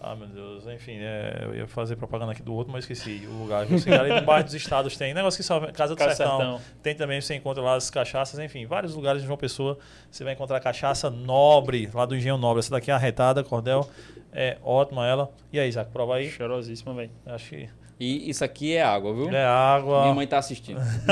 Ah, 0.01 0.15
meu 0.15 0.29
Deus. 0.29 0.65
Enfim, 0.69 0.99
é, 1.01 1.41
eu 1.43 1.55
ia 1.57 1.67
fazer 1.67 1.97
propaganda 1.97 2.31
aqui 2.31 2.41
do 2.43 2.55
outro, 2.55 2.73
mas 2.73 2.85
esqueci 2.85 3.27
o 3.27 3.33
lugar. 3.43 3.67
Você 3.67 3.91
ali 3.93 4.15
no 4.21 4.23
bairro 4.25 4.45
dos 4.45 4.55
Estados 4.55 4.97
tem. 4.97 5.13
Negócio 5.13 5.37
que 5.39 5.43
salva. 5.43 5.73
Casa 5.73 5.93
do 5.95 5.99
Casa 5.99 6.15
do 6.15 6.17
Sertão. 6.17 6.39
Sertão. 6.39 6.61
Tem 6.83 6.95
também, 6.95 7.21
você 7.21 7.35
encontra 7.35 7.61
lá 7.63 7.75
as 7.75 7.91
cachaças, 7.91 8.39
enfim, 8.39 8.65
vários 8.65 8.95
lugares 8.95 9.23
de 9.23 9.27
João 9.27 9.37
Pessoa. 9.37 9.77
Você 10.09 10.23
vai 10.23 10.35
encontrar 10.35 10.61
cachaça 10.61 11.11
nobre, 11.11 11.91
lá 11.93 12.07
do 12.07 12.15
Engenho 12.15 12.37
Nobre. 12.37 12.61
Essa 12.61 12.71
daqui 12.71 12.93
é 12.93 12.95
arretada, 12.95 13.43
cordel. 13.43 13.89
É 14.33 14.57
ótima 14.63 15.05
ela. 15.05 15.33
E 15.53 15.59
aí, 15.59 15.69
Isaac, 15.69 15.91
prova 15.91 16.15
aí. 16.15 16.31
Cheirosíssima, 16.31 16.95
velho. 16.95 17.11
Acho 17.27 17.49
que 17.49 17.69
E 17.99 18.31
isso 18.31 18.45
aqui 18.45 18.77
é 18.77 18.83
água, 18.85 19.13
viu? 19.13 19.31
é 19.31 19.45
água. 19.45 20.03
Minha 20.03 20.15
mãe 20.15 20.27
tá 20.29 20.39
assistindo. 20.39 20.79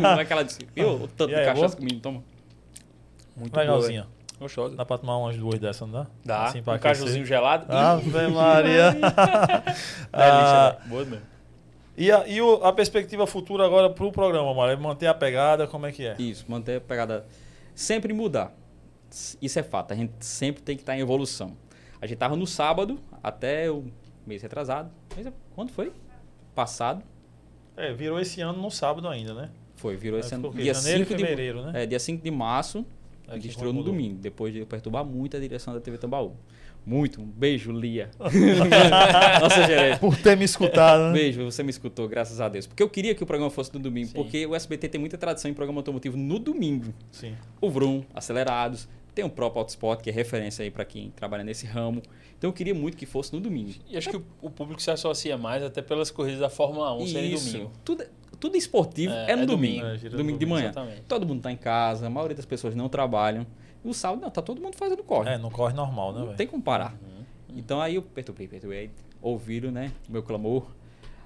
Como 0.00 0.20
é 0.20 0.24
que 0.24 0.32
ela 0.32 0.44
disse? 0.44 0.60
Viu? 0.72 0.90
O 1.02 1.08
tanto 1.08 1.32
E 1.32 1.34
de 1.34 1.40
aí, 1.40 1.46
cachaça 1.46 1.66
boa? 1.66 1.76
que 1.76 1.80
o 1.82 1.84
menino 1.84 2.00
toma. 2.00 2.22
Muito 3.36 3.56
Legalzinha. 3.56 4.02
boa. 4.02 4.15
Gostosa. 4.38 4.76
Dá 4.76 4.84
pra 4.84 4.98
tomar 4.98 5.16
umas 5.18 5.36
duas 5.36 5.58
dessas, 5.58 5.80
não 5.88 6.02
dá? 6.02 6.06
Dá. 6.24 6.44
Assim, 6.44 6.62
pra 6.62 6.74
um 6.74 6.76
aquecer. 6.76 6.98
cajuzinho 7.00 7.24
gelado. 7.26 7.66
Ave 7.72 8.26
Maria. 8.28 8.90
Delícia, 8.92 9.14
Ah, 10.12 10.76
velho. 10.78 10.88
Boa 10.90 11.04
mesmo. 11.04 11.26
e 11.96 12.12
a, 12.12 12.28
e 12.28 12.40
o- 12.42 12.62
a 12.64 12.72
perspectiva 12.72 13.26
futura 13.26 13.64
agora 13.64 13.88
pro 13.90 14.12
programa, 14.12 14.52
Mário? 14.54 14.72
É 14.74 14.76
manter 14.76 15.06
a 15.06 15.14
pegada, 15.14 15.66
como 15.66 15.86
é 15.86 15.92
que 15.92 16.06
é? 16.06 16.16
Isso, 16.18 16.44
manter 16.48 16.76
a 16.76 16.80
pegada. 16.80 17.26
Sempre 17.74 18.12
mudar. 18.12 18.52
Isso 19.40 19.58
é 19.58 19.62
fato. 19.62 19.92
A 19.92 19.96
gente 19.96 20.12
sempre 20.20 20.62
tem 20.62 20.76
que 20.76 20.82
estar 20.82 20.96
em 20.96 21.00
evolução. 21.00 21.56
A 22.00 22.06
gente 22.06 22.18
tava 22.18 22.36
no 22.36 22.46
sábado, 22.46 22.98
até 23.22 23.70
o 23.70 23.84
mês 24.26 24.42
retrasado. 24.42 24.90
Mês- 25.16 25.28
Quando 25.54 25.70
foi? 25.70 25.92
Passado. 26.54 27.02
É, 27.76 27.92
virou 27.92 28.18
esse 28.20 28.40
ano 28.40 28.60
no 28.60 28.70
sábado 28.70 29.08
ainda, 29.08 29.32
né? 29.34 29.50
Foi, 29.76 29.96
virou 29.96 30.18
É, 30.18 30.20
esse 30.20 30.34
ano. 30.34 30.50
Dia 30.52 30.72
Janeiro 30.74 31.02
e 31.02 31.06
5 31.06 31.14
de, 31.16 31.22
fevereiro, 31.24 31.62
né? 31.62 31.82
é, 31.82 31.86
dia 31.86 31.98
5 31.98 32.22
de 32.22 32.30
março. 32.30 32.84
A 33.28 33.34
gente 33.34 33.48
estreou 33.48 33.72
no 33.72 33.82
domingo, 33.82 34.18
depois 34.18 34.52
de 34.52 34.60
eu 34.60 34.66
perturbar 34.66 35.04
muito 35.04 35.36
a 35.36 35.40
direção 35.40 35.74
da 35.74 35.80
TV 35.80 35.98
Tambaú. 35.98 36.34
Muito. 36.86 37.20
Um 37.20 37.26
beijo, 37.26 37.72
Lia. 37.72 38.10
Nossa 39.40 39.66
gerente. 39.66 39.98
Por 39.98 40.16
ter 40.16 40.36
me 40.36 40.44
escutado, 40.44 41.08
né? 41.08 41.12
Beijo, 41.14 41.44
você 41.44 41.64
me 41.64 41.70
escutou, 41.70 42.08
graças 42.08 42.40
a 42.40 42.48
Deus. 42.48 42.66
Porque 42.66 42.80
eu 42.80 42.88
queria 42.88 43.12
que 43.12 43.24
o 43.24 43.26
programa 43.26 43.50
fosse 43.50 43.74
no 43.74 43.80
domingo, 43.80 44.08
Sim. 44.08 44.14
porque 44.14 44.46
o 44.46 44.54
SBT 44.54 44.90
tem 44.90 45.00
muita 45.00 45.18
tradição 45.18 45.50
em 45.50 45.54
programa 45.54 45.80
automotivo 45.80 46.16
no 46.16 46.38
domingo. 46.38 46.94
Sim. 47.10 47.34
O 47.60 47.68
Vroom, 47.68 48.04
Acelerados, 48.14 48.88
tem 49.16 49.24
o 49.24 49.30
próprio 49.30 49.60
Autosport, 49.60 50.00
que 50.00 50.10
é 50.10 50.12
referência 50.12 50.62
aí 50.62 50.70
para 50.70 50.84
quem 50.84 51.10
trabalha 51.10 51.42
nesse 51.42 51.66
ramo. 51.66 52.02
Então 52.38 52.50
eu 52.50 52.52
queria 52.52 52.74
muito 52.74 52.96
que 52.96 53.06
fosse 53.06 53.32
no 53.32 53.40
domingo. 53.40 53.72
E 53.88 53.96
acho 53.96 54.10
que 54.10 54.16
o, 54.16 54.24
o 54.42 54.50
público 54.50 54.80
se 54.80 54.90
associa 54.90 55.36
mais 55.36 55.64
até 55.64 55.82
pelas 55.82 56.10
corridas 56.10 56.38
da 56.38 56.50
Fórmula 56.50 56.94
1 56.96 57.06
serem 57.08 57.34
domingo. 57.34 57.72
Tudo, 57.82 58.04
tudo 58.40 58.56
esportivo 58.56 59.12
É, 59.12 59.32
é, 59.32 59.36
no 59.36 59.42
é 59.42 59.46
domingo. 59.46 59.80
domingo. 59.80 59.86
É, 59.94 59.98
gira 59.98 60.16
domingo 60.16 60.38
de 60.38 60.44
domingo, 60.44 60.54
manhã. 60.60 60.70
exatamente. 60.70 61.02
Todo 61.02 61.26
mundo 61.26 61.42
tá 61.42 61.50
em 61.52 61.56
casa, 61.56 62.06
a 62.06 62.10
maioria 62.10 62.36
das 62.36 62.46
pessoas 62.46 62.74
não 62.74 62.88
trabalham. 62.88 63.46
E 63.84 63.88
o 63.88 63.94
sábado, 63.94 64.20
não, 64.20 64.30
tá 64.30 64.42
todo 64.42 64.60
mundo 64.60 64.76
fazendo 64.76 65.02
corre. 65.04 65.30
É, 65.30 65.38
não 65.38 65.50
corre 65.50 65.72
normal, 65.74 66.12
né, 66.12 66.18
não 66.18 66.26
velho? 66.26 66.36
tem 66.36 66.46
como 66.46 66.62
parar. 66.62 66.92
Uhum. 66.94 67.24
Então 67.56 67.80
aí 67.80 67.94
eu 67.94 68.02
perturbei, 68.02 68.46
perturbei. 68.48 68.90
Ouviram, 69.22 69.70
né? 69.70 69.92
o 70.08 70.12
Meu 70.12 70.22
clamor. 70.22 70.66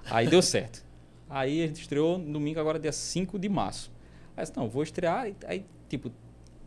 Aí 0.09 0.27
deu 0.27 0.41
certo. 0.41 0.83
Aí 1.29 1.63
a 1.63 1.67
gente 1.67 1.81
estreou 1.81 2.17
no 2.17 2.33
domingo, 2.33 2.59
agora 2.59 2.77
dia 2.79 2.91
5 2.91 3.37
de 3.39 3.47
março. 3.49 3.91
Aí 4.35 4.41
eu 4.41 4.45
disse, 4.45 4.57
não, 4.57 4.67
vou 4.69 4.83
estrear. 4.83 5.21
Aí, 5.21 5.35
aí, 5.45 5.65
tipo, 5.87 6.11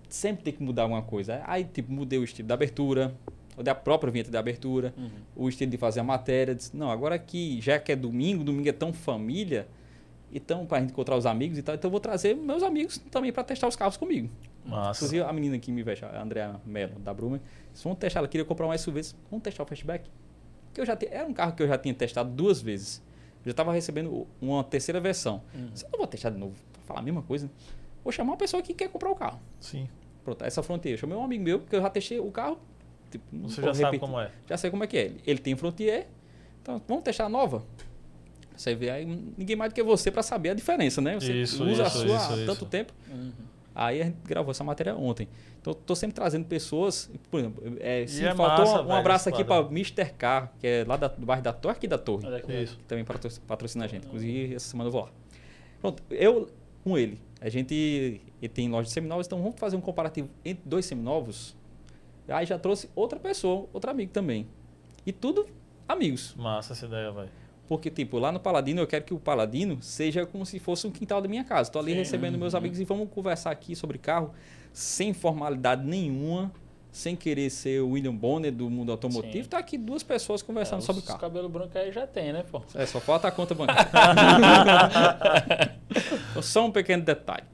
sempre 0.09 0.43
tem 0.45 0.53
que 0.53 0.63
mudar 0.63 0.83
alguma 0.83 1.03
coisa. 1.03 1.43
Aí, 1.47 1.65
tipo, 1.65 1.93
mudei 1.93 2.19
o 2.19 2.25
estilo 2.25 2.47
da 2.49 2.55
abertura, 2.55 3.15
ou 3.57 3.63
da 3.63 3.75
própria 3.75 4.11
vinheta 4.11 4.31
da 4.31 4.39
abertura, 4.39 4.93
Uhum. 4.97 5.11
o 5.37 5.49
estilo 5.49 5.71
de 5.71 5.77
fazer 5.77 6.01
a 6.01 6.05
matéria. 6.05 6.55
Disse, 6.55 6.77
não, 6.77 6.91
agora 6.91 7.19
que 7.19 7.61
já 7.61 7.79
que 7.79 7.93
é 7.93 7.97
domingo, 7.97 8.43
domingo 8.45 8.69
é 8.69 8.73
tão 8.73 8.93
família, 8.93 9.67
então 10.35 10.67
pra 10.67 10.81
gente 10.81 10.91
encontrar 10.91 11.17
os 11.17 11.25
amigos 11.27 11.57
e 11.59 11.63
tal, 11.63 11.75
então 11.75 11.89
eu 11.89 11.91
vou 11.93 12.01
trazer 12.01 12.35
meus 12.35 12.63
amigos 12.63 12.99
também 13.11 13.33
para 13.33 13.45
testar 13.45 13.69
os 13.69 13.77
carros 13.77 13.97
comigo. 13.97 14.29
Massa. 14.67 14.99
Inclusive, 14.99 15.23
a 15.23 15.33
menina 15.33 15.59
que 15.59 15.71
me 15.71 15.83
veste, 15.83 16.05
a 16.05 16.21
Andrea 16.23 16.61
Mello, 16.67 16.99
da 16.99 17.13
Bruma, 17.15 17.41
disse, 17.73 17.85
vamos 17.85 17.99
testar, 17.99 18.21
ela 18.21 18.29
queria 18.29 18.45
comprar 18.45 18.67
um 18.67 18.77
SUV, 18.77 19.01
vamos 19.31 19.43
testar 19.45 19.63
o 19.63 19.67
Fastback. 19.67 20.11
Que 20.73 20.81
eu 20.81 20.87
já 20.87 20.97
te- 20.97 21.07
era 21.11 21.27
um 21.27 21.33
carro 21.33 21.53
que 21.55 21.63
eu 21.63 21.69
já 21.69 21.79
tinha 21.79 21.95
testado 21.95 22.31
duas 22.31 22.61
vezes. 22.61 22.99
Eu 23.41 23.45
já 23.47 23.51
estava 23.53 23.73
recebendo 23.73 24.27
uma 24.41 24.65
terceira 24.65 25.01
versão. 25.01 25.43
Uhum. 25.55 25.69
Eu 25.83 25.89
não 25.93 25.99
vou 25.99 26.07
testar 26.07 26.31
de 26.31 26.39
novo, 26.39 26.55
pra 26.73 26.83
falar 26.83 27.01
a 27.01 27.03
mesma 27.03 27.23
coisa. 27.23 27.49
Vou 28.03 28.11
chamar 28.13 28.33
uma 28.33 28.37
pessoa 28.39 28.63
que 28.63 28.75
quer 28.75 28.89
comprar 28.89 29.11
o 29.11 29.15
carro. 29.15 29.39
Sim. 29.61 29.87
Pronto, 30.25 30.43
essa 30.45 30.63
fronteira. 30.63 30.95
Eu 30.97 31.01
chamei 31.01 31.17
um 31.17 31.23
amigo 31.25 31.45
meu, 31.45 31.61
porque 31.61 31.77
eu 31.77 31.83
já 31.83 31.91
testei 31.91 32.19
o 32.19 32.31
carro. 32.31 32.59
Tipo, 33.11 33.25
Você 33.49 33.61
já 33.63 33.69
sabe 33.69 33.79
repetir. 33.85 34.01
como 34.01 34.19
é. 34.19 34.31
Já 34.49 34.57
sei 34.57 34.71
como 34.71 34.83
é 34.83 34.87
que 34.87 34.97
é. 34.97 35.03
Ele- 35.05 35.21
Ele 35.27 35.39
tem 35.39 35.55
Frontier, 35.55 36.09
então 36.63 36.81
vamos 36.89 37.05
testar 37.05 37.27
a 37.27 37.29
nova. 37.29 37.63
Você 38.57 38.75
vê 38.75 38.91
aí, 38.91 39.05
ninguém 39.37 39.57
mais 39.57 39.73
do 39.73 39.75
que 39.75 39.83
você 39.83 40.11
para 40.11 40.23
saber 40.23 40.51
a 40.51 40.55
diferença, 40.55 41.01
né? 41.01 41.15
Você 41.19 41.33
Isso, 41.43 41.65
usa 41.65 41.85
a 41.85 41.87
isso, 41.89 41.99
sua 41.99 42.07
isso, 42.17 42.33
há 42.33 42.37
isso. 42.37 42.47
tanto 42.47 42.65
tempo. 42.67 42.93
Uhum. 43.11 43.33
Aí 43.75 44.01
a 44.01 44.05
gente 44.05 44.19
gravou 44.25 44.53
essa 44.53 44.63
matéria 44.63 44.95
ontem. 44.95 45.27
Então, 45.61 45.73
eu 45.73 45.75
tô 45.75 45.97
sempre 45.97 46.15
trazendo 46.15 46.45
pessoas. 46.45 47.11
Por 47.31 47.41
exemplo, 47.41 47.77
é, 47.81 48.07
se 48.07 48.25
é 48.25 48.33
faltou 48.35 48.65
massa, 48.67 48.83
um 48.83 48.87
velho, 48.87 48.99
abraço 48.99 49.29
aqui 49.29 49.43
para. 49.43 49.67
Mr. 49.67 50.13
Car, 50.17 50.53
que 50.61 50.67
é 50.67 50.85
lá 50.87 50.97
da- 50.97 51.09
do 51.09 51.27
bairro 51.27 51.43
da 51.43 51.53
Torre, 51.53 51.75
aqui 51.77 51.89
da 51.89 51.99
Torre, 51.99 52.25
Olha 52.27 52.37
aqui. 52.37 52.53
Isso. 52.53 52.77
que 52.77 52.85
também 52.85 53.05
patro- 53.05 53.29
patrocina 53.49 53.85
a 53.85 53.89
gente. 53.89 54.07
Inclusive, 54.07 54.55
essa 54.55 54.69
semana 54.69 54.87
eu 54.89 54.93
vou 54.93 55.03
lá. 55.03 55.11
Pronto, 55.81 56.01
eu 56.11 56.49
com 56.85 56.97
ele. 56.97 57.19
A 57.41 57.49
gente 57.49 57.75
ele 58.41 58.49
tem 58.49 58.69
loja 58.71 58.87
de 58.87 58.93
seminovos, 58.93 59.27
então 59.27 59.43
vamos 59.43 59.59
fazer 59.59 59.75
um 59.77 59.81
comparativo 59.81 60.29
entre 60.45 60.63
dois 60.65 60.87
seminovos. 60.87 61.57
Aí 62.29 62.47
já 62.47 62.59
trouxe 62.59 62.89
outra 62.95 63.19
pessoa, 63.19 63.67
outro 63.73 63.91
amigo 63.91 64.13
também. 64.13 64.47
E 65.05 65.13
tudo 65.13 65.47
amigos. 65.89 66.35
Massa 66.37 66.73
essa 66.75 66.87
ideia, 66.87 67.11
velho. 67.11 67.29
Porque, 67.67 67.89
tipo, 67.91 68.19
lá 68.19 68.31
no 68.31 68.39
Paladino, 68.39 68.83
eu 68.83 68.87
quero 68.87 69.05
que 69.05 69.15
o 69.15 69.19
Paladino 69.19 69.79
seja 69.83 70.27
como 70.27 70.45
se 70.45 70.59
fosse 70.59 70.87
um 70.87 70.91
quintal 70.91 71.23
da 71.23 71.29
minha 71.29 71.45
casa. 71.45 71.69
Estou 71.71 71.81
ali 71.81 71.93
Sim. 71.93 71.99
recebendo 71.99 72.37
meus 72.37 72.55
amigos 72.55 72.79
e 72.79 72.85
vamos 72.85 73.09
conversar 73.11 73.51
aqui 73.51 73.75
sobre 73.75 73.97
carro 73.99 74.33
sem 74.73 75.15
formalidade 75.15 75.83
nenhuma, 75.87 76.53
sem 76.93 77.17
querer 77.17 77.49
ser 77.51 77.81
o 77.81 77.91
William 77.91 78.15
Bonner 78.15 78.53
do 78.53 78.69
mundo 78.69 78.93
automotivo. 78.93 79.45
Sim. 79.45 79.49
Tá 79.49 79.59
aqui 79.59 79.79
duas 79.79 80.03
pessoas 80.03 80.43
conversando 80.43 80.81
É, 80.81 80.83
sobre 80.83 81.01
os 81.01 81.07
carro. 81.07 81.21
cabelo 81.21 81.49
branco 81.49 81.77
aí 81.79 81.91
já 81.91 82.07
tem, 82.07 82.33
né, 82.33 82.45
pô? 82.51 82.61
É, 82.75 82.85
só 82.85 83.01
falta 83.01 83.29
a 83.29 83.31
conta 83.31 83.55
bancária. 83.55 83.91
Só 86.43 86.67
um 86.67 86.71
pequeno 86.71 87.03
detalhe. 87.03 87.45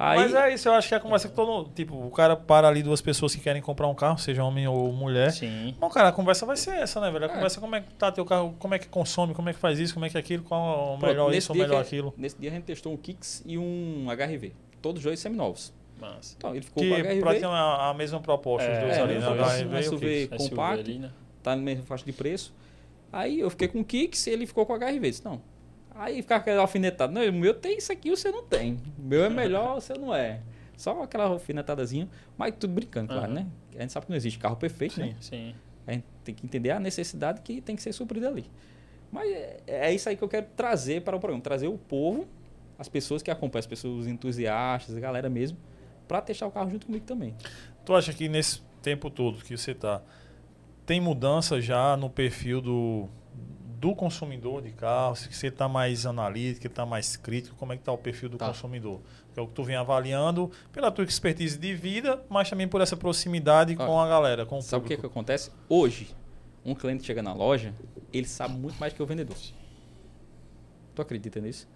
Aí, 0.00 0.16
Mas 0.20 0.32
é 0.32 0.54
isso, 0.54 0.68
eu 0.68 0.74
acho 0.74 0.86
que 0.86 0.94
é 0.94 0.96
a 0.96 1.00
conversa 1.00 1.28
que 1.28 1.34
todo 1.34 1.50
mundo. 1.50 1.72
Tipo, 1.74 1.96
o 2.06 2.10
cara 2.12 2.36
para 2.36 2.68
ali 2.68 2.84
duas 2.84 3.00
pessoas 3.00 3.34
que 3.34 3.40
querem 3.40 3.60
comprar 3.60 3.88
um 3.88 3.94
carro, 3.96 4.16
seja 4.16 4.44
homem 4.44 4.68
ou 4.68 4.92
mulher. 4.92 5.32
Sim. 5.32 5.74
Bom, 5.80 5.88
cara, 5.90 6.10
a 6.10 6.12
conversa 6.12 6.46
vai 6.46 6.56
ser 6.56 6.70
essa, 6.76 7.00
né, 7.00 7.10
velho? 7.10 7.24
A 7.24 7.28
É. 7.28 7.32
conversa 7.34 7.58
é 7.58 7.60
como 7.60 7.74
é 7.74 7.80
que 7.80 7.92
tá 7.94 8.12
teu 8.12 8.24
carro, 8.24 8.54
como 8.60 8.74
é 8.74 8.78
que 8.78 8.86
consome, 8.86 9.34
como 9.34 9.48
é 9.48 9.52
que 9.52 9.58
faz 9.58 9.76
isso, 9.80 9.94
como 9.94 10.06
é 10.06 10.08
que 10.08 10.16
é 10.16 10.20
aquilo, 10.20 10.44
qual 10.44 10.60
é 10.60 10.72
o 10.72 10.98
pronto, 10.98 11.06
melhor 11.06 11.26
nesse 11.30 11.38
isso 11.38 11.52
ou 11.52 11.58
melhor 11.58 11.80
que- 11.82 11.86
aquilo. 11.96 12.14
Nesse 12.16 12.38
dia 12.38 12.48
a 12.48 12.52
gente 12.54 12.62
testou 12.64 12.92
um 12.92 12.96
Kicks 12.96 13.42
e 13.44 13.58
um 13.58 14.06
HRV. 14.08 14.52
Todos 14.80 15.02
dois 15.02 15.18
seminovos. 15.18 15.72
Massa. 16.00 16.34
Então, 16.38 16.54
ele 16.54 16.62
ficou 16.64 16.80
com 16.80 16.88
o 16.88 16.94
Que 16.94 17.00
HRV. 17.02 17.20
praticamente 17.20 17.58
a, 17.60 17.88
a 17.90 17.94
mesma 17.94 18.20
proposta, 18.20 18.70
os 18.70 18.76
É, 18.76 18.80
dois 18.82 18.96
é, 18.96 19.00
ali, 19.02 19.14
né? 19.14 19.20
proposta, 19.26 19.52
HRV 19.64 19.74
e 19.74 19.78
o 19.78 19.82
SUV. 19.82 20.06
Kicks. 20.28 20.42
SUV 20.44 20.50
compacto. 20.50 20.80
ali, 20.80 20.98
né? 21.00 21.10
tá 21.42 21.56
na 21.56 21.62
mesma 21.62 21.82
faixa 21.84 22.04
de 22.04 22.12
preço. 22.12 22.54
Aí 23.12 23.40
eu 23.40 23.50
fiquei 23.50 23.66
com 23.66 23.80
o 23.80 23.84
Kicks 23.84 24.28
e 24.28 24.30
ele 24.30 24.46
ficou 24.46 24.64
com 24.64 24.74
o 24.74 24.76
HRV. 24.78 25.10
Disse, 25.10 25.24
não. 25.24 25.40
Aí 25.98 26.22
ficava 26.22 26.40
aquela 26.40 26.60
alfinetada. 26.60 27.12
Não, 27.12 27.28
o 27.28 27.32
meu 27.32 27.52
tem 27.52 27.76
isso 27.76 27.90
aqui, 27.90 28.08
você 28.08 28.30
não 28.30 28.44
tem. 28.44 28.78
O 28.96 29.02
meu 29.02 29.24
é 29.24 29.28
melhor, 29.28 29.74
você 29.82 29.94
não 29.94 30.14
é. 30.14 30.40
Só 30.76 31.02
aquela 31.02 31.24
alfinetadazinha. 31.24 32.08
Mas 32.36 32.54
tudo 32.56 32.72
brincando, 32.72 33.08
claro, 33.08 33.24
Aham. 33.24 33.34
né? 33.34 33.46
A 33.76 33.82
gente 33.82 33.92
sabe 33.92 34.06
que 34.06 34.10
não 34.12 34.16
existe 34.16 34.38
carro 34.38 34.54
perfeito, 34.54 34.94
Sim. 34.94 35.00
né? 35.00 35.16
Sim. 35.20 35.54
A 35.84 35.92
gente 35.92 36.04
tem 36.22 36.34
que 36.34 36.46
entender 36.46 36.70
a 36.70 36.78
necessidade 36.78 37.40
que 37.40 37.60
tem 37.60 37.74
que 37.74 37.82
ser 37.82 37.92
suprida 37.92 38.28
ali. 38.28 38.46
Mas 39.10 39.28
é, 39.28 39.60
é 39.66 39.92
isso 39.92 40.08
aí 40.08 40.16
que 40.16 40.22
eu 40.22 40.28
quero 40.28 40.46
trazer 40.54 41.02
para 41.02 41.16
o 41.16 41.18
programa. 41.20 41.42
Trazer 41.42 41.66
o 41.66 41.76
povo, 41.76 42.28
as 42.78 42.88
pessoas 42.88 43.20
que 43.20 43.30
acompanham, 43.30 43.60
as 43.60 43.66
pessoas 43.66 44.06
entusiastas, 44.06 44.96
a 44.96 45.00
galera 45.00 45.28
mesmo, 45.28 45.58
para 46.06 46.20
testar 46.22 46.46
o 46.46 46.50
carro 46.52 46.70
junto 46.70 46.86
comigo 46.86 47.04
também. 47.04 47.34
Tu 47.84 47.92
acha 47.92 48.12
que 48.12 48.28
nesse 48.28 48.62
tempo 48.80 49.10
todo 49.10 49.42
que 49.42 49.56
você 49.56 49.74
tá, 49.74 50.00
tem 50.86 51.00
mudança 51.00 51.60
já 51.60 51.96
no 51.96 52.08
perfil 52.08 52.60
do, 52.60 53.08
do 53.80 53.94
consumidor 53.94 54.62
de 54.62 54.70
carro? 54.70 55.14
Se 55.16 55.32
você 55.32 55.46
está 55.48 55.68
mais 55.68 56.04
analítico, 56.06 56.66
está 56.66 56.84
mais 56.84 57.16
crítico, 57.16 57.54
como 57.56 57.72
é 57.72 57.76
que 57.76 57.82
está 57.82 57.92
o 57.92 57.98
perfil 57.98 58.28
do 58.28 58.36
Tá. 58.38 58.48
consumidor? 58.48 59.00
Que 59.32 59.40
é 59.40 59.42
o 59.42 59.46
que 59.46 59.54
tu 59.54 59.62
vem 59.62 59.76
avaliando 59.76 60.50
pela 60.72 60.90
tua 60.90 61.04
expertise 61.04 61.56
de 61.58 61.74
vida, 61.74 62.22
mas 62.28 62.48
também 62.50 62.66
por 62.66 62.80
essa 62.80 62.96
proximidade 62.96 63.74
Ah, 63.78 63.86
com 63.86 64.00
a 64.00 64.08
galera, 64.08 64.44
com 64.44 64.58
o 64.58 64.62
Sabe 64.62 64.80
o 64.84 64.88
que, 64.88 64.88
que 64.90 64.96
público. 64.96 65.12
acontece? 65.12 65.50
Hoje, 65.68 66.14
um 66.64 66.74
cliente 66.74 67.04
chega 67.04 67.22
na 67.22 67.32
loja, 67.32 67.72
ele 68.12 68.26
sabe 68.26 68.54
muito 68.58 68.78
mais 68.78 68.92
que 68.92 69.02
o 69.02 69.06
vendedor. 69.06 69.36
Tu 70.94 71.02
acredita 71.02 71.40
nisso? 71.40 71.68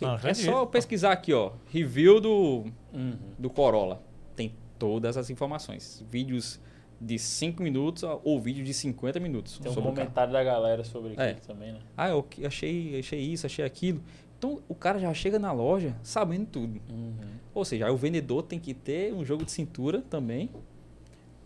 Não, 0.00 0.14
é 0.16 0.32
só 0.32 0.64
pesquisar 0.64 1.12
aqui, 1.12 1.32
ó. 1.34 1.52
Review 1.66 2.20
do, 2.20 2.64
Uhum. 2.92 3.18
do 3.38 3.50
Corolla. 3.50 4.02
Tem 4.34 4.54
todas 4.78 5.16
as 5.18 5.28
informações. 5.28 6.02
Vídeos 6.10 6.58
de 7.00 7.18
5 7.18 7.62
minutos 7.62 8.02
ou 8.02 8.40
vídeos 8.40 8.66
de 8.66 8.74
50 8.74 9.18
minutos. 9.20 9.58
Tem 9.58 9.72
um 9.72 9.74
comentário 9.74 10.32
da 10.32 10.44
galera 10.44 10.84
sobre 10.84 11.14
É. 11.16 11.30
aquilo 11.30 11.46
também, 11.46 11.72
né? 11.72 11.78
Ah, 11.96 12.10
eu 12.10 12.26
achei, 12.44 12.98
achei 12.98 13.20
isso, 13.20 13.46
achei 13.46 13.64
aquilo. 13.64 14.02
Então 14.38 14.60
o 14.68 14.74
cara 14.74 14.98
já 14.98 15.12
chega 15.14 15.38
na 15.38 15.52
loja 15.52 15.96
sabendo 16.02 16.46
tudo. 16.46 16.80
Uhum. 16.90 17.14
Ou 17.54 17.64
seja, 17.64 17.86
aí 17.86 17.92
o 17.92 17.96
vendedor 17.96 18.42
tem 18.42 18.58
que 18.58 18.74
ter 18.74 19.12
um 19.14 19.24
jogo 19.24 19.44
de 19.44 19.50
cintura 19.52 20.02
também 20.10 20.50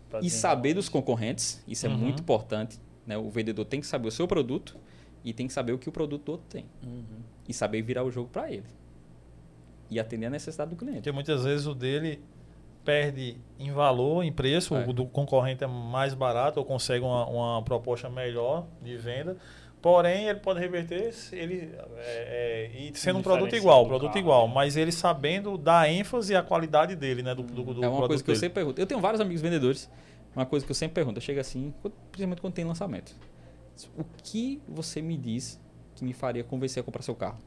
Pra 0.09 0.19
e 0.21 0.29
saber 0.29 0.73
dos 0.73 0.87
concorrentes. 0.89 1.63
Isso 1.67 1.85
é 1.85 1.89
Uhum. 1.89 1.97
muito 1.97 2.21
importante. 2.21 2.79
Né? 3.05 3.17
O 3.17 3.29
vendedor 3.29 3.65
tem 3.65 3.79
que 3.79 3.87
saber 3.87 4.07
o 4.07 4.11
seu 4.11 4.27
produto 4.27 4.77
e 5.23 5.33
tem 5.33 5.47
que 5.47 5.53
saber 5.53 5.71
o 5.73 5.77
que 5.77 5.87
o 5.89 5.91
produto 5.91 6.23
do 6.25 6.31
outro 6.33 6.47
tem. 6.49 6.65
Uhum. 6.85 7.03
E 7.47 7.53
saber 7.53 7.81
virar 7.81 8.03
o 8.03 8.11
jogo 8.11 8.29
para 8.29 8.51
ele. 8.51 8.65
E 9.89 9.99
atender 9.99 10.25
a 10.27 10.29
necessidade 10.29 10.69
do 10.71 10.75
cliente. 10.75 10.97
Porque 10.97 11.11
muitas 11.11 11.43
vezes 11.43 11.65
o 11.67 11.73
dele 11.75 12.19
perde 12.85 13.37
em 13.59 13.71
valor, 13.71 14.23
em 14.23 14.31
preço, 14.31 14.75
É. 14.75 14.87
o 14.87 14.93
do 14.93 15.05
concorrente 15.05 15.63
é 15.63 15.67
mais 15.67 16.13
barato 16.13 16.59
ou 16.59 16.65
consegue 16.65 17.03
uma, 17.03 17.25
uma 17.27 17.61
proposta 17.63 18.09
melhor 18.09 18.65
de 18.81 18.95
venda. 18.95 19.35
Porém, 19.81 20.27
ele 20.27 20.39
pode 20.39 20.59
reverter 20.59 21.13
ele 21.31 21.71
é, 21.97 22.71
é, 22.73 22.79
e 22.79 22.97
sendo 22.97 23.19
um 23.19 23.21
produto 23.21 23.55
igual, 23.55 23.85
produto 23.85 24.07
carro, 24.07 24.19
igual, 24.19 24.47
né? 24.47 24.53
mas 24.55 24.75
ele 24.75 24.91
sabendo 24.91 25.57
dar 25.59 25.87
ênfase 25.87 26.35
à 26.35 26.41
qualidade 26.41 26.95
dele, 26.95 27.21
né, 27.21 27.35
do, 27.35 27.43
do, 27.43 27.73
do 27.73 27.83
é 27.83 27.87
uma 27.87 28.07
coisa 28.07 28.23
que 28.23 28.29
eu 28.29 28.33
dele. 28.33 28.39
sempre 28.39 28.55
pergunto. 28.55 28.81
Eu 28.81 28.87
tenho 28.87 28.99
vários 28.99 29.21
amigos 29.21 29.41
vendedores. 29.41 29.89
Uma 30.35 30.45
coisa 30.45 30.65
que 30.65 30.71
eu 30.71 30.75
sempre 30.75 30.95
pergunto, 30.95 31.17
eu 31.17 31.21
chego 31.21 31.39
assim, 31.39 31.73
principalmente 32.11 32.41
quando 32.41 32.53
tem 32.53 32.65
lançamento. 32.65 33.15
O 33.97 34.03
que 34.23 34.61
você 34.67 35.01
me 35.01 35.17
diz 35.17 35.61
que 35.95 36.03
me 36.03 36.13
faria 36.13 36.43
convencer 36.43 36.81
a 36.81 36.83
comprar 36.83 37.03
seu 37.03 37.15
carro? 37.15 37.37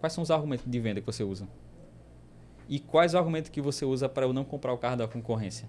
Quais 0.00 0.12
são 0.12 0.22
os 0.22 0.30
argumentos 0.30 0.64
de 0.66 0.80
venda 0.80 1.00
que 1.00 1.06
você 1.06 1.22
usa? 1.22 1.46
E 2.68 2.78
quais 2.80 3.12
os 3.12 3.14
argumentos 3.14 3.48
que 3.50 3.60
você 3.60 3.84
usa 3.84 4.08
para 4.08 4.26
eu 4.26 4.32
não 4.32 4.44
comprar 4.44 4.72
o 4.72 4.78
carro 4.78 4.96
da 4.96 5.06
concorrência? 5.08 5.68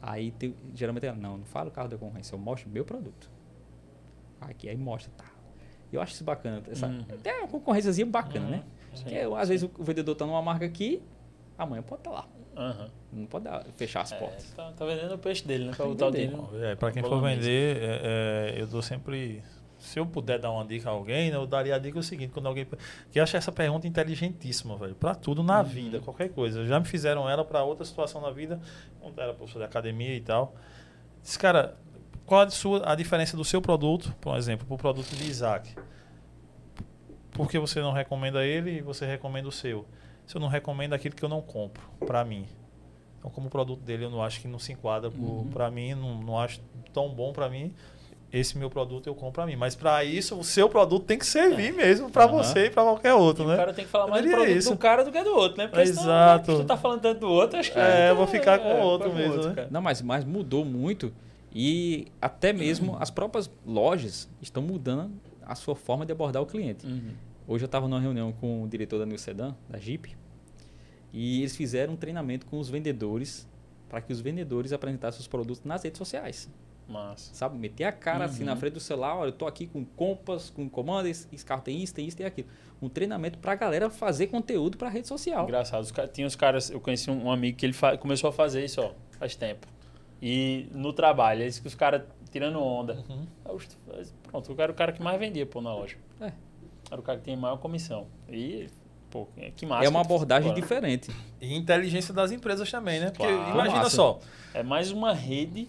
Aí 0.00 0.30
tem- 0.32 0.54
geralmente 0.74 1.06
é, 1.06 1.12
não, 1.12 1.38
não 1.38 1.44
fala 1.44 1.68
o 1.68 1.72
carro 1.72 1.88
da 1.88 1.96
concorrência, 1.96 2.34
eu 2.34 2.38
mostro 2.38 2.68
o 2.68 2.72
meu 2.72 2.84
produto. 2.84 3.30
Aqui 4.40 4.68
aí 4.68 4.76
mostra, 4.76 5.12
tá. 5.16 5.24
Eu 5.92 6.00
acho 6.00 6.12
isso 6.14 6.24
bacana. 6.24 6.62
Essa, 6.70 6.86
Uhum. 6.86 7.04
Até 7.08 7.38
uma 7.38 7.48
concorrência 7.48 8.06
bacana, 8.06 8.44
Uhum. 8.44 8.50
né? 8.52 8.62
Sim. 8.94 9.02
Porque 9.04 9.16
às 9.16 9.48
vezes 9.48 9.68
o 9.78 9.82
vendedor 9.82 10.14
tá 10.14 10.26
numa 10.26 10.42
marca 10.42 10.64
aqui, 10.64 11.02
amanhã 11.56 11.82
pode 11.82 12.00
estar 12.00 12.10
lá. 12.10 12.28
Aham. 12.56 12.90
Não 13.12 13.26
pode 13.26 13.44
dar- 13.44 13.64
fechar 13.76 14.02
as 14.02 14.12
É, 14.12 14.18
portas. 14.18 14.50
tá, 14.54 14.72
tá 14.72 14.84
vendendo 14.84 15.14
o 15.14 15.18
peixe 15.18 15.46
dele, 15.46 15.64
né? 15.66 15.70
Pra 15.74 15.84
Tá 15.84 15.90
botar 15.90 16.10
o. 16.10 16.62
É, 16.64 16.74
para 16.74 16.92
quem 16.92 17.02
for 17.02 17.20
vender, 17.22 17.76
é, 17.80 18.54
é, 18.56 18.60
eu 18.62 18.66
dou 18.66 18.82
sempre. 18.82 19.42
Se 19.78 19.98
eu 19.98 20.04
puder 20.06 20.38
dar 20.40 20.50
uma 20.50 20.64
dica 20.64 20.88
a 20.88 20.92
alguém, 20.92 21.28
eu 21.28 21.46
daria 21.46 21.76
a 21.76 21.78
dica 21.78 21.98
o 21.98 22.02
seguinte: 22.02 22.32
quando 22.32 22.46
alguém. 22.46 22.66
Que 23.12 23.18
eu 23.20 23.22
acho 23.22 23.36
essa 23.36 23.52
pergunta 23.52 23.86
inteligentíssima, 23.86 24.76
velho. 24.76 24.94
Para 24.94 25.14
tudo 25.14 25.42
na 25.42 25.58
Uhum. 25.60 25.64
vida, 25.64 26.00
qualquer 26.00 26.30
coisa. 26.30 26.66
Já 26.66 26.80
me 26.80 26.86
fizeram 26.86 27.28
ela 27.30 27.44
para 27.44 27.62
outra 27.62 27.84
situação 27.84 28.20
na 28.20 28.30
vida, 28.30 28.60
quando 29.00 29.20
era 29.20 29.32
professor 29.32 29.60
de 29.60 29.64
academia 29.64 30.14
e 30.16 30.20
tal. 30.20 30.54
Diz, 31.22 31.36
cara, 31.36 31.76
qual 32.26 32.40
a, 32.42 32.50
sua, 32.50 32.90
a 32.90 32.94
diferença 32.94 33.36
do 33.36 33.44
seu 33.44 33.62
produto, 33.62 34.14
por 34.20 34.36
exemplo, 34.36 34.66
para 34.66 34.74
o 34.74 34.78
produto 34.78 35.10
de 35.14 35.24
Isaac? 35.30 35.74
Por 37.32 37.48
que 37.48 37.58
você 37.58 37.80
não 37.80 37.92
recomenda 37.92 38.44
ele 38.44 38.78
e 38.78 38.80
você 38.82 39.06
recomenda 39.06 39.48
o 39.48 39.52
seu? 39.52 39.86
Se 40.26 40.36
eu 40.36 40.40
não 40.40 40.48
recomendo 40.48 40.92
aquilo 40.92 41.14
que 41.14 41.22
eu 41.24 41.28
não 41.28 41.40
compro, 41.40 41.82
para 42.04 42.24
mim. 42.24 42.46
Então, 43.18 43.30
como 43.30 43.46
o 43.46 43.50
produto 43.50 43.80
dele 43.80 44.04
eu 44.04 44.10
não 44.10 44.22
acho 44.22 44.40
que 44.40 44.48
não 44.48 44.58
se 44.58 44.72
enquadra 44.72 45.10
Uhum. 45.10 45.48
para 45.52 45.70
mim, 45.70 45.94
não, 45.94 46.20
não 46.20 46.38
acho 46.38 46.60
tão 46.92 47.08
bom 47.08 47.32
para 47.32 47.48
mim, 47.48 47.72
esse 48.32 48.58
meu 48.58 48.68
produto 48.68 49.06
eu 49.06 49.14
compro 49.14 49.32
para 49.32 49.46
mim. 49.46 49.56
Mas 49.56 49.74
para 49.74 50.04
isso, 50.04 50.38
o 50.38 50.44
seu 50.44 50.68
produto 50.68 51.04
tem 51.04 51.18
que 51.18 51.26
servir 51.26 51.72
mesmo 51.72 52.10
para 52.10 52.24
Aham. 52.24 52.42
você 52.42 52.66
e 52.66 52.70
para 52.70 52.82
qualquer 52.82 53.14
outro, 53.14 53.44
E 53.44 53.46
né? 53.48 53.54
o 53.54 53.56
cara 53.56 53.72
tem 53.72 53.84
que 53.84 53.90
falar 53.90 54.06
mais 54.08 54.24
do 54.24 54.30
produto 54.30 54.50
isso. 54.50 54.70
do 54.70 54.76
cara 54.76 55.04
do 55.04 55.10
que 55.12 55.22
do 55.22 55.34
outro, 55.34 55.58
né? 55.58 55.66
Porque 55.68 55.86
senão, 55.86 56.02
Exato. 56.02 56.52
se 56.52 56.58
tu 56.58 56.64
tá 56.66 56.76
falando 56.76 57.00
tanto 57.00 57.20
do 57.20 57.28
outro, 57.28 57.58
acho 57.58 57.72
que. 57.72 57.78
É, 57.78 58.10
eu 58.10 58.16
vou 58.16 58.26
ficar 58.26 58.58
com 58.58 58.68
o 58.68 58.78
é, 58.78 58.82
outro 58.82 59.12
mesmo, 59.12 59.42
né? 59.42 59.54
cara. 59.54 59.68
Não, 59.70 59.80
mas, 59.80 60.02
mas 60.02 60.24
mudou 60.24 60.64
muito 60.64 61.12
e 61.54 62.06
até 62.20 62.52
mesmo 62.52 62.96
as 63.00 63.10
próprias 63.10 63.50
lojas 63.66 64.28
estão 64.42 64.62
mudando 64.62 65.12
a 65.42 65.54
sua 65.54 65.74
forma 65.74 66.04
de 66.04 66.12
abordar 66.12 66.42
o 66.42 66.46
cliente. 66.46 66.86
Uhum. 66.86 67.12
Hoje 67.46 67.64
eu 67.64 67.66
estava 67.66 67.88
numa 67.88 68.00
reunião 68.00 68.30
com 68.32 68.62
o 68.62 68.68
diretor 68.68 68.98
da 68.98 69.06
New 69.06 69.16
Sedan, 69.16 69.54
da 69.68 69.78
Jeep, 69.78 70.14
e 71.12 71.40
eles 71.40 71.56
fizeram 71.56 71.94
um 71.94 71.96
treinamento 71.96 72.44
com 72.44 72.58
os 72.58 72.68
vendedores 72.68 73.48
para 73.88 74.02
que 74.02 74.12
os 74.12 74.20
vendedores 74.20 74.70
apresentassem 74.72 75.18
os 75.18 75.26
produtos 75.26 75.64
nas 75.64 75.82
redes 75.82 75.96
sociais. 75.96 76.50
Massa. 76.88 77.34
Sabe? 77.34 77.58
Meter 77.58 77.84
a 77.84 77.92
cara 77.92 78.24
assim 78.24 78.44
na 78.44 78.52
Uhum. 78.52 78.58
frente 78.58 78.72
do 78.74 78.80
celular, 78.80 79.16
olha, 79.16 79.28
eu 79.28 79.32
tô 79.32 79.46
aqui 79.46 79.66
com 79.66 79.84
compas, 79.84 80.48
com 80.50 80.68
comando, 80.68 81.06
esse, 81.06 81.28
esse 81.32 81.44
carro 81.44 81.60
tem 81.62 81.82
isso, 81.82 81.94
tem 81.94 82.06
isso, 82.06 82.16
tem 82.16 82.24
aquilo. 82.26 82.48
Um 82.80 82.88
treinamento 82.88 83.38
para 83.38 83.52
a 83.52 83.54
galera 83.54 83.90
fazer 83.90 84.28
conteúdo 84.28 84.78
para 84.78 84.88
rede 84.88 85.06
social. 85.06 85.44
Engraçado. 85.44 85.82
Os 85.82 85.92
tinha 86.12 86.26
os 86.26 86.34
caras, 86.34 86.70
eu 86.70 86.80
conheci 86.80 87.10
um, 87.10 87.26
um 87.26 87.30
amigo 87.30 87.58
que 87.58 87.66
ele 87.66 87.72
fa- 87.72 87.98
começou 87.98 88.30
a 88.30 88.32
fazer 88.32 88.64
isso, 88.64 88.80
ó, 88.80 88.92
faz 89.18 89.36
tempo. 89.36 89.66
E 90.22 90.66
no 90.72 90.92
trabalho, 90.92 91.42
é 91.42 91.46
isso 91.46 91.60
que 91.60 91.68
os 91.68 91.74
caras 91.74 92.02
tirando 92.30 92.58
onda. 92.62 93.04
Uhum. 93.08 93.26
Aí 93.44 93.54
os- 93.54 93.68
Pronto, 94.22 94.50
eu 94.52 94.60
era 94.62 94.72
o 94.72 94.74
cara 94.74 94.92
que 94.92 95.02
mais 95.02 95.18
vendia, 95.18 95.44
pô, 95.46 95.60
na 95.60 95.74
loja. 95.74 95.96
É. 96.20 96.32
Era 96.90 97.00
o 97.00 97.04
cara 97.04 97.18
que 97.18 97.24
tinha 97.24 97.36
maior 97.36 97.56
comissão. 97.58 98.06
E, 98.28 98.66
pô, 99.10 99.26
que 99.56 99.66
massa. 99.66 99.84
É 99.84 99.88
uma 99.88 100.00
abordagem 100.00 100.52
diferente. 100.54 101.10
E 101.40 101.54
inteligência 101.54 102.12
das 102.14 102.30
empresas 102.32 102.70
também, 102.70 103.00
né? 103.00 103.10
Porque 103.10 103.26
Claro. 103.26 103.50
imagina 103.52 103.76
Massa. 103.82 103.96
só, 103.96 104.20
É 104.54 104.62
mais 104.62 104.90
uma 104.90 105.12
rede. 105.12 105.68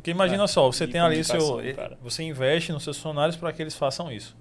Porque 0.00 0.10
imagina 0.10 0.44
É, 0.44 0.46
só, 0.46 0.66
você 0.66 0.88
tem 0.88 0.98
ali 0.98 1.20
o 1.20 1.24
seu. 1.24 1.60
cara. 1.76 1.98
Você 2.02 2.22
investe 2.22 2.72
nos 2.72 2.82
seus 2.82 2.96
funcionários 2.96 3.36
para 3.36 3.52
que 3.52 3.60
eles 3.60 3.74
façam 3.76 4.10
isso. 4.10 4.34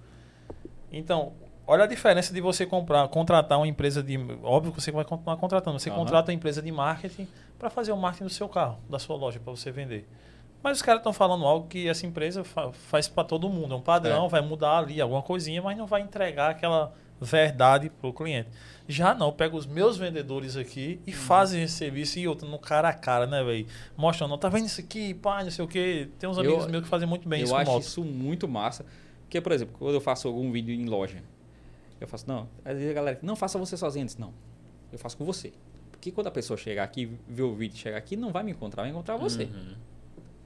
Então, 0.92 1.34
olha 1.68 1.84
a 1.84 1.88
diferença 1.88 2.34
de 2.34 2.40
você 2.40 2.66
comprar, 2.66 3.08
contratar 3.10 3.58
uma 3.60 3.68
empresa 3.68 4.02
de. 4.02 4.18
Óbvio 4.42 4.72
que 4.72 4.82
você 4.82 4.90
vai 4.92 5.04
continuar 5.04 5.36
contratando. 5.36 5.78
Você 5.78 5.90
Aham. 5.90 6.00
contrata 6.00 6.32
uma 6.32 6.36
empresa 6.36 6.62
de 6.62 6.72
marketing 6.72 7.28
para 7.60 7.70
fazer 7.70 7.92
o 7.92 7.98
marketing 7.98 8.24
do 8.24 8.30
seu 8.30 8.48
carro, 8.48 8.80
da 8.90 8.98
sua 8.98 9.18
loja, 9.18 9.38
para 9.40 9.52
você 9.52 9.70
vender. 9.70 10.08
Mas 10.64 10.78
os 10.78 10.82
caras 10.82 11.02
estão 11.02 11.12
falando 11.14 11.46
algo 11.46 11.68
que 11.68 11.88
essa 11.90 12.06
empresa 12.06 12.44
fa- 12.44 12.72
faz 12.72 13.08
para 13.10 13.24
todo 13.26 13.50
mundo. 13.50 13.74
É 13.74 13.78
um 13.78 13.82
padrão, 13.82 14.30
vai 14.30 14.42
mudar 14.42 14.78
ali 14.78 15.00
alguma 15.02 15.22
coisinha, 15.22 15.62
mas 15.62 15.78
não 15.78 15.86
vai 15.88 16.02
entregar 16.02 16.52
aquela 16.52 16.94
verdade 17.22 17.90
para 17.90 18.10
o 18.10 18.14
cliente. 18.14 18.50
Já 18.88 19.14
não, 19.14 19.32
pega 19.32 19.56
os 19.56 19.66
meus 19.68 19.98
vendedores 19.98 20.56
aqui 20.58 21.00
e 21.06 21.12
fazem 21.12 21.62
esse 21.62 21.76
serviço 21.76 22.18
e 22.18 22.28
outro 22.28 22.48
no 22.50 22.58
cara 22.58 22.90
a 22.90 22.94
cara, 22.94 23.28
né, 23.28 23.44
velho? 23.44 23.68
Mostrando, 23.96 24.36
tá 24.38 24.50
vendo 24.50 24.66
isso 24.66 24.82
aqui, 24.82 25.14
pá, 25.14 25.44
não 25.44 25.52
sei 25.52 25.64
o 25.64 25.68
quê. 25.68 26.10
Tem 26.18 26.28
uns 26.28 26.38
Eu- 26.38 26.44
amigos 26.44 26.68
meus 26.68 26.84
que 26.84 26.90
fazem 26.90 27.08
muito 27.08 27.30
bem 27.30 27.42
eu 27.42 27.44
isso 27.46 27.54
com 27.54 27.60
acho 27.60 27.72
moto. 27.72 27.84
isso 27.84 28.04
muito 28.04 28.48
massa. 28.48 28.84
Porque, 29.22 29.40
por 29.40 29.52
exemplo, 29.52 29.76
quando 29.78 29.94
eu 29.94 30.02
faço 30.02 30.28
algum 30.28 30.52
vídeo 30.52 30.74
em 30.74 30.86
loja, 30.86 31.22
eu 32.02 32.08
faço, 32.08 32.28
não, 32.28 32.50
às 32.66 32.74
vezes 32.76 32.90
a 32.90 32.94
galera, 32.94 33.20
não 33.22 33.36
faça 33.36 33.60
você 33.60 33.78
sozinho. 33.78 34.02
Eu 34.04 34.08
disse, 34.08 34.20
não, 34.20 34.34
eu 34.92 34.98
faço 34.98 35.16
com 35.16 35.24
você. 35.24 35.54
Porque 35.92 36.12
quando 36.12 36.28
a 36.28 36.32
pessoa 36.32 36.58
chegar 36.58 36.84
aqui, 36.84 37.12
ver 37.28 37.44
o 37.44 37.54
vídeo 37.54 37.78
chegar 37.78 37.98
aqui, 37.98 38.16
não 38.16 38.32
vai 38.32 38.42
me 38.42 38.52
encontrar, 38.54 38.84
vai 38.84 38.92
encontrar 38.92 39.18
você. 39.18 39.44
Uhum. 39.44 39.76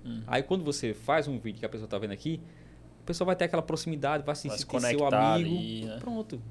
Uhum. 0.04 0.24
Aí 0.28 0.44
quando 0.44 0.66
você 0.66 0.94
faz 0.94 1.30
um 1.30 1.38
vídeo 1.40 1.60
que 1.60 1.66
a 1.66 1.70
pessoa 1.70 1.88
tá 1.88 1.98
vendo 1.98 2.12
aqui, 2.12 2.42
a 3.02 3.06
pessoa 3.06 3.26
vai 3.28 3.36
ter 3.38 3.46
aquela 3.46 3.62
proximidade, 3.62 4.24
vai 4.26 4.36
se 4.36 4.50
Vai 4.50 4.58
se 4.58 4.64
sentir 4.66 4.82
seu 4.82 5.06
amigo. 5.08 5.16
ali, 5.50 5.86
né? 5.86 5.98
Pronto. 6.00 6.42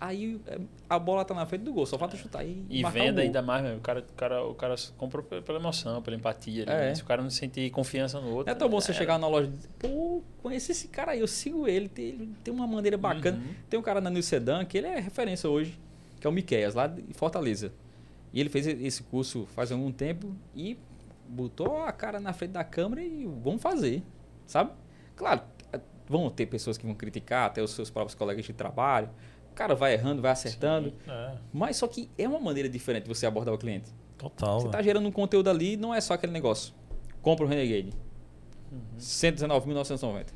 Aí 0.00 0.40
é, 0.46 0.58
a 0.88 0.98
bola 0.98 1.24
tá 1.26 1.34
na 1.34 1.44
frente 1.44 1.60
do 1.62 1.74
gol, 1.74 1.84
só 1.84 1.98
falta 1.98 2.16
chutar 2.16 2.42
e, 2.42 2.64
E 2.70 2.82
venda 2.84 3.20
ainda 3.20 3.42
mais, 3.42 3.62
meu. 3.62 3.76
O 3.76 3.80
cara, 3.80 4.00
o 4.00 4.12
cara, 4.14 4.44
o 4.46 4.54
cara 4.54 4.74
compra 4.96 5.22
pe- 5.22 5.42
pela 5.42 5.58
emoção, 5.58 6.00
pela 6.00 6.16
empatia. 6.16 6.62
ali, 6.62 6.72
É. 6.72 6.76
né? 6.88 6.94
Se 6.94 7.02
o 7.02 7.04
cara 7.04 7.20
não 7.22 7.28
sentir 7.28 7.70
confiança 7.70 8.18
no 8.18 8.34
outro. 8.34 8.50
É 8.50 8.54
tão 8.54 8.66
bom 8.66 8.80
já 8.80 8.86
você 8.86 8.94
chegar 8.94 9.18
na 9.18 9.28
loja 9.28 9.48
e 9.48 9.50
dizer, 9.50 9.68
pô, 9.78 10.22
conheci 10.42 10.72
esse 10.72 10.88
cara 10.88 11.12
aí, 11.12 11.20
eu 11.20 11.26
sigo 11.28 11.68
ele, 11.68 11.86
tem, 11.86 12.06
ele 12.06 12.34
tem 12.42 12.52
uma 12.54 12.66
maneira 12.66 12.96
bacana. 12.96 13.36
Uhum. 13.36 13.54
Tem 13.68 13.78
um 13.78 13.82
cara 13.82 14.00
na 14.00 14.08
New 14.08 14.22
Sedan 14.22 14.64
que 14.64 14.78
ele 14.78 14.86
é 14.86 14.98
referência 14.98 15.50
hoje, 15.50 15.78
que 16.18 16.26
é 16.26 16.30
o 16.30 16.32
Miqueias, 16.32 16.74
lá 16.74 16.86
de 16.86 17.02
Fortaleza. 17.12 17.70
E 18.32 18.40
ele 18.40 18.48
fez 18.48 18.66
esse 18.66 19.02
curso 19.02 19.44
faz 19.54 19.70
algum 19.70 19.92
tempo 19.92 20.34
e 20.56 20.78
botou 21.28 21.82
a 21.82 21.92
cara 21.92 22.18
na 22.18 22.32
frente 22.32 22.52
da 22.52 22.64
câmera 22.64 23.02
e 23.02 23.26
vamos 23.42 23.60
fazer, 23.60 24.02
sabe? 24.46 24.70
Claro, 25.14 25.42
vão 26.08 26.28
ter 26.30 26.46
pessoas 26.46 26.78
que 26.78 26.86
vão 26.86 26.94
criticar, 26.94 27.46
até 27.46 27.62
os 27.62 27.70
seus 27.72 27.90
próprios 27.90 28.14
colegas 28.14 28.44
de 28.46 28.52
trabalho. 28.52 29.10
O 29.60 29.62
cara 29.62 29.74
vai 29.74 29.92
errando, 29.92 30.22
vai 30.22 30.30
acertando. 30.30 30.94
É, 31.06 31.36
Mas 31.52 31.76
só 31.76 31.86
que 31.86 32.08
é 32.16 32.26
uma 32.26 32.40
maneira 32.40 32.66
diferente 32.66 33.02
de 33.02 33.08
você 33.10 33.26
abordar 33.26 33.52
o 33.52 33.58
cliente. 33.58 33.90
total. 34.16 34.58
Você 34.60 34.68
está 34.68 34.80
gerando 34.80 35.06
um 35.06 35.12
conteúdo 35.12 35.50
ali, 35.50 35.76
não 35.76 35.94
é 35.94 36.00
só 36.00 36.14
aquele 36.14 36.32
negócio. 36.32 36.72
Compra 37.20 37.44
o 37.44 37.48
Renegade. 37.48 37.90
Uhum. 38.72 38.98
119.990. 38.98 40.28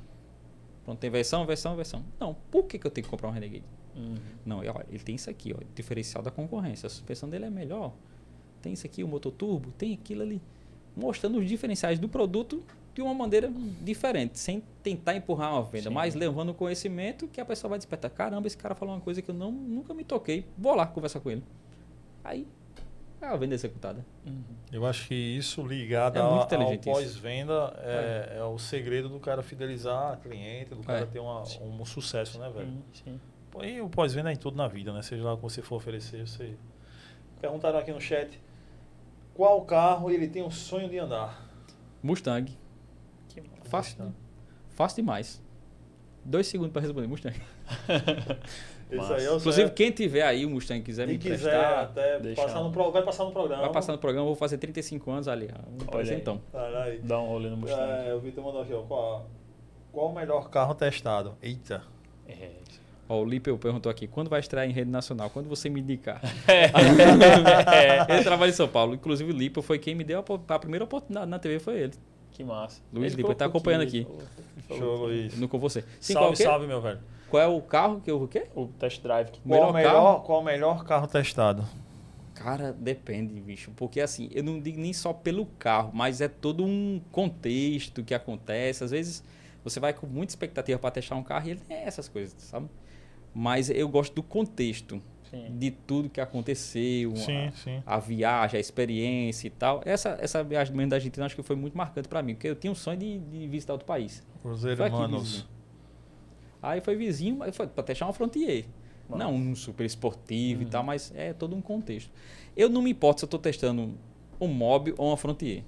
Pronto, 0.84 0.98
tem 0.98 1.08
versão, 1.08 1.46
versão, 1.46 1.74
versão. 1.74 2.04
Não, 2.20 2.36
por 2.50 2.64
que, 2.64 2.78
que 2.78 2.86
eu 2.86 2.90
tenho 2.90 3.06
que 3.06 3.10
comprar 3.10 3.28
um 3.30 3.32
Renegade? 3.32 3.64
Uhum. 3.96 4.16
Não, 4.44 4.62
é, 4.62 4.68
olha, 4.68 4.84
ele 4.90 5.02
tem 5.02 5.14
isso 5.14 5.30
aqui, 5.30 5.54
ó, 5.54 5.62
diferencial 5.74 6.22
da 6.22 6.30
concorrência. 6.30 6.86
A 6.86 6.90
suspensão 6.90 7.26
dele 7.26 7.46
é 7.46 7.50
melhor. 7.50 7.94
Tem 8.60 8.74
isso 8.74 8.86
aqui, 8.86 9.02
o 9.02 9.08
motor 9.08 9.32
turbo, 9.32 9.70
tem 9.72 9.94
aquilo 9.94 10.20
ali. 10.20 10.42
Mostrando 10.94 11.38
os 11.38 11.48
diferenciais 11.48 11.98
do 11.98 12.10
produto 12.10 12.62
de 12.94 13.02
uma 13.02 13.12
maneira 13.12 13.50
diferente, 13.82 14.38
sem 14.38 14.62
tentar 14.82 15.16
empurrar 15.16 15.52
uma 15.52 15.62
venda, 15.64 15.88
Sim. 15.88 15.94
mas 15.94 16.14
levando 16.14 16.50
o 16.50 16.54
conhecimento 16.54 17.26
que 17.26 17.40
a 17.40 17.44
pessoa 17.44 17.70
vai 17.70 17.78
despertar. 17.78 18.08
Caramba, 18.10 18.46
esse 18.46 18.56
cara 18.56 18.74
falou 18.74 18.94
uma 18.94 19.00
coisa 19.00 19.20
que 19.20 19.30
eu 19.30 19.34
não, 19.34 19.50
nunca 19.50 19.92
me 19.92 20.04
toquei. 20.04 20.46
Vou 20.56 20.74
lá 20.74 20.86
conversar 20.86 21.18
com 21.20 21.30
ele. 21.30 21.42
Aí, 22.22 22.46
é 23.20 23.26
a 23.26 23.36
venda 23.36 23.54
executada. 23.54 24.04
Uhum. 24.24 24.42
Eu 24.70 24.86
acho 24.86 25.08
que 25.08 25.14
isso 25.14 25.66
ligado 25.66 26.16
É 26.16 26.20
ao, 26.20 26.36
muito 26.36 26.54
ao 26.54 26.78
pós-venda 26.78 27.74
é, 27.78 28.36
é 28.38 28.44
o 28.44 28.58
segredo 28.58 29.08
do 29.08 29.18
cara 29.18 29.42
fidelizar 29.42 30.18
cliente, 30.20 30.70
do 30.74 30.82
cara 30.82 31.00
É. 31.00 31.06
ter 31.06 31.18
uma- 31.18 31.42
um 31.62 31.84
sucesso, 31.84 32.38
né, 32.38 32.48
velho? 32.54 32.68
Sim, 32.92 33.02
sim. 33.04 33.20
E 33.66 33.80
o 33.80 33.88
pós-venda 33.88 34.30
é 34.30 34.34
em 34.34 34.36
tudo 34.36 34.56
na 34.56 34.68
vida, 34.68 34.92
né? 34.92 35.00
Seja 35.02 35.22
lá 35.24 35.32
o 35.32 35.36
que 35.36 35.42
você 35.42 35.62
for 35.62 35.76
oferecer, 35.76 36.26
você. 36.26 36.54
Perguntaram 37.40 37.78
aqui 37.78 37.92
no 37.92 38.00
chat 38.00 38.40
qual 39.34 39.60
carro 39.62 40.10
ele 40.10 40.28
tem 40.28 40.42
o 40.42 40.50
sonho 40.50 40.88
de 40.88 40.98
andar. 40.98 41.44
Mustang. 42.02 42.56
Fácil, 43.76 44.14
fácil 44.70 44.96
demais. 45.02 45.42
Dois 46.24 46.46
segundos 46.46 46.72
para 46.72 46.82
responder, 46.82 47.06
Mustang. 47.06 47.36
É 48.90 49.34
Inclusive, 49.36 49.70
quem 49.70 49.90
tiver 49.90 50.22
aí 50.22 50.44
o 50.44 50.50
Mustang 50.50 50.80
quiser 50.82 51.06
me 51.06 51.18
Quem 51.18 51.32
quiser 51.32 51.48
emprestar, 51.56 51.84
até 51.84 52.34
passar 52.34 52.62
no 52.62 52.70
pro- 52.70 52.92
vai 52.92 53.02
passar 53.02 53.24
no 53.24 53.32
programa. 53.32 53.62
vai 53.62 53.72
passar 53.72 53.92
no 53.92 53.98
programa, 53.98 54.24
eu 54.24 54.28
vou 54.28 54.36
fazer 54.36 54.58
35 54.58 55.10
anos 55.10 55.26
ali. 55.26 55.46
Um 55.46 55.78
Olha 55.80 55.86
presentão. 55.90 56.40
Dá 57.02 57.20
um 57.20 57.26
rolê 57.26 57.48
no 57.48 57.56
Mustang. 57.56 58.08
É, 58.08 58.14
o 58.14 58.20
Vitor 58.20 58.44
mandou 58.44 58.62
aqui, 58.62 58.72
ó. 58.72 58.82
Qual, 58.82 59.26
qual 59.90 60.10
o 60.10 60.14
melhor 60.14 60.48
carro 60.50 60.74
testado? 60.74 61.34
Eita. 61.42 61.82
É. 62.28 62.50
Ó, 63.08 63.20
o 63.20 63.24
Lipe 63.24 63.52
perguntou 63.56 63.90
aqui, 63.90 64.06
quando 64.06 64.28
vai 64.30 64.40
estrear 64.40 64.68
em 64.68 64.72
rede 64.72 64.90
nacional? 64.90 65.28
Quando 65.30 65.48
você 65.48 65.68
me 65.68 65.80
indicar? 65.80 66.20
É. 66.46 66.70
ele 68.14 68.22
trabalha 68.22 68.50
em 68.50 68.54
São 68.54 68.68
Paulo. 68.68 68.94
Inclusive, 68.94 69.32
o 69.32 69.36
Lipe 69.36 69.60
foi 69.62 69.78
quem 69.78 69.94
me 69.94 70.04
deu 70.04 70.20
a, 70.20 70.54
a 70.54 70.58
primeira 70.58 70.84
oportunidade 70.84 71.28
na 71.30 71.38
TV, 71.38 71.58
foi 71.58 71.80
ele. 71.80 71.92
Que 72.34 72.44
massa. 72.44 72.82
Luiz 72.92 73.12
Ele 73.14 73.22
Lipa 73.22 73.34
tá 73.34 73.46
acompanhando 73.46 73.82
aqui. 73.82 74.06
Show, 74.68 74.76
que- 74.76 75.04
Luiz. 75.06 75.38
No 75.38 75.48
com 75.48 75.58
você. 75.58 75.82
Sim, 76.00 76.12
salve, 76.12 76.36
salve, 76.36 76.66
meu 76.66 76.80
velho. 76.82 77.00
qual 77.30 77.42
é 77.42 77.46
o 77.46 77.60
carro 77.62 78.00
que 78.00 78.10
eu 78.10 78.22
o 78.22 78.28
quê? 78.28 78.48
O 78.54 78.66
test 78.66 79.00
drive. 79.02 79.30
que- 79.30 79.40
Qual 79.40 79.70
o 79.70 79.72
Melhor 79.72 79.72
melhor, 79.72 79.92
carro? 80.14 80.20
qual 80.26 80.40
o 80.40 80.44
melhor 80.44 80.84
carro 80.84 81.06
testado? 81.06 81.64
Cara, 82.34 82.72
depende, 82.72 83.40
bicho. 83.40 83.70
Porque 83.76 84.00
assim, 84.00 84.28
eu 84.32 84.42
não 84.42 84.60
digo 84.60 84.78
nem 84.80 84.92
só 84.92 85.12
pelo 85.12 85.46
carro, 85.58 85.90
mas 85.94 86.20
é 86.20 86.26
todo 86.28 86.64
um 86.64 87.00
contexto 87.12 88.02
que 88.02 88.12
acontece. 88.12 88.82
Às 88.82 88.90
vezes 88.90 89.22
você 89.62 89.78
vai 89.78 89.92
com 89.94 90.06
muita 90.06 90.32
expectativa 90.32 90.78
para 90.78 90.90
testar 90.90 91.14
um 91.14 91.22
carro 91.22 91.46
e 91.46 91.50
ele 91.52 91.60
tem 91.60 91.76
essas 91.78 92.08
coisas, 92.08 92.34
sabe? 92.42 92.68
Mas 93.32 93.70
eu 93.70 93.88
gosto 93.88 94.12
do 94.14 94.22
contexto, 94.22 95.00
Sim. 95.34 95.58
de 95.58 95.70
tudo 95.70 96.08
que 96.08 96.20
aconteceu, 96.20 97.14
Sim, 97.16 97.46
a, 97.48 97.52
sim. 97.52 97.82
a 97.84 97.98
viagem, 97.98 98.56
a 98.56 98.60
experiência 98.60 99.46
e 99.46 99.50
tal. 99.50 99.80
Essa, 99.84 100.16
essa 100.20 100.42
viagem 100.44 100.74
mesmo 100.74 100.90
da 100.90 100.96
Argentina 100.96 101.26
acho 101.26 101.34
que 101.36 101.42
foi 101.42 101.56
muito 101.56 101.76
marcante 101.76 102.08
para 102.08 102.22
mim, 102.22 102.34
porque 102.34 102.48
eu 102.48 102.54
tinha 102.54 102.70
um 102.70 102.74
sonho 102.74 102.98
de, 102.98 103.18
de 103.18 103.46
visitar 103.48 103.72
outro 103.74 103.86
país. 103.86 104.22
Cruzeiro 104.42 104.82
aqui, 104.84 104.96
Manos. 104.96 105.46
Aí 106.62 106.80
foi 106.80 106.96
vizinho, 106.96 107.36
mas 107.36 107.56
foi 107.56 107.66
para 107.66 107.82
testar 107.84 108.06
uma 108.06 108.12
Frontier. 108.12 108.64
Massa. 109.08 109.22
Não 109.24 109.34
um 109.34 109.54
super 109.54 109.84
esportivo 109.84 110.62
e 110.62 110.64
Uhum. 110.64 110.70
tal, 110.70 110.82
mas 110.82 111.12
é 111.14 111.32
todo 111.34 111.54
um 111.54 111.60
contexto. 111.60 112.10
Eu 112.56 112.70
não 112.70 112.80
me 112.80 112.90
importo 112.90 113.20
se 113.20 113.24
eu 113.24 113.26
estou 113.26 113.38
testando 113.40 113.94
um 114.40 114.48
Mob 114.48 114.94
ou 114.96 115.08
uma 115.08 115.16
Frontier. 115.16 115.62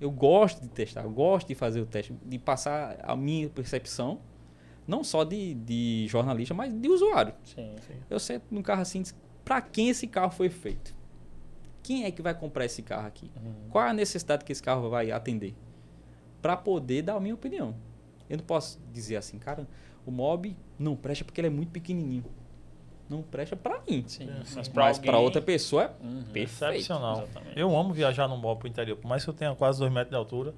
Eu 0.00 0.10
gosto 0.10 0.60
de 0.60 0.68
testar, 0.68 1.02
eu 1.04 1.10
gosto 1.10 1.48
de 1.48 1.54
fazer 1.54 1.80
o 1.80 1.86
teste, 1.86 2.12
de 2.24 2.38
passar 2.38 2.98
a 3.02 3.16
minha 3.16 3.48
percepção, 3.48 4.20
não 4.92 5.02
só 5.02 5.24
de, 5.24 5.54
de 5.54 6.06
jornalista, 6.08 6.52
mas 6.54 6.72
de 6.72 6.88
usuário. 6.88 7.32
Sim, 7.44 7.74
sim. 7.86 7.94
Eu 8.10 8.20
sento 8.20 8.44
num 8.50 8.62
carro 8.62 8.82
assim, 8.82 9.02
para 9.44 9.60
quem 9.60 9.88
esse 9.88 10.06
carro 10.06 10.30
foi 10.30 10.48
feito? 10.50 10.94
Quem 11.82 12.04
é 12.04 12.10
que 12.10 12.22
vai 12.22 12.34
comprar 12.34 12.64
esse 12.64 12.82
carro 12.82 13.06
aqui? 13.06 13.30
Uhum. 13.42 13.52
Qual 13.70 13.84
é 13.84 13.90
a 13.90 13.92
necessidade 13.92 14.44
que 14.44 14.52
esse 14.52 14.62
carro 14.62 14.88
vai 14.90 15.10
atender? 15.10 15.54
Para 16.40 16.56
poder 16.56 17.02
dar 17.02 17.14
a 17.16 17.20
minha 17.20 17.34
opinião. 17.34 17.74
Eu 18.28 18.36
não 18.38 18.44
posso 18.44 18.78
dizer 18.92 19.16
assim, 19.16 19.38
cara, 19.38 19.66
o 20.06 20.10
mob 20.10 20.56
não 20.78 20.94
presta 20.94 21.24
porque 21.24 21.40
ele 21.40 21.48
é 21.48 21.50
muito 21.50 21.70
pequenininho. 21.70 22.24
Não 23.08 23.20
presta 23.22 23.56
para 23.56 23.80
mim. 23.88 24.04
Sim, 24.06 24.26
Sim, 24.44 24.54
mas 24.56 24.68
para 24.68 24.86
alguém- 24.88 25.14
outra 25.14 25.42
pessoa 25.42 25.84
é 25.84 25.86
Uhum. 26.04 26.22
perfeito. 26.32 26.74
Excepcional. 26.74 27.22
Exatamente. 27.24 27.58
Eu 27.58 27.76
amo 27.76 27.92
viajar 27.92 28.28
num 28.28 28.36
mob 28.36 28.58
pro 28.60 28.68
interior, 28.68 28.96
por 28.96 29.08
mais 29.08 29.24
que 29.24 29.30
eu 29.30 29.34
tenha 29.34 29.54
quase 29.54 29.78
2 29.80 29.92
metros 29.92 30.10
de 30.10 30.16
altura, 30.16 30.54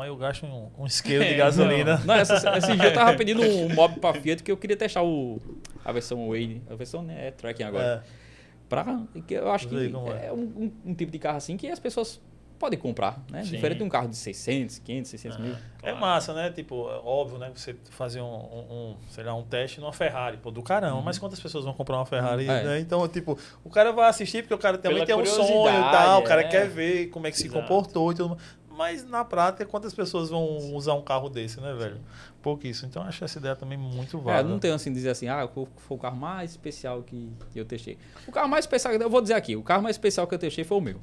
mas 0.00 0.08
eu 0.08 0.16
gasto 0.16 0.44
um, 0.46 0.68
um 0.78 0.84
isqueiro 0.86 1.24
de 1.24 1.30
É, 1.34 1.36
gasolina. 1.36 1.98
Não, 2.04 2.14
essa, 2.14 2.34
esse 2.58 2.74
dia 2.76 2.88
eu 2.88 2.92
tava 2.94 3.14
pedindo 3.18 3.42
um 3.42 3.72
mob 3.74 4.00
para 4.00 4.18
Fiat 4.20 4.42
que 4.42 4.50
eu 4.50 4.56
queria 4.56 4.76
testar 4.76 5.02
o, 5.02 5.40
a 5.84 5.92
versão 5.92 6.28
Wade. 6.28 6.60
A 6.70 6.74
versão 6.74 7.02
né, 7.02 7.28
é 7.28 7.30
tracking 7.30 7.62
agora. 7.64 8.04
É, 8.16 8.20
Pra, 8.68 8.84
que 9.26 9.34
eu 9.34 9.50
acho 9.50 9.66
que 9.68 9.74
é. 9.74 10.26
é, 10.26 10.32
um, 10.32 10.36
um- 10.36 10.72
um 10.86 10.94
tipo 10.94 11.10
de 11.10 11.18
carro 11.18 11.36
assim 11.38 11.56
que 11.56 11.66
as 11.68 11.80
pessoas 11.80 12.20
podem 12.56 12.78
comprar, 12.78 13.20
né? 13.30 13.42
Sim. 13.42 13.52
Diferente 13.52 13.78
de 13.78 13.84
um 13.84 13.88
carro 13.88 14.06
de 14.06 14.14
600, 14.14 14.78
500, 14.80 15.10
600 15.10 15.38
mil. 15.38 15.56
é 15.82 15.92
massa, 15.94 16.34
né? 16.34 16.50
Tipo, 16.50 16.88
é 16.90 17.00
óbvio, 17.02 17.38
né? 17.38 17.50
Você 17.54 17.74
fazer 17.90 18.20
um, 18.20 18.26
um, 18.26 18.66
um, 18.70 18.96
sei 19.08 19.24
lá, 19.24 19.34
um 19.34 19.42
teste 19.42 19.80
numa 19.80 19.92
Ferrari, 19.94 20.36
pô, 20.36 20.50
do 20.52 20.62
caramba. 20.62 21.00
Mas 21.00 21.18
quantas 21.18 21.40
pessoas 21.40 21.64
vão 21.64 21.72
comprar 21.72 21.96
uma 21.96 22.04
Ferrari, 22.06 22.44
É. 22.44 22.62
né? 22.62 22.78
Então, 22.78 23.08
tipo, 23.08 23.36
o 23.64 23.70
cara 23.70 23.90
vai 23.92 24.08
assistir 24.10 24.42
porque 24.42 24.52
o 24.54 24.58
cara 24.58 24.76
também 24.78 25.04
Pela 25.04 25.06
tem 25.06 25.16
um 25.16 25.24
sonho 25.26 25.68
e 25.70 25.90
tal, 25.90 26.20
o 26.20 26.24
cara 26.24 26.42
é. 26.42 26.48
quer 26.48 26.68
ver 26.68 27.06
como 27.06 27.26
é 27.26 27.30
que 27.30 27.38
se 27.38 27.46
Exato. 27.46 27.62
comportou 27.62 28.12
e 28.12 28.14
tudo 28.14 28.28
mais. 28.36 28.42
Mas 28.80 29.04
na 29.04 29.22
prática, 29.26 29.66
quantas 29.66 29.92
pessoas 29.92 30.30
vão 30.30 30.72
usar 30.74 30.94
um 30.94 31.02
carro 31.02 31.28
desse, 31.28 31.60
né, 31.60 31.74
velho? 31.74 32.00
Pouquíssimo. 32.40 32.88
Então, 32.88 33.02
eu 33.02 33.08
acho 33.08 33.22
essa 33.22 33.38
ideia 33.38 33.54
também 33.54 33.76
muito 33.76 34.16
É, 34.16 34.20
válida. 34.22 34.48
não 34.48 34.58
tenho 34.58 34.72
assim 34.72 34.90
dizer 34.90 35.10
assim, 35.10 35.28
ah, 35.28 35.46
foi 35.46 35.66
o 35.96 35.98
carro 35.98 36.16
mais 36.16 36.52
especial 36.52 37.02
que, 37.02 37.30
eu 37.54 37.66
testei. 37.66 37.98
O 38.26 38.32
carro 38.32 38.48
mais 38.48 38.64
especial, 38.64 38.94
eu 38.94 39.10
vou 39.10 39.20
dizer 39.20 39.34
aqui, 39.34 39.54
o 39.54 39.62
carro 39.62 39.82
mais 39.82 39.96
especial 39.96 40.26
que 40.26 40.34
eu 40.34 40.38
testei 40.38 40.64
foi 40.64 40.78
o 40.78 40.80
meu. 40.80 40.98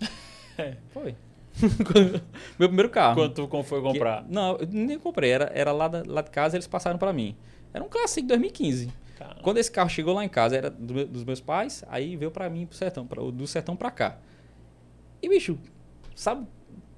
Foi. 0.94 1.14
meu 2.58 2.68
primeiro 2.68 2.88
carro. 2.88 3.16
Quanto 3.16 3.46
como 3.48 3.62
foi 3.62 3.82
comprar? 3.82 4.24
Que- 4.24 4.32
não, 4.32 4.56
eu 4.56 4.66
nem 4.66 4.98
comprei, 4.98 5.30
era, 5.30 5.50
era 5.54 5.72
lá, 5.72 5.88
da- 5.88 6.02
lá 6.06 6.22
de 6.22 6.30
casa, 6.30 6.56
eles 6.56 6.66
passaram 6.66 6.98
pra 6.98 7.12
mim. 7.12 7.36
Era 7.74 7.84
um 7.84 7.88
Classic 7.88 8.26
2015. 8.26 8.90
Caramba. 9.18 9.40
Quando 9.42 9.58
esse 9.58 9.70
carro 9.70 9.90
chegou 9.90 10.14
lá 10.14 10.24
em 10.24 10.28
casa, 10.28 10.56
era 10.56 10.70
do 10.70 11.04
dos 11.06 11.22
meus 11.22 11.40
pais, 11.40 11.84
aí 11.88 12.16
veio 12.16 12.30
pra 12.30 12.48
mim, 12.48 12.64
pro 12.66 12.76
sertão, 12.78 13.06
pra, 13.06 13.22
do 13.22 13.46
sertão 13.46 13.76
pra 13.76 13.90
cá. 13.90 14.16
E, 15.22 15.28
bicho, 15.28 15.58
sabe, 16.14 16.46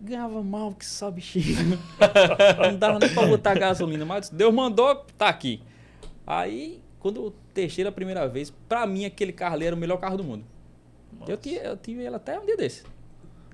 ganhava 0.00 0.42
mal 0.42 0.72
que 0.72 0.84
só 0.86 1.10
bichinho. 1.10 1.78
Não 2.70 2.76
dava 2.78 2.98
nem 2.98 3.12
pra 3.12 3.26
botar 3.26 3.54
gasolina, 3.54 4.04
mas 4.04 4.28
Deus 4.30 4.52
mandou, 4.52 5.04
tá 5.16 5.28
aqui. 5.28 5.62
Aí, 6.26 6.80
quando 6.98 7.22
eu 7.24 7.34
testei 7.54 7.86
a 7.86 7.92
primeira 7.92 8.28
vez, 8.28 8.50
pra 8.68 8.86
mim 8.86 9.04
aquele 9.04 9.32
carro 9.32 9.54
ali 9.54 9.66
era 9.66 9.76
o 9.76 9.78
melhor 9.78 9.96
carro 9.98 10.16
do 10.16 10.24
mundo. 10.24 10.44
Eu, 11.26 11.36
tive, 11.36 11.56
eu 11.64 11.76
tive 11.76 12.02
ele 12.04 12.14
até 12.14 12.38
um 12.38 12.44
dia 12.44 12.56
desse. 12.56 12.84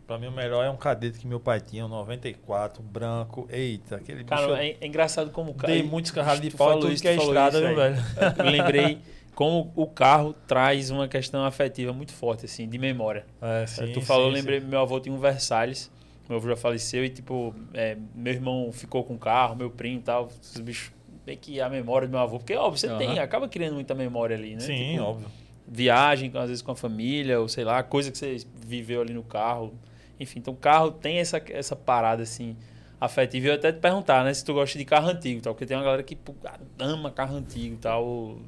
Pra 0.06 0.18
mim, 0.18 0.26
o 0.26 0.32
melhor 0.32 0.64
é 0.64 0.68
um 0.70 0.76
cadete 0.76 1.18
que 1.20 1.26
meu 1.26 1.38
pai 1.38 1.60
tinha, 1.60 1.86
um 1.86 1.88
94, 1.88 2.82
branco. 2.82 3.46
Eita, 3.50 3.96
aquele 3.96 4.24
Cara, 4.24 4.42
bicho. 4.48 4.56
é, 4.56 4.76
é 4.80 4.86
engraçado 4.86 5.30
como 5.30 5.52
o 5.52 5.54
ca- 5.54 5.68
Dei 5.68 5.82
muitos 5.82 6.10
carros 6.10 6.40
de 6.40 6.50
Tu 6.50 6.56
pau 6.56 6.66
em 6.66 6.70
falou 6.70 6.80
tudo 6.82 6.92
isso, 6.92 7.02
que 7.02 7.08
é 7.08 7.14
falou 7.16 7.30
estrada, 7.30 7.68
aí. 7.68 7.74
velho? 7.74 7.96
Eu 8.38 8.50
lembrei 8.50 8.98
como 9.34 9.72
o 9.76 9.86
carro 9.86 10.34
traz 10.46 10.90
uma 10.90 11.06
questão 11.08 11.44
afetiva 11.44 11.92
muito 11.92 12.12
forte, 12.12 12.44
assim, 12.46 12.68
de 12.68 12.76
memória. 12.78 13.24
É, 13.40 13.64
sim, 13.66 13.92
tu 13.92 14.00
falou, 14.02 14.26
eu 14.26 14.32
sim, 14.32 14.38
lembrei, 14.40 14.60
sim. 14.60 14.66
meu 14.66 14.80
avô 14.80 14.98
tinha 15.00 15.14
um 15.14 15.18
Versalhes, 15.18 15.90
meu 16.28 16.38
avô 16.38 16.48
já 16.48 16.56
faleceu 16.56 17.04
e, 17.04 17.10
tipo, 17.10 17.54
é, 17.74 17.96
meu 18.14 18.32
irmão 18.32 18.70
ficou 18.72 19.04
com 19.04 19.14
o 19.14 19.18
carro, 19.18 19.56
meu 19.56 19.70
primo 19.70 19.98
e 19.98 20.02
tal, 20.02 20.28
esses 20.42 20.60
bichos, 20.60 20.92
bem 21.24 21.36
que 21.36 21.60
a 21.60 21.68
memória 21.68 22.06
do 22.06 22.10
meu 22.10 22.20
avô, 22.20 22.38
porque, 22.38 22.54
óbvio, 22.54 22.78
você 22.78 22.88
Aham. 22.88 22.98
tem, 22.98 23.18
acaba 23.18 23.48
criando 23.48 23.74
muita 23.74 23.94
memória 23.94 24.36
ali, 24.36 24.54
né? 24.54 24.60
Sim, 24.60 24.92
Tipo, 24.92 25.02
óbvio. 25.02 25.28
Viagem, 25.66 26.30
às 26.34 26.48
vezes 26.48 26.62
com 26.62 26.72
a 26.72 26.76
família, 26.76 27.40
ou 27.40 27.48
sei 27.48 27.64
lá, 27.64 27.82
coisa 27.82 28.10
que 28.10 28.18
você 28.18 28.36
viveu 28.54 29.00
ali 29.00 29.14
no 29.14 29.22
carro. 29.22 29.74
Enfim, 30.18 30.40
então 30.40 30.54
o 30.54 30.56
carro 30.56 30.90
tem 30.90 31.18
essa, 31.18 31.42
essa 31.50 31.76
parada, 31.76 32.22
assim, 32.22 32.56
afetivo. 33.00 33.46
E 33.46 33.48
eu 33.48 33.54
até 33.54 33.72
te 33.72 33.78
perguntar, 33.78 34.24
né? 34.24 34.34
Se 34.34 34.44
tu 34.44 34.52
gosta 34.54 34.78
de 34.78 34.84
carro 34.84 35.08
antigo 35.08 35.40
tal. 35.40 35.54
Porque 35.54 35.66
tem 35.66 35.76
uma 35.76 35.84
galera 35.84 36.02
que 36.02 36.14
pô, 36.14 36.34
ama 36.78 37.10
carro 37.10 37.36
antigo 37.36 37.74
e 37.74 37.78
tal. 37.78 38.38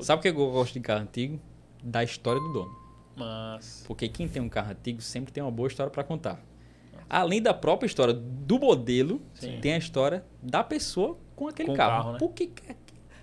Sabe 0.00 0.20
o 0.20 0.22
que 0.22 0.28
eu 0.28 0.34
gosto 0.50 0.74
de 0.74 0.80
carro 0.80 1.02
antigo? 1.02 1.40
Da 1.82 2.02
história 2.02 2.40
do 2.40 2.52
dono. 2.52 2.70
Mas. 3.16 3.84
Porque 3.86 4.08
quem 4.08 4.28
tem 4.28 4.42
um 4.42 4.48
carro 4.48 4.70
antigo 4.72 5.00
sempre 5.00 5.32
tem 5.32 5.42
uma 5.42 5.52
boa 5.52 5.68
história 5.68 5.90
para 5.90 6.04
contar. 6.04 6.40
Além 7.16 7.40
da 7.40 7.54
própria 7.54 7.86
história 7.86 8.12
do 8.12 8.58
modelo, 8.58 9.22
Sim. 9.34 9.58
tem 9.60 9.74
a 9.74 9.78
história 9.78 10.24
da 10.42 10.64
pessoa 10.64 11.16
com 11.36 11.46
aquele 11.48 11.68
Com 11.68 11.74
carro. 11.76 11.96
carro, 11.96 12.12
né? 12.14 12.18
Por, 12.18 12.32
que, 12.32 12.50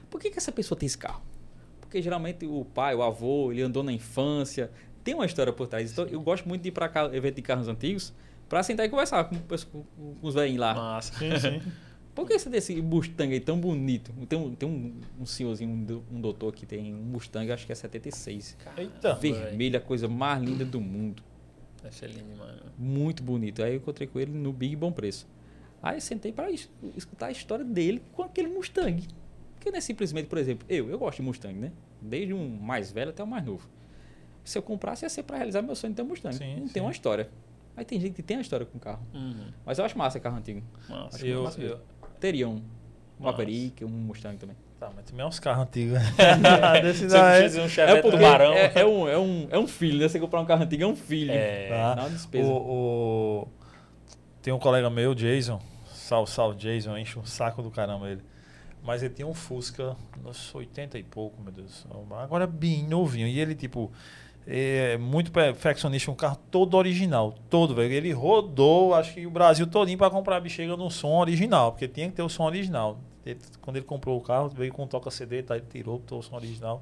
por 0.10 0.20
que, 0.22 0.30
que 0.30 0.38
essa 0.38 0.52
pessoa 0.52 0.78
tem 0.78 0.88
esse 0.88 0.98
carro? 0.98 1.22
Porque 1.82 2.02
geralmente 2.02 2.46
o 2.46 2.64
pai, 2.64 2.96
o 2.96 3.04
avô, 3.04 3.52
ele 3.52 3.62
andou 3.62 3.84
na 3.84 3.92
infância, 3.92 4.72
tem 5.04 5.14
uma 5.14 5.26
história 5.26 5.52
por 5.52 5.68
trás. 5.68 5.92
Então 5.92 6.06
eu 6.06 6.22
gosto 6.22 6.48
muito 6.48 6.62
de 6.62 6.70
ir 6.70 6.72
para 6.72 6.90
evento 7.14 7.36
de 7.36 7.42
carros 7.42 7.68
antigos 7.68 8.14
para 8.48 8.64
sentar 8.64 8.86
e 8.86 8.90
conversar 8.90 9.26
com, 9.26 9.36
com- 9.38 9.84
com 10.22 10.28
os 10.28 10.34
velhinhos 10.36 10.62
lá. 10.62 10.74
Massa. 10.74 11.14
Sim, 11.20 11.40
sim. 11.40 11.62
Por 12.16 12.28
que 12.28 12.34
esse 12.34 12.50
desse 12.50 12.82
Mustang 12.82 13.34
aí 13.34 13.40
tão 13.40 13.58
bonito? 13.60 14.12
Tem 14.28 14.38
um, 14.38 14.54
tem 14.54 14.68
um, 14.68 14.94
um 15.22 15.26
senhorzinho, 15.26 15.70
um, 15.70 16.16
um 16.18 16.20
doutor 16.22 16.54
que 16.54 16.66
tem 16.66 16.94
um 16.94 16.98
Mustang, 16.98 17.50
acho 17.52 17.66
que 17.66 17.72
é 17.72 17.76
76. 17.76 18.58
Eita. 18.78 19.14
Vermelho, 19.16 19.78
a 19.78 19.82
coisa 19.82 20.08
mais 20.10 20.42
linda 20.44 20.66
do 20.66 20.82
mundo. 20.82 21.24
Demais. 22.24 22.56
né? 22.56 22.72
Muito 22.78 23.24
bonito. 23.24 23.64
Aí 23.64 23.74
eu 23.74 23.78
encontrei 23.78 24.08
com 24.08 24.20
ele 24.20 24.32
no 24.32 24.54
Big 24.54 24.76
Bom 24.76 24.92
Preço. 24.92 25.28
Aí 25.82 25.98
eu 25.98 26.02
sentei 26.02 26.32
para 26.32 26.50
escutar 26.52 27.28
a 27.28 27.32
história 27.32 27.66
dele 27.66 28.04
com 28.14 28.24
aquele 28.24 28.48
Mustang. 28.48 29.08
Porque 29.56 29.72
não 29.72 29.78
é 29.78 29.82
simplesmente, 29.82 30.28
por 30.28 30.38
exemplo, 30.38 30.66
eu, 30.70 30.90
eu 30.90 30.98
gosto 30.98 31.18
de 31.18 31.24
Mustang, 31.24 31.58
né? 31.58 31.72
Desde 32.02 32.34
um 32.34 32.50
mais 32.50 32.92
velho 32.92 33.10
até 33.10 33.24
o 33.24 33.28
mais 33.28 33.44
novo. 33.46 33.68
Se 34.44 34.58
eu 34.58 34.62
comprasse, 34.62 35.06
ia 35.06 35.10
ser 35.10 35.24
para 35.24 35.38
realizar 35.38 35.62
meu 35.62 35.76
sonho 35.76 35.94
de 35.94 35.98
ter 35.98 36.02
um 36.02 36.08
Mustang. 36.08 36.36
Sim, 36.36 36.60
não 36.60 36.68
sim. 36.68 36.74
tem 36.74 36.82
uma 36.82 36.92
história. 36.92 37.30
Aí 37.76 37.86
tem 37.86 38.00
gente 38.00 38.14
que 38.14 38.24
tem 38.24 38.38
a 38.38 38.42
história 38.42 38.66
com 38.66 38.78
carro. 38.78 39.06
Uhum. 39.14 39.52
Mas 39.66 39.80
eu 39.80 39.86
acho 39.86 39.98
massa 39.98 40.20
carro 40.20 40.38
antigo. 40.38 40.62
Massa. 40.90 41.18
Acho 41.18 41.26
Eu, 41.26 41.44
massa 41.44 41.62
eu, 41.62 41.80
Teria 42.20 42.48
um. 42.48 42.62
Um. 43.20 43.24
Maverick, 43.24 43.86
um 43.86 43.90
Mustang 43.90 44.38
também. 44.38 44.56
Tá, 44.82 44.90
mas 44.96 45.06
também 45.06 45.24
é 45.24 45.28
uns 45.28 45.40
carros 45.40 45.64
antigos. 45.64 46.00
Desse 46.82 47.08
Você 47.08 47.18
daí. 47.18 47.60
um 47.62 47.70
Chevette 47.70 48.02
porque 48.02 48.18
tubarão. 48.18 48.54
é, 48.54 48.72
é 48.76 48.86
um, 48.86 49.08
é, 49.08 49.18
um, 49.18 49.48
é 49.52 49.58
um 49.60 49.68
filho, 49.68 50.00
né? 50.00 50.08
Você 50.10 50.20
comprar 50.20 50.42
um 50.42 50.46
carro 50.46 50.64
antigo 50.64 50.84
é 50.84 50.88
um 50.88 50.96
filho. 50.96 51.32
É. 51.32 51.68
Tá. 51.70 51.94
Dá 51.96 52.02
uma 52.04 52.10
despesa. 52.10 52.50
O, 52.50 52.56
o- 53.44 53.48
Tem 54.42 54.52
um 54.54 54.60
colega 54.60 54.90
meu, 54.90 55.14
Jason. 55.14 55.62
Sal, 55.94 56.26
sal, 56.26 56.54
Jason, 56.56 56.98
enche 56.98 57.18
um 57.20 57.24
saco 57.26 57.62
do 57.62 57.70
caramba 57.70 58.10
ele. 58.10 58.22
Mas 58.84 59.04
ele 59.04 59.14
tinha 59.14 59.28
um 59.28 59.34
Fusca 59.36 59.96
nos 60.24 60.54
80 60.56 60.98
e 60.98 61.04
pouco, 61.04 61.40
meu 61.42 61.52
Deus. 61.54 61.86
Agora 62.20 62.48
bem 62.48 62.84
novinho. 62.84 63.28
E 63.28 63.40
ele, 63.40 63.54
tipo, 63.54 63.92
é 64.48 64.98
muito 64.98 65.32
perfeccionista, 65.32 66.10
um 66.10 66.16
carro 66.16 66.40
todo 66.50 66.76
original. 66.76 67.36
Todo, 67.48 67.76
velho. 67.76 67.94
Ele 67.94 68.12
rodou, 68.12 68.96
acho 68.96 69.14
que 69.14 69.28
o 69.28 69.30
Brasil 69.30 69.68
todinho 69.68 70.00
pra 70.00 70.10
comprar 70.10 70.38
a 70.38 70.40
bexiga 70.40 70.76
no 70.76 70.90
som 70.90 71.10
original, 71.20 71.72
porque 71.74 71.88
tinha 71.88 72.08
que 72.08 72.14
ter 72.16 72.24
o 72.24 72.30
som 72.30 72.44
original. 72.46 73.00
Ele- 73.26 73.40
quando 73.62 73.76
ele 73.78 73.86
comprou 73.86 74.18
o 74.18 74.22
carro, 74.22 74.50
veio 74.50 74.72
com 74.74 74.88
toca 74.88 75.12
CD, 75.12 75.44
tá, 75.44 75.56
ele 75.56 75.66
tirou, 75.72 76.00
botou 76.00 76.20
o 76.20 76.24
som 76.24 76.36
original. 76.36 76.82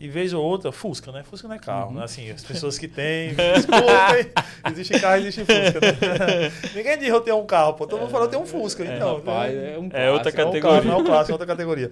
E 0.00 0.08
vez 0.08 0.32
ou 0.32 0.44
outra, 0.44 0.72
Fusca, 0.72 1.12
né? 1.12 1.22
Fusca 1.22 1.46
não 1.46 1.54
é 1.54 1.58
carro, 1.58 1.90
Uhum. 1.90 1.98
né? 1.98 2.04
Assim, 2.04 2.28
as 2.30 2.42
pessoas 2.42 2.76
que 2.78 2.88
têm, 2.88 3.28
desculpem, 3.54 4.32
existe 4.72 4.98
carro, 5.00 5.16
existe 5.18 5.40
Fusca. 5.44 5.80
Né? 5.80 6.50
Ninguém 6.74 6.98
diz 6.98 7.08
eu 7.08 7.20
tenho 7.20 7.38
um 7.38 7.46
carro, 7.46 7.74
pô. 7.74 7.86
Todo 7.86 8.00
mundo 8.00 8.10
falou 8.10 8.26
eu 8.26 8.30
tenho 8.30 8.42
um 8.42 8.46
Fusca, 8.46 8.84
então. 8.84 9.16
Rapaz, 9.16 9.54
né? 9.54 9.74
é 9.74 9.78
um 9.78 9.88
É 9.92 10.10
outra 10.10 10.32
clássico. 10.32 10.40
É 10.40 10.44
um 10.44 10.46
categoria. 10.48 10.62
carro, 10.62 10.84
não 10.84 10.94
é 10.94 10.96
um 10.96 11.04
clássico, 11.04 11.30
é 11.30 11.34
outra 11.34 11.46
categoria. 11.46 11.90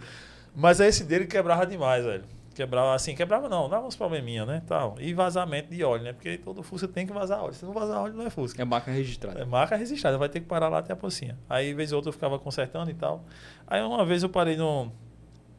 Mas 0.54 0.80
esse 0.80 1.04
dele 1.04 1.26
quebrava 1.26 1.64
demais, 1.66 2.04
velho. 2.04 2.24
Quebrava 2.54 2.94
assim, 2.94 3.14
quebrava 3.14 3.48
não, 3.48 3.68
dava 3.68 3.86
uns 3.86 3.96
probleminha, 3.96 4.44
né? 4.44 4.62
Tal. 4.66 4.96
E 4.98 5.14
vazamento 5.14 5.70
de 5.70 5.82
óleo, 5.82 6.04
né? 6.04 6.12
Porque 6.12 6.36
todo 6.38 6.62
Fusca 6.62 6.86
tem 6.86 7.06
que 7.06 7.12
vazar 7.12 7.42
óleo. 7.42 7.54
Se 7.54 7.64
não 7.64 7.72
vazar 7.72 8.02
óleo, 8.02 8.14
não 8.14 8.26
é 8.26 8.30
Fusca. 8.30 8.60
É 8.60 8.64
marca 8.64 8.90
registrada. 8.90 9.40
É 9.40 9.44
marca 9.44 9.76
registrada, 9.76 10.18
vai 10.18 10.28
ter 10.28 10.40
que 10.40 10.46
parar 10.46 10.68
lá 10.68 10.78
até 10.78 10.92
a 10.92 10.96
pocinha. 10.96 11.38
Aí, 11.48 11.72
vez 11.72 11.92
ou 11.92 11.96
outra, 11.96 12.10
eu 12.10 12.12
ficava 12.12 12.38
consertando 12.38 12.90
e 12.90 12.94
tal. 12.94 13.24
Aí, 13.66 13.80
uma 13.82 14.04
vez 14.04 14.22
eu 14.22 14.28
parei 14.28 14.56
no. 14.56 14.92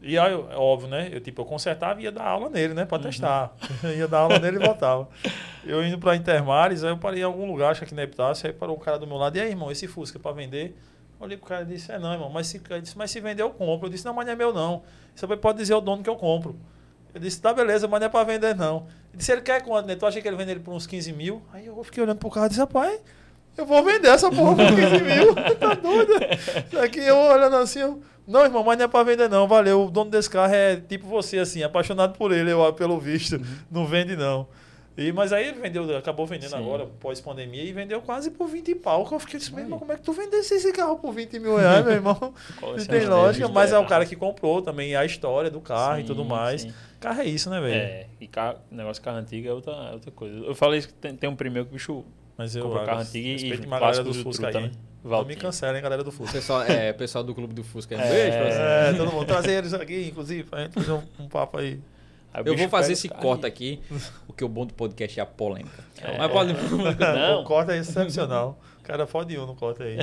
E 0.02 0.20
aí, 0.20 0.34
é 0.34 0.56
óbvio, 0.56 0.90
né? 0.90 1.10
Eu, 1.12 1.22
tipo, 1.22 1.42
eu 1.42 1.46
consertava 1.46 2.00
e 2.02 2.04
ia 2.04 2.12
dar 2.12 2.26
aula 2.26 2.50
nele, 2.50 2.74
né? 2.74 2.86
Pra 2.86 3.00
testar. 3.00 3.56
ia 3.98 4.08
dar 4.08 4.20
aula 4.20 4.38
nele 4.38 4.58
e 4.58 4.60
voltava. 4.60 5.08
Eu 5.66 5.84
indo 5.86 5.98
pra 5.98 6.16
Intermares, 6.16 6.84
aí 6.84 6.92
eu 6.92 6.98
parei 6.98 7.22
em 7.22 7.24
algum 7.24 7.46
lugar, 7.46 7.72
acho 7.72 7.86
que 7.86 7.96
na 7.96 8.04
Epitácio, 8.04 8.46
aí 8.46 8.54
parou 8.54 8.76
o 8.76 8.80
cara 8.80 9.00
do 9.00 9.08
meu 9.08 9.18
lado. 9.18 9.38
E 9.38 9.42
aí, 9.42 9.50
irmão, 9.50 9.72
esse 9.72 9.88
Fusca 9.88 10.18
é 10.18 10.22
pra 10.22 10.34
vender? 10.34 10.76
Olhei 11.24 11.38
pro 11.38 11.48
cara 11.48 11.62
e 11.62 11.66
disse, 11.68 11.90
é 11.90 11.98
não, 11.98 12.12
irmão, 12.12 12.30
mas 12.30 12.48
se, 12.48 12.60
disse, 12.82 12.98
mas 12.98 13.10
se 13.10 13.22
vender 13.22 13.44
eu 13.44 13.50
compro. 13.50 13.88
Eu 13.88 13.92
disse, 13.92 14.04
não, 14.04 14.14
mas 14.14 14.26
não 14.26 14.34
é 14.34 14.36
meu 14.36 14.54
não. 14.54 14.84
Você 15.16 15.26
pode 15.38 15.58
dizer 15.58 15.74
ao 15.74 15.80
dono 15.80 16.04
que 16.04 16.10
eu 16.10 16.18
compro. 16.18 16.60
Eu 17.14 17.20
disse, 17.20 17.40
tá 17.40 17.54
beleza, 17.54 17.88
mas 17.88 18.00
não 18.00 18.08
é 18.08 18.10
pra 18.10 18.24
vender 18.24 18.56
não. 18.56 18.88
Ele 19.10 19.18
disse, 19.18 19.32
ele 19.32 19.42
quer 19.42 19.62
quanto, 19.62 19.86
né? 19.86 19.96
Tu 19.96 20.06
acha 20.06 20.22
que 20.22 20.28
ele 20.28 20.38
vende 20.38 20.52
ele 20.52 20.60
por 20.60 20.74
uns 20.74 20.88
15 20.88 21.14
mil? 21.14 21.42
Aí 21.54 21.68
eu 21.68 21.84
fiquei 21.84 22.02
olhando 22.02 22.18
pro 22.18 22.30
carro 22.30 22.48
e 22.48 22.50
disse, 22.50 22.60
rapaz, 22.62 23.00
eu 23.56 23.66
vou 23.66 23.84
vender 23.84 24.08
essa 24.08 24.32
porra 24.32 24.56
por 24.56 24.66
15 24.66 25.04
mil. 25.04 25.36
tá 25.60 25.76
doido? 25.76 26.14
Aqui 26.84 27.00
eu 27.00 27.16
olhando 27.16 27.56
assim, 27.58 27.80
eu, 27.80 28.02
não, 28.28 28.44
irmão, 28.44 28.64
mas 28.64 28.78
não 28.78 28.86
é 28.86 28.88
pra 28.88 29.04
vender 29.04 29.30
não, 29.30 29.48
valeu. 29.48 29.86
O 29.86 29.92
dono 29.92 30.10
desse 30.10 30.30
carro 30.30 30.54
é 30.54 30.78
tipo 30.78 31.06
você, 31.08 31.38
assim, 31.40 31.62
apaixonado 31.62 32.18
por 32.18 32.32
ele, 32.32 32.52
eu, 32.52 32.74
pelo 32.74 33.00
visto. 33.00 33.40
Não 33.70 33.86
vende 33.86 34.16
não. 34.16 34.48
E, 34.96 35.12
mas 35.12 35.34
aí 35.34 35.48
ele 35.48 35.60
vendeu, 35.60 35.98
acabou 35.98 36.26
vendendo 36.28 36.52
Sim. 36.52 36.58
agora, 36.58 36.86
pós-pandemia, 37.00 37.64
e 37.64 37.74
vendeu 37.74 38.00
quase 38.02 38.30
por 38.30 38.48
20 38.48 38.76
pau. 38.76 39.06
Que 39.06 39.16
eu 39.16 39.20
fiquei 39.20 39.40
assim, 39.40 39.52
meu 39.52 39.64
irmão, 39.64 39.80
como 39.80 39.92
é 39.92 39.96
que 39.96 40.04
tu 40.04 40.14
vendesse 40.14 40.54
esse 40.54 40.72
carro 40.72 40.98
por 40.98 41.12
20 41.12 41.40
mil 41.40 41.58
reais, 41.58 41.84
meu 41.84 41.96
irmão? 41.96 42.34
Não 42.62 42.86
tem 42.86 43.06
lógica, 43.06 43.48
mas 43.48 43.72
é 43.72 43.80
o 43.80 43.88
cara 43.88 44.06
que 44.06 44.16
comprou 44.16 44.62
também 44.62 44.96
a 44.96 45.04
história 45.04 45.50
do 45.50 45.60
carro 45.60 45.98
e 45.98 46.02
Sim, 46.02 46.08
tudo 46.08 46.24
mais. 46.24 46.62
sim. 46.62 46.74
Carro 47.04 47.22
é 47.22 47.26
isso, 47.26 47.50
né, 47.50 47.60
velho? 47.62 47.74
É, 47.76 48.08
e 48.20 48.28
carro, 48.28 48.58
negócio 48.72 49.02
de 49.02 49.06
carro 49.06 49.18
antigo 49.18 49.48
é 49.48 49.52
outra, 49.54 49.74
é 49.74 49.92
outra 49.92 50.12
coisa. 50.12 50.38
Eu 50.38 50.56
falei 50.56 50.80
isso 50.80 50.88
que 50.88 50.94
tem, 50.94 51.16
tem 51.16 51.30
um 51.30 51.36
primo 51.36 51.54
meu 51.56 51.66
que 51.66 51.72
o 51.72 51.74
bicho 51.74 52.04
Mas 52.38 52.56
eu 52.56 52.64
comprou 52.64 52.84
carro 52.86 53.02
antigo 53.02 53.28
e 53.28 53.32
respeito 53.34 53.62
demais 53.62 53.82
a 53.84 53.86
galera 53.86 54.04
clássicos 54.04 54.18
do 54.18 54.24
Fusca 54.24 54.48
aí. 54.48 54.54
Não 54.54 54.62
me 54.64 54.72
Valtinho. 55.04 55.38
cancelem, 55.40 55.82
galera 55.82 56.04
do 56.04 56.10
O 56.10 56.12
Fusca. 56.14 56.32
pessoal, 56.34 56.62
é, 56.64 56.94
pessoal 56.94 57.24
do 57.24 57.36
Clube 57.36 57.54
do 57.54 57.64
Fusca. 57.64 57.96
Um 57.96 58.00
É. 58.00 58.10
beijo 58.10 58.38
pra. 58.38 58.48
É, 58.48 58.94
todo 58.94 59.12
mundo 59.12 59.26
trazer 59.26 59.52
eles 59.54 59.74
aqui, 59.74 60.08
inclusive, 60.08 60.44
pra 60.44 60.62
gente 60.64 60.74
fazer 60.74 60.92
um, 60.94 61.04
um 61.20 61.28
papo 61.28 61.58
aí. 61.58 61.80
Aí 62.34 62.42
o 62.42 62.48
Eu 62.48 62.58
vou 62.58 62.70
fazer 62.70 62.94
esse 62.94 63.08
corte 63.10 63.46
aqui, 63.46 63.80
porque 64.26 64.44
o 64.44 64.48
bom 64.50 64.66
do 64.66 64.74
podcast 64.74 65.20
é 65.20 65.24
a 65.24 65.26
polêmica. 65.26 65.84
É. 66.02 66.18
Mas 66.18 66.32
pode... 66.32 66.54
Não. 67.00 67.42
O 67.42 67.44
corte 67.44 67.72
é 67.74 67.78
excepcional. 67.78 68.58
O 68.80 68.84
cara 68.84 69.06
fode 69.06 69.38
um 69.38 69.46
no 69.46 69.56
corte 69.56 69.84
aí. 69.84 69.98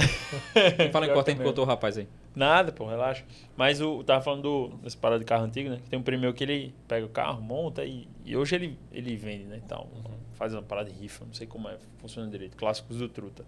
Fala 0.92 1.06
em 1.06 1.12
corte, 1.12 1.24
que 1.24 1.30
a 1.30 1.32
gente 1.32 1.38
mesmo. 1.38 1.44
contou 1.44 1.64
o 1.64 1.66
rapaz 1.66 1.98
aí. 1.98 2.06
Nada, 2.34 2.70
pô, 2.72 2.86
relaxa. 2.86 3.24
Mas 3.56 3.80
o, 3.80 3.98
eu 3.98 4.04
tava 4.04 4.22
falando 4.22 4.42
do, 4.42 4.76
dessa 4.78 4.96
parada 4.96 5.18
de 5.18 5.24
carro 5.24 5.44
antigo, 5.44 5.70
né? 5.70 5.80
Que 5.82 5.90
tem 5.90 5.98
um 5.98 6.02
primo 6.02 6.22
meu 6.22 6.32
que 6.32 6.44
ele 6.44 6.74
pega 6.86 7.04
o 7.04 7.08
carro, 7.08 7.42
monta 7.42 7.84
e, 7.84 8.06
e 8.24 8.36
hoje 8.36 8.54
ele, 8.54 8.78
ele 8.92 9.16
vende, 9.16 9.44
né? 9.44 9.60
Então, 9.64 9.88
faz 10.34 10.54
uma 10.54 10.62
parada 10.62 10.90
de 10.90 10.98
rifa, 10.98 11.24
não 11.24 11.34
sei 11.34 11.46
como 11.46 11.68
é, 11.68 11.76
funciona 11.98 12.30
direito. 12.30 12.56
Clássicos 12.56 12.98
do 12.98 13.08
Truta. 13.08 13.44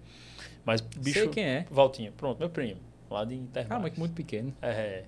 Mas, 0.64 0.80
bicho. 0.80 1.20
Sei 1.20 1.28
quem 1.28 1.45
é. 1.45 1.66
Valtinha, 1.70 2.12
pronto, 2.12 2.39
meu 2.39 2.51
primo. 2.51 2.80
Lá 3.11 3.24
de 3.24 3.35
Intermares. 3.35 3.68
Cara, 3.68 3.80
mas 3.80 3.93
que 3.93 3.99
muito 3.99 4.14
pequeno. 4.14 4.55
É. 4.61 5.05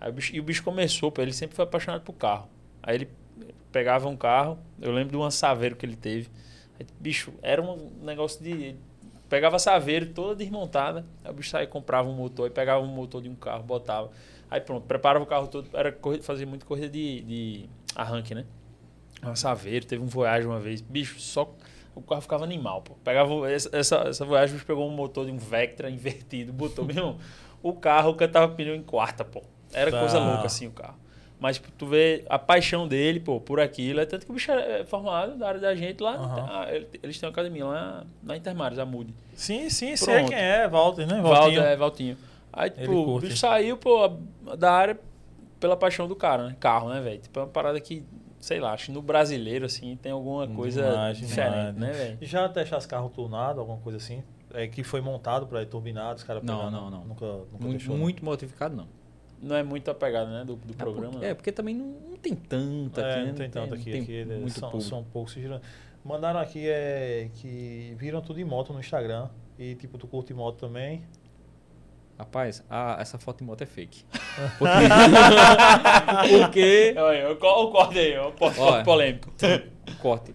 Aí 0.00 0.10
o 0.10 0.12
bicho, 0.12 0.34
e 0.34 0.40
o 0.40 0.42
bicho 0.42 0.62
começou, 0.62 1.12
pô, 1.12 1.20
ele 1.20 1.32
sempre 1.32 1.54
foi 1.54 1.64
apaixonado 1.64 2.02
por 2.02 2.14
carro. 2.14 2.48
Aí 2.82 2.94
ele 2.96 3.08
pegava 3.70 4.08
um 4.08 4.16
carro, 4.16 4.58
eu 4.80 4.92
lembro 4.92 5.10
de 5.10 5.16
uma 5.16 5.30
Saveiro 5.30 5.76
que 5.76 5.84
ele 5.84 5.96
teve. 5.96 6.28
Aí, 6.78 6.86
bicho, 6.98 7.32
era 7.42 7.60
um 7.60 7.90
negócio 8.02 8.42
de. 8.42 8.74
Pegava 9.30 9.56
a 9.56 9.58
Saveiro 9.58 10.06
toda 10.06 10.34
desmontada, 10.34 11.06
aí 11.24 11.30
o 11.30 11.34
bicho 11.34 11.48
saía, 11.50 11.66
comprava 11.66 12.08
um 12.08 12.12
motor, 12.14 12.48
e 12.48 12.50
pegava 12.50 12.82
um 12.84 12.88
motor 12.88 13.22
de 13.22 13.28
um 13.28 13.34
carro, 13.34 13.62
botava. 13.62 14.10
Aí 14.50 14.60
pronto, 14.60 14.84
preparava 14.86 15.24
o 15.24 15.26
carro 15.26 15.46
todo. 15.46 15.68
Era 15.72 15.92
corrida, 15.92 16.22
fazia 16.24 16.46
muito 16.46 16.66
corrida 16.66 16.88
de, 16.88 17.22
de 17.22 17.70
arranque, 17.94 18.34
né? 18.34 18.44
Uma 19.22 19.36
Saveiro, 19.36 19.86
teve 19.86 20.02
um 20.02 20.06
Voyage 20.06 20.46
uma 20.46 20.58
vez. 20.58 20.80
Bicho, 20.80 21.20
só. 21.20 21.54
O 21.94 22.02
carro 22.02 22.20
ficava 22.20 22.42
animal, 22.44 22.82
pô. 22.82 22.94
Pegava 23.04 23.50
essa, 23.50 23.70
essa, 23.72 23.96
essa 24.08 24.24
Voyage, 24.24 24.52
o 24.52 24.54
bicho 24.56 24.66
pegou 24.66 24.86
um 24.88 24.90
motor 24.94 25.24
de 25.26 25.30
um 25.32 25.38
Vectra 25.38 25.88
invertido, 25.88 26.52
botou 26.52 26.84
mesmo. 26.84 27.16
O 27.62 27.72
carro 27.72 28.14
cantava 28.14 28.52
pneu 28.52 28.74
em 28.74 28.82
quarta, 28.82 29.24
pô. 29.24 29.42
Era 29.72 29.90
coisa 29.92 30.18
Tá. 30.18 30.26
louca 30.26 30.46
assim 30.46 30.66
o 30.66 30.72
carro. 30.72 30.96
Mas 31.40 31.56
tipo, 31.56 31.70
tu 31.72 31.86
vê 31.86 32.22
a 32.28 32.38
paixão 32.38 32.86
dele, 32.86 33.18
pô, 33.18 33.40
por 33.40 33.58
aquilo. 33.60 33.98
É 34.00 34.04
tanto 34.06 34.26
que 34.26 34.30
o 34.30 34.34
bicho 34.34 34.52
é 34.52 34.84
formado 34.84 35.38
da 35.38 35.48
área 35.48 35.60
da 35.60 35.74
gente 35.74 36.02
lá. 36.02 36.16
Ah, 36.50 36.66
ele- 36.74 36.86
eles 37.02 37.18
têm 37.18 37.26
uma 37.26 37.32
academia 37.32 37.64
lá 37.64 38.04
na 38.22 38.36
Intermares, 38.36 38.78
a 38.78 38.84
Mude. 38.84 39.14
Sim, 39.34 39.70
sim, 39.70 39.96
sei 39.96 40.14
Pronto. 40.16 40.28
quem 40.28 40.38
é, 40.38 40.68
Walter, 40.68 41.06
né? 41.06 41.20
Valtinho. 41.22 41.62
é, 41.62 41.76
Valtinho. 41.76 42.16
Aí, 42.52 42.68
tipo, 42.68 42.92
o 42.92 43.18
bicho 43.20 43.36
saiu, 43.38 43.76
pô, 43.78 44.08
da 44.58 44.70
área 44.72 45.00
pela 45.58 45.76
paixão 45.76 46.06
do 46.06 46.14
cara, 46.14 46.46
né? 46.48 46.56
Carro, 46.60 46.90
né, 46.90 47.00
velho? 47.00 47.18
Tipo, 47.20 47.38
é 47.38 47.42
uma 47.42 47.48
parada 47.48 47.80
que, 47.80 48.02
sei 48.38 48.60
lá, 48.60 48.72
acho 48.72 48.86
que 48.86 48.92
no 48.92 49.00
brasileiro, 49.00 49.64
assim, 49.64 49.96
tem 50.02 50.12
alguma 50.12 50.46
coisa 50.48 50.82
Demais, 50.82 51.18
diferente, 51.18 51.50
demais, 51.50 51.74
né, 51.76 51.92
velho? 51.92 52.18
Já 52.20 52.48
testasse 52.50 52.86
carro 52.88 53.08
tunado, 53.08 53.60
alguma 53.60 53.78
coisa 53.78 53.96
assim? 53.98 54.22
É 54.52 54.66
que 54.66 54.82
foi 54.82 55.00
montado 55.00 55.46
para 55.46 55.64
turbinado, 55.64 56.16
os 56.16 56.24
caras 56.24 56.42
Não, 56.42 56.56
pegaram? 56.56 56.70
não, 56.70 56.90
não. 56.90 57.04
Nunca, 57.04 57.24
nunca 57.26 57.48
Muito, 57.60 57.78
deixou. 57.78 57.94
né? 57.94 58.00
muito 58.02 58.24
modificado, 58.24 58.74
não. 58.76 58.86
Não 59.42 59.56
é 59.56 59.62
muito 59.62 59.90
a 59.90 59.94
pegada, 59.94 60.30
né, 60.30 60.44
do, 60.44 60.56
do 60.56 60.72
É 60.72 60.76
programa. 60.76 61.10
porque, 61.12 61.24
né? 61.24 61.30
é, 61.30 61.34
porque 61.34 61.50
também 61.52 61.74
não, 61.74 61.86
não 61.86 62.16
tem 62.18 62.34
tanto 62.34 63.00
aqui, 63.00 63.08
É, 63.10 63.16
né? 63.22 63.26
não 63.28 63.34
tem 63.34 63.50
tanto 63.50 63.74
aqui. 63.74 63.90
tem 63.90 64.02
aqui 64.02 64.12
eles 64.12 64.38
muito 64.40 64.58
são, 64.58 64.80
são 64.80 65.02
poucos 65.04 65.32
girando. 65.32 65.62
Mandaram 66.04 66.40
aqui 66.40 66.66
é, 66.68 67.28
que 67.34 67.94
viram 67.98 68.20
tudo 68.20 68.38
em 68.40 68.44
moto 68.44 68.72
no 68.72 68.80
Instagram. 68.80 69.28
E 69.58 69.74
tipo, 69.74 69.98
tu 69.98 70.06
curte 70.06 70.32
moto 70.34 70.56
também. 70.58 71.02
Rapaz, 72.18 72.62
a- 72.68 72.96
essa 73.00 73.18
foto 73.18 73.38
de 73.38 73.44
moto 73.44 73.62
é 73.62 73.66
fake. 73.66 74.04
Porque... 74.58 76.38
Porque... 76.38 76.94
Olha, 76.98 77.32
o 77.32 77.36
co- 77.36 77.64
o 77.64 77.70
corte 77.70 77.98
aí, 77.98 78.18
o 78.18 78.32
corte 78.32 78.58
polêmico. 78.84 79.32
Corte. 80.00 80.34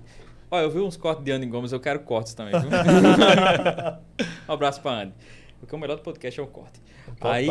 Olha, 0.51 0.63
eu 0.63 0.69
vi 0.71 0.79
uns 0.79 0.95
cortes 0.97 1.23
de 1.23 1.31
Andy 1.31 1.45
Gomes, 1.47 1.71
eu 1.71 1.79
quero 1.79 1.99
cortes 2.01 2.33
também. 2.33 2.53
Viu? 2.59 2.69
um 4.49 4.53
abraço 4.53 4.81
pra 4.81 4.91
Andy. 5.01 5.13
Porque 5.59 5.75
o 5.75 5.79
melhor 5.79 5.95
do 5.97 6.03
podcast 6.03 6.39
é 6.39 6.43
o 6.43 6.47
corte. 6.47 6.79
Total. 7.17 7.31
Aí. 7.31 7.47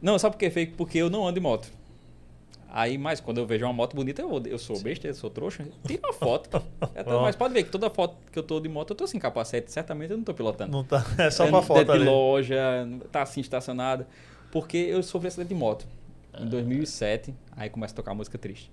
Não, 0.00 0.18
sabe 0.18 0.34
por 0.34 0.38
que 0.38 0.46
é 0.46 0.50
fake? 0.50 0.74
Porque 0.74 0.98
eu 0.98 1.10
não 1.10 1.26
ando 1.26 1.34
de 1.34 1.40
moto. 1.40 1.70
Aí, 2.68 2.98
mas 2.98 3.20
quando 3.20 3.38
eu 3.38 3.46
vejo 3.46 3.64
uma 3.64 3.72
moto 3.72 3.96
bonita, 3.96 4.20
eu, 4.20 4.42
eu 4.44 4.58
sou 4.58 4.78
besta, 4.78 5.08
eu 5.08 5.14
sou 5.14 5.30
trouxa, 5.30 5.66
tira 5.86 6.00
uma 6.04 6.12
foto. 6.12 6.62
Mas 7.22 7.34
pode 7.34 7.54
ver 7.54 7.62
que 7.62 7.70
toda 7.70 7.88
foto 7.88 8.16
que 8.30 8.38
eu 8.38 8.42
tô 8.42 8.60
de 8.60 8.68
moto, 8.68 8.90
eu 8.90 8.96
tô 8.96 9.06
sem 9.06 9.18
capacete. 9.18 9.72
Certamente 9.72 10.10
eu 10.10 10.18
não 10.18 10.24
tô 10.24 10.34
pilotando. 10.34 10.72
Não 10.72 10.84
tá, 10.84 11.02
é 11.16 11.30
só 11.30 11.46
pra 11.46 11.62
foto 11.62 11.90
de 11.90 11.98
loja, 12.04 12.58
tá 13.10 13.22
assim 13.22 13.40
estacionada. 13.40 14.06
Porque 14.52 14.76
eu 14.76 15.02
sofri 15.02 15.28
acidente 15.28 15.48
de 15.48 15.54
moto 15.54 15.86
em 16.38 16.46
2007. 16.46 17.34
Aí 17.56 17.70
começa 17.70 17.94
a 17.94 17.96
tocar 17.96 18.12
música 18.12 18.36
triste. 18.36 18.70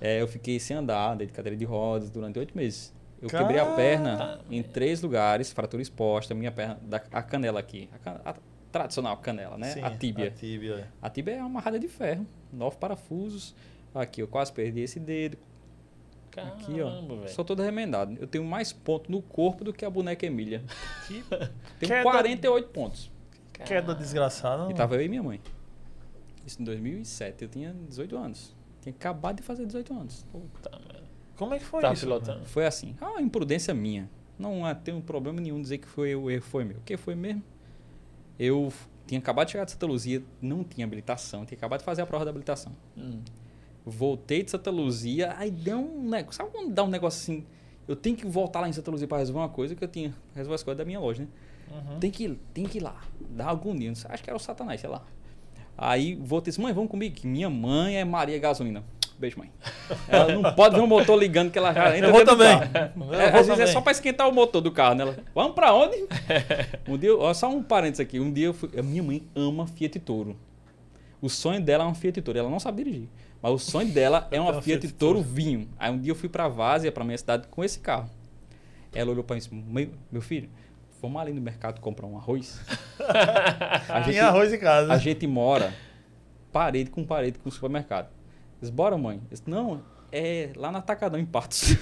É, 0.00 0.20
eu 0.20 0.28
fiquei 0.28 0.60
sem 0.60 0.76
andar, 0.76 1.16
de 1.16 1.26
cadeira 1.26 1.56
de 1.56 1.64
rodas 1.64 2.10
durante 2.10 2.38
oito 2.38 2.56
meses. 2.56 2.92
Eu 3.20 3.28
quebrei 3.28 3.58
a 3.58 3.66
perna 3.66 4.40
em 4.50 4.62
três 4.62 5.00
lugares, 5.00 5.50
fratura 5.52 5.82
exposta, 5.82 6.34
minha 6.34 6.50
perna, 6.50 6.78
da, 6.82 7.00
a 7.12 7.22
canela 7.22 7.60
aqui. 7.60 7.88
A, 8.04 8.30
a 8.30 8.34
tradicional 8.72 9.16
canela, 9.18 9.56
né? 9.58 9.70
Sim, 9.70 9.82
a 9.82 9.90
tíbia. 9.96 10.28
A 10.28 10.30
tíbia. 10.30 10.74
é. 10.74 10.88
A 11.00 11.10
tíbia 11.10 11.32
é 11.32 11.36
uma 11.38 11.46
amarrada 11.46 11.78
de 11.78 11.86
ferro, 11.88 12.26
nove 12.52 12.76
parafusos. 12.78 13.54
Aqui, 13.94 14.22
eu 14.22 14.26
quase 14.28 14.50
perdi 14.52 14.80
esse 14.80 14.98
dedo. 14.98 15.36
Aqui, 16.36 16.80
ó. 16.80 16.88
Caramba, 16.90 17.16
velho. 17.16 17.28
Sou 17.28 17.44
todo 17.44 17.62
remendado. 17.62 18.16
Eu 18.18 18.26
tenho 18.26 18.42
mais 18.44 18.72
pontos 18.72 19.10
no 19.10 19.20
corpo 19.20 19.62
do 19.64 19.72
que 19.72 19.84
a 19.84 19.90
boneca 19.90 20.24
Emília. 20.24 20.62
Que 21.06 21.22
Tenho 21.78 21.92
Queda- 21.92 22.02
48 22.02 22.68
pontos. 22.70 23.10
queda 23.52 23.94
desgraçada. 23.94 24.70
E 24.70 24.74
tava 24.74 24.94
eu 24.96 25.02
e 25.02 25.08
minha 25.10 25.22
mãe. 25.22 25.40
Isso 26.46 26.60
em 26.60 26.64
2007. 26.64 27.42
Eu 27.44 27.48
tinha 27.50 27.74
18 27.86 28.16
anos. 28.16 28.56
Tinha 28.80 28.94
acabado 28.94 29.36
de 29.36 29.42
fazer 29.42 29.66
18 29.66 29.92
anos. 29.92 30.26
Puta. 30.32 30.70
Como 31.36 31.52
é 31.54 31.58
que 31.58 31.64
foi 31.66 31.82
Tava 31.82 31.92
isso? 31.94 32.06
pilotando? 32.06 32.44
Foi 32.46 32.64
assim. 32.66 32.96
Ah, 33.00 33.20
imprudência 33.20 33.74
minha. 33.74 34.08
Não 34.38 34.64
há- 34.64 34.74
tem 34.74 34.94
um 34.94 35.00
problema 35.02 35.38
nenhum 35.40 35.60
dizer 35.60 35.78
que 35.78 35.86
foi 35.86 36.14
o 36.16 36.30
erro 36.30 36.42
foi 36.42 36.64
meu. 36.64 36.78
O 36.78 36.80
que 36.80 36.96
foi 36.96 37.14
mesmo? 37.14 37.42
Eu 38.44 38.72
tinha 39.06 39.20
acabado 39.20 39.46
de 39.46 39.52
chegar 39.52 39.64
de 39.64 39.70
Santa 39.70 39.86
Luzia, 39.86 40.20
não 40.40 40.64
tinha 40.64 40.84
habilitação, 40.84 41.46
tinha 41.46 41.56
acabado 41.56 41.78
de 41.78 41.84
fazer 41.84 42.02
a 42.02 42.06
prova 42.06 42.24
da 42.24 42.30
habilitação. 42.30 42.72
Hum. 42.96 43.20
Voltei 43.86 44.42
de 44.42 44.50
Santa 44.50 44.68
Luzia, 44.68 45.32
aí 45.38 45.48
deu 45.48 45.78
um 45.78 46.08
negócio. 46.10 46.38
Sabe 46.38 46.50
quando 46.50 46.72
dá 46.72 46.82
um 46.82 46.88
negócio 46.88 47.20
assim? 47.20 47.46
Eu 47.86 47.94
tenho 47.94 48.16
que 48.16 48.26
voltar 48.26 48.60
lá 48.60 48.68
em 48.68 48.72
Santa 48.72 48.90
Luzia 48.90 49.06
para 49.06 49.18
resolver 49.18 49.38
uma 49.38 49.48
coisa 49.48 49.76
que 49.76 49.84
eu 49.84 49.88
tinha. 49.88 50.12
Resolver 50.34 50.56
as 50.56 50.62
coisas 50.64 50.76
da 50.76 50.84
minha 50.84 50.98
loja, 50.98 51.22
né? 51.22 51.28
Uhum. 51.70 52.00
Tem 52.00 52.10
que 52.10 52.24
ir, 52.24 52.38
tem 52.52 52.64
que 52.64 52.78
ir 52.78 52.80
lá. 52.80 53.00
Dá 53.30 53.46
algum 53.46 53.76
dia. 53.76 53.92
Acho 53.92 54.24
que 54.24 54.28
era 54.28 54.36
o 54.36 54.40
Satanás, 54.40 54.80
sei 54.80 54.90
lá. 54.90 55.04
Aí 55.78 56.16
voltei 56.16 56.50
e 56.50 56.52
disse, 56.52 56.60
mãe, 56.60 56.72
vamos 56.72 56.90
comigo. 56.90 57.14
que 57.14 57.28
Minha 57.28 57.48
mãe 57.48 57.96
é 57.96 58.04
Maria 58.04 58.40
Gasolina. 58.40 58.82
Beijo, 59.22 59.38
mãe. 59.38 59.52
Ela 60.08 60.34
não 60.34 60.52
pode 60.54 60.74
ver 60.74 60.80
o 60.82 60.86
motor 60.88 61.16
ligando 61.16 61.52
que 61.52 61.56
ela 61.56 61.72
já 61.72 61.96
entra 61.96 62.08
Eu 62.08 62.12
vou 62.12 62.24
também. 62.24 62.48
Eu 62.56 63.14
É, 63.14 63.30
vou 63.30 63.40
às 63.40 63.46
vezes 63.46 63.48
é 63.50 63.54
também. 63.54 63.66
só 63.72 63.80
pra 63.80 63.92
esquentar 63.92 64.28
o 64.28 64.32
motor 64.34 64.60
do 64.60 64.72
carro, 64.72 64.96
né? 64.96 65.02
Ela, 65.04 65.16
Vamos 65.32 65.54
pra 65.54 65.72
onde? 65.72 65.96
Um 66.88 66.98
dia, 66.98 67.16
ó, 67.16 67.32
só 67.32 67.48
um 67.48 67.62
parênteses 67.62 68.00
aqui. 68.00 68.18
Um 68.18 68.32
dia 68.32 68.46
eu 68.46 68.52
fui. 68.54 68.68
A 68.76 68.82
minha 68.82 69.00
mãe 69.00 69.22
ama 69.36 69.64
Fiat 69.68 69.96
Toro. 70.00 70.36
O 71.20 71.28
sonho 71.28 71.60
dela 71.60 71.84
é 71.84 71.86
uma 71.86 71.94
Fiat 71.94 72.20
Toro. 72.20 72.36
Ela 72.36 72.50
não 72.50 72.58
sabe 72.58 72.82
dirigir. 72.82 73.08
Mas 73.40 73.52
o 73.52 73.58
sonho 73.58 73.88
dela 73.92 74.26
é 74.32 74.40
uma 74.40 74.60
Fiat, 74.60 74.88
Toro 74.94 75.22
vinho. 75.22 75.68
Aí 75.78 75.88
um 75.92 75.98
dia 76.00 76.10
eu 76.10 76.16
fui 76.16 76.28
pra 76.28 76.48
Várzea, 76.48 76.90
pra 76.90 77.04
minha 77.04 77.16
cidade, 77.16 77.46
com 77.48 77.62
esse 77.62 77.78
carro. 77.78 78.10
Ela 78.92 79.12
olhou 79.12 79.22
pra 79.22 79.36
mim 79.36 79.40
e 79.40 79.44
disse: 79.86 79.94
"Meu- 80.10 80.20
filho, 80.20 80.50
vamos 81.00 81.22
ali 81.22 81.32
no 81.32 81.40
mercado 81.40 81.80
comprar 81.80 82.08
um 82.08 82.16
arroz? 82.16 82.60
Tinha 84.04 84.26
arroz 84.26 84.52
em 84.52 84.58
casa. 84.58 84.92
a 84.92 84.98
gente 84.98 85.26
mora 85.28 85.72
parede 86.52 86.90
com 86.90 87.04
parede 87.04 87.38
com 87.38 87.48
o 87.48 87.52
supermercado. 87.52 88.08
Disse, 88.62 88.72
bora, 88.72 88.96
mãe. 88.96 89.20
Disse, 89.28 89.42
não, 89.44 89.82
é 90.12 90.52
lá 90.54 90.70
na 90.70 90.78
Atacadão, 90.78 91.18
em 91.18 91.26
Patos. 91.26 91.70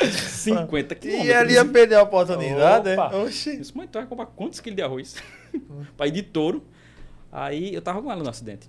50 0.00 0.94
quilômetros. 0.94 1.28
E 1.28 1.32
ele 1.32 1.52
ia 1.54 1.64
perder 1.64 1.96
a 1.96 2.02
oportunidade, 2.02 2.86
né? 2.86 2.94
Opa. 2.94 3.16
Eu 3.16 3.24
Oxi. 3.24 3.56
disse, 3.58 3.76
mãe, 3.76 3.88
tu 3.88 3.98
vai 3.98 4.06
comprar 4.06 4.26
quantos 4.26 4.60
quilos 4.60 4.76
de 4.76 4.82
arroz? 4.82 5.16
Pai 5.96 6.12
de 6.12 6.22
touro. 6.22 6.64
Aí 7.32 7.74
eu 7.74 7.82
tava 7.82 8.00
com 8.00 8.10
ela 8.10 8.22
no 8.22 8.30
acidente. 8.30 8.68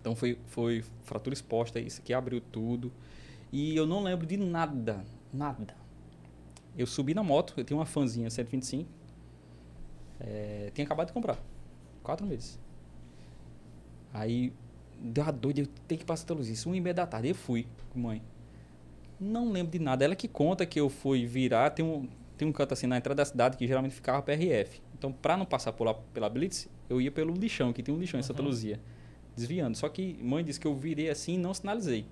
Então 0.00 0.14
foi, 0.14 0.38
foi 0.46 0.84
fratura 1.02 1.34
exposta, 1.34 1.80
isso 1.80 2.00
aqui 2.00 2.14
abriu 2.14 2.40
tudo. 2.40 2.92
E 3.52 3.74
eu 3.76 3.86
não 3.86 4.04
lembro 4.04 4.24
de 4.24 4.36
nada, 4.36 5.04
nada. 5.32 5.74
Eu 6.78 6.86
subi 6.86 7.12
na 7.12 7.24
moto, 7.24 7.54
eu 7.56 7.64
tinha 7.64 7.76
uma 7.76 7.86
fanzinha 7.86 8.30
125. 8.30 8.88
É, 10.20 10.70
tinha 10.72 10.84
acabado 10.84 11.08
de 11.08 11.12
comprar. 11.12 11.38
Quatro 12.04 12.24
meses. 12.24 12.56
Aí 14.12 14.52
deu 15.00 15.24
a 15.24 15.30
doida, 15.30 15.60
eu 15.60 15.66
tenho 15.88 15.98
que 15.98 16.04
passar 16.04 16.26
pela 16.26 16.38
luz. 16.38 16.48
Isso, 16.48 16.68
uma 16.68 16.76
e 16.76 16.80
meia 16.80 16.94
da 16.94 17.06
tarde. 17.06 17.28
Eu 17.28 17.34
fui 17.34 17.66
com 17.90 17.98
mãe. 17.98 18.22
Não 19.18 19.50
lembro 19.50 19.72
de 19.72 19.78
nada. 19.78 20.04
Ela 20.04 20.14
que 20.14 20.28
conta 20.28 20.64
que 20.66 20.78
eu 20.80 20.88
fui 20.88 21.26
virar. 21.26 21.70
Tem 21.70 21.84
um, 21.84 22.08
tem 22.36 22.46
um 22.46 22.52
canto 22.52 22.72
assim 22.72 22.86
na 22.86 22.96
entrada 22.96 23.16
da 23.18 23.24
cidade 23.24 23.56
que 23.56 23.66
geralmente 23.66 23.94
ficava 23.94 24.22
PRF. 24.22 24.80
Então, 24.96 25.12
pra 25.12 25.36
não 25.36 25.46
passar 25.46 25.72
por 25.72 25.84
lá, 25.84 25.94
pela 25.94 26.28
Blitz, 26.28 26.68
eu 26.88 27.00
ia 27.00 27.10
pelo 27.10 27.32
lixão, 27.34 27.72
que 27.72 27.82
tem 27.82 27.94
um 27.94 27.98
lixão 27.98 28.20
em 28.20 28.22
Santa 28.22 28.42
Luzia. 28.42 28.80
Desviando. 29.34 29.76
Só 29.76 29.88
que 29.88 30.18
mãe 30.22 30.44
disse 30.44 30.60
que 30.60 30.66
eu 30.66 30.74
virei 30.74 31.08
assim 31.08 31.34
e 31.34 31.38
não 31.38 31.54
sinalizei. 31.54 32.06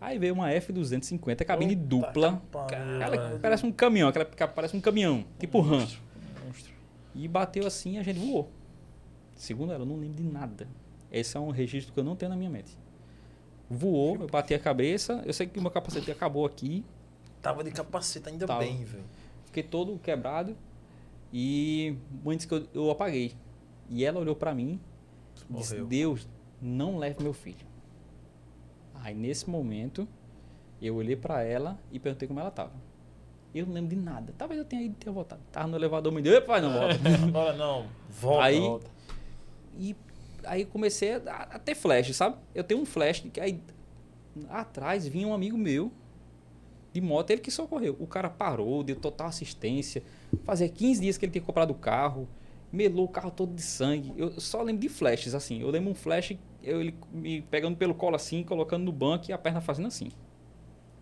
Aí 0.00 0.18
veio 0.18 0.34
uma 0.34 0.48
F250, 0.50 1.44
cabine 1.44 1.76
Puta 1.76 1.86
dupla. 1.88 2.42
pariu, 2.50 3.00
Ela 3.00 3.38
parece 3.40 3.64
um 3.64 3.70
caminhão, 3.70 4.08
aquela 4.08 4.24
parece 4.24 4.76
um 4.76 4.80
caminhão, 4.80 5.24
tipo 5.38 5.60
RAM. 5.60 5.86
Monstro. 6.44 6.72
E 7.14 7.28
bateu 7.28 7.64
assim 7.66 7.94
e 7.94 7.98
a 7.98 8.02
gente 8.02 8.18
voou. 8.18 8.50
Segundo 9.36 9.72
ela, 9.72 9.82
eu 9.82 9.86
não 9.86 9.96
lembro 9.96 10.16
de 10.16 10.28
nada. 10.28 10.66
Esse 11.12 11.36
é 11.36 11.40
um 11.40 11.50
registro 11.50 11.92
que 11.92 12.00
eu 12.00 12.04
não 12.04 12.16
tenho 12.16 12.30
na 12.30 12.36
minha 12.36 12.50
mente. 12.50 12.76
Voou, 13.70 14.16
eu 14.20 14.26
bati 14.26 14.54
a 14.54 14.58
cabeça, 14.58 15.22
eu 15.26 15.32
sei 15.32 15.46
que 15.46 15.58
o 15.58 15.62
meu 15.62 15.70
capacete 15.70 16.10
acabou 16.10 16.44
aqui, 16.46 16.84
Tava 17.42 17.62
de 17.64 17.70
capacete, 17.72 18.28
ainda 18.28 18.46
Tava. 18.46 18.60
bem, 18.60 18.84
velho. 18.84 19.04
fiquei 19.46 19.62
todo 19.64 19.98
quebrado 19.98 20.56
e 21.32 21.96
disse 22.24 22.46
que 22.46 22.54
eu, 22.54 22.66
eu 22.72 22.90
apaguei. 22.90 23.32
E 23.90 24.04
ela 24.04 24.20
olhou 24.20 24.36
pra 24.36 24.54
mim 24.54 24.78
e 25.50 25.54
disse. 25.54 25.80
Deus, 25.82 26.28
não 26.60 26.98
leve 26.98 27.20
meu 27.22 27.32
filho. 27.32 27.66
Aí 28.94 29.12
nesse 29.14 29.50
momento, 29.50 30.06
eu 30.80 30.94
olhei 30.94 31.16
pra 31.16 31.42
ela 31.42 31.78
e 31.90 31.98
perguntei 31.98 32.28
como 32.28 32.38
ela 32.38 32.50
tava. 32.50 32.72
Eu 33.54 33.66
não 33.66 33.74
lembro 33.74 33.90
de 33.90 33.96
nada. 33.96 34.32
Talvez 34.38 34.58
eu 34.58 34.64
tenha 34.64 34.82
ido 34.82 34.94
tenha 34.94 35.12
voltado. 35.12 35.42
Tava 35.50 35.66
no 35.66 35.76
elevador, 35.76 36.12
me 36.12 36.22
deu, 36.22 36.40
pai, 36.42 36.60
não 36.60 36.72
volta. 36.72 36.94
Agora 37.26 37.52
não. 37.54 37.86
Volta. 38.08 38.44
Aí- 38.44 38.60
volta. 38.60 38.90
E 39.78 39.96
aí 40.44 40.64
comecei 40.64 41.14
a, 41.14 41.48
a 41.52 41.58
ter 41.58 41.74
flash, 41.74 42.14
sabe? 42.14 42.36
Eu 42.54 42.64
tenho 42.64 42.80
um 42.80 42.86
flash 42.86 43.20
que 43.32 43.40
aí 43.40 43.60
atrás 44.48 45.06
vinha 45.06 45.26
um 45.26 45.34
amigo 45.34 45.56
meu 45.56 45.92
de 46.92 47.00
moto, 47.00 47.30
ele 47.30 47.40
que 47.40 47.50
socorreu. 47.50 47.96
O 47.98 48.06
cara 48.06 48.28
parou, 48.28 48.82
deu 48.82 48.96
total 48.96 49.28
assistência. 49.28 50.02
Fazia 50.44 50.68
15 50.68 51.00
dias 51.00 51.18
que 51.18 51.24
ele 51.24 51.32
tinha 51.32 51.42
comprado 51.42 51.70
o 51.70 51.74
carro, 51.74 52.28
melou 52.70 53.06
o 53.06 53.08
carro 53.08 53.30
todo 53.30 53.54
de 53.54 53.62
sangue. 53.62 54.12
Eu 54.16 54.38
só 54.40 54.62
lembro 54.62 54.82
de 54.82 54.88
flashes 54.88 55.34
assim. 55.34 55.60
Eu 55.60 55.70
lembro 55.70 55.90
um 55.90 55.94
flash, 55.94 56.36
eu, 56.62 56.80
ele 56.80 56.94
me 57.12 57.42
pegando 57.42 57.76
pelo 57.76 57.94
colo 57.94 58.16
assim, 58.16 58.42
colocando 58.42 58.84
no 58.84 58.92
banco 58.92 59.30
e 59.30 59.32
a 59.32 59.38
perna 59.38 59.60
fazendo 59.60 59.88
assim. 59.88 60.10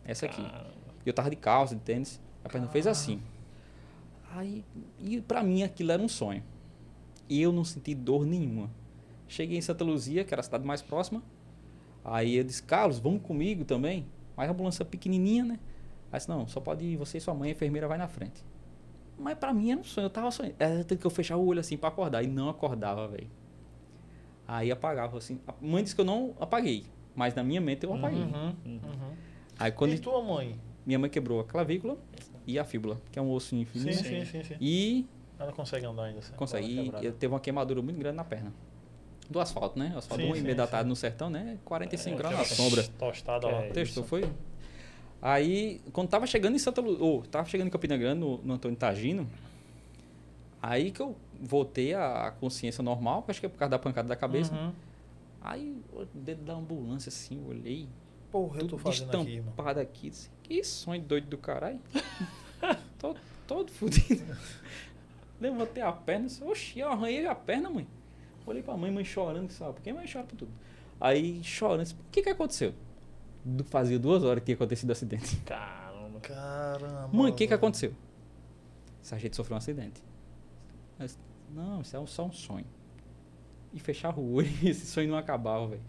Essa 0.04 0.26
aqui. 0.26 0.42
Eu 1.04 1.12
tava 1.12 1.30
de 1.30 1.36
calça, 1.36 1.74
de 1.74 1.80
tênis, 1.80 2.20
a 2.44 2.48
perna 2.48 2.68
fez 2.68 2.86
assim. 2.86 3.20
Aí, 4.32 4.64
e 5.00 5.20
pra 5.20 5.42
mim 5.42 5.62
aquilo 5.62 5.90
era 5.90 6.00
um 6.00 6.08
sonho. 6.08 6.42
E 7.28 7.40
eu 7.40 7.52
não 7.52 7.64
senti 7.64 7.94
dor 7.94 8.24
nenhuma. 8.26 8.70
Cheguei 9.30 9.56
em 9.56 9.60
Santa 9.60 9.84
Luzia, 9.84 10.24
que 10.24 10.34
era 10.34 10.40
a 10.40 10.42
cidade 10.42 10.66
mais 10.66 10.82
próxima. 10.82 11.22
Aí 12.04 12.34
eu 12.36 12.42
disse, 12.42 12.60
Carlos, 12.64 12.98
vamos 12.98 13.22
comigo 13.22 13.64
também? 13.64 14.04
Mas 14.36 14.48
a 14.48 14.52
ambulância 14.52 14.84
pequenininha, 14.84 15.44
né? 15.44 15.60
Aí 16.10 16.18
disse, 16.18 16.28
não, 16.28 16.48
só 16.48 16.58
pode 16.60 16.84
ir 16.84 16.96
você 16.96 17.18
e 17.18 17.20
sua 17.20 17.32
mãe, 17.32 17.50
a 17.50 17.52
enfermeira 17.52 17.86
vai 17.86 17.96
na 17.96 18.08
frente. 18.08 18.42
Mas 19.16 19.38
pra 19.38 19.54
mim 19.54 19.70
era 19.70 19.80
um 19.80 19.84
sonho, 19.84 20.06
eu 20.06 20.10
tava 20.10 20.32
sonhando. 20.32 20.56
Era 20.58 20.82
que 20.82 21.06
eu 21.06 21.10
fechava 21.10 21.40
o 21.40 21.46
olho 21.46 21.60
assim 21.60 21.76
pra 21.76 21.90
acordar. 21.90 22.24
E 22.24 22.26
não 22.26 22.48
acordava, 22.48 23.06
velho. 23.06 23.28
Aí 24.48 24.72
apagava 24.72 25.16
assim. 25.16 25.38
A 25.46 25.54
mãe 25.60 25.84
disse 25.84 25.94
que 25.94 26.00
eu 26.00 26.04
não 26.04 26.34
apaguei. 26.40 26.86
Mas 27.14 27.32
na 27.32 27.44
minha 27.44 27.60
mente 27.60 27.84
eu 27.84 27.94
apaguei. 27.94 28.22
Uhum, 28.22 28.54
uhum. 28.66 29.12
Aí 29.60 29.70
quando 29.70 29.92
E 29.92 29.98
tua 30.00 30.20
mãe? 30.24 30.58
minha 30.84 30.98
mãe 30.98 31.08
quebrou 31.08 31.38
a 31.38 31.44
clavícula 31.44 31.96
e 32.46 32.58
a 32.58 32.64
fíbula, 32.64 33.00
que 33.12 33.18
é 33.18 33.22
um 33.22 33.30
osso 33.30 33.50
Sim, 33.50 33.64
fininho. 33.64 33.94
sim, 33.94 34.24
sim, 34.24 34.42
sim. 34.42 34.56
E 34.60 35.06
Ela 35.38 35.52
consegue 35.52 35.86
andar 35.86 36.04
ainda. 36.04 36.20
certo? 36.22 36.36
consegue. 36.36 36.90
É 36.96 37.04
E 37.04 37.12
teve 37.12 37.32
uma 37.32 37.38
queimadura 37.38 37.80
muito 37.80 37.98
grande 37.98 38.16
na 38.16 38.24
perna. 38.24 38.52
Do 39.30 39.38
asfalto, 39.40 39.78
né? 39.78 39.92
O 39.94 39.98
asfalto 39.98 40.22
Sim, 40.36 40.54
da 40.54 40.66
tarde 40.66 40.88
no 40.88 40.96
sertão, 40.96 41.30
né? 41.30 41.56
45 41.64 42.14
É, 42.14 42.18
graus 42.18 42.36
na 42.36 42.44
sombra. 42.44 42.82
Tostada 42.98 43.46
Que 43.46 43.52
lá. 43.54 43.62
é 43.62 43.70
Testou, 43.70 44.02
isso. 44.02 44.08
foi? 44.10 44.28
Aí, 45.22 45.80
quando 45.92 46.08
tava 46.08 46.26
chegando 46.26 46.56
em 46.56 46.58
Santa 46.58 46.80
Lu... 46.80 46.96
oh, 47.00 47.22
tava 47.22 47.48
chegando 47.48 47.68
em 47.68 47.70
Campina 47.70 47.96
Grande, 47.96 48.20
no, 48.20 48.38
no 48.38 48.54
Antônio 48.54 48.76
Tagino, 48.76 49.28
aí 50.60 50.90
que 50.90 51.00
eu 51.00 51.14
voltei 51.40 51.94
à 51.94 52.34
consciência 52.40 52.82
normal, 52.82 53.24
acho 53.28 53.38
que 53.38 53.46
é 53.46 53.48
por 53.48 53.58
causa 53.58 53.70
da 53.70 53.78
pancada 53.78 54.08
da 54.08 54.16
cabeça. 54.16 54.52
Uhum. 54.54 54.72
Aí, 55.42 55.76
o 55.92 56.04
dedo 56.12 56.42
da 56.42 56.54
ambulância, 56.54 57.08
assim, 57.08 57.36
eu 57.40 57.48
olhei, 57.50 57.88
Porra, 58.32 58.60
eu 58.60 58.68
tô 58.68 58.78
fazendo 58.78 59.22
estampado 59.28 59.78
aqui. 59.80 60.10
disse, 60.10 60.28
que 60.42 60.62
sonho 60.64 61.02
doido 61.02 61.28
do 61.28 61.38
caralho. 61.38 61.80
tô, 62.98 63.14
todo 63.46 63.70
fudido. 63.70 64.24
Levantei 65.40 65.82
a 65.82 65.92
perna, 65.92 66.26
disse, 66.26 66.42
oxi, 66.44 66.80
eu 66.80 66.88
arranhei 66.90 67.26
a 67.26 67.34
perna, 67.34 67.70
mãe. 67.70 67.86
Olhei 68.50 68.64
pra 68.64 68.76
mãe, 68.76 68.90
mãe 68.90 69.04
chorando, 69.04 69.48
sabe? 69.52 69.74
Porque 69.74 69.92
mãe 69.92 70.06
chora 70.12 70.26
por 70.26 70.34
tudo. 70.34 70.50
Aí, 71.00 71.40
chorando, 71.44 71.82
disse, 71.82 71.94
o 71.94 71.98
que 72.10 72.20
que 72.20 72.30
aconteceu? 72.30 72.74
Fazia 73.66 73.96
duas 73.96 74.24
horas 74.24 74.40
que 74.40 74.46
tinha 74.46 74.56
acontecido 74.56 74.88
o 74.88 74.92
acidente. 74.92 75.36
Caramba. 75.46 76.18
Caramba. 76.20 77.08
Mãe, 77.12 77.30
o 77.30 77.34
que 77.34 77.46
que 77.46 77.54
aconteceu? 77.54 77.94
Essa 79.00 79.16
gente 79.20 79.36
sofreu 79.36 79.54
um 79.54 79.58
acidente. 79.58 80.02
Mas, 80.98 81.16
não, 81.54 81.80
isso 81.80 81.96
é 81.96 82.06
só 82.06 82.24
um 82.24 82.32
sonho. 82.32 82.66
E 83.72 83.78
fechar 83.78 84.18
o 84.18 84.32
olho 84.34 84.48
e 84.62 84.68
esse 84.68 84.84
sonho 84.84 85.08
não 85.08 85.16
acabava, 85.16 85.68
velho. 85.68 85.82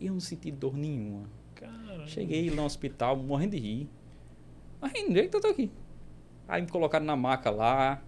E 0.00 0.06
eu 0.06 0.14
não 0.14 0.20
senti 0.20 0.50
dor 0.50 0.74
nenhuma. 0.74 1.28
Caramba. 1.54 2.06
Cheguei 2.06 2.48
lá 2.48 2.56
no 2.56 2.64
hospital, 2.64 3.14
morrendo 3.18 3.56
de 3.56 3.58
rir. 3.58 3.90
Mas 4.80 4.92
onde 5.06 5.28
que 5.28 5.36
eu 5.36 5.40
tô 5.40 5.48
aqui? 5.48 5.70
Aí 6.48 6.62
me 6.62 6.68
colocaram 6.68 7.04
na 7.04 7.14
maca 7.14 7.50
lá. 7.50 8.02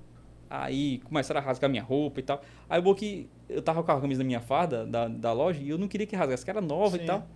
Aí 0.49 0.99
começaram 1.01 1.41
a 1.41 1.45
rasgar 1.45 1.69
minha 1.69 1.83
roupa 1.83 2.21
e 2.21 2.23
tal. 2.23 2.41
Aí 2.71 2.79
eu 2.79 2.83
vou 2.83 2.95
que 2.95 3.29
eu 3.49 3.63
tava 3.63 3.83
com 3.83 3.91
a 3.93 4.01
camisa 4.01 4.19
da 4.21 4.25
minha 4.25 4.41
farda, 4.41 4.85
da, 4.87 5.09
da 5.09 5.33
loja, 5.33 5.61
e 5.61 5.69
eu 5.71 5.79
não 5.79 5.89
queria 5.89 6.07
que 6.07 6.15
rasgasse, 6.17 6.45
que 6.45 6.51
era 6.51 6.61
nova 6.61 6.97
Sim. 6.97 7.05
e 7.05 7.07
tal. 7.07 7.27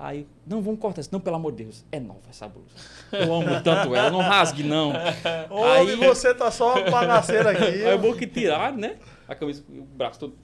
Aí, 0.00 0.28
não, 0.46 0.62
vamos 0.62 0.78
cortar 0.78 1.00
isso. 1.00 1.10
Não, 1.12 1.18
pelo 1.18 1.36
amor 1.36 1.50
de 1.52 1.64
Deus, 1.64 1.84
é 1.90 1.98
nova 1.98 2.20
essa 2.30 2.46
blusa. 2.48 2.68
Eu 3.10 3.34
amo 3.34 3.60
tanto 3.64 3.94
ela, 3.96 4.10
não 4.10 4.20
rasgue 4.20 4.62
não. 4.62 4.90
Homem, 5.50 5.94
Aí- 5.94 5.96
você 5.96 6.32
tá 6.32 6.50
só 6.52 6.74
uma 6.76 6.88
bagaceira 6.88 7.50
aqui. 7.50 7.64
Aí 7.84 7.90
eu 7.90 7.98
vou 7.98 8.14
que 8.14 8.26
tiraram, 8.26 8.76
né? 8.76 8.96
A 9.26 9.34
camisa, 9.34 9.64
o 9.68 9.82
braço 9.82 10.20
todo. 10.20 10.36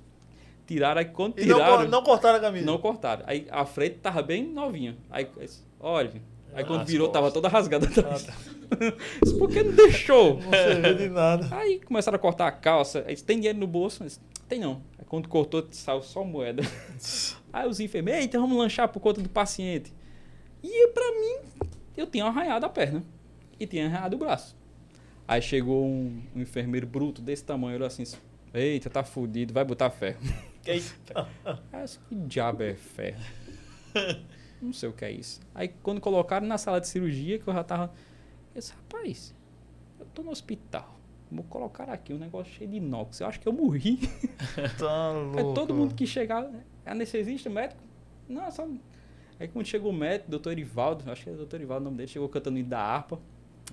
Tiraram, 0.67 0.99
aí 0.99 1.05
quando 1.05 1.39
E 1.39 1.45
não, 1.47 1.57
tiraram... 1.57 1.89
não 1.89 2.03
cortaram 2.03 2.39
a 2.39 2.41
camisa. 2.41 2.65
Não 2.67 2.79
cortaram. 2.79 3.23
Aí 3.27 3.47
a 3.51 3.65
frente 3.67 3.97
tava 3.99 4.23
bem 4.23 4.45
novinha. 4.45 4.97
Aí, 5.11 5.29
aí, 5.39 5.49
olha, 5.79 6.11
aí 6.55 6.65
quando 6.65 6.87
virou 6.87 7.09
tava 7.09 7.27
costas. 7.27 7.43
toda 7.43 7.49
rasgada 7.49 7.87
atrás. 7.87 8.27
Ah, 8.65 8.77
tá. 8.77 8.97
Disse, 9.23 9.39
Por 9.39 9.51
que 9.51 9.63
não 9.63 9.73
deixou? 9.73 10.41
Não 10.41 10.51
serviu 10.51 10.95
de 10.97 11.09
nada. 11.11 11.49
Aí 11.55 11.81
começaram 11.81 12.17
a 12.17 12.19
cortar 12.19 12.49
a 12.49 12.53
calça. 12.53 13.05
Aí 13.07 13.15
tem 13.17 13.37
dinheiro 13.37 13.59
no 13.59 13.67
bolso? 13.67 14.03
Disse, 14.03 14.19
tem 14.49 14.59
não. 14.59 14.83
Aí 14.99 15.05
quando 15.07 15.29
cortou, 15.29 15.67
saiu 15.71 16.03
só 16.03 16.25
moeda. 16.25 16.63
Aí 17.53 17.69
os 17.69 17.79
enfermeiros, 17.79 18.23
eita, 18.23 18.39
vamos 18.39 18.57
lanchar 18.57 18.89
por 18.89 19.01
conta 19.01 19.21
do 19.21 19.29
paciente. 19.29 19.93
E 20.63 20.89
pra 20.89 21.13
mim, 21.13 21.69
eu 21.97 22.07
tinha 22.07 22.25
arranhado 22.25 22.65
a 22.67 22.69
perna. 22.69 23.05
E 23.61 23.67
tinha 23.67 23.87
arranhado 23.87 24.17
o 24.17 24.19
braço. 24.19 24.57
Aí 25.29 25.41
chegou 25.41 25.85
um, 25.85 26.21
um 26.35 26.41
enfermeiro 26.41 26.87
bruto 26.87 27.23
desse 27.23 27.45
tamanho, 27.45 27.77
olhou 27.77 27.87
assim, 27.87 28.05
eita, 28.53 28.91
tá 28.91 29.05
fudido, 29.05 29.55
vai 29.55 29.65
botar 29.65 29.91
ferro. 29.91 30.19
Eita. 30.67 31.29
Aí 31.73 31.87
que 32.09 32.15
diabo 32.15 32.63
é 32.63 32.75
ferro? 32.75 33.21
Não 34.65 34.73
sei 34.73 34.89
o 34.89 34.93
que 34.93 35.05
é 35.05 35.11
isso. 35.11 35.41
Aí 35.55 35.69
quando 35.83 36.01
colocaram 36.01 36.47
na 36.47 36.59
sala 36.59 36.81
de 36.81 36.89
cirurgia, 36.89 37.39
que 37.39 37.47
eu 37.49 37.55
já 37.55 37.63
tava. 37.65 37.93
Eu 38.55 38.61
disse, 38.61 38.73
rapaz, 38.73 39.35
eu 40.01 40.07
tô 40.15 40.23
no 40.23 40.31
hospital. 40.31 40.99
Vou 41.31 41.45
colocar 41.45 41.85
aqui 41.91 42.13
um 42.15 42.19
negócio 42.19 42.53
cheio 42.53 42.71
de 42.71 42.77
inox. 42.77 43.21
Eu 43.21 43.27
acho 43.27 43.41
que 43.41 43.49
eu 43.49 43.53
morri. 43.53 43.99
Tá 44.79 45.11
Aí 45.11 45.43
louco. 45.43 45.55
todo 45.55 45.75
mundo 45.75 45.95
que 45.95 46.07
chegava, 46.07 46.51
é 46.85 46.91
anestesista, 46.91 47.51
médico. 47.51 47.81
Não, 48.29 48.49
só. 48.51 48.67
Aí 49.41 49.49
quando 49.49 49.67
chegou 49.67 49.91
o 49.91 49.95
médico, 49.95 50.31
doutor 50.31 50.53
Irivaldo, 50.53 51.11
acho 51.11 51.25
que 51.25 51.31
é 51.31 51.33
o 51.33 51.37
doutor 51.37 51.57
Irivaldo 51.57 51.83
o 51.83 51.85
nome 51.87 51.97
dele, 51.97 52.09
chegou 52.09 52.29
cantando 52.29 52.63
da 52.63 52.79
harpa. 52.79 53.19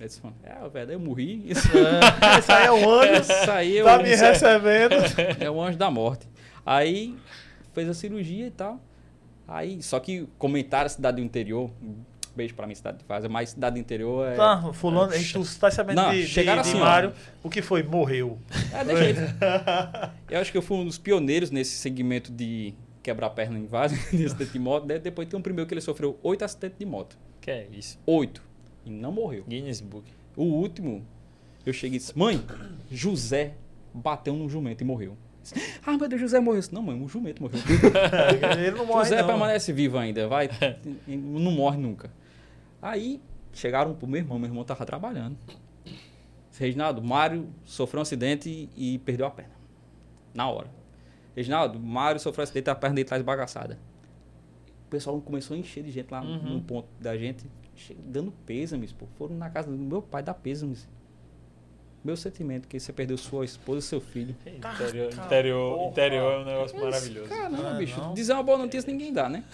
Aí 0.00 0.06
disse, 0.06 0.20
é, 0.42 0.68
velho, 0.68 0.92
eu 0.92 0.98
morri. 1.00 1.44
Isso, 1.50 1.68
É, 1.76 2.38
esse 2.38 2.50
aí 2.50 2.66
é 2.66 2.72
o 2.72 2.90
anjo. 2.90 3.20
isso 3.20 3.50
aí 3.50 3.76
eu, 3.76 3.84
Tá 3.84 3.98
me 3.98 4.08
recebendo. 4.08 4.94
é 5.38 5.50
o 5.50 5.60
anjo 5.62 5.78
da 5.78 5.90
morte. 5.90 6.26
Aí 6.66 7.16
fez 7.72 7.88
a 7.88 7.94
cirurgia 7.94 8.46
e 8.46 8.50
tal. 8.50 8.80
Aí, 9.46 9.82
só 9.82 9.98
que 10.00 10.26
comentaram 10.38 10.86
a 10.86 10.88
cidade 10.88 11.16
do 11.16 11.22
interior. 11.22 11.70
um 11.82 11.94
Beijo 12.34 12.54
pra 12.54 12.66
mim, 12.66 12.74
cidade 12.74 12.96
de 12.98 13.04
Vaza, 13.04 13.28
mas 13.28 13.50
cidade 13.50 13.74
do 13.74 13.78
interior 13.80 14.26
é. 14.26 14.34
Tá, 14.36 14.72
fulano, 14.72 15.12
tu 15.12 15.58
tá 15.58 15.70
sabendo 15.70 15.96
Não, 15.96 16.10
de, 16.12 16.22
de, 16.22 16.28
chegaram 16.28 16.62
de 16.62 16.68
assim, 16.70 16.78
ó. 16.78 16.84
Mário. 16.84 17.12
O 17.42 17.50
que 17.50 17.60
foi? 17.60 17.82
Morreu. 17.82 18.38
É, 18.72 18.82
deixa 18.82 19.04
ele. 19.04 19.18
Eu 20.30 20.40
acho 20.40 20.50
que 20.50 20.56
eu 20.56 20.62
fui 20.62 20.78
um 20.78 20.84
dos 20.86 20.96
pioneiros 20.96 21.50
nesse 21.50 21.76
segmento 21.76 22.32
de 22.32 22.72
quebrar 23.02 23.28
perna 23.30 23.58
em 23.58 23.66
vaso, 23.66 23.94
de 24.10 24.24
acidente 24.24 24.50
de 24.52 24.58
moto. 24.58 24.86
De- 24.86 24.98
Depois 24.98 25.28
tem 25.28 25.38
um 25.38 25.42
primeiro 25.42 25.68
que 25.68 25.74
ele 25.74 25.82
sofreu 25.82 26.18
oito 26.22 26.42
acidentes 26.42 26.78
de 26.78 26.86
moto. 26.86 27.18
Que 27.38 27.50
é 27.50 27.66
isso? 27.70 27.98
Oito. 28.06 28.42
E 28.86 28.90
não 28.90 29.12
morreu. 29.12 29.44
Guinness 29.46 29.82
Book. 29.82 30.06
O 30.34 30.44
último, 30.44 31.04
eu 31.66 31.72
cheguei 31.74 31.96
e 31.96 32.00
disse, 32.00 32.16
mãe, 32.18 32.42
José 32.90 33.52
bateu 33.92 34.34
no 34.34 34.48
jumento 34.48 34.80
e 34.80 34.84
morreu. 34.86 35.18
Ah, 35.84 35.96
meu 35.98 36.08
Deus, 36.08 36.20
José 36.20 36.38
morreu. 36.40 36.62
Não, 36.72 36.82
mãe, 36.82 37.00
o 37.02 37.08
jumento 37.08 37.42
morreu. 37.42 37.60
Ele 38.58 38.76
não 38.76 38.86
morre, 38.86 39.04
José 39.04 39.20
não. 39.20 39.26
permanece 39.26 39.72
vivo 39.72 39.98
ainda, 39.98 40.28
vai. 40.28 40.48
não 41.06 41.50
morre 41.52 41.76
nunca. 41.78 42.10
Aí 42.80 43.20
chegaram 43.52 43.94
pro 43.94 44.06
meu 44.06 44.18
irmão, 44.20 44.38
meu 44.38 44.48
irmão 44.48 44.64
tava 44.64 44.84
trabalhando. 44.86 45.36
Reginaldo, 46.58 47.02
Mário 47.02 47.48
sofreu 47.64 47.98
um 48.00 48.02
acidente 48.02 48.68
e, 48.76 48.94
e 48.94 48.98
perdeu 48.98 49.26
a 49.26 49.30
perna. 49.30 49.52
Na 50.34 50.48
hora. 50.48 50.68
Reginaldo, 51.34 51.80
Mário 51.80 52.20
sofreu 52.20 52.42
um 52.42 52.44
acidente 52.44 52.68
e 52.68 52.70
a 52.70 52.74
perna 52.74 52.96
dele 52.96 53.08
tá 53.08 53.16
esbagaçada. 53.16 53.78
O 54.86 54.90
pessoal 54.90 55.18
começou 55.20 55.54
a 55.56 55.58
encher 55.58 55.82
de 55.82 55.90
gente 55.90 56.10
lá 56.10 56.20
Uhum. 56.22 56.54
no 56.56 56.60
ponto 56.60 56.86
da 57.00 57.16
gente, 57.16 57.44
dando 58.04 58.30
pêsames, 58.46 58.92
pô. 58.92 59.06
Foram 59.16 59.34
na 59.36 59.48
casa 59.50 59.70
do 59.70 59.76
meu 59.76 60.02
pai 60.02 60.22
dar 60.22 60.34
pêsames. 60.34 60.86
Meu 62.04 62.16
sentimento 62.16 62.66
que 62.66 62.80
você 62.80 62.92
perdeu 62.92 63.16
sua 63.16 63.44
esposa 63.44 63.78
e 63.78 63.82
seu 63.82 64.00
filho. 64.00 64.34
Interior, 64.44 65.12
interior, 65.12 65.76
porra. 65.78 65.90
interior 65.90 66.32
é 66.32 66.38
um 66.38 66.44
negócio 66.44 66.74
Mas, 66.76 66.84
maravilhoso. 66.84 67.28
Caramba, 67.28 67.70
Ah, 67.70 67.74
bicho. 67.74 68.00
não. 68.00 68.12
Dizer 68.14 68.32
uma 68.32 68.42
boa 68.42 68.58
notícia 68.58 68.90
ninguém 68.90 69.12
dá, 69.12 69.28
né? 69.28 69.44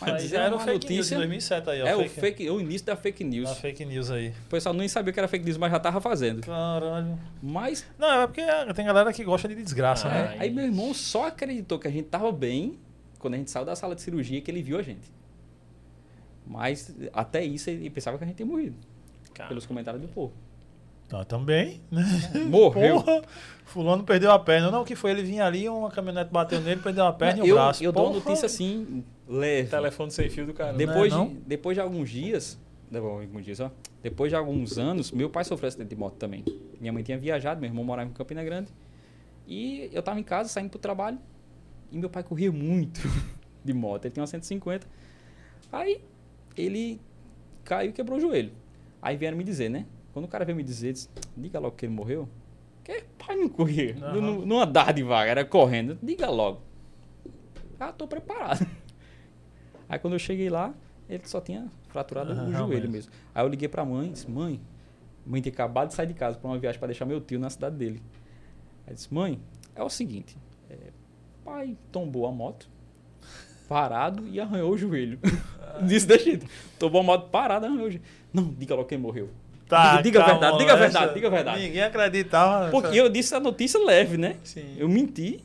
Mas 0.00 0.14
Aí 0.14 0.22
dizer 0.22 0.36
era 0.36 0.54
uma 0.54 0.58
fake 0.64 0.88
news 0.88 1.06
de 1.08 1.14
notícia 1.14 1.16
2007 1.18 1.70
aí, 1.70 1.82
ó. 1.82 1.86
é 1.86 1.96
o, 1.96 2.08
fake, 2.08 2.48
o 2.50 2.60
início 2.60 2.86
da 2.86 2.96
fake 2.96 3.22
news. 3.24 3.50
A 3.50 3.54
fake 3.54 3.84
news 3.84 4.10
aí. 4.10 4.30
O 4.46 4.48
pessoal 4.48 4.74
nem 4.74 4.88
sabia 4.88 5.12
que 5.12 5.18
era 5.20 5.28
fake 5.28 5.44
news, 5.44 5.58
mas 5.58 5.70
já 5.70 5.78
tava 5.78 6.00
fazendo. 6.00 6.40
Caralho. 6.40 7.18
Mas 7.42 7.84
Não, 7.98 8.22
é 8.22 8.26
porque 8.26 8.42
tem 8.74 8.86
galera 8.86 9.12
que 9.12 9.22
gosta 9.22 9.46
de 9.46 9.54
desgraça, 9.54 10.08
Ah, 10.08 10.10
né? 10.10 10.36
é, 10.38 10.42
aí 10.44 10.50
meu 10.50 10.64
irmão 10.64 10.94
só 10.94 11.26
acreditou 11.26 11.78
que 11.78 11.88
a 11.88 11.90
gente 11.90 12.08
tava 12.08 12.32
bem 12.32 12.78
quando 13.18 13.34
a 13.34 13.36
gente 13.36 13.50
saiu 13.50 13.66
da 13.66 13.76
sala 13.76 13.94
de 13.94 14.00
cirurgia 14.00 14.40
que 14.40 14.50
ele 14.50 14.62
viu 14.62 14.78
a 14.78 14.82
gente. 14.82 15.12
Mas 16.46 16.94
até 17.12 17.44
isso 17.44 17.68
ele 17.68 17.90
pensava 17.90 18.16
que 18.16 18.24
a 18.24 18.26
gente 18.26 18.36
tinha 18.36 18.46
morrido. 18.46 18.76
Cara, 19.34 19.48
Pelos 19.50 19.66
comentários 19.66 20.00
do 20.00 20.08
povo. 20.08 20.32
Tá, 21.08 21.24
também, 21.24 21.80
né? 21.90 22.04
Morreu. 22.50 23.02
Porra, 23.02 23.22
fulano 23.64 24.04
perdeu 24.04 24.30
a 24.30 24.38
perna. 24.38 24.70
Não, 24.70 24.82
o 24.82 24.84
que 24.84 24.94
foi? 24.94 25.10
Ele 25.10 25.22
vinha 25.22 25.46
ali, 25.46 25.66
uma 25.66 25.90
caminhonete 25.90 26.30
bateu 26.30 26.60
nele, 26.60 26.82
perdeu 26.82 27.06
a 27.06 27.12
perna 27.12 27.38
e 27.38 27.42
o 27.42 27.46
eu, 27.46 27.54
braço. 27.54 27.82
eu 27.82 27.90
dou 27.92 28.06
uma 28.10 28.14
notícia 28.16 28.44
assim, 28.44 29.02
leve. 29.26 29.70
telefone 29.70 30.10
sem 30.10 30.28
fio 30.28 30.44
do 30.46 30.52
cara. 30.52 30.74
Depois, 30.74 31.10
Não 31.12 31.24
é 31.24 31.28
de, 31.28 31.34
depois 31.46 31.74
de 31.74 31.80
alguns 31.80 32.10
dias, 32.10 32.60
alguns 32.94 33.44
dias, 33.44 33.58
ó. 33.60 33.70
Depois 34.02 34.30
de 34.30 34.36
alguns 34.36 34.78
anos, 34.78 35.10
meu 35.10 35.30
pai 35.30 35.44
sofreu 35.44 35.68
acidente 35.68 35.88
de 35.88 35.96
moto 35.96 36.16
também. 36.16 36.44
Minha 36.78 36.92
mãe 36.92 37.02
tinha 37.02 37.16
viajado, 37.16 37.58
meu 37.58 37.68
irmão 37.70 37.84
morava 37.84 38.08
em 38.10 38.12
Campina 38.12 38.44
Grande. 38.44 38.68
E 39.46 39.88
eu 39.92 40.02
tava 40.02 40.20
em 40.20 40.22
casa, 40.22 40.50
saindo 40.50 40.68
pro 40.68 40.78
trabalho. 40.78 41.18
E 41.90 41.96
meu 41.96 42.10
pai 42.10 42.22
corria 42.22 42.52
muito 42.52 43.00
de 43.64 43.72
moto. 43.72 44.04
Ele 44.04 44.12
tinha 44.12 44.22
uma 44.22 44.26
150. 44.26 44.86
Aí 45.72 46.02
ele 46.54 47.00
caiu 47.64 47.90
e 47.90 47.92
quebrou 47.94 48.18
o 48.18 48.20
joelho. 48.20 48.52
Aí 49.00 49.16
vieram 49.16 49.36
me 49.38 49.42
dizer, 49.44 49.70
né? 49.70 49.86
Quando 50.18 50.24
o 50.24 50.28
cara 50.28 50.44
veio 50.44 50.56
me 50.56 50.64
dizer, 50.64 50.92
disse, 50.92 51.08
diga 51.36 51.60
logo 51.60 51.76
que 51.76 51.86
ele 51.86 51.94
morreu. 51.94 52.28
Que 52.82 53.04
pai 53.16 53.36
não 53.36 53.48
corria. 53.48 53.96
Aham. 54.02 54.20
Não, 54.20 54.46
não, 54.46 54.60
andava 54.60 54.92
devagar, 54.92 55.28
era 55.28 55.44
correndo. 55.44 55.96
Diga 56.02 56.28
logo. 56.28 56.60
Ah, 57.78 57.92
tô 57.92 58.08
preparado. 58.08 58.66
Aí 59.88 59.96
quando 59.96 60.14
eu 60.14 60.18
cheguei 60.18 60.50
lá, 60.50 60.74
ele 61.08 61.22
só 61.24 61.40
tinha 61.40 61.70
fraturado 61.86 62.32
Aham, 62.32 62.48
o 62.48 62.52
joelho 62.52 62.90
mesmo. 62.90 63.12
Aí 63.32 63.44
eu 63.44 63.48
liguei 63.48 63.68
pra 63.68 63.84
mãe 63.84 64.10
disse, 64.10 64.28
mãe, 64.28 64.60
mãe 65.24 65.40
tinha 65.40 65.52
acabado 65.52 65.90
de 65.90 65.94
sair 65.94 66.08
de 66.08 66.14
casa 66.14 66.36
pra 66.36 66.50
uma 66.50 66.58
viagem 66.58 66.80
pra 66.80 66.88
deixar 66.88 67.04
meu 67.04 67.20
tio 67.20 67.38
na 67.38 67.48
cidade 67.48 67.76
dele. 67.76 68.02
Aí 68.88 68.94
disse, 68.94 69.14
mãe, 69.14 69.40
é 69.76 69.84
o 69.84 69.88
seguinte, 69.88 70.36
é, 70.68 70.76
pai 71.44 71.76
tombou 71.92 72.26
a 72.26 72.32
moto, 72.32 72.68
parado 73.68 74.26
e 74.26 74.40
arranhou 74.40 74.72
o 74.72 74.76
joelho. 74.76 75.20
Disse 75.86 76.08
desse 76.08 76.24
jeito. 76.24 76.46
Tombou 76.76 77.02
a 77.02 77.04
moto 77.04 77.30
parado 77.30 77.66
e 77.66 77.68
arranhou 77.68 77.86
o 77.86 77.90
joelho. 77.90 78.04
Não, 78.32 78.52
diga 78.52 78.74
logo 78.74 78.88
quem 78.88 78.98
morreu. 78.98 79.30
Tá, 79.68 80.00
diga 80.00 80.02
diga 80.02 80.20
a 80.20 80.24
calma, 80.24 80.40
verdade, 80.40 80.58
diga 80.58 80.72
a 80.72 80.76
verdade, 80.76 81.14
diga 81.14 81.26
a 81.26 81.30
verdade. 81.30 81.60
Ninguém 81.62 81.82
acreditava. 81.82 82.70
Porque 82.70 82.96
eu 82.98 83.08
disse 83.08 83.34
a 83.34 83.40
notícia 83.40 83.78
leve, 83.84 84.16
né? 84.16 84.36
Sim. 84.42 84.74
Eu 84.78 84.88
menti. 84.88 85.44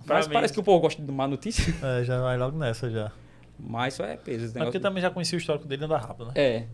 Mim- 0.00 0.32
parece 0.32 0.52
que 0.52 0.60
o 0.60 0.62
povo 0.62 0.80
gosta 0.80 1.00
de 1.00 1.12
má 1.12 1.26
notícia. 1.28 1.72
É, 1.82 2.04
já 2.04 2.20
vai 2.20 2.36
logo 2.36 2.58
nessa 2.58 2.90
já. 2.90 3.12
Mas 3.58 3.94
isso 3.94 4.02
é 4.02 4.16
peso. 4.16 4.46
Esse 4.46 4.54
Mas 4.54 4.64
porque 4.64 4.80
também 4.80 5.00
já 5.00 5.10
conheci 5.10 5.36
o 5.36 5.38
histórico 5.38 5.66
dele 5.66 5.82
e 5.82 5.84
anda 5.86 5.96
rápido, 5.96 6.26
né? 6.26 6.32
É. 6.34 6.64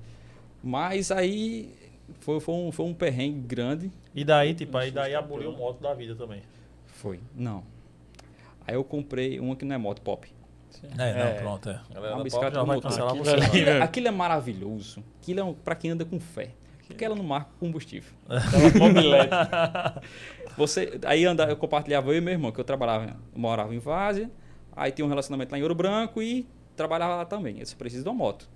Mas 0.65 1.11
aí 1.11 1.73
foi, 2.21 2.41
foi, 2.41 2.55
um, 2.55 2.73
foi 2.73 2.87
um 2.87 2.95
perrengue 2.95 3.41
grande. 3.47 3.91
E 4.15 4.25
daí, 4.25 4.55
tipo, 4.55 4.77
aí 4.79 4.91
daí 4.91 5.15
aboliu 5.15 5.51
o 5.51 5.57
moto 5.57 5.81
da 5.81 5.93
vida 5.95 6.15
também. 6.17 6.43
Foi. 6.87 7.21
Não. 7.37 7.63
Aí 8.67 8.75
eu 8.75 8.83
comprei 8.83 9.39
uma 9.39 9.55
que 9.55 9.65
não 9.65 9.75
é 9.75 9.79
moto 9.79 10.01
pop. 10.03 10.27
É, 10.83 10.97
não, 10.97 11.05
É. 11.05 11.33
pronto, 11.35 11.69
é. 11.69 11.81
Galera 11.93 12.15
Uma 12.15 12.25
bicicleta 12.25 12.53
Pop 12.53 12.61
já 12.61 12.65
vai 12.65 12.77
motor. 12.77 12.91
cancelar 12.91 13.11
Aquilo 13.11 13.25
você. 13.25 13.31
ali- 13.33 13.41
lá. 13.41 13.47
Aquilo, 13.49 13.69
é- 13.71 13.83
aquilo 13.83 14.09
é 14.09 14.11
maravilhoso. 14.11 15.05
Aquilo 15.21 15.41
é 15.41 15.45
um, 15.45 15.53
pra 15.53 15.75
quem 15.75 15.91
anda 15.91 16.05
com 16.05 16.19
fé. 16.19 16.51
Porque 16.91 17.05
ela 17.05 17.15
não 17.15 17.25
marca 17.25 17.51
combustível. 17.59 18.13
Mobilete. 18.79 19.31
Você, 20.57 20.99
aí 21.05 21.25
anda, 21.25 21.45
eu 21.45 21.57
compartilhava 21.57 22.11
eu 22.11 22.19
e 22.19 22.21
meu 22.21 22.33
irmão, 22.33 22.53
que 22.53 22.61
eu 22.61 22.65
trabalhava, 22.65 23.17
eu 23.33 23.41
morava 23.41 23.75
em 23.75 23.79
Várzea, 23.79 24.31
aí 24.73 24.93
tinha 24.93 25.05
um 25.07 25.09
relacionamento 25.09 25.53
lá 25.53 25.59
em 25.59 25.63
Ouro 25.63 25.75
Branco 25.75 26.21
e 26.21 26.47
trabalhava 26.77 27.17
lá 27.17 27.25
também. 27.25 27.55
Eu 27.57 27.63
disse, 27.63 27.77
preciso 27.77 28.03
de 28.03 28.09
uma 28.09 28.15
moto. 28.15 28.49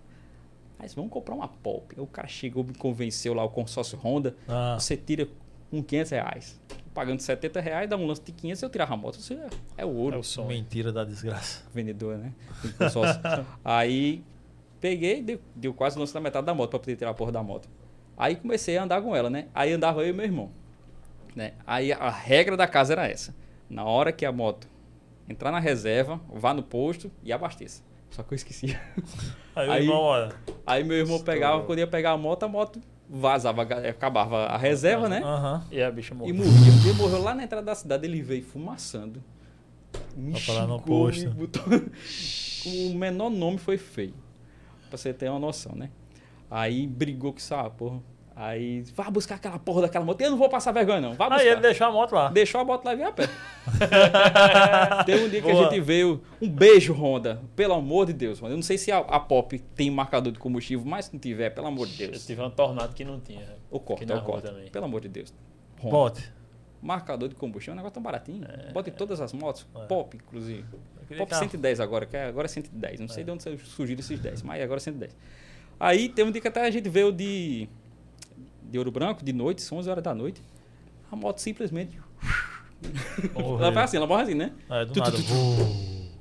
Aí 0.78 0.84
disse, 0.86 0.96
vamos 0.96 1.10
comprar 1.10 1.34
uma 1.34 1.48
Pop. 1.48 1.98
O 1.98 2.06
cara 2.06 2.28
chegou, 2.28 2.64
me 2.64 2.74
convenceu 2.74 3.32
lá, 3.32 3.44
o 3.44 3.48
consórcio 3.48 3.98
Honda, 3.98 4.36
Ah, 4.48 4.76
você 4.78 4.96
tira 4.96 5.28
com 5.70 5.82
500 5.82 6.10
reais. 6.10 6.60
Pagando 6.92 7.20
70 7.20 7.60
reais, 7.60 7.88
dá 7.88 7.96
um 7.96 8.06
lance 8.06 8.22
de 8.22 8.32
500, 8.32 8.62
eu 8.62 8.70
tirava 8.70 8.94
a 8.94 8.96
moto. 8.96 9.20
Você 9.20 9.34
é, 9.34 9.46
é 9.78 9.86
ouro. 9.86 10.16
É 10.16 10.18
o 10.18 10.22
sonho. 10.22 10.48
mentira 10.48 10.92
da 10.92 11.04
desgraça. 11.04 11.62
vendedor, 11.72 12.18
né? 12.18 12.32
Consórcio. 12.78 13.20
aí 13.64 14.22
peguei, 14.80 15.22
deu, 15.22 15.40
deu 15.56 15.72
quase 15.72 15.96
o 15.96 16.00
lance 16.00 16.12
da 16.12 16.20
metade 16.20 16.44
da 16.44 16.52
moto 16.54 16.70
pra 16.70 16.78
poder 16.78 16.96
tirar 16.96 17.10
a 17.10 17.14
porra 17.14 17.32
da 17.32 17.42
moto. 17.42 17.68
Aí 18.16 18.36
comecei 18.36 18.76
a 18.78 18.84
andar 18.84 19.02
com 19.02 19.14
ela, 19.14 19.28
né? 19.28 19.46
Aí 19.54 19.72
andava 19.72 20.02
eu 20.02 20.10
e 20.10 20.12
meu 20.12 20.24
irmão. 20.24 20.50
Né? 21.34 21.52
Aí 21.66 21.92
a 21.92 22.10
regra 22.10 22.56
da 22.56 22.66
casa 22.66 22.92
era 22.92 23.08
essa. 23.08 23.34
Na 23.68 23.84
hora 23.84 24.12
que 24.12 24.24
a 24.24 24.30
moto 24.32 24.68
entrar 25.28 25.50
na 25.50 25.58
reserva, 25.58 26.20
vá 26.32 26.54
no 26.54 26.62
posto 26.62 27.10
e 27.22 27.32
abasteça. 27.32 27.82
Só 28.10 28.22
que 28.22 28.32
eu 28.34 28.36
esqueci. 28.36 28.78
Aí, 29.56 29.68
Aí- 29.70 29.82
irmão, 29.82 30.00
olha. 30.00 30.32
Aí 30.66 30.84
meu 30.84 30.96
irmão 30.96 31.16
Estourou. 31.16 31.34
pegava, 31.40 31.62
quando 31.64 31.78
ia 31.80 31.86
pegar 31.86 32.12
a 32.12 32.16
moto, 32.18 32.44
a 32.44 32.48
moto 32.48 32.80
vazava, 33.08 33.62
acabava 33.62 34.46
a 34.46 34.56
reserva, 34.56 35.08
né? 35.08 35.20
Aham. 35.24 35.64
E 35.70 35.82
a 35.82 35.90
bicha 35.90 36.14
E 36.14 36.16
morreu. 36.16 36.34
morria. 36.36 36.52
Ele 36.84 36.92
morreu 36.94 37.22
lá 37.22 37.34
na 37.34 37.42
entrada 37.44 37.64
da 37.66 37.74
cidade, 37.74 38.06
ele 38.06 38.22
veio 38.22 38.44
fumaçando. 38.44 39.22
Me 40.16 40.32
parar 40.40 40.66
no 40.66 40.78
xingou, 40.78 40.78
posto. 40.86 41.30
botou- 41.30 41.62
o 42.66 42.94
menor 42.94 43.30
nome 43.30 43.58
foi 43.58 43.76
feio. 43.76 44.14
Pra 44.88 44.96
você 44.96 45.12
ter 45.12 45.28
uma 45.28 45.38
noção, 45.40 45.74
né? 45.74 45.90
Aí 46.56 46.86
brigou 46.86 47.32
com 47.32 47.38
essa 47.38 47.68
porra. 47.70 48.00
Aí, 48.36 48.82
vá 48.94 49.08
buscar 49.10 49.36
aquela 49.36 49.58
porra 49.60 49.82
daquela 49.82 50.04
moto. 50.04 50.20
Eu 50.20 50.30
não 50.30 50.36
vou 50.38 50.48
passar 50.48 50.72
vergonha, 50.72 51.00
não. 51.00 51.14
Vá 51.14 51.28
buscar. 51.28 51.42
Aí 51.42 51.48
ele 51.48 51.60
deixou 51.60 51.86
a 51.86 51.92
moto 51.92 52.12
lá. 52.14 52.28
Deixou 52.30 52.60
a 52.60 52.64
moto 52.64 52.84
lá 52.84 52.92
e 52.92 52.96
veio 52.96 53.08
a 53.08 53.12
pé. 53.12 53.28
Teve 55.06 55.24
um 55.24 55.28
dia 55.28 55.40
que 55.42 55.50
Boa. 55.52 55.66
a 55.68 55.70
gente 55.70 55.80
veio. 55.80 56.20
Um 56.40 56.48
beijo, 56.48 56.92
Honda. 56.92 57.40
Pelo 57.54 57.74
amor 57.74 58.06
de 58.06 58.12
Deus, 58.12 58.40
Honda. 58.40 58.52
Eu 58.52 58.56
não 58.56 58.62
sei 58.62 58.76
se 58.78 58.90
a, 58.90 58.98
a 58.98 59.20
Pop 59.20 59.56
tem 59.76 59.90
marcador 59.90 60.32
de 60.32 60.38
combustível, 60.38 60.84
mas 60.84 61.06
se 61.06 61.12
não 61.12 61.20
tiver, 61.20 61.50
pelo 61.50 61.66
amor 61.68 61.86
de 61.86 62.02
Eu 62.02 62.10
Deus. 62.10 62.26
tive 62.26 62.42
um 62.42 62.50
tornado 62.50 62.94
que 62.94 63.04
não 63.04 63.20
tinha. 63.20 63.46
O 63.70 63.78
corte, 63.80 64.10
é 64.10 64.14
o 64.16 64.22
corte. 64.22 64.46
também. 64.48 64.68
Pelo 64.70 64.84
amor 64.84 65.00
de 65.00 65.08
Deus. 65.08 65.32
Honda. 65.80 65.90
Bote. 65.90 66.32
Marcador 66.82 67.28
de 67.28 67.34
combustível 67.34 67.72
é 67.72 67.74
um 67.74 67.76
negócio 67.76 67.94
tão 67.94 68.02
baratinho. 68.02 68.46
Bota 68.72 68.90
em 68.90 68.92
todas 68.92 69.20
as 69.20 69.32
motos. 69.32 69.66
É. 69.74 69.86
Pop, 69.86 70.16
inclusive. 70.16 70.64
Eu 71.08 71.18
Pop 71.18 71.28
que 71.30 71.34
a- 71.34 71.38
110 71.38 71.80
agora, 71.80 72.04
que 72.04 72.16
é, 72.16 72.26
agora 72.26 72.46
é 72.46 72.48
110. 72.48 73.00
Não 73.00 73.08
sei 73.08 73.22
É. 73.22 73.24
de 73.24 73.30
onde 73.30 73.42
surgiram 73.58 74.00
esses 74.00 74.18
10, 74.20 74.42
mas 74.42 74.62
agora 74.62 74.78
é 74.78 74.80
110. 74.82 75.16
Aí 75.78 76.08
tem 76.08 76.24
um 76.24 76.30
dia 76.30 76.40
que 76.40 76.48
até 76.48 76.66
a 76.66 76.70
gente 76.70 76.88
veio 76.88 77.12
de, 77.12 77.68
de 78.62 78.78
Ouro 78.78 78.90
Branco, 78.90 79.24
de 79.24 79.32
noite, 79.32 79.62
são 79.62 79.78
11 79.78 79.90
horas 79.90 80.04
da 80.04 80.14
noite. 80.14 80.42
A 81.10 81.16
moto 81.16 81.38
simplesmente. 81.38 81.98
Ela 83.34 83.70
vai 83.70 83.84
assim, 83.84 83.96
ela 83.96 84.06
morre 84.06 84.22
assim, 84.22 84.34
né? 84.34 84.52
É, 84.68 84.84
do 84.84 84.92
Tu, 84.92 85.00
nada. 85.00 85.16
tu, 85.16 85.22
tu. 85.22 86.14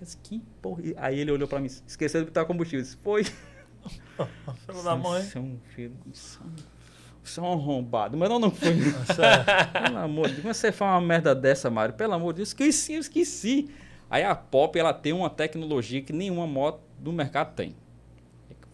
Disse, 0.00 0.16
que 0.18 0.42
porra. 0.60 0.82
Aí 0.96 1.18
ele 1.18 1.30
olhou 1.30 1.46
pra 1.48 1.60
mim, 1.60 1.66
esqueceu 1.86 2.20
de 2.20 2.26
botar 2.26 2.44
combustível. 2.44 2.82
Disse, 2.82 2.96
foi. 2.96 3.24
Filho 4.66 4.82
da 4.82 4.96
mãe. 4.96 5.28
É 5.34 5.38
um 5.38 5.58
filho. 5.74 5.94
É 6.06 7.38
é 7.38 7.40
um 7.40 7.52
arrombado. 7.52 8.16
Mas 8.16 8.28
não, 8.28 8.38
não 8.38 8.50
foi. 8.50 8.74
Sério. 9.14 9.44
Pelo 9.82 9.98
amor 9.98 10.28
de 10.28 10.32
Deus, 10.34 10.42
como 10.42 10.54
você 10.54 10.72
faz 10.72 10.92
uma 10.92 11.00
merda 11.00 11.34
dessa, 11.34 11.70
Mário? 11.70 11.94
Pelo 11.94 12.12
amor 12.12 12.32
de 12.32 12.38
Deus, 12.38 12.48
esqueci, 12.50 12.94
eu 12.94 13.00
esqueci. 13.00 13.70
Aí 14.10 14.22
a 14.22 14.34
Pop, 14.34 14.78
ela 14.78 14.92
tem 14.92 15.12
uma 15.12 15.30
tecnologia 15.30 16.00
que 16.02 16.12
nenhuma 16.12 16.46
moto 16.46 16.80
do 16.98 17.12
mercado 17.12 17.54
tem. 17.54 17.74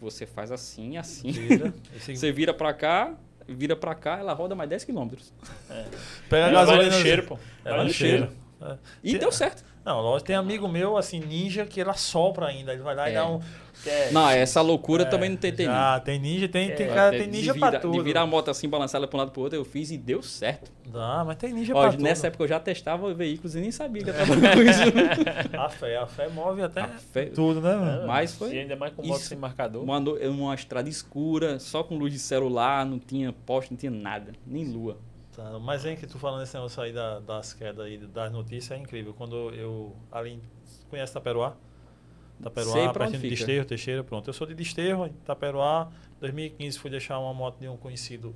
É 0.01 0.03
que 0.03 0.13
você 0.13 0.25
faz 0.25 0.51
assim, 0.51 0.97
assim. 0.97 1.31
Vira. 1.31 1.73
Esse- 1.95 2.15
Você 2.17 2.31
vira 2.31 2.53
pra 2.53 2.73
cá, 2.73 3.13
vira 3.47 3.75
pra 3.75 3.93
cá, 3.93 4.17
ela 4.17 4.33
roda 4.33 4.55
mais 4.55 4.67
10 4.69 4.83
km. 4.83 5.09
Pega 6.29 6.45
a 6.45 6.49
Ela 6.49 6.65
vai 6.65 6.75
gasolina. 6.75 6.95
no 6.97 7.01
cheiro, 7.03 7.23
pô. 7.23 7.35
É, 7.35 7.69
Vai 7.69 7.73
vai 7.77 7.83
no 7.85 7.93
cheiro. 7.93 8.17
cheiro. 8.27 8.41
É. 8.61 8.77
E 9.03 9.11
Tem- 9.11 9.19
deu 9.19 9.31
certo. 9.31 9.63
Não, 9.83 9.99
lógico, 9.99 10.27
tem 10.27 10.35
amigo 10.35 10.67
meu, 10.67 10.95
assim, 10.97 11.19
ninja, 11.19 11.65
que 11.65 11.81
ela 11.81 11.93
sopra 11.95 12.47
ainda. 12.47 12.71
Ele 12.73 12.81
vai 12.83 12.95
lá 12.95 13.09
e 13.09 13.13
É. 13.13 13.15
dá 13.15 13.27
um. 13.27 13.39
Não, 14.11 14.29
essa 14.29 14.61
loucura 14.61 15.03
É, 15.03 15.05
também 15.05 15.29
não 15.29 15.37
tem, 15.37 15.51
tem. 15.53 15.65
Já, 15.65 15.99
tem 15.99 16.19
ninja, 16.19 16.47
tem, 16.47 16.75
tem, 16.75 16.85
É, 16.87 16.93
cara, 16.93 17.11
De- 17.11 17.17
tem 17.17 17.29
de 17.29 17.37
ninja 17.37 17.53
vira- 17.53 17.71
pra 17.71 17.79
tudo. 17.79 17.93
De 17.93 18.01
virar 18.01 18.21
a 18.21 18.25
moto 18.27 18.49
assim, 18.51 18.69
balançar 18.69 18.99
ela 18.99 19.07
pra 19.07 19.17
um 19.17 19.19
lado 19.19 19.31
pro 19.31 19.41
outro, 19.41 19.57
eu 19.57 19.65
fiz 19.65 19.89
e 19.91 19.97
deu 19.97 20.21
certo. 20.21 20.71
Dá, 20.87 21.23
mas 21.25 21.37
tem 21.37 21.51
ninja 21.53 21.73
Ó, 21.75 21.81
pra 21.81 21.91
tudo. 21.91 22.03
nessa 22.03 22.27
época 22.27 22.43
eu 22.43 22.47
já 22.47 22.59
testava 22.59 23.13
veículos 23.13 23.55
e 23.55 23.59
nem 23.61 23.71
sabia 23.71 24.03
que 24.03 24.09
eu 24.09 24.13
trabalhava 24.13 24.55
com 24.55 24.61
isso. 24.61 24.81
A 25.57 25.69
fé, 25.69 25.97
a 25.97 26.05
fé 26.07 26.27
move 26.29 26.61
até 26.61 26.81
A 26.81 26.87
fé- 26.87 27.25
tudo, 27.25 27.61
né, 27.61 27.75
mano? 27.75 28.07
Mas 28.07 28.33
foi 28.35 28.53
E 28.53 28.59
ainda 28.59 28.75
mais 28.75 28.93
com 28.93 29.01
moto 29.05 29.19
isso. 29.19 29.29
sem 29.29 29.37
marcador. 29.37 29.83
Uma, 29.83 29.97
uma 29.99 30.53
estrada 30.55 30.89
escura, 30.89 31.59
só 31.59 31.83
com 31.83 31.97
luz 31.97 32.11
de 32.13 32.19
celular, 32.19 32.85
não 32.85 32.99
tinha 32.99 33.31
poste, 33.33 33.71
não 33.71 33.77
tinha 33.77 33.91
nada, 33.91 34.33
nem 34.45 34.65
lua. 34.65 34.97
Tá, 35.35 35.57
mas 35.59 35.83
vem 35.83 35.95
que 35.95 36.05
tu 36.05 36.19
falando 36.19 36.43
esse 36.43 36.53
negócio 36.55 36.81
aí 36.83 36.91
da- 36.91 37.19
das 37.19 37.53
quedas 37.53 37.85
aí, 37.85 37.97
das 37.97 38.31
notícias, 38.31 38.77
é 38.77 38.81
incrível. 38.81 39.13
Quando 39.17 39.35
eu 39.55 39.95
ali. 40.11 40.39
Conhece 40.89 41.13
Taperoá? 41.13 41.51
Sei 41.51 41.57
Onde 42.83 42.93
pertinho 42.93 43.21
de. 43.21 43.29
Desterro, 43.29 43.65
Teixeira, 43.65 44.03
pronto. 44.03 44.27
Eu 44.27 44.33
sou 44.33 44.47
de 44.47 44.53
Desterro, 44.53 45.05
em 45.05 45.13
Taperoá. 45.25 45.89
2015 46.19 46.79
fui 46.79 46.89
deixar 46.89 47.19
uma 47.19 47.33
moto 47.33 47.59
de 47.59 47.67
um 47.67 47.77
conhecido 47.77 48.35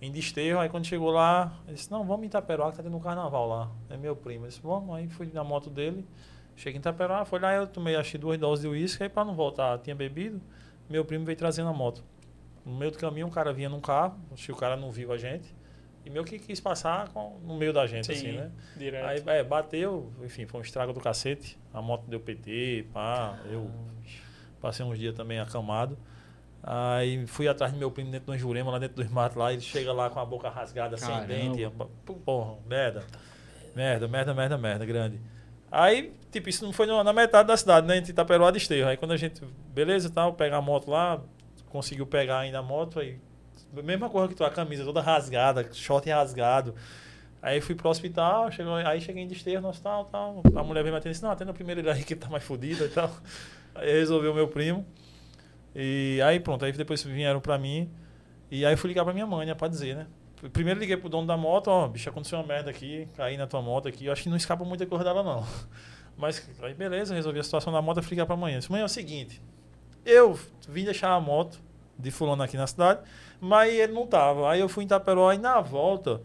em 0.00 0.10
Desterro. 0.10 0.60
Aí 0.60 0.68
quando 0.68 0.84
chegou 0.86 1.10
lá, 1.10 1.60
ele 1.66 1.76
disse: 1.76 1.90
Não, 1.90 2.04
vamos 2.04 2.26
em 2.26 2.28
Taperoá, 2.28 2.70
que 2.70 2.76
tá 2.76 2.82
tendo 2.82 2.96
um 2.96 3.00
carnaval 3.00 3.48
lá. 3.48 3.70
É 3.88 3.96
meu 3.96 4.16
primo. 4.16 4.44
Eu 4.44 4.48
disse: 4.48 4.60
Vamos. 4.60 4.94
Aí 4.96 5.08
fui 5.08 5.30
na 5.32 5.44
moto 5.44 5.70
dele. 5.70 6.06
Cheguei 6.56 6.78
em 6.78 6.82
Taperoá, 6.82 7.24
foi 7.24 7.40
lá, 7.40 7.54
eu 7.54 7.66
tomei 7.66 8.00
que 8.02 8.18
duas 8.18 8.38
doses 8.38 8.62
de 8.62 8.68
uísque. 8.68 9.02
Aí 9.02 9.08
pra 9.08 9.24
não 9.24 9.34
voltar, 9.34 9.78
tinha 9.78 9.96
bebido. 9.96 10.40
Meu 10.88 11.04
primo 11.04 11.24
veio 11.24 11.38
trazendo 11.38 11.70
a 11.70 11.72
moto. 11.72 12.04
No 12.66 12.76
meio 12.76 12.90
do 12.90 12.98
caminho, 12.98 13.26
um 13.26 13.30
cara 13.30 13.52
vinha 13.52 13.68
num 13.68 13.80
carro. 13.80 14.18
Acho 14.32 14.46
que 14.46 14.52
o 14.52 14.56
cara 14.56 14.76
não 14.76 14.90
viu 14.90 15.12
a 15.12 15.16
gente. 15.16 15.54
E 16.04 16.10
meio 16.10 16.24
que 16.24 16.38
quis 16.38 16.58
passar 16.60 17.08
com- 17.08 17.38
no 17.44 17.56
meio 17.56 17.72
da 17.72 17.86
gente, 17.86 18.10
assim, 18.10 18.32
né? 18.32 18.50
direto. 18.76 19.04
Aí 19.06 19.22
é, 19.38 19.44
bateu, 19.44 20.10
enfim, 20.24 20.46
foi 20.46 20.60
um 20.60 20.62
estrago 20.62 20.92
do 20.92 21.00
cacete. 21.00 21.58
A 21.74 21.82
moto 21.82 22.04
deu 22.08 22.18
PT, 22.18 22.86
pá. 22.92 23.38
Eu 23.50 23.70
passei 24.60 24.84
uns 24.84 24.98
dias 24.98 25.14
também 25.14 25.38
acamado. 25.38 25.98
Aí 26.62 27.26
fui 27.26 27.48
atrás 27.48 27.72
do 27.72 27.78
meu 27.78 27.90
primo 27.90 28.10
dentro 28.10 28.32
do 28.32 28.38
Jurema, 28.38 28.70
lá 28.70 28.78
dentro 28.78 28.96
dos 29.02 29.10
matos, 29.10 29.36
lá. 29.36 29.52
Ele 29.52 29.60
chega 29.62 29.92
lá 29.92 30.10
com 30.10 30.20
a 30.20 30.24
boca 30.24 30.48
rasgada, 30.48 30.96
sem 30.96 31.08
Caramba. 31.08 31.26
dente. 31.26 31.70
Pô, 32.04 32.14
Porra, 32.14 32.58
merda. 32.66 33.04
Merda, 33.74 34.08
merda, 34.08 34.34
merda, 34.34 34.58
merda, 34.58 34.84
grande. 34.86 35.20
Aí, 35.70 36.12
tipo, 36.32 36.48
isso 36.48 36.64
não 36.64 36.72
foi 36.72 36.86
na 36.86 37.12
metade 37.12 37.46
da 37.48 37.56
cidade, 37.56 37.86
né? 37.86 37.96
Entre 37.98 38.10
Itaperuá 38.10 38.48
e 38.48 38.52
Desterro. 38.52 38.88
Aí 38.88 38.96
quando 38.96 39.12
a 39.12 39.16
gente, 39.16 39.42
beleza 39.72 40.10
tal, 40.10 40.32
pegar 40.34 40.56
a 40.56 40.62
moto 40.62 40.90
lá, 40.90 41.22
conseguiu 41.68 42.06
pegar 42.06 42.40
ainda 42.40 42.58
a 42.58 42.62
moto, 42.62 42.98
aí. 43.00 43.18
Mesma 43.72 44.10
coisa 44.10 44.28
que 44.28 44.34
tu, 44.34 44.44
a 44.44 44.50
camisa 44.50 44.84
toda 44.84 45.00
rasgada, 45.00 45.68
short 45.72 46.08
rasgado. 46.08 46.74
Aí 47.42 47.60
fui 47.60 47.74
pro 47.74 47.88
hospital, 47.88 48.50
chegou, 48.50 48.74
aí 48.74 49.00
cheguei 49.00 49.22
em 49.22 49.26
Desterro 49.26 49.62
no 49.62 49.68
hospital 49.68 50.04
tal. 50.06 50.42
A 50.54 50.62
mulher 50.62 50.82
veio 50.82 50.92
me 50.92 50.98
atender 50.98 51.12
disse, 51.12 51.22
não, 51.22 51.30
atenda 51.30 51.54
primeiro 51.54 51.80
ele 51.80 51.90
aí 51.90 52.04
que 52.04 52.14
tá 52.14 52.28
mais 52.28 52.44
fudido 52.44 52.84
e 52.84 52.88
tal. 52.88 53.10
Aí 53.72 53.92
resolveu 53.92 54.34
meu 54.34 54.48
primo. 54.48 54.84
E 55.74 56.20
aí 56.24 56.40
pronto, 56.40 56.64
aí 56.64 56.72
depois 56.72 57.02
vieram 57.04 57.40
pra 57.40 57.56
mim. 57.56 57.88
E 58.50 58.66
aí 58.66 58.76
fui 58.76 58.88
ligar 58.88 59.04
pra 59.04 59.14
minha 59.14 59.26
mãe, 59.26 59.46
né, 59.46 59.54
pra 59.54 59.68
dizer, 59.68 59.94
né? 59.94 60.06
Primeiro 60.52 60.80
liguei 60.80 60.96
pro 60.96 61.08
dono 61.08 61.26
da 61.26 61.36
moto, 61.36 61.68
ó, 61.68 61.86
bicho, 61.86 62.08
aconteceu 62.08 62.36
uma 62.38 62.44
merda 62.44 62.68
aqui, 62.68 63.06
caí 63.14 63.36
na 63.36 63.46
tua 63.46 63.62
moto 63.62 63.86
aqui. 63.86 64.06
Eu 64.06 64.12
acho 64.12 64.24
que 64.24 64.28
não 64.28 64.36
escapa 64.36 64.64
muita 64.64 64.84
coisa 64.86 65.04
dela, 65.04 65.22
não. 65.22 65.46
Mas 66.18 66.50
aí 66.62 66.74
beleza, 66.74 67.14
resolvi 67.14 67.38
a 67.38 67.44
situação 67.44 67.72
da 67.72 67.80
moto, 67.80 68.02
fui 68.02 68.10
ligar 68.10 68.26
pra 68.26 68.34
amanhã. 68.34 68.58
Disse, 68.58 68.72
mãe, 68.72 68.80
é 68.80 68.84
o 68.84 68.88
seguinte, 68.88 69.40
eu 70.04 70.38
vim 70.68 70.84
deixar 70.84 71.12
a 71.12 71.20
moto 71.20 71.60
de 71.96 72.10
fulano 72.10 72.42
aqui 72.42 72.56
na 72.56 72.66
cidade, 72.66 73.00
mas 73.40 73.72
ele 73.72 73.92
não 73.92 74.06
tava. 74.06 74.50
Aí 74.50 74.60
eu 74.60 74.68
fui 74.68 74.84
em 74.84 74.86
Itaperuá 74.86 75.34
e 75.34 75.38
na 75.38 75.60
volta, 75.60 76.20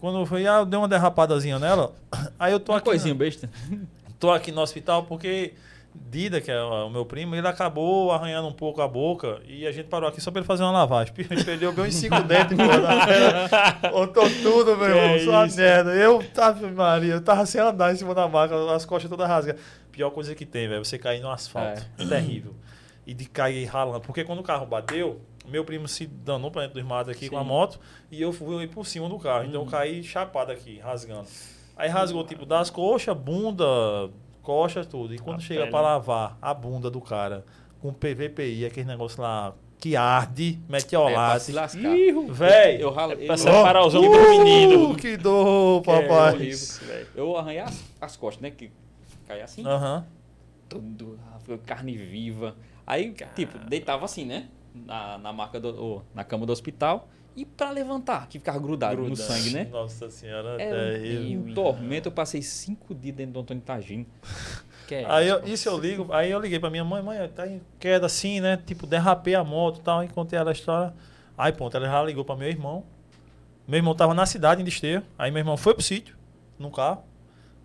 quando 0.00 0.18
eu 0.18 0.26
fui, 0.26 0.46
ah, 0.46 0.58
eu 0.58 0.66
dei 0.66 0.78
uma 0.78 0.88
derrapadazinha 0.88 1.58
nela. 1.58 1.92
Aí 2.38 2.52
eu 2.52 2.60
tô 2.60 2.72
Uma 2.72 2.78
aqui. 2.78 2.86
coisinha 2.86 3.14
besta. 3.14 3.48
Tô 4.18 4.30
aqui 4.30 4.52
no 4.52 4.60
hospital 4.60 5.02
porque 5.02 5.52
Dida, 5.94 6.40
que 6.40 6.50
é 6.50 6.62
o 6.62 6.88
meu 6.88 7.04
primo, 7.04 7.34
ele 7.34 7.46
acabou 7.46 8.12
arranhando 8.12 8.46
um 8.48 8.52
pouco 8.52 8.80
a 8.80 8.88
boca 8.88 9.40
e 9.46 9.66
a 9.66 9.72
gente 9.72 9.88
parou 9.88 10.08
aqui 10.08 10.20
só 10.20 10.30
pra 10.30 10.38
ele 10.40 10.46
fazer 10.46 10.62
uma 10.62 10.70
lavagem. 10.70 11.12
Ele 11.18 11.44
perdeu 11.44 11.72
bem 11.72 11.86
uns 11.86 11.94
cinco 11.96 12.20
dentes, 12.24 12.56
pô. 12.56 12.64
na. 12.64 13.90
Botou 13.90 14.24
tudo, 14.42 14.76
meu 14.76 14.88
irmão. 14.88 15.18
Só 15.24 15.30
uma 15.32 15.46
isso? 15.46 15.56
merda. 15.56 15.92
Eu 15.94 16.22
tava, 16.32 16.66
Maria, 16.70 17.14
eu 17.14 17.20
tava 17.20 17.44
sem 17.44 17.60
andar 17.60 17.92
em 17.92 17.96
cima 17.96 18.14
da 18.14 18.26
maca, 18.26 18.54
as 18.74 18.86
costas 18.86 19.10
todas 19.10 19.28
rasgadas. 19.28 19.60
Pior 19.90 20.10
coisa 20.10 20.34
que 20.34 20.46
tem, 20.46 20.66
velho, 20.68 20.84
você 20.84 20.98
cair 20.98 21.20
no 21.20 21.30
asfalto. 21.30 21.84
É. 21.98 22.06
terrível. 22.06 22.54
E 23.06 23.12
de 23.12 23.26
cair 23.26 23.64
ralando. 23.66 24.00
Porque 24.00 24.24
quando 24.24 24.38
o 24.38 24.42
carro 24.44 24.64
bateu, 24.64 25.20
meu 25.48 25.64
primo 25.64 25.86
se 25.88 26.06
danou 26.06 26.50
pra 26.50 26.62
dentro 26.62 26.78
dos 26.80 26.88
matos 26.88 27.14
aqui 27.14 27.28
com 27.28 27.36
a 27.38 27.42
Sim. 27.42 27.48
moto 27.48 27.80
e 28.10 28.20
eu 28.22 28.32
fui 28.32 28.66
por 28.68 28.86
cima 28.86 29.08
do 29.08 29.18
carro. 29.18 29.44
Então 29.44 29.62
eu 29.62 29.66
caí 29.66 30.02
chapado 30.02 30.52
aqui, 30.52 30.78
rasgando. 30.78 31.26
Aí 31.76 31.88
rasgou 31.88 32.24
tipo 32.24 32.44
das 32.46 32.70
coxas, 32.70 33.16
bunda, 33.16 33.64
coxa, 34.42 34.84
tudo. 34.84 35.14
E 35.14 35.18
quando 35.18 35.38
A 35.38 35.40
chega 35.42 35.66
pra 35.66 35.80
lavar 35.80 36.36
a 36.40 36.52
bunda 36.54 36.90
do 36.90 37.00
cara 37.00 37.44
com 37.80 37.92
PVPI, 37.92 38.66
aquele 38.66 38.86
negócio 38.86 39.20
lá 39.22 39.54
que 39.80 39.96
arde, 39.96 40.60
É, 40.68 40.72
metiolate. 40.72 41.44
se 41.46 41.52
lascar. 41.52 41.90
Véi, 42.30 42.80
Eu 42.80 42.92
ralo. 42.92 43.12
É 43.14 43.26
pra 43.26 43.36
separar 43.36 43.84
os 43.84 43.94
uh, 43.94 43.98
ombros 43.98 44.22
do 44.36 44.44
menino. 44.44 44.94
Que 44.94 45.16
dor, 45.16 45.82
Que 45.82 45.90
é 45.90 46.02
papai. 46.02 46.34
horrível. 46.34 47.06
Eu 47.16 47.36
arranhei 47.36 47.60
as, 47.62 47.82
as 48.00 48.16
costas, 48.16 48.42
né? 48.42 48.50
Que 48.52 48.70
caía 49.26 49.42
assim. 49.42 49.66
Aham. 49.66 50.06
Tudo. 50.68 51.18
ah, 51.32 51.38
foi 51.40 51.58
carne 51.58 51.96
viva. 51.96 52.54
Aí, 52.86 53.12
tipo, 53.34 53.58
deitava 53.58 54.04
assim, 54.04 54.24
né? 54.24 54.48
Na, 54.74 55.18
na 55.18 55.32
maca 55.32 55.60
do, 55.60 56.02
na 56.14 56.24
cama 56.24 56.46
do 56.46 56.52
hospital. 56.52 57.08
E 57.34 57.46
pra 57.46 57.70
levantar, 57.70 58.26
que 58.28 58.38
ficava 58.38 58.58
grudado 58.58 59.02
no 59.02 59.16
sangue, 59.16 59.50
né? 59.50 59.64
Nossa 59.70 60.10
senhora, 60.10 60.60
É 60.60 60.98
terrível. 60.98 61.50
um 61.50 61.54
tormento. 61.54 62.08
Eu 62.08 62.12
passei 62.12 62.42
cinco 62.42 62.94
dias 62.94 63.16
dentro 63.16 63.32
do 63.32 63.40
Antônio 63.40 63.62
Tagino. 63.62 64.06
Que 64.86 64.96
é 64.96 65.06
Aí 65.08 65.28
eu, 65.28 65.44
isso 65.46 65.68
eu 65.68 65.78
ligo, 65.78 66.12
aí 66.12 66.28
eu 66.28 66.40
liguei 66.40 66.58
pra 66.58 66.68
minha 66.68 66.84
mãe, 66.84 67.00
mãe, 67.00 67.16
tá 67.28 67.46
em 67.46 67.60
queda 67.78 68.06
assim, 68.06 68.40
né? 68.40 68.56
Tipo, 68.56 68.84
derrapei 68.84 69.32
a 69.34 69.44
moto 69.44 69.78
e 69.78 69.80
tal, 69.80 70.00
aí 70.00 70.08
contei 70.08 70.36
ela 70.36 70.50
a 70.50 70.52
história. 70.52 70.92
Aí, 71.38 71.52
ponto, 71.52 71.76
ela 71.76 71.86
já 71.86 72.02
ligou 72.02 72.24
pra 72.24 72.36
meu 72.36 72.48
irmão. 72.48 72.82
Meu 73.66 73.78
irmão 73.78 73.94
tava 73.94 74.12
na 74.12 74.26
cidade, 74.26 74.60
em 74.60 74.64
Desterro. 74.64 75.04
Aí 75.16 75.30
meu 75.30 75.38
irmão 75.38 75.56
foi 75.56 75.72
pro 75.72 75.82
sítio, 75.84 76.16
no 76.58 76.68
carro. 76.70 77.04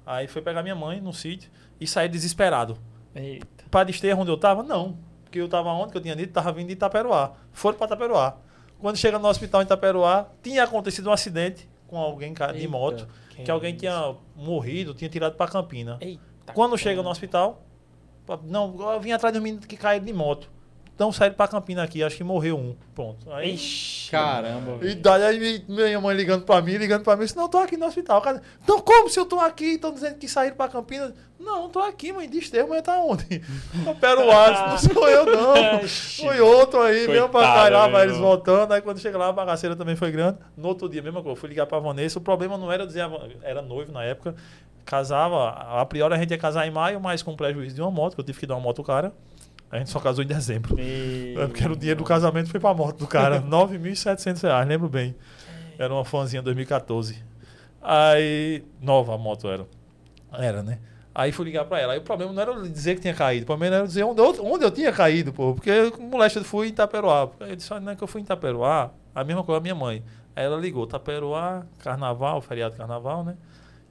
Aí 0.06 0.28
foi 0.28 0.44
pegar 0.44 0.62
minha 0.62 0.76
mãe 0.76 1.02
no 1.02 1.12
sítio 1.12 1.50
e 1.82 1.88
saí 1.88 2.08
desesperado. 2.08 2.78
Eita. 3.16 3.66
Pra 3.70 3.84
Desterro 3.84 4.22
onde 4.22 4.30
eu 4.32 4.38
tava? 4.38 4.62
Não. 4.62 4.96
Porque 5.28 5.40
eu 5.40 5.50
tava 5.50 5.70
onde 5.74 5.92
que 5.92 5.98
eu 5.98 6.02
tinha 6.02 6.16
dito? 6.16 6.32
Tava 6.32 6.54
vindo 6.54 6.68
de 6.68 6.74
Itaperuá. 6.74 7.34
Foram 7.52 7.78
pra 7.78 7.86
Itaperuá. 7.86 8.38
Quando 8.80 8.96
chega 8.96 9.20
no 9.20 9.28
hospital 9.28 9.62
em 9.62 9.66
Itaperuá, 9.66 10.28
tinha 10.42 10.64
acontecido 10.64 11.10
um 11.10 11.12
acidente 11.12 11.70
com 11.86 11.98
alguém 11.98 12.34
de 12.34 12.44
Eita, 12.44 12.70
moto, 12.70 13.08
quem 13.30 13.44
que 13.44 13.52
alguém 13.52 13.74
é 13.74 13.78
tinha 13.78 14.16
morrido, 14.36 14.94
tinha 14.94 15.10
tirado 15.10 15.36
pra 15.36 15.48
Campina. 15.48 15.98
Eita, 16.00 16.54
Quando 16.54 16.78
chega 16.78 17.04
no 17.04 17.10
hospital, 17.10 17.62
não, 18.44 18.94
eu 18.94 19.00
vim 19.02 19.12
atrás 19.12 19.34
de 19.34 19.40
um 19.40 19.44
menino 19.44 19.66
que 19.68 19.76
caiu 19.76 20.00
de 20.00 20.14
moto. 20.14 20.50
Então 20.98 21.12
saíram 21.12 21.36
pra 21.36 21.48
Campina 21.48 21.84
aqui, 21.84 22.02
acho 22.04 22.18
que 22.18 22.24
morreu 22.24 22.58
um. 22.58 22.76
Pronto. 22.96 23.32
Aí, 23.32 23.54
Ixi. 23.54 24.10
Caramba. 24.10 24.84
e 24.84 24.96
daí 24.96 25.24
aí 25.24 25.40
mi- 25.40 25.64
minha 25.76 26.02
mãe 26.02 26.16
ligando 26.18 26.44
pra 26.44 26.60
mim, 26.60 26.76
ligando 26.76 27.04
pra 27.04 27.16
mim, 27.16 27.24
disse, 27.24 27.38
não, 27.38 27.48
tô 27.48 27.60
aqui 27.60 27.78
no 27.78 27.86
hospital. 27.86 28.20
Cara, 28.20 28.42
Então 28.64 28.82
como 28.82 29.08
se 29.08 29.20
eu 29.20 29.26
tô 29.28 29.40
aqui? 29.40 29.76
Estão 29.76 29.94
dizendo 29.94 30.16
que 30.18 30.28
saíram 30.28 30.56
pra 30.56 30.68
Campinas. 30.68 31.14
Não, 31.40 31.70
tô 31.70 31.78
aqui, 31.82 32.12
mãe, 32.12 32.28
desterro, 32.28 32.70
mas 32.70 32.82
tá 32.82 32.98
onde? 33.00 33.44
No 33.86 33.94
Peruá, 33.94 34.70
não 34.72 34.78
sou 34.80 35.08
eu 35.08 35.24
não. 35.24 35.88
Foi 35.88 36.40
outro 36.42 36.82
aí, 36.82 37.06
veio 37.06 37.30
pra 37.30 37.42
cá 37.42 37.70
lá, 37.70 37.88
vai 37.88 38.06
eles 38.06 38.18
voltando. 38.18 38.72
Aí 38.74 38.82
quando 38.82 38.98
chega 39.00 39.20
lá, 39.20 39.28
a 39.28 39.32
bagaceira 39.32 39.76
também 39.76 39.96
foi 39.96 40.10
grande. 40.12 40.40
No 40.58 40.70
outro 40.70 40.90
dia, 40.90 41.04
mesma 41.04 41.22
coisa, 41.22 41.38
eu 41.38 41.40
fui 41.40 41.50
ligar 41.50 41.68
pra 41.68 41.78
Vanessa. 41.78 42.18
O 42.18 42.22
problema 42.24 42.58
não 42.58 42.72
era 42.72 42.88
dizer, 42.88 43.04
era 43.44 43.62
noivo 43.62 43.92
na 43.92 44.04
época. 44.04 44.34
Casava, 44.84 45.50
a 45.50 45.86
priori 45.86 46.14
a 46.14 46.18
gente 46.18 46.32
ia 46.32 46.38
casar 46.38 46.66
em 46.66 46.72
maio, 46.72 47.00
mas 47.00 47.22
com 47.22 47.36
prejuízo 47.36 47.76
de 47.76 47.82
uma 47.82 47.92
moto, 47.92 48.16
que 48.16 48.22
eu 48.22 48.26
tive 48.26 48.40
que 48.40 48.48
dar 48.48 48.56
uma 48.56 48.62
moto 48.62 48.82
cara. 48.84 49.12
A 49.72 49.78
gente 49.78 49.90
só 49.90 50.00
casou 50.00 50.24
em 50.24 50.28
dezembro. 50.28 50.76
Meu 50.76 51.44
É 51.44 51.48
porque 51.48 51.64
era 51.64 51.74
o 51.74 51.76
dinheiro 51.76 52.00
do 52.00 52.06
casamento 52.06 52.50
foi 52.50 52.60
pra 52.60 52.74
moto 52.74 53.00
do 53.00 53.08
cara. 53.08 53.42
9.700 53.48 54.42
reais, 54.44 54.68
lembro 54.68 54.88
bem. 54.88 55.16
Era 55.78 55.94
uma 55.94 56.06
fãzinha 56.06 56.42
2014. 56.42 57.22
Aí. 57.82 58.64
Nova 58.82 59.16
a 59.16 59.18
moto 59.18 59.48
era. 59.48 59.68
Era, 60.34 60.64
né? 60.64 60.80
Aí 61.14 61.32
fui 61.32 61.46
ligar 61.46 61.66
pra 61.66 61.80
ela. 61.80 61.94
Aí 61.94 62.00
o 62.00 62.04
problema 62.04 62.32
não 62.32 62.42
era 62.42 62.70
dizer 62.70 62.96
que 62.96 63.02
tinha 63.02 63.14
caído. 63.14 63.44
O 63.44 63.46
problema 63.48 63.76
era 63.76 63.88
dizer 63.88 64.04
onde 64.04 64.22
eu, 64.22 64.46
onde 64.46 64.64
eu 64.64 64.72
tinha 64.72 64.92
caído, 64.92 65.34
pô. 65.34 65.54
Porque 65.54 65.72
moleque 66.00 66.38
eu 66.38 66.44
fui 66.44 66.68
em 66.68 66.70
Itaperuá. 66.70 67.30
Aí 67.40 67.50
eu 67.50 67.56
disse, 67.56 67.74
"Ah, 67.74 67.80
não 67.80 67.92
é 67.92 67.96
que 67.96 68.04
eu 68.04 68.08
fui 68.08 68.22
em 68.22 68.24
Itaperuá. 68.24 68.92
A 69.16 69.24
mesma 69.24 69.44
coisa 69.44 69.58
a 69.58 69.62
minha 69.62 69.74
mãe. 69.76 70.04
Aí 70.36 70.46
ela 70.46 70.58
ligou, 70.58 70.84
Itaperuá, 70.84 71.66
carnaval, 71.80 72.40
feriado 72.42 72.74
de 72.74 72.78
carnaval, 72.78 73.24
né? 73.24 73.36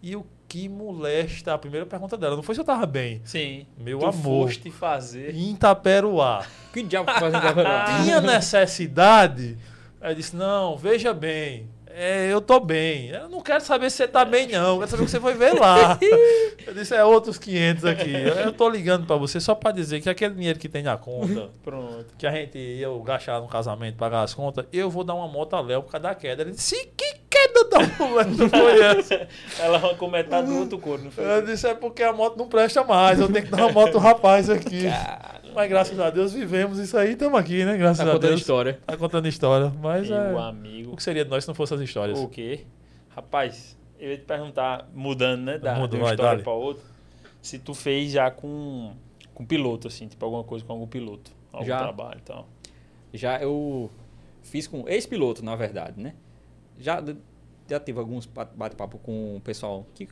E 0.01 0.15
o 0.15 0.24
que 0.57 0.70
molesta? 0.70 1.53
A 1.53 1.59
primeira 1.59 1.85
pergunta 1.85 2.16
dela. 2.16 2.35
Não 2.35 2.43
foi 2.43 2.55
se 2.55 2.61
eu 2.62 2.65
tava 2.65 2.87
bem. 2.87 3.20
Sim. 3.24 3.66
Meu 3.77 3.99
tu 3.99 4.07
amor. 4.07 4.47
foste 4.47 4.70
fazer. 4.70 5.35
Em 5.35 5.53
Itaperuá. 5.53 6.47
Que 6.73 6.83
diabo 6.83 7.12
que 7.12 7.20
fazem 7.20 7.39
Itaperuá? 7.39 7.85
tinha 8.03 8.20
necessidade. 8.23 9.59
Eu 10.01 10.15
disse, 10.15 10.35
não, 10.35 10.78
veja 10.78 11.12
bem, 11.12 11.69
é, 11.99 12.31
eu 12.31 12.43
tô 12.43 12.61
bem. 12.61 13.09
Eu 13.09 13.27
não 13.27 13.41
quero 13.41 13.65
saber 13.65 13.91
se 13.91 13.97
você 13.97 14.07
tá 14.07 14.23
bem, 14.23 14.49
não. 14.49 14.74
Eu 14.74 14.78
quero 14.81 14.91
saber 14.91 15.03
o 15.03 15.07
que 15.07 15.11
você 15.11 15.19
foi 15.19 15.33
ver 15.33 15.55
lá. 15.55 15.99
Eu 16.66 16.74
disse, 16.74 16.95
é 16.95 17.03
outros 17.03 17.39
500 17.39 17.85
aqui. 17.87 18.12
Eu 18.12 18.53
tô 18.53 18.69
ligando 18.69 19.07
pra 19.07 19.16
você 19.16 19.41
só 19.41 19.55
pra 19.55 19.70
dizer 19.70 20.03
que 20.03 20.11
aquele 20.11 20.35
dinheiro 20.35 20.59
que 20.59 20.69
tem 20.69 20.83
na 20.83 20.99
conta, 20.99 21.49
Pronto. 21.65 22.07
que 22.19 22.27
a 22.27 22.33
gente 22.33 22.59
ia 22.59 22.89
gastar 23.03 23.41
no 23.41 23.49
casamento, 23.49 23.97
pagar 23.97 24.23
as 24.23 24.35
contas, 24.35 24.66
eu 24.73 24.91
vou 24.91 25.05
dar 25.05 25.15
uma 25.15 25.28
moto 25.28 25.55
a 25.55 25.61
Léo 25.61 25.83
por 25.83 25.93
causa 25.93 26.09
da 26.09 26.15
queda. 26.15 26.43
Ele 26.43 26.51
disse, 26.51 26.87
que 26.97 27.15
queda 27.47 27.68
da 27.68 28.06
mulher? 28.06 28.51
Foi 28.51 28.81
essa. 28.98 29.28
Ela 29.59 29.77
arrancou 29.77 30.10
metade 30.10 30.47
do 30.48 30.59
outro 30.59 30.78
couro, 30.78 31.02
não 31.05 31.10
foi? 31.10 31.24
Eu 31.24 31.44
disse, 31.44 31.66
é 31.66 31.74
porque 31.74 32.02
a 32.02 32.12
moto 32.12 32.36
não 32.36 32.48
presta 32.48 32.82
mais. 32.85 33.20
Eu 33.20 33.31
tenho 33.32 33.44
que 33.44 33.51
dar 33.51 33.59
uma 33.66 33.73
moto 33.73 33.94
ao 33.97 34.01
rapaz 34.01 34.48
aqui. 34.51 34.85
Mas 35.55 35.68
graças 35.70 35.98
a 35.98 36.10
Deus 36.10 36.32
vivemos 36.35 36.78
isso 36.78 36.97
aí, 36.98 37.12
estamos 37.12 37.39
aqui, 37.39 37.64
né? 37.64 37.77
Graças 37.78 37.98
Tá 38.05 38.10
a 38.10 38.14
contando 38.14 38.28
Deus. 38.28 38.40
história. 38.40 38.78
Tá 38.86 38.97
contando 38.97 39.27
história. 39.27 39.73
Mas 39.81 40.09
Meu 40.10 40.39
é. 40.39 40.43
amigo. 40.48 40.93
O 40.93 40.97
que 40.97 41.02
seria 41.02 41.24
de 41.24 41.31
nós 41.31 41.44
se 41.44 41.48
não 41.48 41.55
fosse 41.55 41.73
as 41.73 41.81
histórias? 41.81 42.18
O 42.18 42.28
quê? 42.28 42.60
Rapaz, 43.09 43.77
eu 43.98 44.10
ia 44.10 44.18
te 44.18 44.24
perguntar, 44.24 44.86
mudando, 44.94 45.43
né? 45.43 45.59
Da, 45.59 45.74
Muda, 45.74 45.89
de 45.89 45.97
uma 45.97 46.05
vai, 46.05 46.14
história 46.14 46.43
pra 46.43 46.52
outra. 46.52 46.82
Se 47.40 47.59
tu 47.59 47.73
fez 47.73 48.12
já 48.12 48.31
com, 48.31 48.93
com 49.32 49.47
piloto, 49.47 49.89
assim, 49.89 50.06
tipo 50.09 50.23
alguma 50.24 50.44
coisa 50.44 50.64
com 50.64 50.73
algum 50.74 50.86
piloto. 50.86 51.31
Algum 51.52 51.64
Já. 51.66 51.78
trabalho 51.78 52.18
e 52.18 52.23
tal. 52.23 52.47
Já 53.14 53.40
eu 53.40 53.90
fiz 54.43 54.66
com 54.66 54.86
ex-piloto, 54.86 55.43
na 55.43 55.56
verdade, 55.56 55.98
né? 55.98 56.14
Já, 56.78 57.02
já 57.68 57.78
tive 57.80 57.98
alguns 57.98 58.26
ba- 58.26 58.44
bate-papo 58.55 58.98
com 58.98 59.36
o 59.36 59.40
pessoal 59.40 59.86
que 59.94 60.09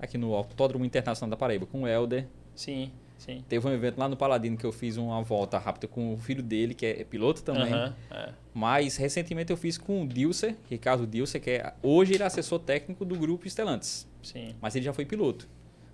aqui 0.00 0.18
no 0.18 0.34
Autódromo 0.34 0.84
Internacional 0.84 1.30
da 1.30 1.36
Paraíba, 1.36 1.66
com 1.66 1.82
o 1.82 1.88
Helder. 1.88 2.26
Sim, 2.54 2.90
sim. 3.18 3.44
Teve 3.48 3.66
um 3.66 3.72
evento 3.72 3.98
lá 3.98 4.08
no 4.08 4.16
Paladino 4.16 4.56
que 4.56 4.64
eu 4.64 4.72
fiz 4.72 4.96
uma 4.96 5.22
volta 5.22 5.58
rápida 5.58 5.86
com 5.88 6.14
o 6.14 6.18
filho 6.18 6.42
dele, 6.42 6.74
que 6.74 6.84
é 6.86 7.04
piloto 7.04 7.42
também. 7.42 7.72
Aham, 7.72 7.94
é. 8.10 8.32
Mas 8.54 8.96
recentemente 8.96 9.50
eu 9.50 9.56
fiz 9.56 9.76
com 9.78 10.02
o 10.02 10.06
Dilcer, 10.08 10.56
Ricardo 10.70 11.06
Dilcer, 11.06 11.40
que 11.40 11.50
é 11.50 11.74
hoje 11.82 12.14
ele 12.14 12.22
é 12.22 12.26
assessor 12.26 12.58
técnico 12.58 13.04
do 13.04 13.14
grupo 13.16 13.46
Estelantes. 13.46 14.06
Sim. 14.22 14.54
Mas 14.60 14.74
ele 14.74 14.84
já 14.84 14.92
foi 14.92 15.04
piloto. 15.04 15.48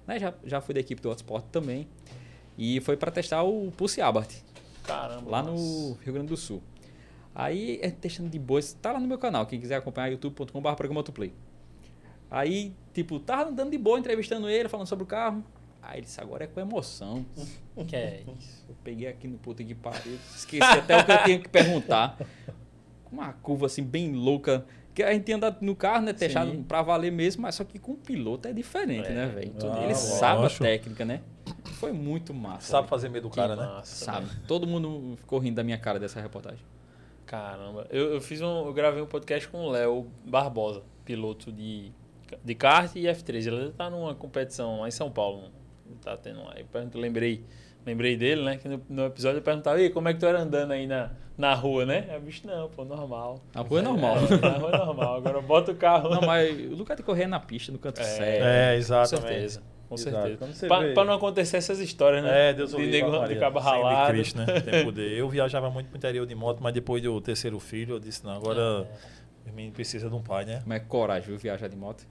Né? 0.06 0.18
Já, 0.18 0.34
já 0.44 0.60
foi 0.60 0.74
da 0.74 0.80
equipe 0.80 1.00
do 1.02 1.08
Autosport 1.08 1.44
também. 1.52 1.86
E 2.58 2.80
foi 2.80 2.96
para 2.96 3.10
testar 3.10 3.42
o 3.44 3.70
Pulse 3.76 4.00
Abarth, 4.00 4.42
Caramba. 4.84 5.30
lá 5.30 5.42
nossa. 5.42 5.52
no 5.62 5.92
Rio 6.04 6.12
Grande 6.12 6.28
do 6.28 6.36
Sul. 6.36 6.62
Aí, 7.34 7.78
é 7.82 7.90
testando 7.90 8.28
de 8.28 8.38
boa, 8.38 8.60
tá 8.80 8.92
lá 8.92 9.00
no 9.00 9.06
meu 9.06 9.18
canal, 9.18 9.46
quem 9.46 9.58
quiser 9.60 9.76
acompanhar, 9.76 10.08
youtube.com.br 10.08 10.72
programa 10.74 11.00
Autoplay. 11.00 11.32
Aí, 12.30 12.72
tipo, 12.92 13.18
tava 13.18 13.50
andando 13.50 13.70
de 13.70 13.78
boa, 13.78 13.98
entrevistando 13.98 14.48
ele, 14.48 14.68
falando 14.68 14.86
sobre 14.86 15.04
o 15.04 15.06
carro. 15.06 15.42
Aí 15.82 15.96
ele 15.98 16.02
disse, 16.06 16.20
agora 16.20 16.44
é 16.44 16.46
com 16.46 16.60
emoção. 16.60 17.24
Que 17.88 17.96
é 17.96 18.22
isso? 18.38 18.66
Eu 18.68 18.74
peguei 18.84 19.08
aqui 19.08 19.26
no 19.26 19.38
puta 19.38 19.64
que 19.64 19.74
pariu, 19.74 20.18
esqueci 20.36 20.62
até 20.62 20.98
o 21.00 21.04
que 21.06 21.10
eu 21.12 21.24
tinha 21.24 21.38
que 21.38 21.48
perguntar. 21.48 22.18
Uma 23.10 23.32
curva 23.32 23.64
assim, 23.66 23.82
bem 23.82 24.12
louca. 24.12 24.64
Que 24.94 25.02
a 25.02 25.10
gente 25.14 25.32
anda 25.32 25.56
no 25.62 25.74
carro, 25.74 26.02
né? 26.04 26.12
Testado 26.12 26.50
Sim. 26.50 26.62
pra 26.62 26.82
valer 26.82 27.10
mesmo, 27.10 27.40
mas 27.42 27.54
só 27.54 27.64
que 27.64 27.78
com 27.78 27.92
o 27.92 27.96
piloto 27.96 28.46
é 28.46 28.52
diferente, 28.52 29.08
É. 29.08 29.14
né, 29.14 29.26
velho? 29.26 29.54
Ah, 29.72 29.84
ele 29.84 29.94
sabe 29.94 30.40
a 30.40 30.42
lógico. 30.42 30.64
técnica, 30.64 31.02
né? 31.06 31.22
Foi 31.80 31.92
muito 31.92 32.34
massa. 32.34 32.66
Sabe 32.72 32.82
velho. 32.82 32.90
fazer 32.90 33.08
medo 33.08 33.22
do 33.28 33.30
Que 33.30 33.36
cara, 33.36 33.56
né? 33.56 33.64
massa, 33.66 34.04
Sabe. 34.04 34.26
né? 34.26 34.32
Todo 34.46 34.66
mundo 34.66 35.16
ficou 35.16 35.38
rindo 35.38 35.56
da 35.56 35.64
minha 35.64 35.78
cara 35.78 35.98
dessa 35.98 36.20
reportagem. 36.20 36.60
Caramba. 37.32 37.86
Eu, 37.88 38.12
eu 38.12 38.20
fiz 38.20 38.42
um. 38.42 38.66
Eu 38.66 38.74
gravei 38.74 39.02
um 39.02 39.06
podcast 39.06 39.48
com 39.48 39.64
o 39.64 39.70
Léo 39.70 40.06
Barbosa, 40.22 40.82
piloto 41.02 41.50
de, 41.50 41.90
de 42.44 42.54
kart 42.54 42.94
e 42.94 43.04
F3. 43.04 43.46
Ele 43.46 43.70
tá 43.72 43.88
numa 43.88 44.14
competição 44.14 44.82
lá 44.82 44.88
em 44.88 44.90
São 44.90 45.10
Paulo. 45.10 45.44
Ele 45.86 45.96
tá 46.02 46.14
tendo 46.14 46.44
lá. 46.44 46.52
Eu 46.58 46.66
pergunto- 46.66 46.98
lembrei, 46.98 47.42
lembrei 47.86 48.18
dele, 48.18 48.42
né? 48.44 48.58
Que 48.58 48.68
no, 48.68 48.82
no 48.86 49.06
episódio 49.06 49.38
eu 49.38 49.42
perguntava, 49.42 49.80
e 49.80 49.88
como 49.88 50.10
é 50.10 50.12
que 50.12 50.20
tu 50.20 50.26
era 50.26 50.42
andando 50.42 50.72
aí 50.72 50.86
na, 50.86 51.10
na 51.38 51.54
rua, 51.54 51.86
né? 51.86 52.06
Aí 52.10 52.18
o 52.18 52.20
bicho, 52.20 52.46
não, 52.46 52.68
pô, 52.68 52.84
normal. 52.84 53.40
Na 53.54 53.62
rua 53.62 53.78
é 53.78 53.82
normal. 53.82 54.16
É, 54.18 54.36
na 54.36 54.58
rua 54.58 54.70
é 54.70 54.76
normal. 54.76 55.16
Agora 55.16 55.40
bota 55.40 55.72
o 55.72 55.74
carro. 55.74 56.10
Não, 56.10 56.20
mas 56.20 56.54
o 56.70 56.74
lugar 56.74 56.98
de 56.98 57.02
correr 57.02 57.22
é 57.22 57.26
na 57.28 57.40
pista, 57.40 57.72
no 57.72 57.78
canto 57.78 57.98
É. 58.02 58.04
certo. 58.04 58.44
É, 58.44 58.72
Com 58.72 58.78
exatamente. 58.78 59.26
certeza. 59.28 59.62
Com 59.92 60.08
Exato. 60.08 60.54
certeza. 60.54 60.94
Pra 60.94 61.04
não 61.04 61.12
acontecer 61.12 61.58
essas 61.58 61.78
histórias, 61.78 62.24
né? 62.24 62.50
É, 62.50 62.52
Deus 62.54 62.70
de, 62.70 62.76
o 62.76 62.78
livre, 62.78 63.02
nego, 63.02 63.26
de 63.26 63.36
cabo 63.36 63.60
Sangue 63.60 63.76
de 63.76 63.82
ralado. 63.82 64.12
Cristo, 64.12 64.38
né? 64.38 64.60
Tem 64.60 64.84
poder. 64.84 65.12
Eu 65.12 65.28
viajava 65.28 65.70
muito 65.70 65.88
pro 65.88 65.98
interior 65.98 66.26
de 66.26 66.34
moto, 66.34 66.60
mas 66.62 66.72
depois 66.72 67.02
do 67.02 67.20
terceiro 67.20 67.60
filho, 67.60 67.96
eu 67.96 68.00
disse, 68.00 68.24
não, 68.24 68.32
agora 68.32 68.88
o 69.46 69.52
menino 69.54 69.74
precisa 69.74 70.08
de 70.08 70.14
um 70.14 70.22
pai, 70.22 70.46
né? 70.46 70.60
Como 70.62 70.72
é 70.72 70.80
coragem, 70.80 71.28
viu, 71.28 71.38
viajar 71.38 71.68
de 71.68 71.76
moto? 71.76 72.06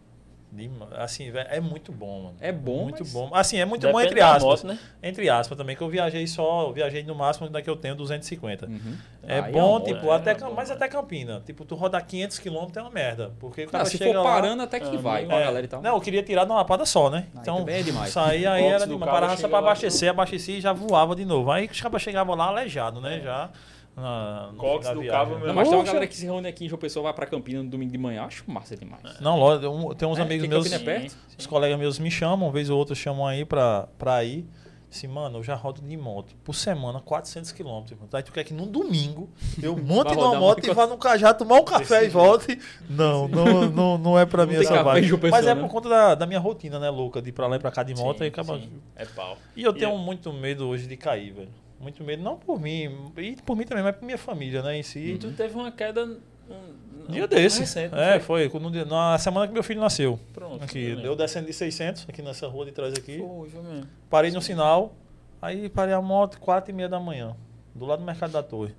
Assim, 0.97 1.31
é 1.49 1.59
muito 1.61 1.91
bom, 1.93 2.23
mano. 2.23 2.35
É 2.41 2.51
bom, 2.51 2.83
Muito 2.83 3.05
bom. 3.05 3.29
Assim, 3.33 3.57
é 3.57 3.63
muito 3.65 3.89
bom 3.89 4.01
entre 4.01 4.19
aspas. 4.21 4.43
moto, 4.43 4.67
né? 4.67 4.77
Entre 5.01 5.29
aspas 5.29 5.57
também, 5.57 5.75
que 5.77 5.81
eu 5.81 5.87
viajei 5.89 6.27
só, 6.27 6.63
eu 6.67 6.73
viajei 6.73 7.03
no 7.03 7.15
máximo 7.15 7.49
da 7.49 7.61
que 7.61 7.69
eu 7.69 7.75
tenho 7.77 7.95
250. 7.95 8.65
Uhum. 8.67 8.97
É 9.25 9.39
Aí 9.39 9.51
bom, 9.53 9.77
uma 9.77 9.81
tipo, 9.81 10.07
é, 10.11 10.15
até, 10.15 10.31
é 10.31 10.35
Cam- 10.35 10.49
bom, 10.49 10.53
mas 10.55 10.69
é. 10.69 10.73
até 10.73 10.87
Campina. 10.89 11.41
Tipo, 11.45 11.63
tu 11.63 11.75
rodar 11.75 12.05
500 12.05 12.37
km 12.39 12.67
é 12.75 12.81
uma 12.81 12.89
merda. 12.91 13.31
Porque 13.39 13.63
Não, 13.63 13.71
cara 13.71 13.85
se 13.85 13.97
for 13.97 14.13
lá- 14.13 14.23
parando, 14.23 14.61
até 14.63 14.79
que 14.79 14.95
Ah, 14.95 14.99
vai 14.99 15.23
É. 15.23 15.27
galera 15.27 15.63
e 15.65 15.67
tal. 15.69 15.81
Não, 15.81 15.95
eu 15.95 16.01
queria 16.01 16.21
tirar 16.21 16.43
de 16.43 16.51
uma 16.51 16.57
lapada 16.57 16.85
só, 16.85 17.09
né? 17.09 17.27
Aí 17.33 17.39
Então, 17.41 17.65
é 17.67 17.81
demais. 17.81 18.11
sair 18.11 18.45
aí 18.45 18.65
era 18.65 18.85
uma 18.93 19.05
parada 19.05 19.37
só 19.37 19.47
pra 19.47 19.59
abastecer, 19.59 20.09
abastecer 20.09 20.55
e 20.55 20.61
já 20.61 20.73
voava 20.73 21.15
de 21.15 21.23
novo. 21.23 21.49
Aí 21.49 21.67
os 21.71 21.79
cabas 21.79 22.01
chegavam 22.01 22.35
lá 22.35 22.47
aleijado, 22.47 22.99
né? 22.99 23.21
Já. 23.23 23.49
Na, 23.95 24.51
Cox 24.57 24.87
do 24.89 25.01
viagem. 25.01 25.09
cabo, 25.11 25.37
meu 25.37 25.47
Não, 25.47 25.53
mas 25.53 25.67
tem 25.67 25.77
uma 25.77 25.83
galera 25.83 26.07
que 26.07 26.15
se 26.15 26.25
reúne 26.25 26.47
aqui 26.47 26.65
em 26.65 26.69
João 26.69 26.79
Pessoa, 26.79 27.03
vai 27.03 27.13
pra 27.13 27.25
Campina 27.25 27.61
no 27.61 27.69
domingo 27.69 27.91
de 27.91 27.97
manhã. 27.97 28.23
Acho 28.23 28.43
massa 28.49 28.75
demais. 28.75 29.19
Não, 29.19 29.37
lógico, 29.37 29.67
um- 29.67 29.93
tem 29.93 30.07
uns 30.07 30.17
É, 30.17 30.21
amigos 30.21 30.47
meus. 30.47 30.71
É 30.71 30.79
perto? 30.79 31.11
Sim, 31.11 31.17
Os 31.37 31.43
sim. 31.43 31.49
colegas 31.49 31.77
meus 31.77 31.99
me 31.99 32.09
chamam, 32.09 32.47
uma 32.47 32.53
vez 32.53 32.69
ou 32.69 32.77
outra 32.79 32.95
chamam 32.95 33.27
aí 33.27 33.43
pra, 33.45 33.87
pra 33.97 34.23
ir. 34.23 34.45
Assim, 34.89 35.07
mano, 35.07 35.37
eu 35.39 35.43
já 35.43 35.55
rodo 35.55 35.81
de 35.81 35.95
moto. 35.95 36.35
Por 36.43 36.53
semana, 36.53 36.99
400 36.99 37.53
quilômetros. 37.53 37.97
Aí 38.13 38.23
tu 38.23 38.31
quer 38.33 38.43
que 38.43 38.53
num 38.53 38.67
domingo 38.67 39.29
eu 39.63 39.75
monte 39.81 40.13
numa 40.15 40.35
moto 40.37 40.65
e 40.67 40.73
vá 40.73 40.85
no 40.85 40.97
cajá 40.97 41.33
tomar 41.33 41.61
um 41.61 41.63
café 41.63 42.03
e 42.05 42.09
volte. 42.09 42.59
Não, 42.89 43.25
não, 43.29 43.69
não, 43.69 43.97
não 43.97 44.19
é 44.19 44.25
pra 44.25 44.45
Não 44.45 44.51
mim 44.51 44.59
essa 44.59 44.83
vibe. 44.83 45.17
Mas 45.31 45.45
é 45.47 45.55
né? 45.55 45.61
por 45.61 45.69
conta 45.69 45.87
da, 45.87 46.15
da 46.15 46.25
minha 46.25 46.39
rotina, 46.41 46.77
né, 46.77 46.89
louca? 46.89 47.21
De 47.21 47.29
ir 47.29 47.31
pra 47.31 47.47
lá 47.47 47.55
e 47.55 47.59
pra 47.59 47.71
cá 47.71 47.83
de 47.83 47.93
moto 47.95 48.17
Sim, 48.17 48.23
e 48.25 48.27
acaba. 48.27 48.57
sim. 48.59 48.69
É 48.97 49.05
pau. 49.05 49.37
E 49.55 49.63
eu 49.63 49.71
E 49.71 49.75
tenho 49.79 49.91
é- 49.91 49.97
muito 49.97 50.31
medo 50.33 50.67
hoje 50.67 50.87
de 50.87 50.97
cair, 50.97 51.31
velho. 51.33 51.49
Muito 51.81 52.03
medo, 52.03 52.21
não 52.21 52.37
por 52.37 52.59
mim, 52.59 53.11
e 53.17 53.35
por 53.45 53.55
mim 53.55 53.63
também, 53.65 53.83
mas 53.83 53.95
por 53.95 54.05
minha 54.05 54.17
família, 54.17 54.61
né, 54.61 54.77
em 54.77 54.83
si. 54.83 54.99
E 54.99 55.17
tu 55.17 55.31
teve 55.31 55.55
uma 55.55 55.71
queda. 55.71 56.05
Um, 56.05 57.11
Dia 57.11 57.25
um- 57.25 57.27
desse. 57.27 57.61
recente, 57.61 57.95
é, 57.95 58.19
foi, 58.19 58.47
quando- 58.49 58.69
na 58.85 59.17
semana 59.17 59.47
que 59.47 59.53
meu 59.53 59.63
filho 59.63 59.79
nasceu. 59.81 60.19
Pronto. 60.33 60.63
Aqui, 60.63 60.93
foi 60.95 61.07
eu 61.07 61.15
descendo 61.15 61.47
de 61.47 61.53
600, 61.53 62.05
aqui 62.07 62.21
nessa 62.21 62.47
rua 62.47 62.65
de 62.65 62.71
trás 62.71 62.93
aqui. 62.93 63.17
Foi, 63.17 63.49
foi 63.49 63.61
mesmo. 63.63 63.87
Parei 64.09 64.31
no 64.31 64.41
sinal, 64.41 64.93
aí 65.41 65.69
parei 65.69 65.93
a 65.93 66.01
moto 66.01 66.39
quatro 66.39 66.69
e 66.71 66.73
meia 66.73 66.87
da 66.89 66.99
manhã, 66.99 67.35
do 67.73 67.85
lado 67.85 67.99
do 67.99 68.05
Mercado 68.05 68.31
da 68.31 68.43
Torre. 68.43 68.75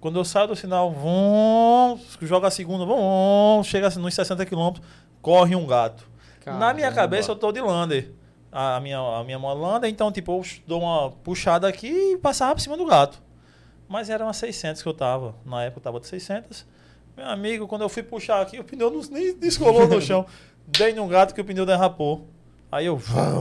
Quando 0.00 0.18
eu 0.18 0.24
saio 0.24 0.48
do 0.48 0.54
sinal, 0.56 0.90
vum, 0.92 1.98
joga 2.20 2.48
a 2.48 2.50
segunda, 2.50 2.84
vum, 2.84 3.62
chega 3.64 3.86
assim, 3.86 4.00
nos 4.00 4.12
60 4.14 4.44
quilômetros, 4.44 4.84
corre 5.22 5.56
um 5.56 5.66
gato. 5.66 6.06
Na 6.44 6.74
minha 6.74 6.88
Caramba. 6.90 6.94
cabeça 6.96 7.30
eu 7.32 7.36
tô 7.36 7.50
de 7.50 7.60
lander. 7.62 8.10
A 8.56 8.78
minha, 8.78 9.00
a 9.00 9.24
minha 9.24 9.36
mão 9.36 9.52
lander, 9.52 9.90
então 9.90 10.12
tipo, 10.12 10.30
eu 10.30 10.44
dou 10.64 10.80
uma 10.80 11.10
puxada 11.10 11.66
aqui 11.66 11.88
e 11.88 12.18
passava 12.18 12.54
por 12.54 12.60
cima 12.60 12.76
do 12.76 12.86
gato. 12.86 13.20
Mas 13.88 14.08
era 14.08 14.24
umas 14.24 14.36
600 14.36 14.80
que 14.80 14.88
eu 14.88 14.94
tava. 14.94 15.34
Na 15.44 15.64
época 15.64 15.80
eu 15.80 15.82
tava 15.82 15.98
de 15.98 16.06
600. 16.06 16.64
Meu 17.16 17.26
amigo, 17.26 17.66
quando 17.66 17.82
eu 17.82 17.88
fui 17.88 18.04
puxar 18.04 18.40
aqui, 18.40 18.60
o 18.60 18.64
pneu 18.64 18.92
não, 18.92 19.00
nem 19.10 19.36
descolou 19.36 19.88
no 19.88 20.00
chão. 20.00 20.24
Dei 20.66 20.92
num 20.92 21.08
gato 21.08 21.34
que 21.34 21.40
o 21.40 21.44
pneu 21.44 21.66
derrapou. 21.66 22.28
Aí 22.70 22.86
eu 22.86 23.00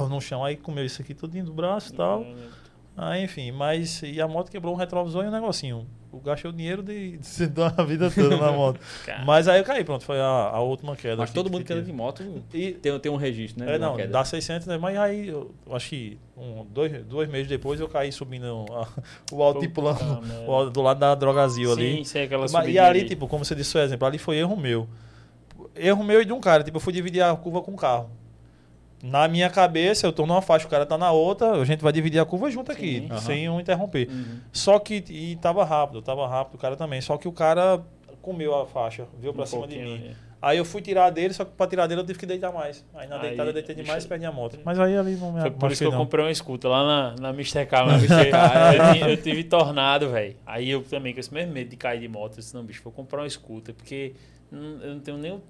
no 0.10 0.20
chão, 0.20 0.44
aí 0.44 0.58
comeu 0.58 0.84
isso 0.84 1.02
aqui 1.02 1.14
tudinho 1.14 1.46
do 1.46 1.54
braço 1.54 1.94
e 1.94 1.96
tal. 1.96 2.26
Aí, 2.96 3.24
enfim, 3.24 3.52
mas. 3.52 4.02
E 4.04 4.22
a 4.22 4.28
moto 4.28 4.52
quebrou 4.52 4.74
um 4.74 4.78
retrovisor 4.78 5.24
e 5.26 5.28
um 5.28 5.32
negocinho. 5.32 5.88
Eu 6.14 6.20
gastei 6.20 6.48
o 6.48 6.54
dinheiro 6.54 6.84
de, 6.84 7.18
de 7.18 7.48
dar 7.50 7.74
a 7.76 7.84
vida 7.84 8.12
toda 8.12 8.38
na 8.38 8.52
moto. 8.52 8.80
Mas 9.26 9.48
aí 9.48 9.60
eu 9.60 9.64
caí, 9.64 9.84
pronto, 9.84 10.04
foi 10.06 10.20
a, 10.20 10.26
a 10.26 10.60
última 10.62 10.96
queda. 10.96 11.16
Mas 11.18 11.32
que- 11.32 11.36
todo 11.36 11.50
mundo 11.50 11.66
que 11.66 11.74
anda 11.74 11.82
de 11.82 11.92
moto 11.92 12.24
E, 12.54 12.74
tem, 12.74 13.00
tem 13.00 13.12
um 13.12 13.16
registro, 13.16 13.66
né? 13.66 13.74
é, 13.76 13.80
não, 13.80 13.98
dá 14.08 14.24
600, 14.24 14.68
né? 14.68 14.78
Mas 14.78 14.96
aí, 14.96 15.28
eu, 15.30 15.50
acho 15.72 15.90
que 15.90 16.20
um, 16.38 16.64
dois, 16.70 17.04
dois 17.06 17.28
meses 17.28 17.48
depois 17.48 17.80
eu 17.80 17.90
caí 17.90 18.12
subindo 18.12 18.46
a- 18.72 18.88
o 19.34 19.42
altiplano 19.42 19.98
Puta 19.98 20.22
merda. 20.28 20.52
o- 20.52 20.70
do 20.70 20.82
lado 20.84 21.00
da 21.00 21.16
Drogazil 21.16 21.72
ali. 21.74 21.98
Sim, 21.98 22.04
sei 22.04 22.24
aquela 22.26 22.46
Mas- 22.52 22.68
e 22.68 22.78
ali, 22.78 23.00
ali. 23.00 23.06
tipo, 23.06 23.28
como 23.28 23.44
você 23.44 23.56
disse 23.56 23.76
o 23.76 23.82
exemplo, 23.82 24.08
ali 24.08 24.20
foi 24.20 24.38
erro 24.38 24.56
meu. 24.56 24.88
Erro 25.76 26.04
meu 26.04 26.22
e 26.22 26.26
de 26.26 26.32
um 26.32 26.40
cara. 26.40 26.64
Tipo, 26.64 26.78
eu 26.78 26.82
fui 26.82 26.94
dividir 26.94 27.24
a 27.24 27.36
curva 27.36 27.60
com 27.64 27.72
o 27.74 27.76
carro. 27.76 28.12
Na 29.04 29.28
minha 29.28 29.50
cabeça, 29.50 30.08
eu 30.08 30.14
tô 30.14 30.26
numa 30.26 30.42
faixa, 30.42 30.66
o 30.66 30.70
cara 30.70 30.86
tá 30.86 30.98
na 30.98 31.12
outra, 31.12 31.52
a 31.52 31.66
gente 31.66 31.82
vai 31.84 31.92
dividir 31.92 32.20
a 32.20 32.26
curva 32.26 32.50
junto 32.50 32.72
aqui. 32.72 33.06
Aham. 33.12 33.20
sem 33.20 33.50
um 33.50 33.60
interromper. 33.60 34.08
Uhum. 34.10 34.40
Só 34.54 34.80
que, 34.80 35.04
e 35.10 35.36
tava 35.36 35.66
rápido, 35.66 36.02
tava 36.02 36.26
rápido 36.26 36.56
o 36.56 36.58
cara 36.58 36.78
também. 36.78 37.02
Só 37.02 37.18
que 37.18 37.28
o 37.28 37.32
cara 37.34 37.82
comeu 38.22 38.56
a 38.58 38.66
faixa, 38.66 39.06
veio 39.20 39.34
pra 39.34 39.44
Um 39.44 39.46
cima 39.46 39.68
de 39.68 39.78
mim. 39.78 39.94
ali. 39.96 40.16
Aí 40.42 40.58
eu 40.58 40.66
fui 40.66 40.82
tirar 40.82 41.10
dele, 41.10 41.34
só 41.34 41.44
que 41.46 41.52
pra 41.52 41.68
tirar 41.68 41.88
dele 41.88 42.02
eu 42.02 42.06
tive 42.06 42.20
que 42.20 42.26
deitar 42.26 42.52
mais. 42.52 42.86
Aí 42.94 43.08
na 43.08 43.16
Aí, 43.16 43.22
deitada 43.30 43.50
eu 43.50 43.54
deitei 43.54 43.76
demais 43.76 44.04
e 44.04 44.08
perdi 44.08 44.26
a 44.26 44.32
moto. 44.32 44.58
Mas 44.66 44.78
aí 44.80 44.98
ali 44.98 45.16
não 45.16 45.32
me 45.34 45.42
Foi 45.42 45.52
por 45.52 45.72
isso 45.72 45.82
que 45.82 45.88
eu 45.88 45.92
não. 45.92 45.98
comprei 46.00 46.24
uma 46.26 46.32
escuta 46.32 46.68
lá 46.70 46.84
na, 46.86 47.16
na 47.22 47.30
Mr. 47.30 47.66
K. 47.66 47.86
mas 47.86 48.04
Mr. 48.04 48.30
K, 48.30 48.38
eu, 48.76 48.94
tive, 48.94 49.12
eu 49.12 49.18
tive 49.18 49.44
tornado, 49.46 50.10
velho. 50.10 50.36
Aí 50.46 50.70
eu 50.70 50.82
também, 50.84 51.14
com 51.14 51.20
esse 51.22 51.34
mesmo 51.34 51.54
medo 51.54 51.70
de 51.70 51.78
cair 51.78 52.00
de 52.02 52.08
moto, 52.10 52.34
eu 52.34 52.38
disse, 52.40 52.54
não, 52.54 52.64
bicho, 52.64 52.82
vou 52.84 52.92
comprar 52.92 53.22
uma 53.22 53.28
escuta, 53.28 53.72
porque 53.74 54.14
eu 54.52 54.94
não 54.94 55.00
tenho 55.00 55.18
nem 55.18 55.32
o- 55.32 55.42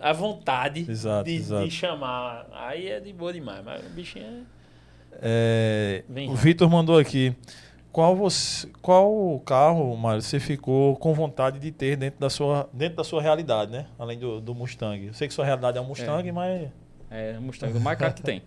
a 0.00 0.12
vontade 0.12 0.90
Exato, 0.90 1.24
de, 1.24 1.36
exato. 1.36 1.64
de 1.64 1.70
chamar. 1.70 2.46
Aí 2.52 2.88
é 2.88 3.00
de 3.00 3.12
boa 3.12 3.32
demais, 3.32 3.64
mas 3.64 3.84
o 3.84 3.90
bichinho 3.90 4.26
é... 4.26 4.56
É, 5.22 6.04
o. 6.28 6.34
Vitor 6.34 6.68
mandou 6.68 6.98
aqui. 6.98 7.34
Qual, 7.90 8.14
você, 8.14 8.68
qual 8.82 9.40
carro, 9.40 9.96
Mário, 9.96 10.20
você 10.20 10.38
ficou 10.38 10.96
com 10.96 11.14
vontade 11.14 11.58
de 11.58 11.72
ter 11.72 11.96
dentro 11.96 12.20
da 12.20 12.28
sua, 12.28 12.68
dentro 12.70 12.96
da 12.96 13.04
sua 13.04 13.22
realidade, 13.22 13.72
né? 13.72 13.86
Além 13.98 14.18
do, 14.18 14.38
do 14.38 14.54
Mustang. 14.54 15.06
Eu 15.06 15.14
sei 15.14 15.26
que 15.26 15.32
sua 15.32 15.46
realidade 15.46 15.78
é 15.78 15.80
um 15.80 15.84
Mustang, 15.86 16.28
É. 16.28 16.32
mas. 16.32 16.68
É, 17.10 17.36
o 17.38 17.42
Mustang 17.42 17.72
do 17.72 17.80
mais 17.80 17.98
caro 17.98 18.12
que 18.12 18.22
tem. 18.22 18.42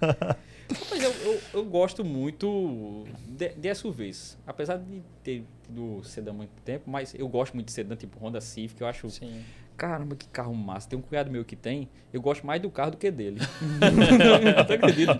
Mas 0.88 1.02
eu, 1.02 1.10
eu, 1.10 1.40
eu 1.52 1.64
gosto 1.64 2.04
muito 2.04 3.04
de, 3.26 3.48
de 3.48 3.74
SUVs. 3.74 4.38
Apesar 4.46 4.76
de 4.76 5.02
ter 5.22 5.44
tido 5.64 6.00
sedã 6.04 6.30
há 6.30 6.34
muito 6.34 6.52
tempo, 6.64 6.88
mas 6.88 7.12
eu 7.12 7.28
gosto 7.28 7.54
muito 7.54 7.66
de 7.66 7.72
sedã, 7.72 7.96
tipo 7.96 8.24
Honda 8.24 8.40
Civic. 8.40 8.80
Eu 8.80 8.86
acho, 8.86 9.10
Sim. 9.10 9.42
Caramba, 9.80 10.14
que 10.14 10.28
carro 10.28 10.54
massa. 10.54 10.88
Tem 10.90 10.98
um 10.98 11.02
cunhado 11.02 11.30
meu 11.30 11.42
que 11.44 11.56
tem, 11.56 11.88
eu 12.12 12.20
gosto 12.20 12.46
mais 12.46 12.60
do 12.60 12.70
carro 12.70 12.90
do 12.90 12.96
que 12.98 13.10
dele. 13.10 13.40
Tu 14.66 14.72
acredita? 14.74 15.18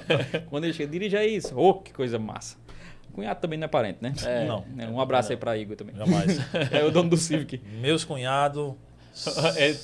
Quando 0.50 0.64
ele 0.64 0.72
chega, 0.74 0.92
dirige 0.92 1.16
aí 1.16 1.34
isso. 1.36 1.54
Oh, 1.58 1.74
que 1.74 1.92
coisa 1.94 2.18
massa. 2.18 2.56
Cunhado 3.12 3.40
também 3.40 3.58
não 3.58 3.64
é 3.64 3.68
parente, 3.68 3.98
né? 4.02 4.12
É, 4.24 4.44
Não. 4.46 4.64
É, 4.78 4.86
Um 4.86 5.00
abraço 5.00 5.32
aí 5.32 5.36
pra 5.38 5.56
Igor 5.56 5.76
também. 5.76 5.96
Jamais. 5.96 6.38
É 6.70 6.84
o 6.84 6.90
dono 6.90 7.08
do 7.10 7.16
Civic. 7.16 7.60
Meus 7.80 8.04
cunhados. 8.04 8.74
É, 9.56 9.74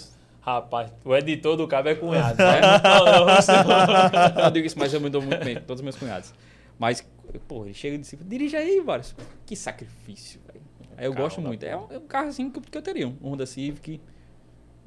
rapaz, 0.41 0.93
o 1.05 1.15
editor 1.17 1.57
do 1.57 1.67
cabo 1.67 1.89
é 1.89 1.95
cunhado. 1.95 2.37
né? 2.39 2.61
Não, 2.85 3.05
não, 3.05 3.27
não, 3.27 4.35
não. 4.37 4.45
Eu 4.45 4.51
digo 4.51 4.67
isso, 4.67 4.79
mas 4.79 4.93
eu 4.95 5.01
me 5.01 5.09
dou 5.11 5.23
muito 5.23 5.43
bem 5.45 5.57
todos 5.57 5.81
os 5.81 5.83
meus 5.85 5.97
cunhados. 5.97 6.33
Mas, 6.79 7.05
pô, 7.49 7.65
ele 7.65 7.75
chega 7.75 7.97
e 7.97 7.99
diz, 7.99 8.15
dirige 8.21 8.55
aí, 8.57 8.81
vários. 8.81 9.15
Que 9.47 9.57
sacrifício, 9.57 10.41
velho. 10.47 10.61
Aí 10.97 11.07
eu 11.07 11.13
Carro 11.13 11.25
gosto 11.25 11.41
muito. 11.41 11.65
É 11.65 11.77
um, 11.77 11.87
é 11.91 11.99
um 11.99 12.07
carro 12.07 12.29
assim 12.29 12.49
que, 12.51 12.59
eu- 12.59 12.63
que 12.63 12.79
eu 12.79 12.83
teria. 12.83 13.09
Um 13.09 13.17
Honda 13.33 13.45
Civic, 13.47 14.01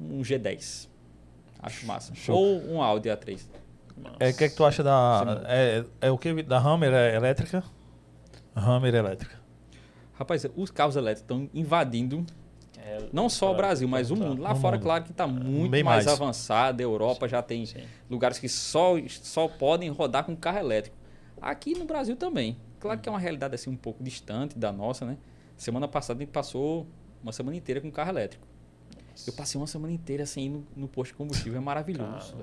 um 0.00 0.20
G10. 0.22 0.88
Acho 1.62 1.86
massa. 1.86 2.14
Show. 2.14 2.36
Ou 2.36 2.62
um 2.72 2.82
Audi 2.82 3.08
A3. 3.08 3.40
É, 4.18 4.30
o 4.30 4.36
que, 4.36 4.44
é 4.44 4.48
que 4.48 4.56
tu 4.56 4.64
acha 4.64 4.82
da. 4.82 5.42
É, 5.46 5.84
é 6.00 6.10
o 6.10 6.16
que? 6.16 6.42
Da 6.42 6.58
Hammer 6.58 6.92
é 6.92 7.14
elétrica? 7.14 7.62
Hammer 8.56 8.94
elétrica. 8.94 9.38
Rapaz, 10.14 10.46
os 10.56 10.70
carros 10.70 10.96
elétricos 10.96 11.22
estão 11.22 11.50
invadindo 11.54 12.24
É, 12.78 13.08
não 13.12 13.28
só 13.28 13.52
o 13.52 13.54
Brasil, 13.54 13.86
mas 13.86 14.10
o 14.10 14.16
mundo. 14.16 14.40
Lá 14.40 14.54
fora, 14.54 14.76
mundo. 14.76 14.82
claro 14.84 15.04
que 15.04 15.10
está 15.10 15.26
muito 15.26 15.70
Bem 15.70 15.82
mais, 15.82 16.06
mais. 16.06 16.20
avançado. 16.20 16.80
A 16.80 16.82
Europa 16.82 17.28
já 17.28 17.42
tem 17.42 17.66
Sim. 17.66 17.82
lugares 18.08 18.38
que 18.38 18.48
só, 18.48 18.94
só 19.08 19.46
podem 19.48 19.90
rodar 19.90 20.24
com 20.24 20.34
carro 20.34 20.58
elétrico. 20.58 20.96
Aqui 21.40 21.74
no 21.78 21.84
Brasil 21.84 22.16
também. 22.16 22.56
Claro 22.78 22.98
que 23.00 23.08
é 23.08 23.12
uma 23.12 23.18
realidade 23.18 23.54
assim 23.54 23.68
um 23.70 23.76
pouco 23.76 24.02
distante 24.02 24.58
da 24.58 24.72
nossa, 24.72 25.04
né? 25.04 25.18
Semana 25.56 25.86
passada 25.86 26.18
a 26.18 26.22
gente 26.22 26.32
passou 26.32 26.86
uma 27.22 27.32
semana 27.32 27.56
inteira 27.56 27.80
com 27.82 27.90
carro 27.90 28.10
elétrico. 28.10 28.46
Eu 29.26 29.32
passei 29.32 29.60
uma 29.60 29.66
semana 29.66 29.92
inteira 29.92 30.22
assim 30.22 30.48
no, 30.48 30.66
no 30.76 30.88
posto 30.88 31.12
de 31.12 31.16
combustível, 31.16 31.58
é 31.58 31.60
maravilhoso. 31.62 32.34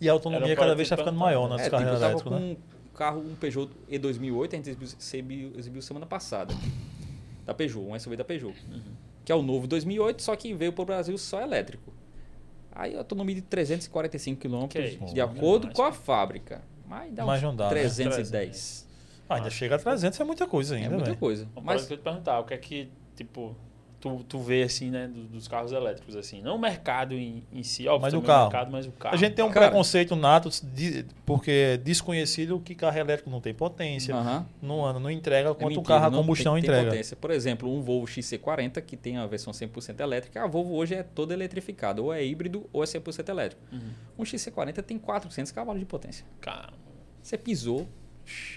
E 0.00 0.08
a 0.08 0.12
autonomia 0.12 0.56
cada 0.56 0.74
vez 0.74 0.86
está 0.86 0.96
ficando 0.96 1.18
maior 1.18 1.48
né? 1.48 1.66
É, 1.66 1.70
carros 1.70 1.86
tipo, 1.86 1.96
eu 1.96 2.00
tava 2.00 2.12
elétricos, 2.12 2.22
com 2.22 2.30
né? 2.30 2.56
um 2.56 2.96
carro, 2.96 3.20
um 3.20 3.34
Peugeot 3.34 3.70
E2008, 3.90 4.52
a 4.52 4.56
gente 4.56 4.70
exibiu, 4.70 4.88
exibiu, 4.98 5.52
exibiu 5.58 5.82
semana 5.82 6.06
passada. 6.06 6.54
Da 7.44 7.52
Peugeot, 7.54 7.84
um 7.84 7.98
SUV 7.98 8.16
da 8.16 8.24
Peugeot. 8.24 8.54
Uhum. 8.70 8.80
Que 9.24 9.32
é 9.32 9.34
o 9.34 9.42
novo 9.42 9.66
2008, 9.66 10.22
só 10.22 10.34
que 10.36 10.54
veio 10.54 10.72
para 10.72 10.82
o 10.82 10.86
Brasil 10.86 11.16
só 11.18 11.40
elétrico. 11.40 11.92
Aí 12.72 12.96
autonomia 12.96 13.34
de 13.34 13.42
345 13.42 14.40
km, 14.40 14.66
isso, 14.78 15.14
de 15.14 15.20
acordo 15.20 15.70
com 15.72 15.82
a 15.82 15.92
fábrica. 15.92 16.62
Mas 16.86 17.12
dá 17.12 17.24
Mas 17.24 17.38
uns 17.38 17.42
não 17.42 17.56
dá, 17.56 17.64
né? 17.64 17.70
310. 17.70 18.88
Ah, 19.28 19.36
ainda 19.36 19.50
chega 19.50 19.76
a 19.76 19.78
300, 19.78 20.18
é 20.18 20.24
muita 20.24 20.46
coisa 20.46 20.74
É 20.74 20.78
ainda, 20.78 20.90
muita 20.90 21.04
velho. 21.06 21.18
coisa. 21.18 21.44
Uma 21.54 21.62
Mas 21.62 21.64
parada 21.64 21.86
que 21.86 21.92
eu 21.92 21.98
te 21.98 22.02
perguntar, 22.02 22.40
o 22.40 22.44
que 22.44 22.54
é 22.54 22.58
que, 22.58 22.90
tipo, 23.14 23.54
tu, 24.00 24.24
tu 24.24 24.38
vê 24.38 24.62
assim, 24.62 24.90
né, 24.90 25.06
do- 25.06 25.24
dos 25.24 25.46
carros 25.46 25.72
elétricos, 25.72 26.16
assim, 26.16 26.40
não 26.40 26.56
o 26.56 26.58
mercado 26.58 27.14
em, 27.14 27.44
em 27.52 27.62
si, 27.62 27.86
óbvio, 27.86 28.02
Mas 28.02 28.14
o 28.14 28.22
carro. 28.22 28.44
mercado, 28.44 28.72
mas 28.72 28.86
o 28.86 28.92
carro. 28.92 29.14
A 29.14 29.18
gente 29.18 29.34
tem 29.34 29.44
um 29.44 29.50
Cara. 29.50 29.66
preconceito 29.66 30.16
nato 30.16 30.48
de- 30.62 31.04
porque 31.26 31.50
é 31.50 31.76
desconhecido 31.76 32.58
que 32.60 32.74
carro 32.74 32.98
elétrico 32.98 33.28
não 33.30 33.40
tem 33.40 33.52
potência, 33.52 34.14
Aham. 34.14 34.46
não 34.62 34.84
anda, 34.84 34.98
não 34.98 35.10
entrega 35.10 35.50
É 35.50 35.54
quanto 35.54 35.64
o 35.66 35.68
mentira, 35.76 35.84
carro 36.00 36.06
a 36.06 36.10
combustão 36.18 36.54
tem, 36.54 36.62
tem 36.62 36.70
entrega. 36.70 36.90
potência. 36.90 37.16
Por 37.16 37.30
exemplo, 37.30 37.70
um 37.72 37.82
Volvo 37.82 38.06
XC40, 38.06 38.80
que 38.80 38.96
tem 38.96 39.18
a 39.18 39.26
versão 39.26 39.52
100% 39.52 40.00
elétrica, 40.00 40.42
a 40.42 40.46
Volvo 40.46 40.74
hoje 40.74 40.94
é 40.94 41.02
toda 41.02 41.34
eletrificada, 41.34 42.00
ou 42.00 42.12
é 42.12 42.24
híbrido 42.24 42.68
ou 42.72 42.82
é 42.82 42.86
100% 42.86 43.28
elétrico. 43.28 43.62
Uhum. 43.70 43.90
Um 44.18 44.22
XC40 44.24 44.82
tem 44.82 44.98
400 44.98 45.52
cavalos 45.52 45.78
de 45.80 45.86
potência. 45.86 46.24
Cara, 46.40 46.72
Você 47.22 47.36
pisou 47.36 47.86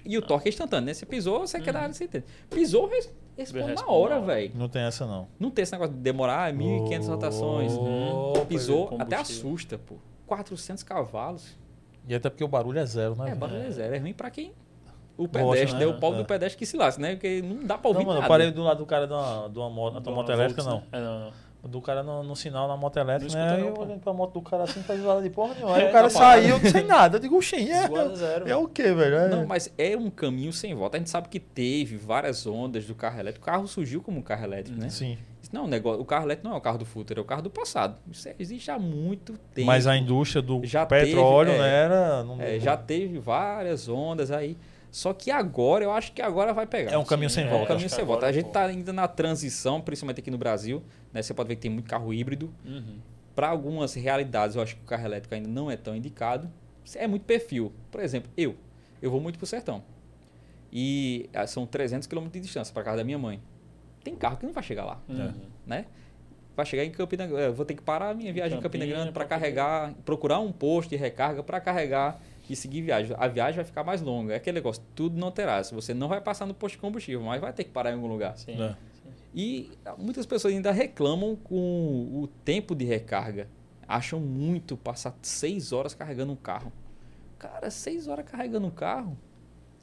e 0.05 0.17
o 0.17 0.21
torque 0.21 0.47
é 0.47 0.49
instantâneo, 0.49 0.85
né? 0.85 0.93
Você 0.93 1.05
pisou, 1.05 1.39
você 1.41 1.59
quer 1.59 1.73
dar 1.73 1.81
área, 1.81 1.93
você 1.93 2.05
entende. 2.05 2.25
Pisou, 2.49 2.89
res- 3.37 3.51
responde 3.51 3.75
na 3.75 3.87
hora, 3.87 4.15
na 4.15 4.21
hora. 4.21 4.25
velho. 4.35 4.51
Não 4.55 4.67
tem 4.69 4.81
essa 4.83 5.05
não. 5.05 5.27
Não 5.39 5.49
tem 5.51 5.63
esse 5.63 5.71
negócio 5.71 5.93
de 5.93 5.99
demorar 5.99 6.53
1.500 6.53 7.07
rotações. 7.07 7.73
Oh, 7.73 8.45
Pisou, 8.47 8.87
combustível. 8.87 9.01
até 9.05 9.15
assusta, 9.17 9.77
pô. 9.77 9.95
400 10.27 10.83
cavalos. 10.83 11.57
E 12.07 12.13
até 12.15 12.29
porque 12.29 12.43
o 12.43 12.47
barulho 12.47 12.79
é 12.79 12.85
zero, 12.85 13.15
né? 13.15 13.31
É, 13.31 13.35
barulho 13.35 13.61
é 13.63 13.71
zero. 13.71 13.95
É 13.95 13.97
ruim 13.97 14.13
pra 14.13 14.29
quem... 14.29 14.51
O 15.15 15.27
pedestre, 15.27 15.73
né? 15.79 15.85
né? 15.85 15.85
O 15.85 15.99
pobre 15.99 16.19
É. 16.19 16.23
do 16.23 16.27
pedestre 16.27 16.57
que 16.57 16.65
se 16.65 16.75
lasca, 16.75 16.99
né? 17.01 17.11
Porque 17.13 17.39
não 17.43 17.63
dá 17.65 17.77
pra 17.77 17.87
ouvir 17.89 17.99
Não, 17.99 18.07
mano, 18.07 18.17
eu 18.17 18.21
nada. 18.23 18.27
parei 18.33 18.51
do 18.51 18.63
lado 18.63 18.79
do 18.79 18.85
cara 18.85 19.05
de 19.05 19.13
uma, 19.13 19.47
de 19.47 19.59
uma 19.59 19.69
moto, 19.69 19.99
da 19.99 20.09
uma 20.09 20.15
moto 20.17 20.31
elétrica, 20.31 20.63
Volks, 20.63 20.83
não. 20.91 20.99
né? 20.99 21.05
É, 21.05 21.05
não, 21.07 21.19
não. 21.25 21.31
Do 21.65 21.79
cara 21.79 22.03
no, 22.03 22.21
no 22.23 22.35
sinal 22.35 22.67
na 22.67 22.75
moto 22.75 22.97
elétrica, 22.97 23.33
né? 23.33 23.55
Aí 23.55 23.61
eu 23.61 23.73
olhando 23.77 24.01
pra 24.01 24.11
moto 24.11 24.33
do 24.33 24.41
cara 24.41 24.63
assim, 24.63 24.83
faz 24.83 24.99
zoada 25.01 25.21
de 25.21 25.29
porra 25.29 25.53
nenhuma. 25.53 25.75
Aí 25.77 25.85
É, 25.85 25.89
o 25.89 25.91
cara 25.93 26.03
tá 26.09 26.09
saiu 26.09 26.59
sem 26.59 26.83
nada. 26.85 27.15
Eu 27.15 27.21
digo, 27.21 27.41
xim, 27.41 27.69
é, 27.69 27.87
zero, 28.15 28.49
é 28.49 28.55
o 28.55 28.67
quê, 28.67 28.93
velho? 28.93 29.15
É- 29.15 29.29
Não, 29.29 29.45
mas 29.45 29.71
é 29.77 29.95
um 29.95 30.09
caminho 30.09 30.51
sem 30.51 30.75
volta. 30.75 30.97
A 30.97 30.99
gente 30.99 31.09
sabe 31.09 31.29
que 31.29 31.39
teve 31.39 31.95
várias 31.95 32.45
ondas 32.45 32.85
do 32.85 32.93
carro 32.93 33.17
elétrico. 33.17 33.43
O 33.47 33.51
carro 33.51 33.65
surgiu 33.67 34.01
como 34.01 34.19
um 34.19 34.21
carro 34.21 34.43
elétrico, 34.43 34.77
né? 34.77 34.89
Sim. 34.89 35.17
Não, 35.53 35.61
é 35.61 35.65
um 35.65 35.67
negócio, 35.69 36.01
o 36.01 36.05
carro 36.05 36.25
elétrico 36.25 36.47
não 36.49 36.55
é 36.55 36.57
o 36.57 36.61
carro 36.61 36.79
do 36.79 36.85
futuro, 36.85 37.19
é 37.19 37.23
o 37.23 37.25
carro 37.25 37.43
do 37.43 37.49
passado. 37.49 37.95
Isso 38.11 38.27
é- 38.27 38.35
existe 38.39 38.69
há 38.71 38.77
muito 38.79 39.33
tempo. 39.53 39.65
Mas 39.67 39.87
a 39.87 39.95
indústria 39.95 40.41
do 40.41 40.65
Já 40.65 40.85
petróleo, 40.85 41.51
teve, 41.51 41.63
é. 41.63 41.67
né, 41.67 41.75
era... 41.85 42.23
Não, 42.23 42.41
É, 42.41 42.59
já 42.59 42.75
teve 42.75 43.19
várias 43.19 43.87
ondas 43.87 44.31
aí. 44.31 44.57
Só 44.93 45.11
que 45.11 45.31
agora, 45.31 45.83
eu 45.83 45.91
acho 45.91 46.11
que 46.11 46.21
agora 46.21 46.53
vai 46.53 46.67
pegar. 46.67 46.91
É 46.91 46.97
um 46.99 47.03
caminho 47.03 47.27
Sim, 47.27 47.35
sem 47.37 47.43
é, 47.45 47.47
É 47.47 47.49
um 47.49 47.53
volta. 47.53 47.67
caminho 47.69 47.89
sem 47.89 48.05
volta. 48.05 48.13
agora, 48.19 48.29
A 48.29 48.31
gente 48.31 48.43
pô. 48.43 48.49
está 48.49 48.65
ainda 48.65 48.93
na 48.93 49.07
transição, 49.07 49.81
principalmente 49.81 50.19
aqui 50.19 50.29
no 50.29 50.37
Brasil. 50.37 50.83
Né? 51.11 51.19
Você 51.23 51.33
pode 51.33 51.47
ver 51.49 51.55
que 51.55 51.61
tem 51.63 51.71
muito 51.71 51.89
carro 51.89 52.13
híbrido. 52.13 52.53
Uhum. 52.63 52.99
Para 53.35 53.47
algumas 53.49 53.95
realidades, 53.95 54.55
eu 54.55 54.61
acho 54.61 54.75
que 54.75 54.83
o 54.83 54.85
carro 54.85 55.03
elétrico 55.03 55.33
ainda 55.33 55.49
não 55.49 55.71
é 55.71 55.75
tão 55.75 55.95
indicado. 55.95 56.47
É 56.95 57.07
muito 57.07 57.23
perfil. 57.25 57.73
Por 57.89 58.01
exemplo, 58.01 58.29
eu. 58.37 58.55
Eu 59.01 59.09
vou 59.09 59.19
muito 59.19 59.39
pro 59.39 59.47
sertão. 59.47 59.83
E 60.71 61.27
ah, 61.33 61.47
são 61.47 61.65
300 61.65 62.07
km 62.07 62.27
de 62.27 62.39
distância 62.39 62.71
para 62.73 62.83
casa 62.83 62.97
da 62.97 63.03
minha 63.03 63.17
mãe. 63.17 63.41
Tem 64.03 64.15
carro 64.15 64.37
que 64.37 64.45
não 64.45 64.53
vai 64.53 64.63
chegar 64.63 64.85
lá, 64.85 65.01
Uhum. 65.09 65.33
né? 65.65 65.85
Vai 66.55 66.65
chegar 66.67 66.83
em 66.85 66.91
Campina 66.91 67.25
Grande. 67.25 67.43
Eu 67.45 67.53
vou 67.55 67.65
ter 67.65 67.73
que 67.73 67.81
parar 67.81 68.09
a 68.09 68.13
minha 68.13 68.31
viagem 68.31 68.59
em 68.59 68.61
Campina 68.61 68.85
Grande 68.85 69.11
para 69.11 69.25
carregar, 69.25 69.91
procurar 70.05 70.39
um 70.39 70.51
posto 70.51 70.91
de 70.91 70.95
recarga 70.97 71.41
para 71.41 71.59
carregar 71.59 72.21
e 72.49 72.55
seguir 72.55 72.81
viagem. 72.81 73.15
A 73.17 73.27
viagem 73.27 73.55
vai 73.55 73.65
ficar 73.65 73.83
mais 73.83 74.01
longa. 74.01 74.33
É 74.33 74.37
aquele 74.37 74.55
negócio, 74.55 74.83
tudo 74.93 75.17
não 75.17 75.31
terá. 75.31 75.63
Se 75.63 75.73
você 75.73 75.93
não 75.93 76.07
vai 76.07 76.19
passar 76.19 76.45
no 76.45 76.53
posto 76.53 76.75
de 76.75 76.81
combustível, 76.81 77.21
mas 77.21 77.39
vai 77.39 77.53
ter 77.53 77.63
que 77.63 77.69
parar 77.69 77.91
em 77.91 77.93
algum 77.93 78.07
lugar. 78.07 78.37
Sim. 78.37 78.61
É. 78.61 78.75
E 79.33 79.71
muitas 79.97 80.25
pessoas 80.25 80.53
ainda 80.53 80.71
reclamam 80.71 81.35
com 81.35 81.55
o 81.55 82.27
tempo 82.43 82.75
de 82.75 82.85
recarga. 82.85 83.47
Acham 83.87 84.19
muito 84.19 84.77
passar 84.77 85.15
seis 85.21 85.71
horas 85.71 85.93
carregando 85.93 86.31
um 86.31 86.35
carro. 86.35 86.71
Cara, 87.39 87.69
seis 87.71 88.07
horas 88.07 88.25
carregando 88.25 88.67
um 88.67 88.71
carro. 88.71 89.17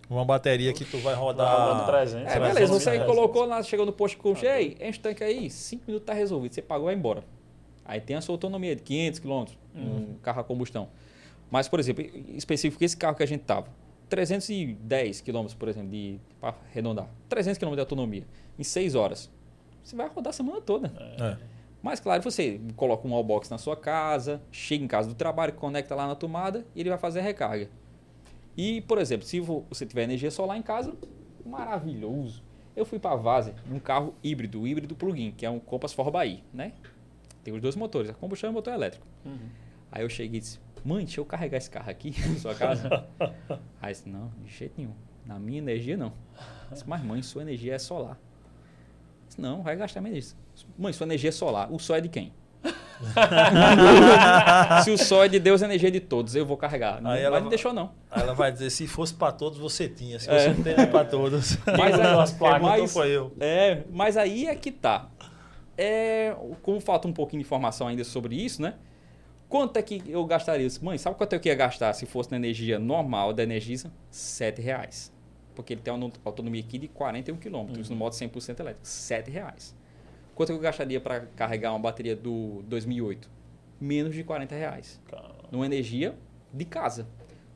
Uma 0.09 0.25
bateria 0.25 0.73
que 0.73 0.85
tu 0.85 0.99
vai 0.99 1.15
rodar. 1.15 1.57
Vai 1.57 1.69
rodando 1.69 1.87
300. 1.87 2.33
É, 2.33 2.41
beleza, 2.41 2.73
você 2.73 2.91
aí 2.91 2.99
300. 2.99 3.07
colocou 3.07 3.45
lá, 3.45 3.63
chegou 3.63 3.87
no 3.87 3.93
posto 3.93 4.17
de 4.17 4.23
combustível, 4.23 4.57
ei, 4.57 4.77
enche 4.81 4.99
o 4.99 5.03
tanque 5.03 5.23
aí, 5.23 5.49
5 5.49 5.85
minutos 5.87 6.05
tá 6.05 6.13
resolvido, 6.13 6.53
você 6.53 6.61
pagou, 6.61 6.87
vai 6.87 6.95
embora. 6.95 7.23
Aí 7.85 8.01
tem 8.01 8.17
a 8.17 8.21
sua 8.21 8.35
autonomia 8.35 8.75
de 8.75 8.83
500 8.83 9.21
km, 9.21 9.45
um 9.75 10.15
carro 10.21 10.41
a 10.41 10.45
combustão. 10.45 10.89
Mas, 11.51 11.69
por 11.69 11.81
exemplo, 11.81 12.05
específico, 12.37 12.83
esse 12.85 12.97
carro 12.97 13.17
que 13.17 13.23
a 13.23 13.27
gente 13.27 13.43
tava, 13.43 13.69
310 14.09 15.21
km, 15.21 15.47
por 15.59 15.69
exemplo, 15.69 15.91
de 15.91 16.19
para 16.41 16.55
arredondar, 16.71 17.09
300 17.29 17.59
km 17.59 17.75
de 17.75 17.81
autonomia, 17.81 18.25
em 18.59 18.63
6 18.65 18.95
horas. 18.95 19.31
Você 19.83 19.97
vai 19.97 20.09
rodar 20.09 20.31
a 20.31 20.33
semana 20.33 20.61
toda. 20.61 20.89
É. 21.19 21.37
Mas, 21.83 21.99
claro, 21.99 22.23
você 22.23 22.61
coloca 22.77 23.07
um 23.09 23.13
wallbox 23.13 23.49
na 23.49 23.57
sua 23.57 23.75
casa, 23.77 24.43
chega 24.53 24.85
em 24.85 24.89
casa 24.89 25.09
do 25.09 25.15
trabalho, 25.15 25.55
conecta 25.55 25.95
lá 25.95 26.07
na 26.07 26.15
tomada 26.15 26.65
e 26.75 26.81
ele 26.81 26.91
vai 26.91 26.99
fazer 26.99 27.21
a 27.21 27.23
recarga. 27.23 27.71
E, 28.57 28.83
por 28.83 28.99
exemplo, 28.99 29.27
se 29.27 29.41
vo- 29.41 29.65
você 29.71 29.87
tiver 29.87 30.03
energia 30.03 30.31
solar 30.31 30.59
em 30.59 30.63
casa, 30.63 30.95
maravilhoso. 31.47 32.43
Eu 32.77 32.85
fui 32.85 32.99
para 32.99 33.13
a 33.13 33.17
Vase 33.17 33.55
num 33.67 33.79
carro 33.79 34.15
híbrido, 34.23 34.67
híbrido 34.67 34.95
plug-in, 34.95 35.33
que 35.33 35.45
é 35.45 35.51
um 35.51 35.59
Compass 35.59 35.95
4xi, 35.95 36.41
né? 36.53 36.73
Tem 37.43 37.53
os 37.55 37.61
dois 37.61 37.75
motores, 37.77 38.11
a 38.11 38.15
combustão 38.15 38.49
e 38.49 38.53
o 38.53 38.55
motor 38.55 38.73
elétrico. 38.75 39.07
Aí 39.91 40.03
eu 40.03 40.09
cheguei 40.09 40.39
e 40.39 40.41
disse, 40.41 40.59
mãe, 40.85 41.05
deixa 41.05 41.21
eu 41.21 41.25
carregar 41.25 41.59
esse 41.59 41.71
carro 41.71 41.91
aqui 41.91 42.15
na 42.29 42.37
sua 42.39 42.55
casa. 42.55 43.07
Aí 43.81 43.93
disse, 43.93 44.09
não, 44.09 44.31
de 44.45 44.53
jeito 44.53 44.75
nenhum. 44.79 44.95
Na 45.27 45.39
minha 45.39 45.59
energia, 45.59 45.97
não. 45.97 46.13
Disse, 46.71 46.89
mas 46.89 47.03
mãe, 47.03 47.23
sua 47.23 47.43
energia 47.43 47.75
é 47.75 47.79
solar. 47.79 48.19
Disse, 49.29 49.41
não, 49.41 49.63
vai 49.63 49.77
gastar 49.77 50.01
minha 50.01 50.13
energia. 50.13 50.37
Mãe, 50.79 50.93
sua 50.93 51.05
energia 51.07 51.29
é 51.29 51.33
solar. 51.33 51.73
O 51.73 51.79
sol 51.79 51.97
é 51.97 52.01
de 52.01 52.09
quem? 52.09 52.33
Se 54.85 54.91
o 54.91 54.99
sol 54.99 55.25
é 55.25 55.29
de 55.29 55.39
Deus, 55.39 55.63
a 55.63 55.67
energia 55.67 55.89
é 55.89 55.93
de 55.93 56.01
todos. 56.01 56.35
Eu 56.35 56.45
vou 56.45 56.57
carregar. 56.57 57.01
Não, 57.01 57.11
Aí 57.11 57.19
mas 57.19 57.25
ela 57.27 57.37
não 57.37 57.43
vai- 57.45 57.51
deixou, 57.51 57.73
não. 57.73 57.93
Aí 58.11 58.23
ela 58.23 58.35
vai 58.35 58.53
dizer, 58.53 58.71
se 58.71 58.87
fosse 58.87 59.15
pra 59.15 59.33
todos, 59.33 59.59
você 59.59 59.89
tinha. 59.89 60.19
Se 60.19 60.29
É. 60.31 60.39
você 60.39 60.49
não 60.55 60.63
tem, 60.63 60.75
é 60.75 60.87
pra 60.87 61.05
todos. 61.05 61.57
Mas 61.79 61.95
aí- 61.99 62.19
as 62.19 62.33
placas, 62.33 62.63
mas- 62.63 62.75
então 62.83 62.89
foi 62.89 63.09
eu. 63.11 63.33
É, 63.41 63.83
mas 63.91 64.17
aí 64.17 64.47
é 64.47 64.55
que 64.55 64.71
tá. 64.71 65.09
É, 65.79 66.37
como 66.63 66.79
falta 66.81 67.09
um 67.09 67.13
pouquinho 67.13 67.41
de 67.43 67.47
informação 67.47 67.87
ainda 67.89 68.05
sobre 68.05 68.35
isso, 68.37 68.61
né? 68.61 68.75
Quanto 69.51 69.77
é 69.79 69.83
que 69.83 70.01
eu 70.07 70.25
gastaria? 70.25 70.63
Eu 70.63 70.69
disse, 70.69 70.83
Mãe, 70.83 70.97
sabe 70.97 71.17
quanto 71.17 71.35
é 71.35 71.39
que 71.41 71.49
eu 71.49 71.53
ia 71.53 71.57
gastar 71.57 71.93
se 71.93 72.07
fosse 72.07 72.31
na 72.31 72.37
energia 72.37 72.79
normal 72.79 73.33
da 73.33 73.43
Energisa? 73.43 73.93
7 74.09 74.63
reais. 74.63 75.13
Porque 75.57 75.75
ele 75.75 75.81
tem 75.81 75.93
uma 75.93 76.11
autonomia 76.25 76.63
aqui 76.63 76.79
de 76.79 76.87
41 76.87 77.37
km 77.37 77.67
no 77.91 77.97
modo 77.97 78.15
100% 78.15 78.61
elétrico. 78.61 78.87
7 78.87 79.29
reais. 79.29 79.75
Quanto 80.37 80.51
é 80.51 80.53
que 80.53 80.59
eu 80.59 80.63
gastaria 80.63 81.01
para 81.01 81.23
carregar 81.35 81.73
uma 81.73 81.81
bateria 81.81 82.15
do 82.15 82.63
2008? 82.69 83.29
Menos 83.81 84.15
de 84.15 84.23
40 84.23 84.55
reais. 84.55 85.01
Cara, 85.11 85.35
Numa 85.51 85.67
energia 85.67 86.15
de 86.55 86.65
casa. 86.65 87.09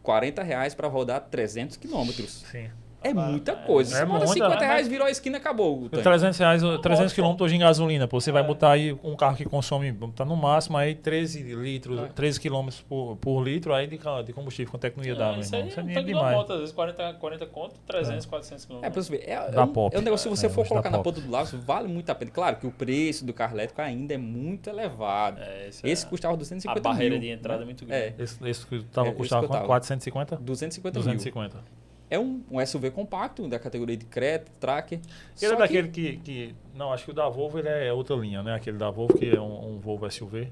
40 0.02 0.42
reais 0.42 0.74
para 0.74 0.88
rodar 0.88 1.20
300 1.30 1.76
quilômetros. 1.76 2.44
Sim. 2.50 2.70
É 3.04 3.12
muita 3.12 3.54
coisa. 3.54 3.98
É 3.98 4.04
muita, 4.04 4.26
50 4.26 4.48
né? 4.48 4.66
reais, 4.66 4.88
virou 4.88 5.06
a 5.06 5.10
esquina, 5.10 5.36
acabou 5.38 5.82
o 5.84 5.88
tanque. 5.90 6.02
300 6.02 6.38
reais, 6.38 6.62
300 6.82 7.12
km 7.12 7.36
hoje 7.40 7.54
em 7.54 7.58
gasolina. 7.58 8.08
Pô, 8.08 8.18
você 8.20 8.30
É. 8.30 8.32
vai 8.32 8.42
botar 8.42 8.70
aí 8.72 8.96
um 9.04 9.14
carro 9.14 9.36
que 9.36 9.44
consome, 9.44 9.92
tá 10.16 10.24
no 10.24 10.34
máximo 10.36 10.76
aí 10.78 10.94
13 10.94 11.42
litros, 11.42 12.00
É. 12.00 12.06
13 12.06 12.40
km 12.40 12.68
por, 12.88 13.16
por 13.16 13.42
litro 13.42 13.74
aí 13.74 13.86
de, 13.86 13.98
de 14.24 14.32
combustível. 14.32 14.70
Quanto 14.70 14.84
é 14.86 14.90
que 14.90 14.96
não 14.96 15.04
ia 15.04 15.14
dar, 15.14 15.32
meu 15.32 15.40
isso 15.40 15.54
irmão? 15.54 15.62
aí 15.64 15.68
Isso 15.68 15.78
é 15.78 15.82
é 15.82 15.84
um 15.84 15.88
tanque 15.88 16.00
de 16.00 16.12
demais. 16.14 16.36
moto, 16.36 16.52
às 16.54 16.58
vezes 16.60 16.74
40, 16.74 17.14
40 17.14 17.46
conto, 17.46 17.74
300, 17.86 18.24
400 18.26 18.64
km. 18.64 18.78
É, 18.82 18.90
pra 18.90 19.02
você 19.02 19.10
ver, 19.12 19.28
é, 19.28 19.50
Da 19.50 19.60
é, 19.60 19.64
um, 19.64 19.68
Pop. 19.68 19.94
é 19.94 19.98
um 19.98 20.02
negócio, 20.02 20.30
se 20.30 20.36
você 20.36 20.46
É, 20.46 20.48
for 20.48 20.66
colocar 20.66 20.88
na 20.90 20.98
ponta 20.98 21.20
do 21.20 21.30
lápis, 21.30 21.52
vale 21.52 21.88
muito 21.88 22.08
a 22.10 22.14
pena. 22.14 22.30
Claro 22.30 22.56
que 22.56 22.66
o 22.66 22.70
preço 22.70 23.24
do 23.26 23.34
carro 23.34 23.54
elétrico 23.54 23.82
ainda 23.82 24.14
é 24.14 24.18
muito 24.18 24.70
elevado. 24.70 25.40
É, 25.40 25.68
esse 25.68 25.86
Esse 25.86 26.06
é- 26.06 26.08
custava 26.08 26.34
a 26.34 26.36
250 26.38 26.80
barreira 26.80 27.12
mil. 27.14 27.20
de 27.20 27.28
entrada 27.28 27.58
é 27.58 27.60
né? 27.60 27.64
muito 27.66 27.84
grande. 27.84 28.02
É, 28.02 28.14
Esse, 28.18 28.48
esse 28.48 28.66
que 28.66 28.82
tava 28.84 29.08
É, 29.08 29.10
esse 29.10 29.18
custava 29.18 29.44
eu 29.44 29.48
quanto? 29.48 29.56
tava. 29.58 29.66
450? 29.68 30.36
250 30.36 30.98
mil. 30.98 31.04
250. 31.04 31.83
É 32.10 32.18
um, 32.18 32.42
um 32.50 32.64
SUV 32.64 32.90
compacto, 32.90 33.48
da 33.48 33.58
categoria 33.58 33.96
de 33.96 34.04
Creta, 34.04 34.52
Tracker. 34.60 35.00
Ele 35.40 35.52
é 35.52 35.56
daquele 35.56 35.88
que, 35.88 36.16
que. 36.18 36.54
Não, 36.74 36.92
acho 36.92 37.04
que 37.06 37.10
o 37.10 37.14
da 37.14 37.28
Volvo 37.28 37.58
ele 37.58 37.68
é 37.68 37.92
outra 37.92 38.14
linha, 38.16 38.42
né? 38.42 38.54
Aquele 38.54 38.76
da 38.78 38.90
Volvo 38.90 39.16
que 39.18 39.28
é 39.34 39.40
um, 39.40 39.74
um 39.74 39.78
Volvo 39.80 40.08
SUV. 40.10 40.50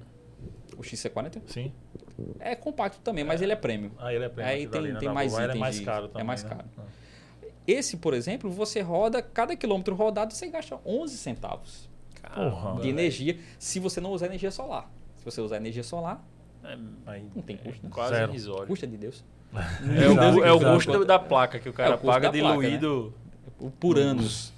que 0.67 0.75
o 0.75 0.79
XC40 0.81 1.43
Sim. 1.47 1.73
é 2.41 2.57
compacto 2.57 2.99
também, 3.01 3.23
mas 3.23 3.43
ele 3.43 3.53
é 3.53 3.57
premium. 3.57 3.91
Aí 3.99 4.17
ele 4.17 4.25
é 4.25 4.29
premium. 4.29 4.51
Aí 4.53 4.67
tem- 4.67 4.81
ali, 4.81 4.93
né, 4.93 4.99
tem 4.99 5.09
mais. 5.11 5.35
Aí 5.35 5.45
ele 5.45 5.45
é 5.45 5.47
itens 5.51 5.61
mais 5.61 5.77
de- 5.79 5.85
caro 5.85 6.05
é 6.07 6.09
também. 6.09 6.27
mais 6.27 6.43
né? 6.43 6.51
caro. 6.51 6.65
Esse, 7.67 7.97
por 7.99 8.13
exemplo, 8.15 8.51
você 8.51 8.81
roda, 8.81 9.23
cada 9.23 9.55
quilômetro 9.55 9.95
rodado 9.95 10.33
você 10.35 10.49
gasta 10.49 10.81
11 10.85 11.17
centavos 11.17 11.89
Porra. 12.35 12.81
de 12.81 12.89
energia, 12.89 13.39
se 13.59 13.79
você 13.79 14.01
não 14.01 14.11
usar 14.11 14.27
energia 14.27 14.51
solar. 14.51 14.91
Se 15.17 15.25
você 15.25 15.41
usar 15.41 15.59
energia 15.59 15.85
solar, 15.85 16.25
É 16.65 16.75
não 16.77 17.43
tem 17.43 17.57
custo, 17.57 17.85
né? 17.85 17.91
quase 17.93 18.21
irrisório. 18.21 18.67
Custa 18.67 18.87
de 18.87 18.97
Deus. 18.97 19.25
É 19.55 20.09
o, 20.09 20.45
é 20.45 20.53
o 20.53 20.61
custo 20.75 21.05
da 21.05 21.19
placa 21.19 21.59
que 21.59 21.69
o 21.69 21.73
cara 21.73 21.91
É 21.91 21.95
o 21.95 21.99
paga 21.99 22.31
da 22.31 22.39
placa, 22.39 22.55
diluído. 22.57 23.15
Por 23.79 23.99
anos. 23.99 24.53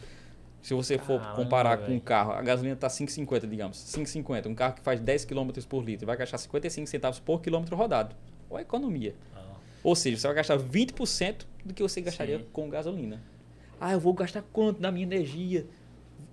Se 0.62 0.72
você 0.72 0.96
for 0.96 1.20
Caramba, 1.20 1.36
comparar 1.36 1.76
com 1.76 1.84
velho. 1.84 1.96
um 1.96 2.00
carro, 2.00 2.32
a 2.32 2.40
gasolina 2.40 2.74
está 2.74 2.88
5,50, 2.88 3.46
digamos. 3.46 3.76
5,50. 3.76 4.46
Um 4.46 4.54
carro 4.54 4.74
que 4.74 4.80
faz 4.80 4.98
10 4.98 5.26
km 5.26 5.50
por 5.68 5.84
litro 5.84 6.06
vai 6.06 6.16
gastar 6.16 6.38
55 6.38 6.86
centavos 6.86 7.20
por 7.20 7.42
quilômetro 7.42 7.76
rodado. 7.76 8.16
Ou 8.48 8.58
economia. 8.58 9.14
Ah. 9.36 9.42
Ou 9.82 9.94
seja, 9.94 10.16
você 10.16 10.26
vai 10.26 10.36
gastar 10.36 10.56
20% 10.58 11.44
do 11.64 11.74
que 11.74 11.82
você 11.82 12.00
gastaria 12.00 12.38
Sim. 12.38 12.46
com 12.50 12.70
gasolina. 12.70 13.20
Ah, 13.78 13.92
eu 13.92 14.00
vou 14.00 14.14
gastar 14.14 14.42
quanto 14.52 14.80
na 14.80 14.90
minha 14.90 15.04
energia? 15.04 15.66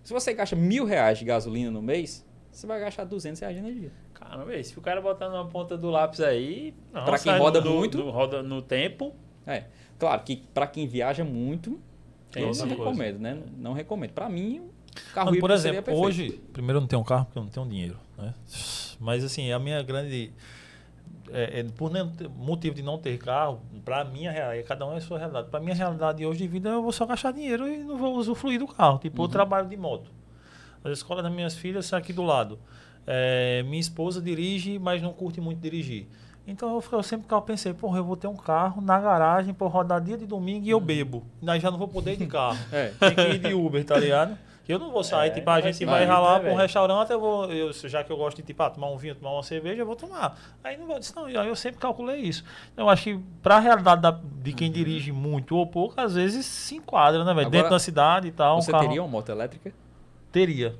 Se 0.01 0.13
você 0.13 0.33
gasta 0.33 0.55
mil 0.55 0.85
reais 0.85 1.19
de 1.19 1.25
gasolina 1.25 1.69
no 1.69 1.81
mês, 1.81 2.25
você 2.49 2.65
vai 2.65 2.79
gastar 2.79 3.03
200 3.03 3.41
reais 3.41 3.55
de 3.55 3.61
energia. 3.61 3.91
Caramba, 4.31 4.63
se 4.63 4.77
o 4.77 4.81
cara 4.81 5.01
botar 5.01 5.29
na 5.29 5.43
ponta 5.45 5.77
do 5.77 5.89
lápis 5.89 6.21
aí. 6.21 6.73
Não, 6.93 7.03
Pra 7.05 7.19
quem 7.19 7.37
roda 7.37 7.59
no- 7.61 7.71
muito. 7.71 7.97
no- 7.97 8.09
roda 8.09 8.41
no 8.41 8.61
tempo. 8.61 9.13
É. 9.45 9.65
Claro 9.99 10.21
que 10.23 10.37
para 10.53 10.65
quem 10.67 10.87
viaja 10.87 11.23
muito, 11.23 11.79
Tem 12.31 12.43
eu 12.43 12.49
não 12.49 12.55
coisa. 12.55 12.65
recomendo, 12.65 13.19
né? 13.19 13.37
Não 13.57 13.73
recomendo. 13.73 14.11
Para 14.11 14.29
mim, 14.29 14.59
o 14.59 15.13
carro 15.13 15.27
Mano, 15.31 15.39
por 15.39 15.51
exemplo, 15.51 15.93
hoje, 15.95 16.39
primeiro 16.53 16.77
eu 16.77 16.81
não 16.81 16.87
tenho 16.87 17.01
um 17.01 17.05
carro 17.05 17.25
porque 17.25 17.37
eu 17.39 17.43
não 17.43 17.49
tenho 17.49 17.65
dinheiro, 17.67 17.97
né? 18.17 18.33
Mas 18.99 19.23
assim, 19.23 19.51
a 19.51 19.59
minha 19.59 19.81
grande 19.83 20.31
é, 21.33 21.59
é, 21.59 21.63
por 21.63 21.91
não 21.91 22.11
motivo 22.35 22.75
de 22.75 22.81
não 22.81 22.97
ter 22.97 23.17
carro, 23.17 23.61
para 23.85 24.03
minha 24.03 24.31
realidade, 24.31 24.67
cada 24.67 24.85
um 24.85 24.93
é 24.93 24.97
a 24.97 25.01
sua 25.01 25.17
realidade. 25.17 25.49
Para 25.49 25.59
minha 25.59 25.75
realidade 25.75 26.25
hoje 26.25 26.39
de 26.39 26.47
vida, 26.47 26.69
eu 26.69 26.81
vou 26.81 26.91
só 26.91 27.05
gastar 27.05 27.31
dinheiro 27.31 27.67
e 27.67 27.77
não 27.77 27.97
vou 27.97 28.15
usufruir 28.17 28.59
do 28.59 28.67
carro. 28.67 28.97
Tipo, 28.99 29.23
eu 29.23 29.27
trabalho 29.27 29.67
de 29.67 29.77
moto. 29.77 30.11
A 30.83 30.89
escola 30.89 31.21
das 31.21 31.31
minhas 31.31 31.55
filhas 31.55 31.91
é 31.93 31.95
aqui 31.95 32.11
do 32.11 32.23
lado. 32.23 32.59
É, 33.07 33.63
minha 33.63 33.79
esposa 33.79 34.21
dirige, 34.21 34.77
mas 34.79 35.01
não 35.01 35.11
curte 35.13 35.41
muito 35.41 35.59
dirigir. 35.59 36.07
Então 36.47 36.69
eu, 36.75 36.83
eu 36.91 37.03
sempre 37.03 37.27
eu 37.29 37.41
pensei, 37.41 37.73
porra, 37.73 37.99
eu 37.99 38.03
vou 38.03 38.15
ter 38.17 38.27
um 38.27 38.35
carro 38.35 38.81
na 38.81 38.99
garagem 38.99 39.53
para 39.53 39.67
rodar 39.67 40.01
dia 40.01 40.17
de 40.17 40.25
domingo 40.25 40.65
e 40.65 40.69
eu 40.69 40.79
bebo. 40.79 41.23
Daí 41.41 41.59
já 41.59 41.69
não 41.71 41.77
vou 41.77 41.87
poder 41.87 42.13
ir 42.13 42.17
de 42.17 42.27
carro. 42.27 42.57
É. 42.73 42.87
Tem 42.99 43.15
que 43.15 43.21
ir 43.21 43.39
de 43.39 43.53
Uber, 43.53 43.83
tá 43.85 43.97
ligado? 43.97 44.37
Eu 44.69 44.79
não 44.79 44.89
vou 44.91 45.03
sair, 45.03 45.27
É, 45.29 45.31
tipo, 45.33 45.49
a 45.49 45.59
gente 45.59 45.83
vai 45.83 46.05
ralar 46.05 46.37
né, 46.37 46.45
pra 46.45 46.53
um 46.53 46.55
restaurante, 46.55 47.11
eu 47.11 47.19
vou, 47.19 47.51
eu, 47.51 47.73
já 47.73 48.05
que 48.05 48.11
eu 48.11 48.15
gosto 48.15 48.37
de 48.37 48.43
tipo, 48.43 48.63
ah, 48.63 48.69
tomar 48.69 48.89
um 48.89 48.95
vinho, 48.95 49.13
tomar 49.15 49.33
uma 49.33 49.43
cerveja, 49.43 49.81
eu 49.81 49.85
vou 49.85 49.97
tomar. 49.97 50.39
Aí 50.63 50.77
não 50.77 50.85
vou 50.87 50.97
dizer, 50.97 51.13
não, 51.13 51.25
aí 51.25 51.35
eu 51.47 51.55
sempre 51.57 51.77
calculei 51.81 52.17
isso. 52.21 52.43
Então, 52.71 52.85
eu 52.85 52.89
acho 52.89 53.03
que 53.03 53.19
pra 53.43 53.59
realidade 53.59 54.01
da- 54.01 54.17
de 54.41 54.53
quem 54.53 54.71
dirige 54.71 55.11
muito 55.11 55.57
ou 55.57 55.67
pouco, 55.67 55.99
às 55.99 56.13
vezes 56.15 56.45
se 56.45 56.75
enquadra, 56.75 57.25
né, 57.25 57.33
velho? 57.33 57.49
Dentro 57.49 57.69
da 57.69 57.79
cidade 57.79 58.29
e 58.29 58.31
tal. 58.31 58.59
um 58.59 58.61
Você 58.61 58.71
carro- 58.71 58.85
teria 58.85 59.01
uma 59.03 59.09
moto 59.09 59.27
elétrica? 59.29 59.73
Teria. 60.31 60.73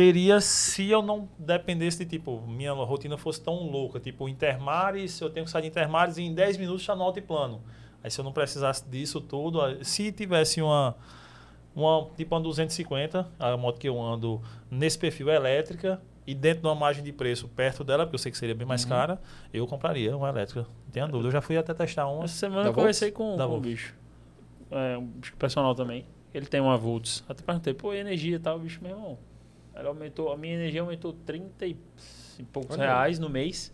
Teria 0.00 0.40
se 0.40 0.88
eu 0.88 1.02
não 1.02 1.28
dependesse 1.38 1.98
de, 1.98 2.06
tipo, 2.06 2.40
minha 2.46 2.72
rotina 2.72 3.18
fosse 3.18 3.38
tão 3.38 3.70
louca. 3.70 4.00
Tipo, 4.00 4.30
Intermares, 4.30 5.20
eu 5.20 5.28
tenho 5.28 5.44
que 5.44 5.52
sair 5.52 5.60
de 5.60 5.68
Intermares 5.68 6.16
e 6.16 6.22
em 6.22 6.32
10 6.32 6.56
minutos 6.56 6.84
já 6.84 6.96
no 6.96 7.02
altiplano. 7.02 7.60
Aí 8.02 8.10
se 8.10 8.18
eu 8.18 8.24
não 8.24 8.32
precisasse 8.32 8.82
disso 8.88 9.20
tudo, 9.20 9.60
se 9.84 10.10
tivesse 10.10 10.62
uma, 10.62 10.96
uma 11.76 12.08
tipo 12.16 12.34
uma 12.34 12.40
250, 12.40 13.30
a 13.38 13.56
moto 13.58 13.78
que 13.78 13.90
eu 13.90 14.00
ando 14.00 14.40
nesse 14.70 14.98
perfil 14.98 15.28
é 15.28 15.36
elétrica, 15.36 16.00
e 16.26 16.34
dentro 16.34 16.62
de 16.62 16.66
uma 16.68 16.74
margem 16.74 17.04
de 17.04 17.12
preço 17.12 17.46
perto 17.48 17.84
dela, 17.84 18.06
porque 18.06 18.14
eu 18.14 18.18
sei 18.18 18.32
que 18.32 18.38
seria 18.38 18.54
bem 18.54 18.66
mais 18.66 18.86
cara, 18.86 19.20
eu 19.52 19.66
compraria 19.66 20.16
uma 20.16 20.30
elétrica. 20.30 20.62
Não 20.62 20.90
tenha 20.90 21.06
dúvida. 21.06 21.28
Eu 21.28 21.32
já 21.32 21.42
fui 21.42 21.58
até 21.58 21.74
testar 21.74 22.08
uma. 22.08 22.24
Essa 22.24 22.36
semana 22.36 22.62
Da 22.62 22.70
eu 22.70 22.72
conversei 22.72 23.10
com, 23.10 23.36
com 23.36 23.54
um 23.54 23.60
bicho. 23.60 23.94
É, 24.70 24.96
um 24.96 25.04
bicho 25.04 25.36
personal 25.36 25.74
também. 25.74 26.06
Ele 26.32 26.46
tem 26.46 26.58
uma 26.58 26.78
Volts. 26.78 27.22
Até 27.28 27.42
perguntei, 27.42 27.74
pô, 27.74 27.92
e 27.92 27.98
energia 27.98 28.36
e 28.36 28.38
tal, 28.38 28.56
o 28.56 28.60
bicho, 28.60 28.78
meu 28.82 28.92
irmão. 28.92 29.18
Ela 29.80 29.88
aumentou, 29.88 30.30
a 30.32 30.36
minha 30.36 30.54
energia 30.54 30.82
aumentou 30.82 31.12
30 31.12 31.66
e 31.66 31.76
e 32.38 32.42
poucos 32.42 32.76
Olha 32.78 32.86
reais 32.86 33.18
no 33.18 33.28
mês. 33.28 33.70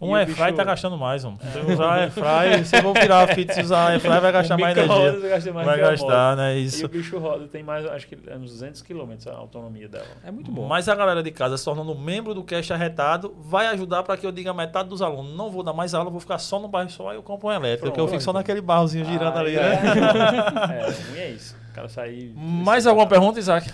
Um 0.00 0.16
E 0.16 0.20
airfry 0.20 0.44
bicho- 0.46 0.56
tá 0.56 0.64
gastando 0.64 0.96
mais, 0.96 1.24
mano. 1.24 1.38
Se 1.52 1.58
eu 1.58 1.68
usar 1.72 1.92
airfry, 1.94 2.64
se 2.64 2.80
vou 2.80 2.94
virar 2.94 3.22
a 3.22 3.26
fita 3.34 3.60
e 3.60 3.62
usar 3.64 3.88
airfry, 3.90 4.08
vai 4.20 4.32
gastar 4.32 4.54
Um 4.56 4.60
mais 4.60 4.76
energia. 4.76 5.28
gasta 5.28 5.52
mais 5.52 5.66
Vai 5.66 5.78
gastar, 5.80 6.36
né? 6.36 6.48
moto. 6.54 6.58
E 6.60 6.64
Isso. 6.64 6.86
o 6.86 6.88
bicho 6.88 7.18
roda, 7.18 7.46
tem 7.48 7.62
mais, 7.64 7.84
acho 7.86 8.06
que 8.08 8.16
é 8.28 8.36
uns 8.36 8.50
200 8.52 8.82
km 8.82 9.12
a 9.28 9.34
autonomia 9.36 9.88
dela. 9.88 10.06
É 10.24 10.30
muito 10.32 10.50
bom. 10.52 10.66
Mas 10.68 10.88
a 10.88 10.94
galera 10.96 11.20
de 11.22 11.30
casa 11.32 11.56
se 11.56 11.64
tornando 11.64 11.92
membro 11.96 12.32
do 12.34 12.42
Cash 12.44 12.70
Arretado 12.72 13.34
vai 13.40 13.66
ajudar 13.68 14.02
para 14.04 14.16
que 14.16 14.24
eu 14.26 14.30
diga 14.32 14.50
a 14.52 14.54
metade 14.54 14.88
dos 14.88 15.02
alunos. 15.02 15.36
Não 15.36 15.50
vou 15.50 15.62
dar 15.64 15.72
mais 15.72 15.94
aula, 15.94 16.10
vou 16.10 16.20
ficar 16.20 16.38
só 16.38 16.58
no 16.60 16.68
bairro 16.68 16.90
só, 16.90 17.10
aí 17.10 17.16
eu 17.16 17.22
compro 17.22 17.48
um 17.48 17.52
elétrico, 17.52 17.92
que 17.92 18.00
eu 18.00 18.06
fico 18.08 18.20
só 18.22 18.32
naquele 18.32 18.60
barrozinho 18.60 19.04
girando 19.04 19.36
Ah, 19.36 19.40
ali, 19.40 19.56
é. 19.56 19.60
né? 19.60 19.80
É, 21.18 21.20
é 21.22 21.30
isso. 21.30 21.56
O 21.70 21.74
cara 21.74 21.88
sair. 21.88 22.32
Mais 22.36 22.86
alguma 22.86 23.06
pergunta, 23.06 23.38
Isaac? 23.38 23.68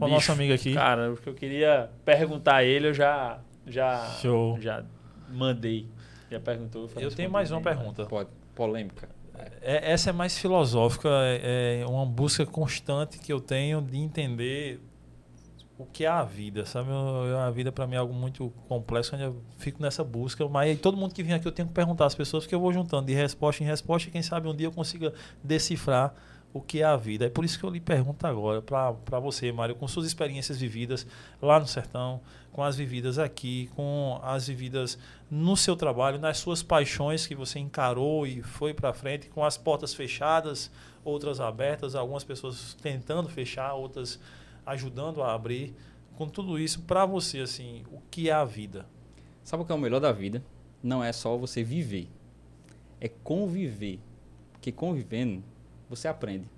Para 0.00 0.08
o 0.08 0.10
nosso 0.10 0.32
amigo 0.32 0.52
aqui. 0.52 0.74
Cara, 0.74 1.12
o 1.12 1.16
que 1.16 1.28
eu 1.28 1.34
queria 1.34 1.90
perguntar 2.04 2.56
a 2.56 2.64
ele, 2.64 2.88
eu 2.88 2.94
já. 2.94 3.38
Já, 3.66 4.04
Show. 4.20 4.58
já 4.60 4.82
mandei. 5.28 5.86
Já 6.30 6.40
perguntou. 6.40 6.88
eu 6.96 7.10
tenho 7.10 7.30
mais 7.30 7.50
uma 7.52 7.60
pergunta. 7.60 8.04
Pode. 8.06 8.28
Polêmica. 8.54 9.08
É, 9.62 9.92
essa 9.92 10.10
é 10.10 10.12
mais 10.12 10.36
filosófica, 10.38 11.08
é, 11.08 11.80
é 11.82 11.86
uma 11.86 12.04
busca 12.04 12.44
constante 12.44 13.18
que 13.18 13.32
eu 13.32 13.40
tenho 13.40 13.80
de 13.80 13.96
entender 13.98 14.80
o 15.78 15.86
que 15.86 16.04
é 16.04 16.08
a 16.08 16.22
vida, 16.22 16.66
sabe? 16.66 16.90
Eu- 16.90 17.38
a 17.38 17.50
vida 17.50 17.72
para 17.72 17.86
mim 17.86 17.94
é 17.94 17.98
algo 17.98 18.12
muito 18.12 18.52
complexo, 18.68 19.14
onde 19.14 19.24
eu 19.24 19.42
fico 19.56 19.80
nessa 19.82 20.04
busca, 20.04 20.46
mas 20.46 20.68
aí 20.70 20.76
todo 20.76 20.94
mundo 20.96 21.14
que 21.14 21.22
vem 21.22 21.32
aqui 21.32 21.46
eu 21.48 21.52
tenho 21.52 21.68
que 21.68 21.72
perguntar 21.74 22.04
às 22.06 22.14
pessoas, 22.14 22.44
porque 22.44 22.54
eu 22.54 22.60
vou 22.60 22.70
juntando 22.72 23.06
de 23.06 23.14
resposta 23.14 23.62
em 23.62 23.66
resposta 23.66 24.08
e 24.08 24.12
quem 24.12 24.20
sabe 24.22 24.46
um 24.46 24.54
dia 24.54 24.66
eu 24.66 24.72
consiga 24.72 25.12
decifrar 25.42 26.12
o 26.52 26.60
que 26.60 26.80
é 26.80 26.84
a 26.84 26.96
vida. 26.96 27.26
É 27.26 27.28
por 27.28 27.44
isso 27.44 27.58
que 27.58 27.64
eu 27.64 27.70
lhe 27.70 27.80
pergunto 27.80 28.26
agora, 28.26 28.60
para 28.60 29.20
você, 29.20 29.52
Mário, 29.52 29.74
com 29.74 29.86
suas 29.86 30.06
experiências 30.06 30.58
vividas 30.58 31.06
lá 31.40 31.60
no 31.60 31.66
sertão, 31.66 32.20
com 32.52 32.62
as 32.62 32.76
vividas 32.76 33.18
aqui, 33.18 33.70
com 33.76 34.18
as 34.22 34.48
vividas 34.48 34.98
no 35.30 35.56
seu 35.56 35.76
trabalho, 35.76 36.18
nas 36.18 36.38
suas 36.38 36.62
paixões 36.62 37.26
que 37.26 37.34
você 37.34 37.58
encarou 37.58 38.26
e 38.26 38.42
foi 38.42 38.74
para 38.74 38.92
frente, 38.92 39.28
com 39.28 39.44
as 39.44 39.56
portas 39.56 39.94
fechadas, 39.94 40.70
outras 41.04 41.40
abertas, 41.40 41.94
algumas 41.94 42.24
pessoas 42.24 42.76
tentando 42.82 43.28
fechar, 43.28 43.74
outras 43.74 44.18
ajudando 44.66 45.22
a 45.22 45.32
abrir. 45.32 45.74
Com 46.16 46.28
tudo 46.28 46.58
isso, 46.58 46.82
para 46.82 47.06
você, 47.06 47.38
assim, 47.40 47.84
o 47.90 48.00
que 48.10 48.28
é 48.28 48.32
a 48.32 48.44
vida? 48.44 48.86
Sabe 49.42 49.62
o 49.62 49.66
que 49.66 49.72
é 49.72 49.74
o 49.74 49.78
melhor 49.78 50.00
da 50.00 50.12
vida? 50.12 50.44
Não 50.82 51.02
é 51.02 51.12
só 51.12 51.36
você 51.36 51.62
viver. 51.62 52.08
É 53.00 53.08
conviver. 53.08 54.00
Porque 54.52 54.70
convivendo, 54.70 55.42
você 55.90 56.06
aprende. 56.06 56.48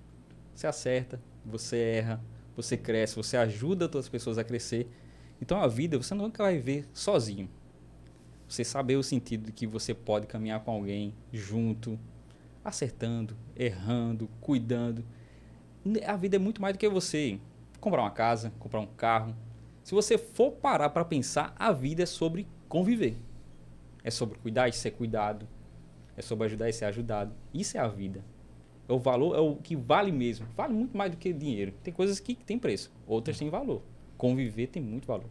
Você 0.54 0.66
acerta, 0.66 1.18
você 1.44 1.78
erra, 1.78 2.22
você 2.54 2.76
cresce, 2.76 3.16
você 3.16 3.38
ajuda 3.38 3.86
outras 3.86 4.09
pessoas 4.09 4.36
a 4.36 4.44
crescer. 4.44 4.86
Então 5.40 5.59
a 5.59 5.66
vida 5.66 5.96
você 5.96 6.14
nunca 6.14 6.44
vai 6.44 6.59
ver 6.59 6.86
sozinho. 6.92 7.48
Você 8.46 8.62
saber 8.62 8.96
o 8.96 9.02
sentido 9.02 9.46
de 9.46 9.52
que 9.52 9.66
você 9.66 9.94
pode 9.94 10.26
caminhar 10.26 10.60
com 10.60 10.70
alguém 10.70 11.14
junto, 11.32 11.98
acertando, 12.62 13.34
errando, 13.56 14.28
cuidando. 14.42 15.02
A 16.06 16.16
vida 16.16 16.36
é 16.36 16.38
muito 16.38 16.60
mais 16.60 16.74
do 16.74 16.78
que 16.78 16.88
você 16.88 17.40
comprar 17.80 18.02
uma 18.02 18.10
casa, 18.10 18.52
comprar 18.59 18.80
um 18.80 18.86
carro. 18.86 19.34
Se 19.82 19.94
você 19.94 20.18
for 20.18 20.52
parar 20.52 20.90
para 20.90 21.06
pensar, 21.06 21.54
a 21.59 21.72
vida 21.72 22.02
é 22.02 22.06
sobre 22.06 22.46
conviver. 22.68 23.16
É 24.04 24.10
sobre 24.10 24.38
cuidar 24.38 24.68
e 24.68 24.72
ser 24.74 24.90
cuidado. 24.90 25.48
É 26.14 26.20
sobre 26.20 26.44
ajudar 26.44 26.68
e 26.68 26.72
ser 26.74 26.84
ajudado. 26.84 27.34
Isso 27.54 27.78
é 27.78 27.80
a 27.80 27.88
vida. 27.88 28.22
É 28.88 28.92
o 28.92 28.98
valor, 28.98 29.36
é 29.36 29.40
o 29.40 29.56
que 29.56 29.76
vale 29.76 30.10
mesmo. 30.12 30.46
Vale 30.56 30.72
muito 30.74 30.96
mais 30.96 31.10
do 31.10 31.16
que 31.16 31.32
dinheiro. 31.32 31.72
Tem 31.82 31.92
coisas 31.92 32.18
que 32.20 32.34
têm 32.34 32.59
preço, 32.59 32.90
outras 33.06 33.38
têm 33.38 33.48
valor. 33.48 33.80
Conviver 34.18 34.66
tem 34.68 34.82
muito 34.82 35.06
valor. 35.06 35.26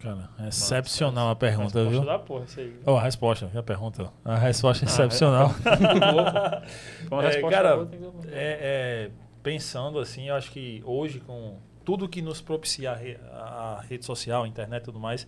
Cara, 0.00 0.30
é 0.38 0.48
excepcional 0.48 1.28
a 1.28 1.36
pergunta, 1.36 1.78
Resposta 1.78 1.90
viu? 1.90 2.04
da 2.04 2.18
porra, 2.18 2.44
isso 2.44 2.60
aí. 2.60 2.74
Oh, 2.86 2.92
a 2.96 3.02
resposta, 3.02 3.50
a 3.54 3.62
pergunta. 3.62 4.10
A 4.24 4.36
resposta 4.38 4.84
é 4.84 4.88
excepcional. 4.88 5.50
Foi 5.50 5.72
uma 7.10 7.22
É, 7.24 7.26
resposta 7.26 7.50
cara, 7.56 7.74
boa, 7.76 7.86
tem 7.86 8.00
É, 8.28 8.30
é, 8.32 9.10
pensando 9.42 9.98
assim, 9.98 10.28
eu 10.28 10.34
acho 10.34 10.50
que 10.52 10.82
hoje, 10.86 11.20
com 11.20 11.56
tudo 11.84 12.08
que 12.08 12.22
nos 12.22 12.40
propicia 12.40 12.92
a, 12.92 12.94
re- 12.94 13.18
a 13.30 13.84
rede 13.86 14.04
social, 14.06 14.44
a 14.44 14.48
internet 14.48 14.82
e 14.82 14.84
tudo 14.86 14.98
mais, 14.98 15.26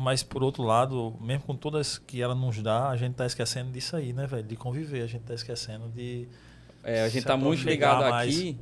mas 0.00 0.22
por 0.22 0.42
outro 0.42 0.62
lado, 0.62 1.14
mesmo 1.20 1.42
com 1.44 1.54
todas 1.54 1.98
que 1.98 2.20
ela 2.22 2.34
nos 2.34 2.62
dá, 2.62 2.88
a 2.88 2.96
gente 2.96 3.14
tá 3.14 3.26
esquecendo 3.26 3.70
disso 3.70 3.94
aí, 3.96 4.12
né, 4.12 4.26
velho? 4.26 4.42
De 4.42 4.56
conviver, 4.56 5.02
a 5.02 5.06
gente 5.06 5.22
tá 5.22 5.34
esquecendo 5.34 5.88
de. 5.88 6.26
É, 6.82 7.02
a 7.02 7.08
gente 7.08 7.24
tá 7.26 7.36
muito 7.36 7.62
ligado 7.64 8.08
mais. 8.08 8.34
aqui, 8.34 8.58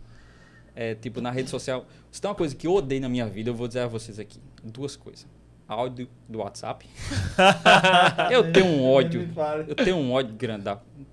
é, 0.74 0.94
tipo, 0.96 1.20
na 1.20 1.30
rede 1.30 1.48
social. 1.48 1.86
Se 2.10 2.20
tem 2.20 2.28
uma 2.28 2.34
coisa 2.34 2.54
que 2.54 2.66
eu 2.66 2.74
odeio 2.74 3.00
na 3.00 3.08
minha 3.08 3.26
vida, 3.26 3.50
eu 3.50 3.54
vou 3.54 3.68
dizer 3.68 3.80
a 3.80 3.86
vocês 3.86 4.18
aqui. 4.18 4.40
Duas 4.64 4.96
coisas. 4.96 5.26
Áudio 5.68 6.08
do 6.28 6.38
WhatsApp. 6.38 6.88
eu 8.30 8.52
tenho 8.52 8.66
um 8.66 8.84
ódio. 8.90 9.28
Eu 9.68 9.74
tenho 9.74 9.96
um 9.96 10.12
ódio 10.12 10.34
grande. 10.34 10.64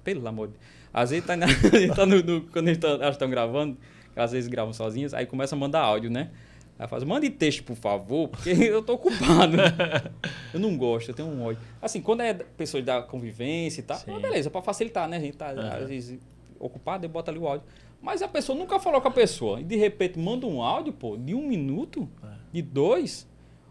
Pelo 0.04 0.28
amor 0.28 0.48
de 0.48 0.54
Deus. 0.54 0.66
Às 0.94 1.10
vezes 1.10 1.26
tá, 1.26 1.36
na- 1.36 1.46
a 1.46 1.50
gente 1.78 1.94
tá 1.96 2.06
no, 2.06 2.24
no- 2.24 2.42
quando 2.44 2.70
eles 2.70 2.80
estão 3.12 3.30
gravando, 3.30 3.78
às 4.16 4.32
vezes 4.32 4.48
gravam 4.50 4.72
sozinhos, 4.74 5.14
aí 5.14 5.26
começa 5.26 5.56
a 5.56 5.60
mandar 5.60 5.82
áudio, 5.82 6.10
né? 6.10 6.30
Aí 6.78 6.88
faz, 6.90 7.04
mande 7.06 7.30
texto, 7.30 7.64
por 7.64 7.76
favor, 7.76 8.28
porque 8.28 8.50
eu 8.60 8.82
tô 8.82 8.94
ocupado. 8.94 9.56
eu 10.54 10.60
não 10.60 10.76
gosto, 10.78 11.10
eu 11.10 11.14
tenho 11.16 11.30
um 11.30 11.44
ódio. 11.46 11.62
Assim, 11.82 12.02
quando 12.02 12.22
é 12.22 12.34
pessoas 12.34 12.84
da 12.84 13.02
convivência 13.02 13.80
e 13.80 13.84
tal, 13.84 13.98
Sim. 13.98 14.14
ah, 14.16 14.20
beleza, 14.20 14.50
pra 14.50 14.62
facilitar, 14.62 15.08
né? 15.08 15.18
A 15.18 15.20
gente 15.22 15.38
tá, 15.38 15.52
Aham. 15.52 15.70
às 15.84 15.88
vezes, 15.88 16.20
ocupado, 16.60 17.06
eu 17.06 17.10
boto 17.10 17.32
ali 17.32 17.40
o 17.40 17.48
áudio. 17.48 17.66
Mas 18.02 18.22
a 18.22 18.28
pessoa 18.28 18.58
nunca 18.58 18.78
falou 18.78 19.00
com 19.02 19.08
a 19.08 19.12
pessoa. 19.12 19.62
E 19.62 19.64
de 19.64 19.76
repente 19.78 20.20
manda 20.20 20.46
um 20.46 20.62
áudio, 20.62 20.92
pô, 20.94 21.18
de 21.18 21.34
um 21.34 21.48
minuto, 21.48 22.08
É. 22.24 22.28
de 22.52 22.62
dois. 22.62 23.26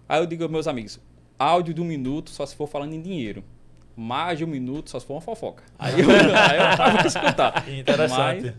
Aí 0.09 0.20
eu 0.20 0.26
digo 0.26 0.43
aos 0.43 0.51
meus 0.51 0.66
amigos, 0.66 0.98
áudio 1.39 1.72
de 1.74 1.81
um 1.81 1.85
minuto 1.85 2.31
só 2.31 2.44
se 2.47 2.56
for 2.56 2.66
falando 2.66 2.94
em 2.94 3.01
dinheiro. 3.02 3.44
Mais 3.97 4.39
de 4.39 4.44
um 4.44 4.48
minuto 4.48 4.90
só 4.90 4.98
se 4.98 5.06
for 5.06 5.14
uma 5.14 5.20
fofoca. 5.20 5.62
Aí 5.78 6.01
eu, 6.01 6.09
aí 6.10 6.72
eu 6.72 6.76
tava 6.76 7.06
escutar. 7.06 7.68
Interessante. 7.70 8.47
Mas 8.47 8.55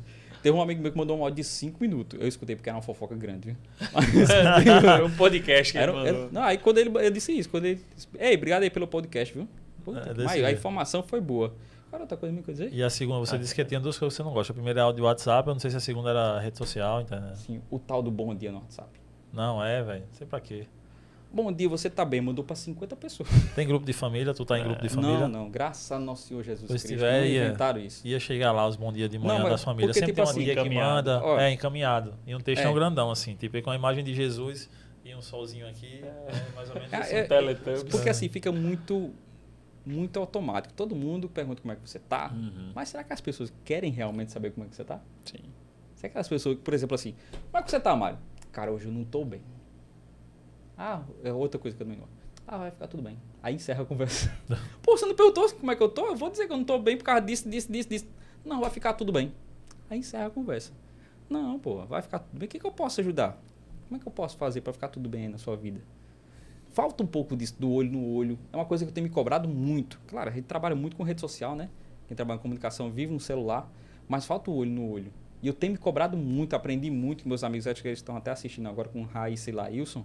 teve 0.46 0.56
um 0.56 0.62
amigo 0.62 0.80
meu 0.82 0.92
que 0.92 0.98
mandou 0.98 1.18
um 1.18 1.24
áudio 1.24 1.38
de 1.38 1.44
cinco 1.44 1.78
minutos. 1.82 2.20
Eu 2.22 2.28
escutei 2.28 2.56
porque 2.56 2.70
era 2.70 2.76
uma 2.78 2.84
fofoca 2.84 3.16
grande, 3.16 3.48
viu? 3.50 3.58
Era 4.88 5.04
um 5.06 5.10
podcast 5.16 5.74
que 5.74 5.78
Era- 5.80 5.92
ele 5.92 6.08
era- 6.10 6.30
não, 6.32 6.44
aí 6.44 6.58
quando 6.60 6.78
ele, 6.78 6.90
ele 7.00 7.12
disse 7.12 7.32
isso, 7.38 7.50
quando 7.50 7.66
ele 7.66 7.82
disse, 7.96 8.08
Ei, 8.20 8.36
obrigado 8.36 8.62
aí 8.64 8.70
pelo 8.70 8.88
podcast, 8.88 9.34
viu? 9.34 9.48
Puta, 9.84 10.00
É, 10.38 10.46
a 10.46 10.52
informação 10.52 11.02
foi 11.04 11.20
boa. 11.20 11.54
Cara, 11.92 12.04
outra 12.04 12.18
coisa 12.18 12.36
me 12.36 12.42
dizer? 12.42 12.70
E 12.74 12.84
a 12.84 12.90
segunda, 12.90 13.20
você 13.20 13.36
Ah. 13.36 13.38
disse 13.40 13.56
que 13.56 13.64
tinha 13.66 13.80
duas 13.80 13.98
coisas 13.98 14.14
que 14.16 14.22
você 14.22 14.28
não 14.28 14.34
gosta. 14.34 14.52
A 14.52 14.56
primeira 14.56 14.80
é 14.82 14.84
áudio 14.84 14.98
de 14.98 15.02
WhatsApp, 15.04 15.48
eu 15.48 15.54
não 15.54 15.60
sei 15.60 15.72
se 15.72 15.78
a 15.78 15.80
segunda 15.80 16.10
era 16.12 16.40
rede 16.40 16.58
social, 16.58 17.02
internet. 17.02 17.34
Assim, 17.34 17.62
o 17.72 17.80
tal 17.80 18.02
do 18.04 18.12
bom 18.12 18.34
dia 18.36 18.52
no 18.52 18.58
WhatsApp. 18.60 18.90
Não, 19.34 19.64
é, 19.64 19.82
velho. 19.84 20.02
Não 20.02 20.14
sei 20.14 20.28
pra 20.28 20.40
quê. 20.40 20.68
Bom 21.36 21.52
dia, 21.52 21.68
você 21.68 21.90
tá 21.90 22.06
bem? 22.06 22.22
Mandou 22.22 22.46
pra 22.46 22.56
50 22.56 22.96
pessoas. 22.96 23.28
Tem 23.54 23.68
grupo 23.68 23.86
de 23.86 23.92
família, 23.92 24.34
tu 24.34 24.46
tá 24.46 24.58
em 24.58 24.64
grupo 24.64 24.82
de 24.82 24.88
família? 24.88 25.20
Não, 25.20 25.28
não. 25.28 25.50
Graças 25.50 25.92
a 25.92 26.00
nosso 26.00 26.30
Senhor 26.30 26.42
Jesus 26.42 26.66
Pois 26.66 26.82
Cristo. 26.82 26.96
tiver, 26.98 27.20
não 27.20 27.28
ia- 27.28 27.46
inventaram 27.48 27.82
isso. 27.82 28.08
Ia 28.08 28.20
chegar 28.22 28.54
lá 28.54 28.66
os 28.66 28.78
bom 28.78 28.90
dia 28.90 29.10
de 29.10 29.20
manhã 29.20 29.40
Não, 29.40 29.50
das 29.50 29.62
famílias. 29.62 29.94
Sempre 29.98 30.14
tipo 30.14 30.16
tem 30.16 30.24
uma 30.24 30.32
assim, 30.32 30.44
tia 30.46 30.64
que 30.64 30.70
manda. 30.70 31.22
Ó. 31.22 31.38
é, 31.38 31.52
encaminhado. 31.52 32.14
E 32.26 32.34
um 32.34 32.40
textão 32.40 32.72
É. 32.72 32.74
grandão, 32.74 33.12
assim. 33.12 33.36
Tipo, 33.36 33.58
aí 33.58 33.62
com 33.62 33.70
a 33.70 33.76
imagem 33.76 34.02
de 34.02 34.14
Jesus 34.14 34.70
e 35.04 35.14
um 35.14 35.22
solzinho 35.22 35.68
aqui. 35.68 36.02
é 36.06 36.56
mais 36.56 36.70
ou 36.70 36.76
menos 36.76 36.94
É, 36.94 36.98
assim. 37.00 37.16
é, 37.16 37.24
Teletubbies. 37.26 37.84
porque 37.84 38.08
assim, 38.10 38.30
fica 38.30 38.50
muito, 38.54 39.12
muito 39.86 40.18
automático. 40.18 40.74
Todo 40.74 40.96
mundo 40.96 41.28
pergunta 41.28 41.62
como 41.62 41.74
é 41.74 41.76
que 41.76 41.82
você 41.88 42.00
tá. 42.00 42.32
Uhum. 42.34 42.72
Mas 42.74 42.88
será 42.88 43.04
que 43.04 43.12
as 43.12 43.20
pessoas 43.20 43.52
querem 43.66 43.92
realmente 43.92 44.32
saber 44.32 44.52
como 44.52 44.66
é 44.66 44.70
que 44.70 44.76
você 44.78 44.86
tá? 44.86 45.02
Sim. 45.26 45.40
Será 45.96 46.14
que 46.14 46.18
as 46.18 46.30
pessoas, 46.30 46.58
por 46.64 46.74
exemplo, 46.74 46.96
assim, 46.96 47.14
como 47.52 47.62
é 47.62 47.62
que 47.62 47.70
você 47.72 47.80
tá, 47.82 47.94
Mário? 47.94 48.20
Cara, 48.54 48.72
hoje 48.72 48.86
eu 48.86 48.92
não 48.94 49.04
tô 49.04 49.26
bem. 49.26 49.42
Ah, 50.78 51.04
é 51.24 51.32
outra 51.32 51.60
coisa 51.60 51.76
que 51.76 51.84
eu 51.84 51.88
não 51.88 51.96
gosto. 51.96 52.26
Ah, 52.48 52.58
vai 52.58 52.72
ficar 52.72 52.88
tudo 52.88 53.02
bem. 53.02 53.18
Aí 53.42 53.56
encerra 53.56 53.84
a 53.84 53.86
conversa. 53.86 54.32
Pô, 54.84 54.98
você 54.98 55.06
não 55.06 55.16
perguntou 55.16 55.50
como 55.54 55.72
é 55.72 55.76
que 55.76 55.82
eu 55.82 55.90
tô? 55.90 56.06
Eu 56.08 56.16
vou 56.16 56.30
dizer 56.30 56.46
que 56.46 56.54
eu 56.54 56.58
não 56.58 56.64
tô 56.64 56.78
bem 56.78 56.98
por 56.98 57.04
causa 57.04 57.22
disso, 57.22 57.50
disso, 57.50 57.72
disso, 57.72 57.90
disso. 57.90 58.08
Não, 58.44 58.62
vai 58.62 58.70
ficar 58.70 58.94
tudo 58.94 59.12
bem. 59.12 59.34
Aí 59.90 60.00
encerra 60.00 60.28
a 60.28 60.30
conversa. 60.30 60.72
Não, 61.30 61.58
pô, 61.58 61.86
vai 61.86 62.02
ficar 62.02 62.20
tudo 62.20 62.38
bem. 62.38 62.46
O 62.46 62.50
que, 62.50 62.60
que 62.60 62.66
eu 62.66 62.72
posso 62.72 63.02
ajudar? 63.02 63.42
Como 63.88 63.98
é 63.98 64.00
que 64.00 64.08
eu 64.08 64.12
posso 64.12 64.38
fazer 64.38 64.62
pra 64.62 64.74
ficar 64.74 64.90
tudo 64.90 65.10
bem 65.10 65.28
na 65.28 65.38
sua 65.38 65.56
vida? 65.56 65.82
Falta 66.72 67.04
um 67.04 67.08
pouco 67.08 67.36
disso, 67.36 67.56
do 67.58 67.72
olho 67.72 67.92
no 67.92 68.14
olho. 68.14 68.38
É 68.52 68.56
uma 68.56 68.66
coisa 68.66 68.84
que 68.84 68.90
eu 68.90 68.94
tenho 68.94 69.08
me 69.08 69.14
cobrado 69.14 69.48
muito. 69.48 70.00
Claro, 70.08 70.30
a 70.30 70.34
gente 70.34 70.46
trabalha 70.46 70.76
muito 70.76 70.96
com 70.96 71.04
rede 71.04 71.22
social, 71.22 71.56
né? 71.56 71.70
Quem 72.08 72.16
trabalha 72.16 72.38
com 72.38 72.44
comunicação 72.44 72.92
vive 72.92 73.14
no 73.14 73.20
celular, 73.20 73.72
mas 74.08 74.26
falta 74.26 74.52
o 74.52 74.56
olho 74.56 74.72
no 74.72 74.92
olho. 74.92 75.12
E 75.42 75.48
eu 75.48 75.54
tenho 75.54 75.74
me 75.74 75.78
cobrado 75.78 76.18
muito, 76.18 76.56
aprendi 76.56 76.90
muito 76.92 77.24
com 77.24 77.30
meus 77.30 77.44
amigos, 77.44 77.68
acho 77.68 77.82
que 77.82 77.88
eles 77.88 78.00
estão 78.00 78.18
até 78.18 78.32
assistindo 78.32 78.68
agora 78.68 78.90
com 78.90 79.02
o 79.02 79.06
Raíssa 79.06 79.50
e 79.50 79.54
Laílson, 79.54 80.04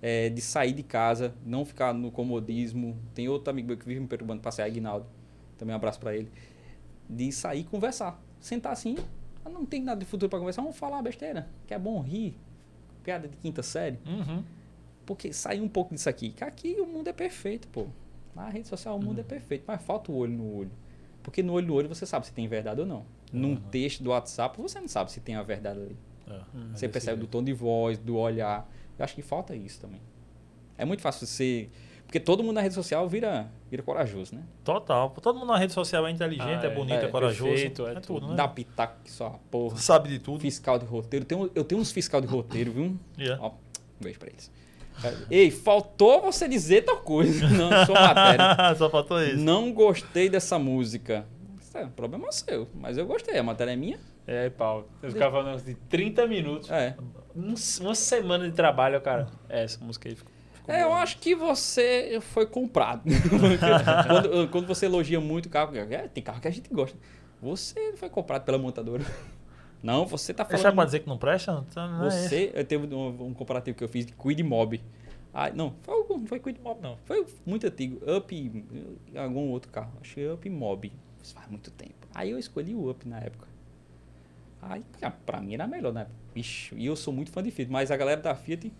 é, 0.00 0.28
de 0.28 0.40
sair 0.40 0.72
de 0.72 0.82
casa, 0.82 1.34
não 1.44 1.64
ficar 1.64 1.92
no 1.92 2.10
comodismo. 2.10 2.96
Tem 3.14 3.28
outro 3.28 3.50
amigo 3.50 3.68
meu 3.68 3.76
que 3.76 3.84
vive 3.86 4.00
me 4.00 4.06
perturbando 4.06 4.40
para 4.40 4.50
sair, 4.50 4.70
Aguinaldo. 4.70 5.06
Também 5.56 5.72
um 5.74 5.76
abraço 5.76 5.98
para 5.98 6.14
ele. 6.16 6.30
De 7.08 7.32
sair 7.32 7.60
e 7.60 7.64
conversar. 7.64 8.20
Sentar 8.40 8.72
assim, 8.72 8.96
ah, 9.44 9.48
não 9.48 9.64
tem 9.66 9.82
nada 9.82 9.98
de 9.98 10.06
futuro 10.06 10.30
para 10.30 10.38
conversar, 10.38 10.62
vamos 10.62 10.76
falar 10.76 11.02
besteira. 11.02 11.48
Que 11.66 11.74
é 11.74 11.78
bom 11.78 12.00
rir. 12.00 12.36
Piada 13.02 13.26
de 13.26 13.36
quinta 13.36 13.62
série. 13.62 13.98
Uhum. 14.06 14.44
Porque 15.04 15.32
sair 15.32 15.60
um 15.60 15.68
pouco 15.68 15.94
disso 15.94 16.08
aqui. 16.08 16.30
Que 16.30 16.44
aqui 16.44 16.76
o 16.80 16.86
mundo 16.86 17.08
é 17.08 17.12
perfeito, 17.12 17.66
pô. 17.68 17.86
Na 18.36 18.48
rede 18.48 18.68
social 18.68 18.96
o 18.96 19.02
mundo 19.04 19.18
é 19.20 19.24
perfeito, 19.24 19.64
mas 19.66 19.82
falta 19.82 20.12
o 20.12 20.16
olho 20.16 20.32
no 20.32 20.58
olho. 20.58 20.70
Porque 21.22 21.42
no 21.42 21.54
olho 21.54 21.66
no 21.66 21.74
olho 21.74 21.88
você 21.88 22.06
sabe 22.06 22.26
se 22.26 22.32
tem 22.32 22.46
verdade 22.46 22.80
ou 22.80 22.86
não. 22.86 23.04
Num 23.32 23.50
Uhum. 23.50 23.56
texto 23.70 24.02
do 24.02 24.10
WhatsApp 24.10 24.60
você 24.60 24.80
não 24.80 24.86
sabe 24.88 25.10
se 25.10 25.20
tem 25.20 25.34
a 25.34 25.42
verdade 25.42 25.80
ali. 25.80 25.96
É, 26.26 26.34
é 26.34 26.42
Você 26.74 26.88
percebe 26.88 27.20
do 27.20 27.26
tom 27.26 27.42
de 27.42 27.52
voz, 27.52 27.98
do 27.98 28.16
olhar. 28.16 28.70
Eu 28.98 29.04
acho 29.04 29.14
que 29.14 29.22
falta 29.22 29.54
isso 29.54 29.80
também. 29.80 30.00
É 30.76 30.84
muito 30.84 31.00
fácil 31.02 31.26
você. 31.26 31.68
Porque 32.04 32.18
todo 32.18 32.42
mundo 32.42 32.54
na 32.54 32.62
rede 32.62 32.74
social 32.74 33.06
vira, 33.06 33.48
vira 33.70 33.82
corajoso, 33.82 34.34
né? 34.34 34.42
Total. 34.64 35.10
Todo 35.20 35.38
mundo 35.38 35.48
na 35.48 35.58
rede 35.58 35.74
social 35.74 36.06
é 36.06 36.10
inteligente, 36.10 36.64
Ah, 36.64 36.68
é 36.68 36.72
é. 36.72 36.74
bonito, 36.74 36.94
é, 36.94 37.04
É, 37.04 37.08
corajoso. 37.08 37.50
perfeito, 37.50 37.86
é 37.86 37.90
é 37.90 37.94
tudo, 37.96 38.20
tudo. 38.20 38.28
né? 38.30 38.34
Dá 38.36 38.48
pitaco 38.48 38.96
que 39.04 39.10
só 39.10 39.38
porra. 39.50 39.76
Sabe 39.76 40.08
de 40.08 40.18
tudo. 40.18 40.40
Fiscal 40.40 40.78
de 40.78 40.86
roteiro. 40.86 41.26
Tem 41.26 41.36
um- 41.36 41.50
eu 41.54 41.64
tenho 41.64 41.80
uns 41.80 41.92
fiscal 41.92 42.20
de 42.20 42.26
roteiro, 42.26 42.72
viu? 42.72 42.96
Yeah. 43.18 43.42
Ó, 43.44 43.50
um 43.50 43.52
beijo 44.02 44.18
pra 44.18 44.28
eles. 44.30 44.50
Ei, 45.30 45.50
faltou 45.50 46.22
você 46.22 46.48
dizer 46.48 46.82
tal 46.84 46.96
coisa. 46.98 47.46
Não, 47.50 47.86
sua 47.86 48.00
matéria. 48.00 48.74
Só 48.76 48.88
faltou 48.90 49.22
isso. 49.22 49.36
Não 49.36 49.70
gostei 49.72 50.28
dessa 50.30 50.58
música. 50.58 51.26
É 51.74 51.84
um 51.84 51.90
problema 51.90 52.32
seu, 52.32 52.66
mas 52.74 52.96
eu 52.98 53.06
gostei. 53.06 53.38
A 53.38 53.42
matéria 53.42 53.72
é 53.72 53.76
minha. 53.76 54.00
É, 54.26 54.50
Paulo. 54.50 54.88
Eu 55.02 55.10
ficava 55.12 55.36
falando 55.42 55.62
de 55.62 55.74
30 55.74 56.26
minutos. 56.26 56.68
É. 56.70 56.96
Um- 57.38 57.54
uma 57.84 57.94
semana 57.94 58.48
de 58.48 58.54
trabalho, 58.54 59.00
cara. 59.00 59.28
É, 59.48 59.62
essa 59.64 59.82
música 59.84 60.08
aí 60.08 60.14
ficou. 60.16 60.32
ficou 60.54 60.74
É, 60.74 60.82
eu 60.82 60.88
boa. 60.88 60.98
acho 61.00 61.18
que 61.18 61.34
você 61.34 62.18
foi 62.20 62.46
comprado. 62.46 63.02
Quando, 64.06 64.48
quando 64.50 64.66
você 64.66 64.86
elogia 64.86 65.20
muito 65.20 65.46
o 65.46 65.50
carro, 65.50 65.76
é, 65.76 66.08
tem 66.08 66.22
carro 66.22 66.40
que 66.40 66.48
a 66.48 66.50
gente 66.50 66.68
gosta. 66.72 66.96
Você 67.40 67.92
foi 67.96 68.08
comprado 68.10 68.44
pela 68.44 68.58
montadora. 68.58 69.04
Não, 69.82 70.04
você 70.04 70.34
tá 70.34 70.42
Deixa 70.42 70.58
falando. 70.62 70.74
pra 70.74 70.84
dizer 70.86 71.00
que 71.00 71.08
não 71.08 71.16
presta? 71.16 71.64
Então, 71.70 71.88
não 71.88 72.06
é. 72.06 72.10
Você, 72.10 72.50
eu 72.52 72.64
teve 72.64 72.92
um, 72.92 73.26
um 73.28 73.32
comparativo 73.34 73.78
que 73.78 73.84
eu 73.84 73.88
fiz 73.88 74.04
de 74.04 74.12
Quid 74.12 74.42
Mob. 74.42 74.80
Ah, 75.32 75.50
não, 75.50 75.72
foi, 75.82 75.94
algum- 75.94 76.18
não 76.18 76.26
foi 76.26 76.40
Quid 76.40 76.58
Mob, 76.60 76.80
não. 76.82 76.96
Foi 77.04 77.24
muito 77.46 77.64
antigo. 77.64 78.00
Up, 78.16 78.64
algum 79.14 79.50
outro 79.50 79.70
carro. 79.70 79.92
Acho 80.00 80.14
que 80.16 80.26
Up 80.28 80.50
Mob. 80.50 80.92
Isso 81.22 81.32
faz 81.34 81.46
muito 81.48 81.70
tempo. 81.70 81.94
Aí 82.12 82.30
eu 82.30 82.38
escolhi 82.40 82.74
o 82.74 82.90
Up 82.90 83.06
na 83.06 83.20
época. 83.20 83.46
Aí, 84.60 84.82
pra 85.24 85.40
mim 85.40 85.54
era 85.54 85.68
melhor, 85.68 85.92
né? 85.92 86.08
Bicho, 86.38 86.76
e 86.78 86.86
eu 86.86 86.94
sou 86.94 87.12
muito 87.12 87.32
fã 87.32 87.42
de 87.42 87.50
Fiat, 87.50 87.68
mas 87.68 87.90
a 87.90 87.96
galera 87.96 88.20
da 88.20 88.32
Fiat, 88.32 88.72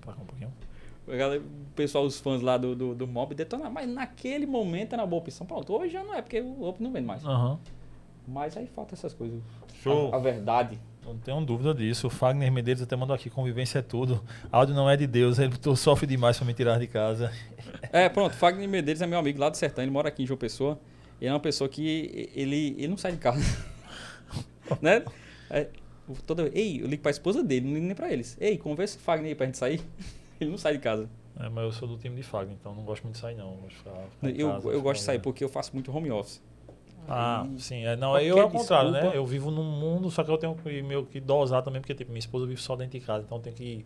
Para 0.00 0.12
um 0.12 0.24
pouquinho. 0.24 0.52
a 1.08 1.16
galera, 1.16 1.42
o 1.42 1.74
pessoal, 1.74 2.04
os 2.04 2.20
fãs 2.20 2.40
lá 2.40 2.56
do, 2.56 2.76
do, 2.76 2.94
do 2.94 3.08
Mob 3.08 3.34
detonaram. 3.34 3.72
Mas 3.72 3.88
naquele 3.88 4.46
momento 4.46 4.92
era 4.92 5.02
uma 5.02 5.08
boa 5.08 5.20
opção. 5.20 5.44
Pronto, 5.44 5.72
hoje 5.72 5.94
já 5.94 6.04
não 6.04 6.14
é, 6.14 6.22
porque 6.22 6.40
o 6.40 6.68
Up 6.68 6.80
não 6.80 6.92
vende 6.92 7.08
mais. 7.08 7.24
Aham. 7.24 7.58
Mas 8.28 8.56
aí 8.56 8.68
falta 8.68 8.94
essas 8.94 9.12
coisas. 9.12 9.42
Show. 9.82 10.14
A, 10.14 10.16
a 10.16 10.20
verdade. 10.20 10.78
Não 11.04 11.18
tenho 11.18 11.44
dúvida 11.44 11.74
disso. 11.74 12.06
O 12.06 12.10
Fagner 12.10 12.52
Medeiros 12.52 12.80
até 12.80 12.94
mandou 12.94 13.16
aqui: 13.16 13.28
convivência 13.28 13.80
é 13.80 13.82
tudo. 13.82 14.22
Áudio 14.52 14.76
não 14.76 14.88
é 14.88 14.96
de 14.96 15.08
Deus. 15.08 15.40
Ele 15.40 15.52
sofre 15.74 16.06
demais 16.06 16.36
pra 16.36 16.46
me 16.46 16.54
tirar 16.54 16.78
de 16.78 16.86
casa. 16.86 17.32
É, 17.90 18.08
pronto, 18.08 18.32
Fagner 18.36 18.68
Medeiros 18.68 19.02
é 19.02 19.08
meu 19.08 19.18
amigo 19.18 19.40
lá 19.40 19.48
do 19.48 19.56
Sertão, 19.56 19.82
ele 19.82 19.90
mora 19.90 20.08
aqui 20.08 20.22
em 20.22 20.26
João 20.26 20.38
Pessoa. 20.38 20.78
Ele 21.20 21.30
é 21.30 21.32
uma 21.32 21.40
pessoa 21.40 21.68
que 21.68 22.30
ele, 22.32 22.76
ele 22.78 22.86
não 22.86 22.96
sai 22.96 23.10
de 23.10 23.18
casa. 23.18 23.42
né? 24.80 25.02
É, 25.50 25.68
toda, 26.26 26.50
ei, 26.54 26.80
eu 26.82 26.86
ligo 26.86 27.02
pra 27.02 27.10
esposa 27.10 27.42
dele, 27.42 27.66
não 27.66 27.74
ligo 27.74 27.86
nem 27.86 27.94
pra 27.94 28.12
eles. 28.12 28.36
Ei, 28.40 28.56
conversa 28.58 28.96
com 28.96 29.02
o 29.02 29.04
Fagner 29.04 29.28
aí 29.28 29.34
pra 29.34 29.46
gente 29.46 29.58
sair. 29.58 29.80
Ele 30.40 30.50
não 30.50 30.58
sai 30.58 30.72
de 30.74 30.80
casa. 30.80 31.08
É, 31.40 31.48
mas 31.48 31.64
eu 31.64 31.72
sou 31.72 31.86
do 31.88 31.96
time 31.96 32.16
de 32.16 32.22
Fagner, 32.22 32.56
então 32.60 32.74
não 32.74 32.82
gosto 32.84 33.02
muito 33.04 33.14
de 33.16 33.20
sair, 33.20 33.34
não. 33.36 33.56
De 33.68 33.74
ficar, 33.74 33.92
ficar 34.20 34.30
Eu, 34.40 34.50
casa, 34.50 34.68
eu 34.68 34.82
gosto 34.82 35.00
de 35.00 35.04
sair 35.06 35.18
porque 35.20 35.42
eu 35.44 35.48
faço 35.48 35.70
muito 35.72 35.96
home 35.96 36.10
office. 36.10 36.42
Ah, 37.08 37.42
Aí- 37.42 37.60
sim. 37.60 37.84
É, 37.84 37.96
não, 37.96 38.18
eu 38.18 38.38
é 38.38 38.44
o 38.44 38.50
contrário, 38.50 38.90
né? 38.90 39.10
Eu 39.14 39.24
vivo 39.26 39.50
num 39.50 39.62
mundo, 39.64 40.10
só 40.10 40.22
que 40.24 40.30
eu 40.30 40.38
tenho 40.38 40.54
que 40.54 40.82
meio 40.82 41.04
que 41.06 41.20
dosar 41.20 41.62
também, 41.62 41.80
porque 41.80 41.94
tipo, 41.94 42.10
minha 42.10 42.18
esposa 42.18 42.46
vive 42.46 42.60
só 42.60 42.74
dentro 42.76 42.98
de 42.98 43.04
casa, 43.04 43.24
então 43.24 43.38
eu 43.38 43.42
tenho 43.42 43.56
que 43.56 43.84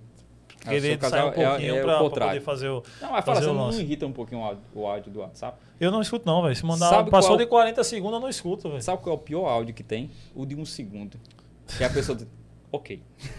Ah, 0.65 0.71
querer 0.71 1.01
sair 1.01 1.23
um 1.25 1.29
é- 1.29 1.31
pouquinho 1.33 1.75
é 1.77 1.81
o 1.81 1.85
pra, 1.85 1.99
pra 1.99 2.11
poder 2.27 2.41
fazer 2.41 2.69
o. 2.69 2.83
Não, 3.01 3.11
mas 3.13 3.25
fala, 3.25 3.41
o 3.51 3.55
não 3.55 3.73
irrita 3.73 4.07
um 4.07 4.13
pouquinho 4.13 4.41
o 4.41 4.45
áudio, 4.45 4.63
o 4.75 4.87
áudio 4.87 5.13
do 5.13 5.21
WhatsApp? 5.21 5.59
Eu 5.81 5.91
não 5.91 6.01
escuto, 6.01 6.25
não, 6.27 6.43
velho. 6.43 6.55
Se 6.55 6.65
mandar. 6.65 6.89
Sabe 6.91 7.11
passou 7.11 7.31
qual- 7.31 7.39
de 7.39 7.47
40 7.47 7.83
segundos, 7.85 8.15
eu 8.15 8.21
não 8.21 8.29
escuto, 8.29 8.69
velho. 8.69 8.83
Sabe 8.83 9.03
qual 9.03 9.17
é 9.17 9.19
o 9.19 9.23
pior 9.23 9.47
áudio 9.49 9.75
que 9.75 9.83
tem? 9.83 10.11
O 10.35 10.45
de 10.47 10.55
um 10.55 10.65
segundo. 10.65 11.19
Que 11.77 11.85
a 11.85 11.91
pessoa 11.91 12.17
diz, 12.17 12.27
ok. 12.73 13.03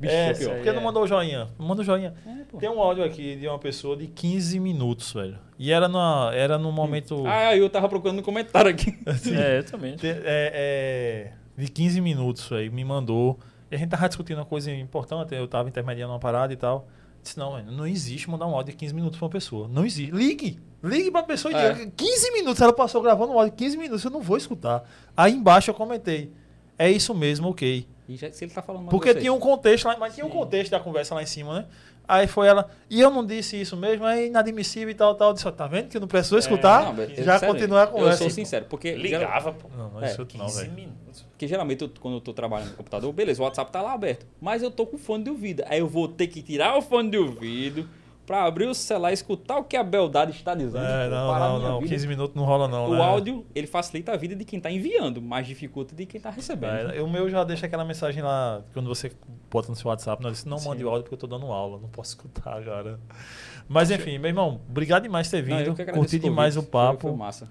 Bicho, 0.00 0.12
É, 0.14 0.28
é 0.30 0.34
pior. 0.34 0.54
porque 0.54 0.70
não 0.70 0.80
mandou 0.82 1.02
o 1.02 1.06
joinha? 1.08 1.48
Manda 1.58 1.82
o 1.82 1.84
joinha. 1.84 2.14
É. 2.24 2.56
Tem 2.58 2.68
um 2.68 2.80
áudio 2.80 3.02
aqui 3.02 3.34
de 3.34 3.48
uma 3.48 3.58
pessoa 3.58 3.96
de 3.96 4.06
15 4.06 4.60
minutos, 4.60 5.12
velho. 5.12 5.36
E 5.58 5.72
era, 5.72 5.88
na, 5.88 6.30
era 6.34 6.56
no 6.56 6.70
momento. 6.70 7.24
Ah, 7.26 7.56
eu 7.56 7.68
tava 7.68 7.88
procurando 7.88 8.18
no 8.18 8.22
comentário 8.22 8.70
aqui. 8.70 8.96
É, 9.36 9.58
eu 9.58 9.64
também. 9.64 9.96
É, 10.04 11.32
é, 11.58 11.60
de 11.60 11.68
15 11.68 12.00
minutos, 12.00 12.48
velho. 12.48 12.72
Me 12.72 12.84
mandou. 12.84 13.40
E 13.70 13.74
a 13.74 13.78
gente 13.78 13.88
tava 13.90 14.06
discutindo 14.08 14.38
uma 14.38 14.44
coisa 14.44 14.70
importante. 14.72 15.34
Eu 15.34 15.48
tava 15.48 15.68
intermediando 15.68 16.12
uma 16.12 16.20
parada 16.20 16.52
e 16.52 16.56
tal. 16.56 16.86
Disse, 17.20 17.36
não, 17.36 17.56
velho, 17.56 17.72
não 17.72 17.84
existe 17.84 18.30
mandar 18.30 18.46
um 18.46 18.54
áudio 18.54 18.70
de 18.72 18.78
15 18.78 18.94
minutos 18.94 19.18
pra 19.18 19.26
uma 19.26 19.32
pessoa. 19.32 19.66
Não 19.66 19.84
existe. 19.84 20.12
Ligue! 20.12 20.60
Ligue 20.80 21.10
pra 21.10 21.24
pessoa 21.24 21.50
e 21.52 21.56
É. 21.56 21.72
diga. 21.72 21.90
15 21.96 22.30
minutos. 22.34 22.60
Ela 22.62 22.72
passou 22.72 23.02
gravando 23.02 23.32
um 23.32 23.38
áudio 23.40 23.50
de 23.50 23.56
15 23.56 23.76
minutos. 23.76 24.04
Eu 24.04 24.12
não 24.12 24.20
vou 24.22 24.36
escutar. 24.36 24.84
Aí 25.16 25.32
embaixo 25.34 25.70
eu 25.72 25.74
comentei. 25.74 26.32
É 26.78 26.90
isso 26.90 27.14
mesmo, 27.14 27.48
ok. 27.48 27.86
E 28.08 28.16
já- 28.16 28.30
se 28.32 28.44
ele 28.44 28.52
tá 28.52 28.62
falando 28.62 28.88
Porque 28.88 29.14
tinha 29.14 29.32
um 29.32 29.38
contexto 29.40 29.86
lá, 29.86 29.96
mas 29.98 30.14
tinha 30.14 30.24
um 30.24 30.30
contexto 30.30 30.70
da 30.70 30.80
conversa 30.80 31.14
lá 31.14 31.22
em 31.22 31.26
cima, 31.26 31.54
né? 31.60 31.66
Aí 32.06 32.26
foi 32.26 32.46
ela, 32.46 32.70
e 32.88 32.98
eu 33.02 33.10
não 33.10 33.22
disse 33.26 33.60
isso 33.60 33.76
mesmo, 33.76 34.06
é 34.06 34.26
inadmissível 34.28 34.88
e 34.88 34.94
tal, 34.94 35.14
tal. 35.14 35.28
Eu 35.28 35.34
disse, 35.34 35.46
ó, 35.46 35.50
tá 35.50 35.66
vendo 35.66 35.88
que 35.88 36.00
não 36.00 36.08
precisou 36.08 36.38
escutar? 36.38 36.84
Não, 36.84 36.94
mas, 36.94 37.10
já 37.18 37.38
sério, 37.38 37.54
continua 37.54 37.80
a 37.80 37.84
Eu 37.84 37.88
conversa. 37.90 38.18
sou 38.18 38.30
sincero, 38.30 38.64
porque, 38.66 38.92
geral- 38.98 39.26
Ligava, 39.28 39.52
pô. 39.52 39.68
Não, 39.76 39.90
não 39.90 40.02
É, 40.02 40.06
escuto 40.06 40.38
não, 40.38 40.46
15 40.46 40.68
velho. 40.68 40.88
porque 41.30 41.46
geralmente 41.46 41.82
eu- 41.82 41.90
quando 42.00 42.14
eu 42.14 42.20
tô 42.22 42.32
trabalhando 42.32 42.70
no 42.70 42.76
computador, 42.76 43.12
beleza, 43.12 43.42
o 43.42 43.44
WhatsApp 43.44 43.70
tá 43.70 43.82
lá 43.82 43.92
aberto. 43.92 44.24
Mas 44.40 44.62
eu 44.62 44.70
tô 44.70 44.86
com 44.86 44.96
fone 44.96 45.24
de 45.24 45.28
ouvido. 45.30 45.62
Aí 45.66 45.80
eu 45.80 45.86
vou 45.86 46.08
ter 46.08 46.28
que 46.28 46.40
tirar 46.40 46.78
o 46.78 46.80
fone 46.80 47.10
de 47.10 47.18
ouvido 47.18 47.86
pra 48.28 48.44
abrir 48.44 48.66
o 48.66 48.74
celular 48.74 49.10
e 49.10 49.14
escutar 49.14 49.56
o 49.56 49.64
que 49.64 49.74
a 49.74 49.82
beldade 49.82 50.32
está 50.32 50.54
dizendo. 50.54 50.84
É, 50.84 51.08
não, 51.08 51.38
não, 51.38 51.58
não. 51.58 51.78
vida. 51.80 51.88
15 51.94 52.06
minutos 52.06 52.36
não 52.36 52.44
rola 52.44 52.68
não, 52.68 52.90
O 52.90 52.94
né? 52.94 53.02
áudio, 53.02 53.46
ele 53.54 53.66
facilita 53.66 54.12
a 54.12 54.16
vida 54.18 54.36
de 54.36 54.44
quem 54.44 54.60
tá 54.60 54.70
enviando, 54.70 55.22
mas 55.22 55.46
dificulta 55.46 55.94
de 55.96 56.04
quem 56.04 56.20
tá 56.20 56.28
recebendo. 56.28 56.92
É, 56.92 57.00
o 57.02 57.08
meu 57.08 57.30
já 57.30 57.42
deixa 57.42 57.64
aquela 57.64 57.86
mensagem 57.86 58.22
lá, 58.22 58.60
quando 58.74 58.86
você 58.86 59.10
bota 59.50 59.68
no 59.70 59.74
seu 59.76 59.88
WhatsApp, 59.88 60.22
não, 60.22 60.30
disse, 60.30 60.46
não 60.46 60.60
mande 60.60 60.84
o 60.84 60.88
áudio 60.90 61.04
porque 61.04 61.14
eu 61.14 61.18
tô 61.18 61.26
dando 61.26 61.46
aula, 61.46 61.78
não 61.80 61.88
posso 61.88 62.10
escutar, 62.14 62.62
cara. 62.62 63.00
Mas 63.66 63.90
enfim, 63.90 64.18
meu 64.18 64.28
irmão, 64.28 64.60
obrigado 64.68 65.04
demais 65.04 65.26
por 65.28 65.30
ter 65.42 65.48
Não, 65.48 65.56
vindo. 65.58 65.70
agradeço 65.72 65.98
Curti 65.98 66.18
demais 66.18 66.54
o 66.56 66.60
foi- 66.62 66.70
papo. 66.70 67.00
Foi, 67.08 67.12
massa. 67.16 67.48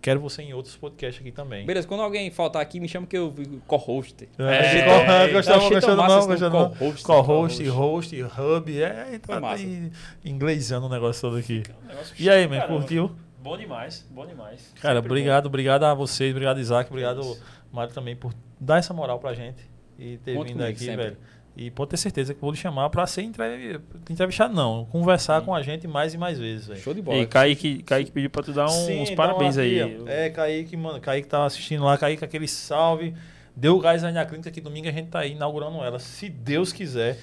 Quero 0.00 0.20
você 0.20 0.42
em 0.42 0.52
outros 0.52 0.76
podcasts 0.76 1.20
aqui 1.20 1.32
também. 1.32 1.64
Beleza, 1.64 1.88
quando 1.88 2.02
alguém 2.02 2.30
faltar 2.30 2.60
aqui, 2.60 2.78
me 2.78 2.88
chama 2.88 3.06
que 3.06 3.16
eu 3.16 3.32
co-host. 3.66 4.28
É, 4.38 4.44
É, 4.44 5.24
é, 5.24 5.28
gostava, 5.32 5.58
achei 5.58 5.80
tão 5.80 5.96
gostava 5.96 6.26
massa 6.26 6.50
não, 6.50 6.74
co-host, 7.02 7.66
host, 7.68 8.22
hub, 8.22 8.82
é, 8.82 9.18
tá 9.18 9.40
aí 9.52 9.90
inglesando 10.24 10.86
o 10.86 10.88
negócio 10.90 11.22
todo 11.22 11.38
aqui. 11.38 11.62
Um 11.84 11.88
negócio 11.88 12.14
E 12.18 12.28
aí, 12.28 12.46
man, 12.46 12.60
curtiu? 12.66 13.10
Bom 13.42 13.56
demais, 13.56 14.06
bom 14.10 14.26
demais. 14.26 14.72
Cara, 14.80 14.96
Sempre 14.96 15.10
obrigado, 15.10 15.46
obrigado 15.46 15.84
a 15.84 15.94
vocês, 15.94 16.30
obrigado 16.32 16.60
Isaac, 16.60 16.90
obrigado 16.90 17.20
isso. 17.20 17.42
Mário 17.72 17.92
também 17.92 18.14
por 18.16 18.32
dar 18.58 18.78
essa 18.78 18.94
moral 18.94 19.18
pra 19.18 19.34
gente 19.34 19.58
e 19.98 20.16
ter 20.18 20.34
Conta 20.34 20.48
vindo 20.48 20.56
comigo 20.58 20.70
aqui, 20.70 20.84
sempre. 20.84 21.04
velho. 21.04 21.16
E 21.56 21.70
pode 21.70 21.90
ter 21.90 21.96
certeza 21.96 22.34
que 22.34 22.40
vou 22.40 22.50
lhe 22.50 22.56
chamar 22.56 22.90
pra 22.90 23.06
ser 23.06 23.22
entrev- 23.22 23.80
entrevistado, 24.10 24.52
não, 24.52 24.86
conversar 24.86 25.40
com 25.42 25.54
a 25.54 25.62
gente 25.62 25.86
mais 25.86 26.12
e 26.12 26.18
mais 26.18 26.36
vezes, 26.38 26.66
velho. 26.66 26.80
Show 26.80 26.92
de 26.92 27.00
bola. 27.00 27.18
E 27.18 27.26
Kaique, 27.26 27.80
Kaique 27.84 28.10
pediu 28.10 28.28
pra 28.28 28.42
tu 28.42 28.52
dar 28.52 28.66
uns 28.66 28.72
Sim, 28.72 29.04
dá 29.04 29.14
parabéns 29.14 29.56
uma 29.56 29.62
aí. 29.62 30.02
É, 30.06 30.30
Kaique, 30.30 30.76
mano. 30.76 31.00
Kaique 31.00 31.28
tá 31.28 31.44
assistindo 31.44 31.84
lá. 31.84 31.96
Kaique, 31.96 32.24
aquele 32.24 32.48
salve. 32.48 33.14
Deu 33.54 33.78
gás 33.78 34.02
aí 34.02 34.12
na 34.12 34.26
clínica 34.26 34.50
que 34.50 34.60
domingo 34.60 34.88
a 34.88 34.90
gente 34.90 35.10
tá 35.10 35.20
aí 35.20 35.30
inaugurando 35.30 35.78
ela, 35.78 36.00
se 36.00 36.28
Deus 36.28 36.72
quiser. 36.72 37.20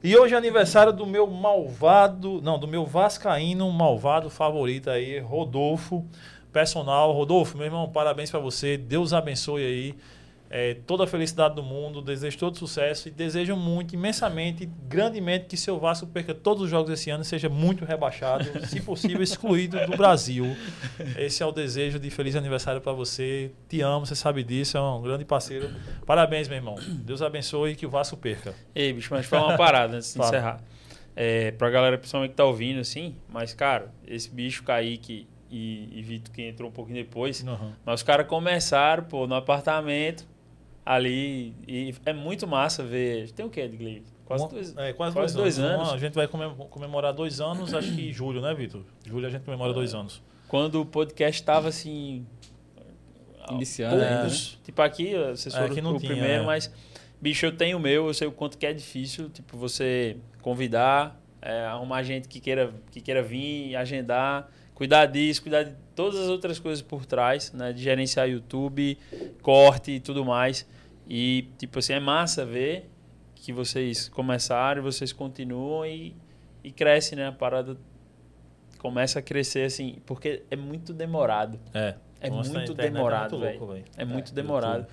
E 0.00 0.16
hoje 0.16 0.32
é 0.34 0.36
aniversário 0.38 0.92
do 0.92 1.04
meu 1.04 1.26
malvado, 1.26 2.40
não, 2.40 2.58
do 2.58 2.68
meu 2.68 2.86
vascaíno 2.86 3.68
malvado 3.72 4.30
favorito 4.30 4.90
aí, 4.90 5.18
Rodolfo, 5.18 6.04
personal. 6.52 7.12
Rodolfo, 7.12 7.56
meu 7.56 7.66
irmão, 7.66 7.88
parabéns 7.88 8.30
pra 8.30 8.38
você. 8.38 8.76
Deus 8.76 9.12
abençoe 9.12 9.64
aí. 9.64 9.94
É, 10.54 10.74
toda 10.86 11.04
a 11.04 11.06
felicidade 11.06 11.54
do 11.54 11.62
mundo, 11.62 12.02
desejo 12.02 12.36
todo 12.36 12.58
sucesso 12.58 13.08
e 13.08 13.10
desejo 13.10 13.56
muito, 13.56 13.94
imensamente, 13.94 14.66
grandemente 14.86 15.46
que 15.46 15.56
seu 15.56 15.80
Vasco 15.80 16.06
perca 16.06 16.34
todos 16.34 16.64
os 16.64 16.68
jogos 16.68 16.90
esse 16.90 17.08
ano 17.08 17.22
e 17.22 17.24
seja 17.24 17.48
muito 17.48 17.86
rebaixado, 17.86 18.44
se 18.68 18.78
possível 18.82 19.22
excluído 19.22 19.78
do 19.86 19.96
Brasil. 19.96 20.54
Esse 21.16 21.42
é 21.42 21.46
o 21.46 21.52
desejo 21.52 21.98
de 21.98 22.10
feliz 22.10 22.36
aniversário 22.36 22.82
para 22.82 22.92
você. 22.92 23.50
Te 23.66 23.80
amo, 23.80 24.04
você 24.04 24.14
sabe 24.14 24.44
disso, 24.44 24.76
é 24.76 24.80
um 24.82 25.00
grande 25.00 25.24
parceiro. 25.24 25.70
Parabéns, 26.04 26.48
meu 26.48 26.58
irmão. 26.58 26.74
Deus 26.86 27.22
abençoe 27.22 27.70
e 27.70 27.74
que 27.74 27.86
o 27.86 27.90
Vasco 27.90 28.18
perca. 28.18 28.54
Ei, 28.74 28.92
bicho, 28.92 29.08
mas 29.10 29.24
foi 29.24 29.38
uma 29.38 29.56
parada 29.56 29.96
antes 29.96 30.12
de 30.12 30.20
encerrar. 30.20 30.62
É, 31.16 31.52
pra 31.52 31.70
galera 31.70 31.96
principalmente 31.96 32.32
que 32.32 32.36
tá 32.36 32.44
ouvindo, 32.44 32.78
assim, 32.78 33.16
mas, 33.26 33.54
cara, 33.54 33.90
esse 34.06 34.28
bicho 34.28 34.62
Kaique 34.64 35.26
e, 35.50 35.98
e 35.98 36.02
Vitor 36.02 36.34
que 36.34 36.42
entrou 36.42 36.68
um 36.68 36.72
pouquinho 36.72 36.96
depois, 36.96 37.42
mas 37.86 38.00
os 38.00 38.02
caras 38.02 38.26
começaram, 38.26 39.04
pô, 39.04 39.26
no 39.26 39.34
apartamento 39.34 40.30
ali. 40.84 41.54
E 41.66 41.94
é 42.04 42.12
muito 42.12 42.46
massa 42.46 42.82
ver. 42.82 43.30
Tem 43.32 43.44
o 43.46 43.50
quê, 43.50 43.62
Edgley? 43.62 44.02
Quase 44.24 44.48
dois, 44.48 44.76
é, 44.78 44.92
quase, 44.92 45.14
quase 45.14 45.34
dois, 45.36 45.56
dois 45.56 45.58
anos. 45.58 45.88
anos. 45.88 45.94
A 45.94 45.98
gente 45.98 46.14
vai 46.14 46.26
comem- 46.26 46.54
comemorar 46.70 47.12
dois 47.12 47.40
anos, 47.40 47.74
acho 47.74 47.92
que 47.94 48.08
em 48.08 48.12
julho, 48.12 48.40
né, 48.40 48.54
Vitor? 48.54 48.82
Julho 49.06 49.26
a 49.26 49.30
gente 49.30 49.42
comemora 49.44 49.72
dois 49.72 49.94
anos. 49.94 50.22
Quando 50.48 50.80
o 50.80 50.86
podcast 50.86 51.42
tava 51.42 51.68
assim. 51.68 52.24
Iniciando 53.50 53.96
poucos. 53.96 54.58
Tipo, 54.64 54.82
aqui, 54.82 55.14
vocês 55.14 55.54
É, 55.54 55.58
foram 55.58 55.72
aqui 55.72 55.80
não 55.82 55.96
o 55.96 55.98
tinha, 55.98 56.12
primeiro, 56.12 56.42
é. 56.42 56.46
mas. 56.46 56.72
Bicho, 57.20 57.46
eu 57.46 57.56
tenho 57.56 57.76
o 57.76 57.80
meu, 57.80 58.06
eu 58.08 58.14
sei 58.14 58.26
o 58.26 58.32
quanto 58.32 58.58
que 58.58 58.66
é 58.66 58.72
difícil, 58.72 59.28
tipo, 59.30 59.56
você 59.56 60.16
convidar, 60.40 61.20
é, 61.40 61.66
arrumar 61.66 62.02
gente 62.02 62.26
que 62.26 62.40
queira, 62.40 62.72
que 62.90 63.00
queira 63.00 63.22
vir, 63.22 63.76
agendar, 63.76 64.48
cuidar 64.74 65.06
disso, 65.06 65.40
cuidar 65.42 65.62
de 65.64 65.72
todas 65.94 66.18
as 66.20 66.28
outras 66.28 66.58
coisas 66.58 66.82
por 66.82 67.04
trás, 67.06 67.52
né? 67.52 67.72
De 67.72 67.82
gerenciar 67.82 68.28
YouTube, 68.28 68.98
corte 69.42 69.92
e 69.92 70.00
tudo 70.00 70.24
mais. 70.24 70.66
E, 71.08 71.48
tipo 71.58 71.78
assim, 71.78 71.94
é 71.94 72.00
massa 72.00 72.44
ver 72.44 72.88
que 73.34 73.52
vocês 73.52 74.08
começaram, 74.08 74.82
vocês 74.82 75.12
continuam 75.12 75.84
e, 75.84 76.14
e 76.62 76.70
cresce, 76.70 77.16
né? 77.16 77.26
A 77.26 77.32
parada 77.32 77.76
começa 78.78 79.18
a 79.18 79.22
crescer, 79.22 79.64
assim, 79.64 79.96
porque 80.06 80.42
é 80.50 80.56
muito 80.56 80.92
demorado. 80.92 81.58
É. 81.74 81.94
É 82.20 82.30
Nossa, 82.30 82.50
a 82.50 82.54
muito 82.54 82.74
demorado, 82.74 83.36
muito 83.36 83.58
louco, 83.58 83.72
velho. 83.74 83.84
É 83.96 84.04
muito 84.04 84.30
É, 84.30 84.34
demorado. 84.34 84.80
YouTube. 84.82 84.92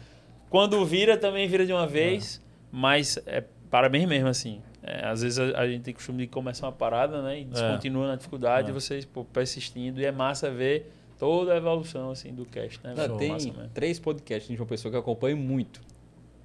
Quando 0.49 0.83
vira, 0.85 1.15
também 1.15 1.47
vira 1.47 1.63
de 1.63 1.71
uma 1.71 1.85
vez, 1.85 2.43
mas 2.71 3.19
é 3.27 3.43
parabéns 3.69 4.07
mesmo, 4.07 4.27
assim. 4.27 4.63
É, 4.81 5.05
às 5.07 5.21
vezes 5.21 5.37
a, 5.39 5.59
a 5.59 5.67
gente 5.67 5.83
tem 5.83 5.93
costume 5.93 6.19
de 6.25 6.27
começar 6.27 6.65
uma 6.67 6.71
parada, 6.71 7.21
né? 7.21 7.41
E 7.41 7.45
descontinua 7.45 8.07
na 8.07 8.15
dificuldade, 8.15 8.67
É. 8.67 8.71
e 8.71 8.73
vocês 8.73 9.05
pô, 9.05 9.23
persistindo. 9.25 9.99
E 9.99 10.05
é 10.05 10.11
massa 10.11 10.49
ver 10.49 10.91
toda 11.17 11.53
a 11.53 11.57
evolução, 11.57 12.11
assim, 12.11 12.33
do 12.33 12.45
cast, 12.45 12.79
né? 12.83 12.93
Tem 13.17 13.31
Massa 13.31 13.69
três 13.73 13.99
podcasts 13.99 14.47
de 14.49 14.55
João 14.55 14.67
Pessoa 14.67 14.89
que 14.89 14.95
eu 14.95 15.01
acompanho 15.01 15.35
muito. 15.37 15.81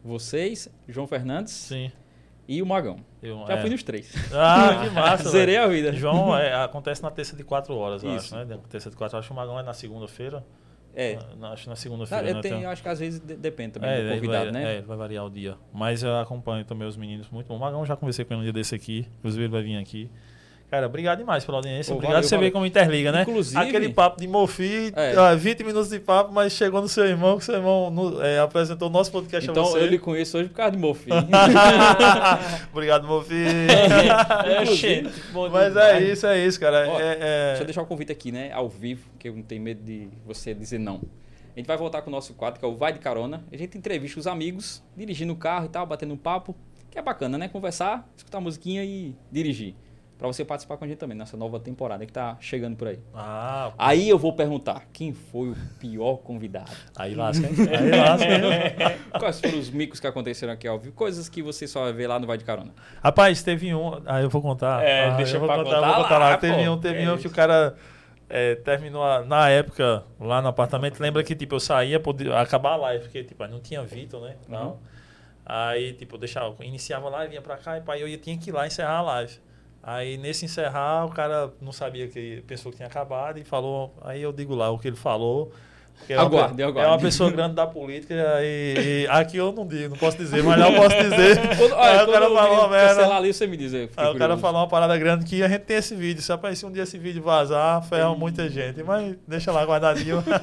Vocês, 0.03 0.69
João 0.89 1.07
Fernandes 1.07 1.53
Sim. 1.53 1.91
e 2.47 2.61
o 2.61 2.67
Magão. 2.67 2.99
Eu, 3.23 3.47
Já 3.47 3.55
é. 3.55 3.61
fui 3.61 3.71
nos 3.71 3.83
três. 3.83 4.13
Ah, 4.33 4.83
que 4.85 4.91
massa, 4.91 5.29
Zerei 5.31 5.57
a 5.57 5.67
vida. 5.67 5.93
João, 5.93 6.37
é, 6.37 6.53
acontece 6.63 7.03
na 7.03 7.11
terça 7.11 7.35
de 7.37 7.43
quatro 7.45 7.75
horas, 7.77 8.03
eu 8.03 8.15
Isso. 8.17 8.35
acho, 8.37 8.45
né? 8.47 8.59
Terça 8.69 8.91
de 8.91 8.97
quatro 8.97 9.17
horas. 9.17 9.25
Acho 9.25 9.29
que 9.29 9.33
o 9.33 9.37
Magão 9.37 9.59
é 9.59 9.63
na 9.63 9.73
segunda-feira. 9.73 10.45
É. 10.97 11.19
Na, 11.39 11.51
acho 11.53 11.69
na 11.69 11.77
segunda-feira. 11.77 12.29
eu, 12.29 12.35
né? 12.35 12.41
tenho, 12.41 12.57
Tem- 12.59 12.67
acho 12.67 12.83
que 12.83 12.89
às 12.89 12.99
vezes 13.01 13.21
de- 13.21 13.35
depende 13.37 13.73
também 13.73 13.91
É, 13.91 13.97
do 13.97 14.01
ele 14.03 14.15
convidado, 14.17 14.53
vai, 14.53 14.63
né? 14.63 14.77
é, 14.77 14.81
vai 14.83 14.97
variar 14.97 15.25
o 15.27 15.31
dia. 15.31 15.57
Mas 15.73 16.03
eu 16.03 16.17
acompanho 16.19 16.65
também 16.65 16.87
os 16.87 16.97
meninos 16.97 17.29
muito 17.31 17.49
bom. 17.49 17.57
O 17.57 17.61
Magão 17.61 17.85
já 17.85 17.97
conversei 17.97 18.25
com 18.25 18.35
ele 18.35 18.41
um 18.41 18.45
dia 18.45 18.53
desse 18.53 18.75
aqui. 18.75 19.07
Inclusive 19.19 19.45
ele 19.45 19.53
vai 19.53 19.63
vir 19.63 19.77
aqui. 19.77 20.09
Cara, 20.75 20.87
obrigado 20.87 21.19
demais 21.19 21.45
pela 21.45 21.59
audiência. 21.59 21.93
Pô, 21.93 21.99
obrigado 21.99 22.15
valeu, 22.17 22.29
você 22.29 22.35
valeu. 22.35 22.49
ver 22.49 22.53
como 22.53 22.67
interliga, 22.67 23.13
né? 23.13 23.23
Inclusive- 23.23 23.57
Aquele 23.63 23.91
papo 23.91 24.21
de 24.21 24.27
Mofi, 24.27 24.93
É. 24.97 25.15
ah, 25.17 25.35
20 25.37 25.63
minutos 25.63 25.89
de 25.89 26.01
papo, 26.01 26.33
mas 26.33 26.53
chegou 26.53 26.81
no 26.83 26.89
seu 26.89 27.07
irmão, 27.07 27.39
que 27.39 27.45
seu 27.45 27.55
irmão 27.55 27.91
no- 27.91 28.21
é, 28.21 28.41
apresentou 28.41 28.89
o 28.89 28.91
nosso 28.91 29.13
podcast 29.13 29.49
Então 29.49 29.63
a 29.63 29.67
você. 29.69 29.79
eu 29.79 29.87
lhe 29.87 29.99
conheço 30.01 30.37
hoje 30.37 30.49
por 30.49 30.57
causa 30.57 30.73
de 30.73 30.79
Mofi. 30.79 31.11
obrigado, 32.73 33.07
Mofi. 33.07 33.35
É, 33.45 35.03
bom 35.33 35.49
mas 35.49 35.77
é 35.77 36.01
isso, 36.03 36.27
é 36.27 36.45
isso, 36.45 36.59
cara. 36.59 36.89
Ó, 36.89 36.99
É- 37.01 37.19
é- 37.21 37.47
Deixa 37.51 37.63
eu 37.63 37.67
deixar 37.67 37.83
o 37.83 37.87
convite 37.87 38.11
aqui, 38.13 38.33
né? 38.33 38.51
Ao 38.53 38.69
vivo, 38.69 39.09
que 39.19 39.29
eu 39.29 39.35
não 39.37 39.43
tenho 39.43 39.63
medo 39.63 39.83
de 39.83 40.09
você 40.27 40.53
dizer 40.55 40.79
não. 40.79 41.01
A 41.55 41.59
gente 41.59 41.67
vai 41.67 41.77
voltar 41.77 42.03
com 42.03 42.11
o 42.11 42.13
nosso 42.13 42.35
quadro, 42.35 42.59
que 42.59 42.65
é 42.67 42.69
o 42.69 42.75
Vai 42.77 42.93
de 42.93 42.99
Carona. 42.99 43.45
A 43.53 43.57
gente 43.57 43.79
entrevista 43.79 44.19
os 44.19 44.27
amigos, 44.27 44.83
dirigindo 44.97 45.33
o 45.33 45.37
carro 45.37 45.67
e 45.67 45.69
tal, 45.69 45.87
batendo 45.87 46.13
um 46.13 46.17
papo. 46.17 46.55
Que 46.91 46.99
é 46.99 47.03
bacana, 47.03 47.37
né? 47.39 47.49
Conversar, 47.49 48.09
escutar 48.17 48.41
musiquinha 48.41 48.85
e 48.85 49.15
dirigir. 49.31 49.75
Pra 50.17 50.29
você 50.29 50.45
participar 50.45 50.77
com 50.77 50.85
a 50.85 50.89
gente 50.89 50.99
também 50.99 51.17
nessa 51.19 51.37
nova 51.37 51.59
temporada 51.59 52.07
que 52.07 52.13
tá 52.13 52.37
chegando 52.41 52.77
por 52.77 52.87
aí. 52.89 52.99
Ah, 53.13 53.73
Aí 53.77 54.09
eu 54.09 54.17
vou 54.19 54.33
perguntar, 54.33 54.85
quem 54.93 55.13
foi 55.13 55.49
o 55.51 55.57
pior 55.81 56.19
convidado? 56.19 56.71
aí 56.97 57.15
lasca, 57.15 57.47
hein? 57.47 57.53
Aí 57.69 57.91
lasca, 57.91 58.27
hein? 58.33 58.99
Quais 59.19 59.41
foram 59.41 59.59
os 59.59 59.71
micos 59.71 59.99
que 59.99 60.07
aconteceram 60.07 60.53
aqui 60.53 60.69
ao 60.69 60.79
vivo? 60.79 60.95
Coisas 60.95 61.29
que 61.29 61.43
você 61.43 61.67
só 61.67 61.83
vai 61.83 61.93
ver 61.93 62.07
lá 62.07 62.19
no 62.21 62.27
Vai 62.29 62.39
de 62.39 62.45
Carona. 62.45 62.73
Rapaz, 63.03 63.43
teve 63.43 63.75
um. 63.75 64.01
Ah, 64.07 64.23
eu 64.23 64.31
vou 64.31 64.41
contar. 64.41 64.83
É, 64.85 65.09
Ah, 65.09 65.17
deixa 65.17 65.37
eu 65.37 65.41
vou 65.41 65.49
contar, 65.49 65.65
contar 65.65 65.81
vou 65.95 66.03
contar 66.05 66.19
lá. 66.19 66.29
lá, 66.31 66.37
Teve 66.39 66.65
pô. 66.65 66.71
um, 66.71 66.79
teve 66.81 67.03
É 67.03 67.11
um 67.11 67.15
que 67.15 67.21
isso. 67.27 67.29
o 67.29 67.33
cara 67.33 67.75
é, 68.31 68.55
terminou 68.55 69.03
a- 69.03 69.23
na 69.25 69.49
época 69.51 70.05
lá 70.21 70.41
no 70.41 70.47
apartamento. 70.49 71.01
Lembra 71.01 71.25
que 71.25 71.35
tipo, 71.35 71.57
eu 71.57 71.61
saía 71.61 71.99
podia 71.99 72.39
acabar 72.39 72.71
a 72.75 72.77
live, 72.77 73.05
porque 73.05 73.25
tipo, 73.25 73.45
não 73.49 73.59
tinha 73.61 73.83
Vitor, 73.83 74.21
né? 74.23 74.37
Não. 74.49 74.69
Uhum. 74.71 74.77
Aí, 75.45 75.93
tipo, 75.93 76.15
eu 76.15 76.19
deixava, 76.21 76.55
iniciava 76.65 77.09
a 77.09 77.11
live, 77.11 77.31
vinha 77.31 77.43
pra 77.43 77.57
cá 77.59 77.77
e 77.77 77.81
pai, 77.83 78.03
eu 78.03 78.09
ia, 78.09 78.17
tinha 78.17 78.39
que 78.39 78.49
ir 78.49 78.53
lá 78.53 78.67
encerrar 78.67 78.99
a 78.99 79.03
live. 79.03 79.39
Aí 79.87 80.17
nesse 80.17 80.45
encerrar, 80.47 81.05
o 81.07 81.11
cara 81.11 81.51
não 81.61 81.73
sabia 81.73 82.09
que 82.09 82.43
pensou 82.47 82.71
que 82.73 82.77
tinha 82.79 82.89
acabado 82.89 83.39
e 83.39 83.45
falou. 83.45 83.95
Aí 84.03 84.23
eu 84.23 84.33
digo 84.33 84.55
lá 84.55 84.71
o 84.71 84.79
que 84.79 84.89
ele 84.89 84.97
falou. 84.97 85.53
É 86.09 86.17
uma, 86.17 86.23
Aguarde, 86.25 86.57
pe- 86.57 86.63
aguarde. 86.65 86.89
é 86.91 86.93
uma 86.93 86.99
pessoa 86.99 87.31
grande 87.31 87.55
da 87.55 87.69
política 87.69 88.15
e, 88.43 89.05
e 89.05 89.07
aqui 89.09 89.37
eu 89.37 89.53
não 89.53 89.65
digo, 89.65 89.91
não 89.91 89.97
posso 89.97 90.17
dizer, 90.17 90.43
mas 90.43 90.59
lá 90.59 90.69
eu 90.69 90.75
posso 90.75 90.97
dizer. 90.97 91.39
Quando, 91.57 91.73
Aí 91.77 91.97
olha, 91.99 92.05
o 92.09 92.13
cara 92.13 92.27
falou 92.31 92.59
uma 92.59 92.69
merda. 92.69 93.15
ali, 93.15 93.33
você 93.33 93.47
me 93.47 93.57
diz. 93.57 93.73
Aí 93.75 93.89
o 94.13 94.19
cara 94.19 94.37
falou 94.37 94.61
uma 94.63 94.67
parada 94.69 94.99
grande 94.99 95.25
que 95.25 95.41
a 95.41 95.49
gente 95.49 95.61
tem 95.61 95.77
esse 95.77 95.95
vídeo. 95.95 96.21
Se 96.21 96.33
aparecer 96.33 96.67
um 96.67 96.73
dia 96.73 96.83
esse 96.83 96.99
vídeo 96.99 97.23
vazar, 97.23 97.81
ferra 97.85 98.13
muita 98.13 98.49
gente. 98.49 98.83
Mas 98.83 99.15
deixa 99.29 99.53
lá 99.53 99.63
guardadinho. 99.65 100.23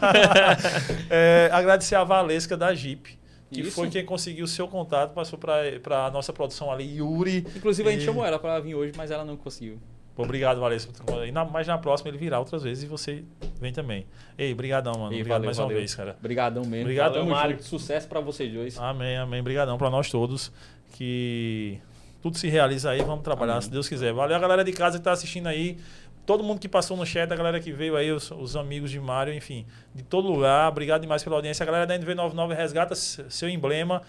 É, 1.10 1.50
agradecer 1.52 1.96
a 1.96 2.04
Valesca 2.04 2.56
da 2.56 2.74
Jeep. 2.74 3.20
Que 3.52 3.62
Isso. 3.62 3.72
foi 3.72 3.90
quem 3.90 4.06
conseguiu 4.06 4.46
o 4.46 4.48
seu 4.48 4.68
contato, 4.68 5.14
passou 5.14 5.38
para 5.38 6.06
a 6.06 6.10
nossa 6.12 6.32
produção 6.32 6.72
ali, 6.72 6.98
Yuri. 6.98 7.46
Inclusive, 7.56 7.90
a 7.90 7.92
gente 7.92 8.02
E- 8.04 8.06
chamou 8.06 8.26
ela 8.26 8.40
pra 8.40 8.60
vir 8.62 8.76
hoje, 8.76 8.94
mas 8.96 9.12
ela 9.12 9.26
não 9.26 9.36
conseguiu. 9.36 9.78
Pô, 10.16 10.24
Obrigado, 10.24 10.60
Valesca. 10.60 10.92
Na, 11.34 11.44
mas 11.46 11.68
na 11.68 11.78
próxima 11.78 12.10
ele 12.10 12.18
virá 12.18 12.38
outras 12.40 12.64
vezes 12.64 12.84
e 12.84 12.88
você 12.88 13.24
vem 13.60 13.72
também. 13.74 14.06
Ei, 14.38 14.54
brigadão, 14.54 14.94
mano. 14.94 15.14
E 15.14 15.16
Obrigado 15.18 15.30
valeu, 15.40 15.46
mais 15.46 15.58
valeu. 15.58 15.72
uma 15.76 15.80
vez, 15.80 15.96
cara. 15.96 16.16
Obrigadão 16.20 16.64
mesmo. 16.64 16.82
Obrigado, 16.86 17.14
Tamo 17.14 17.30
Mário. 17.32 17.52
junto. 17.58 17.64
Sucesso 17.66 18.08
pra 18.08 18.20
vocês 18.20 18.54
dois. 18.54 18.78
Amém, 18.78 19.18
amém. 19.18 19.42
Brigadão 19.44 19.78
para 19.78 19.90
nós 19.90 20.10
todos. 20.10 20.52
Que 20.94 21.80
tudo 22.22 22.38
se 22.38 22.48
realiza 22.50 22.90
aí. 22.92 23.02
Vamos 23.02 23.24
trabalhar, 23.24 23.54
Amém. 23.54 23.62
se 23.64 23.72
Deus 23.72 23.88
quiser. 23.90 24.14
Valeu 24.14 24.36
a 24.36 24.40
galera 24.40 24.64
de 24.64 24.72
casa 24.72 24.98
que 24.98 25.04
tá 25.04 25.12
assistindo 25.12 25.48
aí. 25.48 25.78
Todo 26.26 26.44
mundo 26.44 26.60
que 26.60 26.70
passou 26.70 26.96
no 26.96 27.06
chat, 27.06 27.32
a 27.32 27.36
galera 27.36 27.60
que 27.60 27.72
veio 27.72 27.96
aí, 27.96 28.12
os, 28.12 28.32
os 28.32 28.56
amigos 28.56 28.92
de 28.92 29.00
Mário, 29.00 29.34
enfim, 29.34 29.66
de 29.94 30.04
todo 30.04 30.28
lugar. 30.28 30.70
Obrigado 30.70 31.02
demais 31.02 31.24
pela 31.24 31.36
audiência. 31.36 31.64
A 31.64 31.66
galera 31.66 31.88
da 31.88 31.98
NV99 31.98 32.56
resgata 32.56 32.96
seu 32.96 33.50
emblema. 33.50 34.02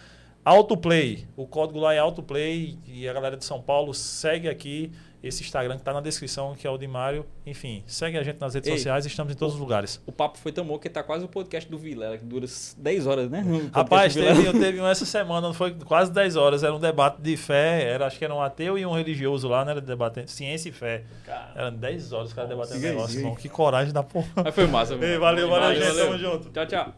Autoplay. 0.44 1.26
O 1.36 1.46
código 1.46 1.78
lá 1.78 1.94
é 1.94 1.98
Autoplay. 1.98 2.78
E 2.86 3.08
a 3.08 3.12
galera 3.12 3.36
de 3.36 3.44
São 3.44 3.62
Paulo 3.62 3.94
segue 3.94 4.48
aqui 4.48 4.92
esse 5.22 5.42
Instagram 5.42 5.76
que 5.76 5.82
tá 5.82 5.92
na 5.92 6.00
descrição, 6.00 6.54
que 6.54 6.66
é 6.66 6.70
o 6.70 6.76
de 6.76 6.86
Mário. 6.86 7.24
Enfim, 7.46 7.82
segue 7.86 8.18
a 8.18 8.22
gente 8.22 8.40
nas 8.40 8.54
redes 8.54 8.68
Ei. 8.70 8.76
sociais. 8.76 9.06
Estamos 9.06 9.32
em 9.32 9.36
todos 9.36 9.54
os 9.54 9.60
lugares. 9.60 10.00
O 10.06 10.12
papo 10.12 10.38
foi 10.38 10.50
tão 10.52 10.64
bom 10.64 10.78
que 10.78 10.88
tá 10.88 11.02
quase 11.02 11.24
o 11.24 11.28
podcast 11.28 11.70
do 11.70 11.78
Vilela, 11.78 12.18
que 12.18 12.24
dura 12.24 12.46
10 12.76 13.06
horas, 13.06 13.30
né? 13.30 13.44
O 13.52 13.70
Rapaz, 13.74 14.14
teve, 14.14 14.46
eu 14.46 14.52
teve 14.52 14.80
um 14.80 14.86
essa 14.86 15.04
semana, 15.04 15.52
foi 15.54 15.72
quase 15.72 16.10
10 16.12 16.36
horas. 16.36 16.62
Era 16.62 16.74
um 16.74 16.80
debate 16.80 17.20
de 17.20 17.36
fé, 17.36 17.82
era, 17.84 18.06
acho 18.06 18.18
que 18.18 18.24
era 18.24 18.34
um 18.34 18.40
ateu 18.40 18.76
e 18.76 18.84
um 18.84 18.92
religioso 18.92 19.48
lá, 19.48 19.64
né? 19.64 19.72
Era 19.72 19.80
debatendo 19.80 20.28
ciência 20.28 20.68
e 20.68 20.72
fé. 20.72 21.04
Cara, 21.24 21.52
Eram 21.54 21.76
10 21.76 22.12
horas 22.12 22.28
os 22.28 22.34
caras 22.34 22.50
debatendo 22.50 22.80
negócio, 22.80 23.18
irmão. 23.18 23.34
Que 23.34 23.48
coragem 23.48 23.92
da 23.92 24.02
porra. 24.02 24.28
Mas 24.44 24.54
foi 24.54 24.66
massa. 24.66 24.94
Ei, 25.00 25.00
mano. 25.00 25.20
valeu, 25.20 25.48
valeu, 25.48 25.60
Valeu, 25.60 25.80
gente. 25.80 25.88
valeu. 25.88 26.06
Tamo 26.06 26.18
junto. 26.18 26.50
Tchau, 26.50 26.66
tchau. 26.66 26.94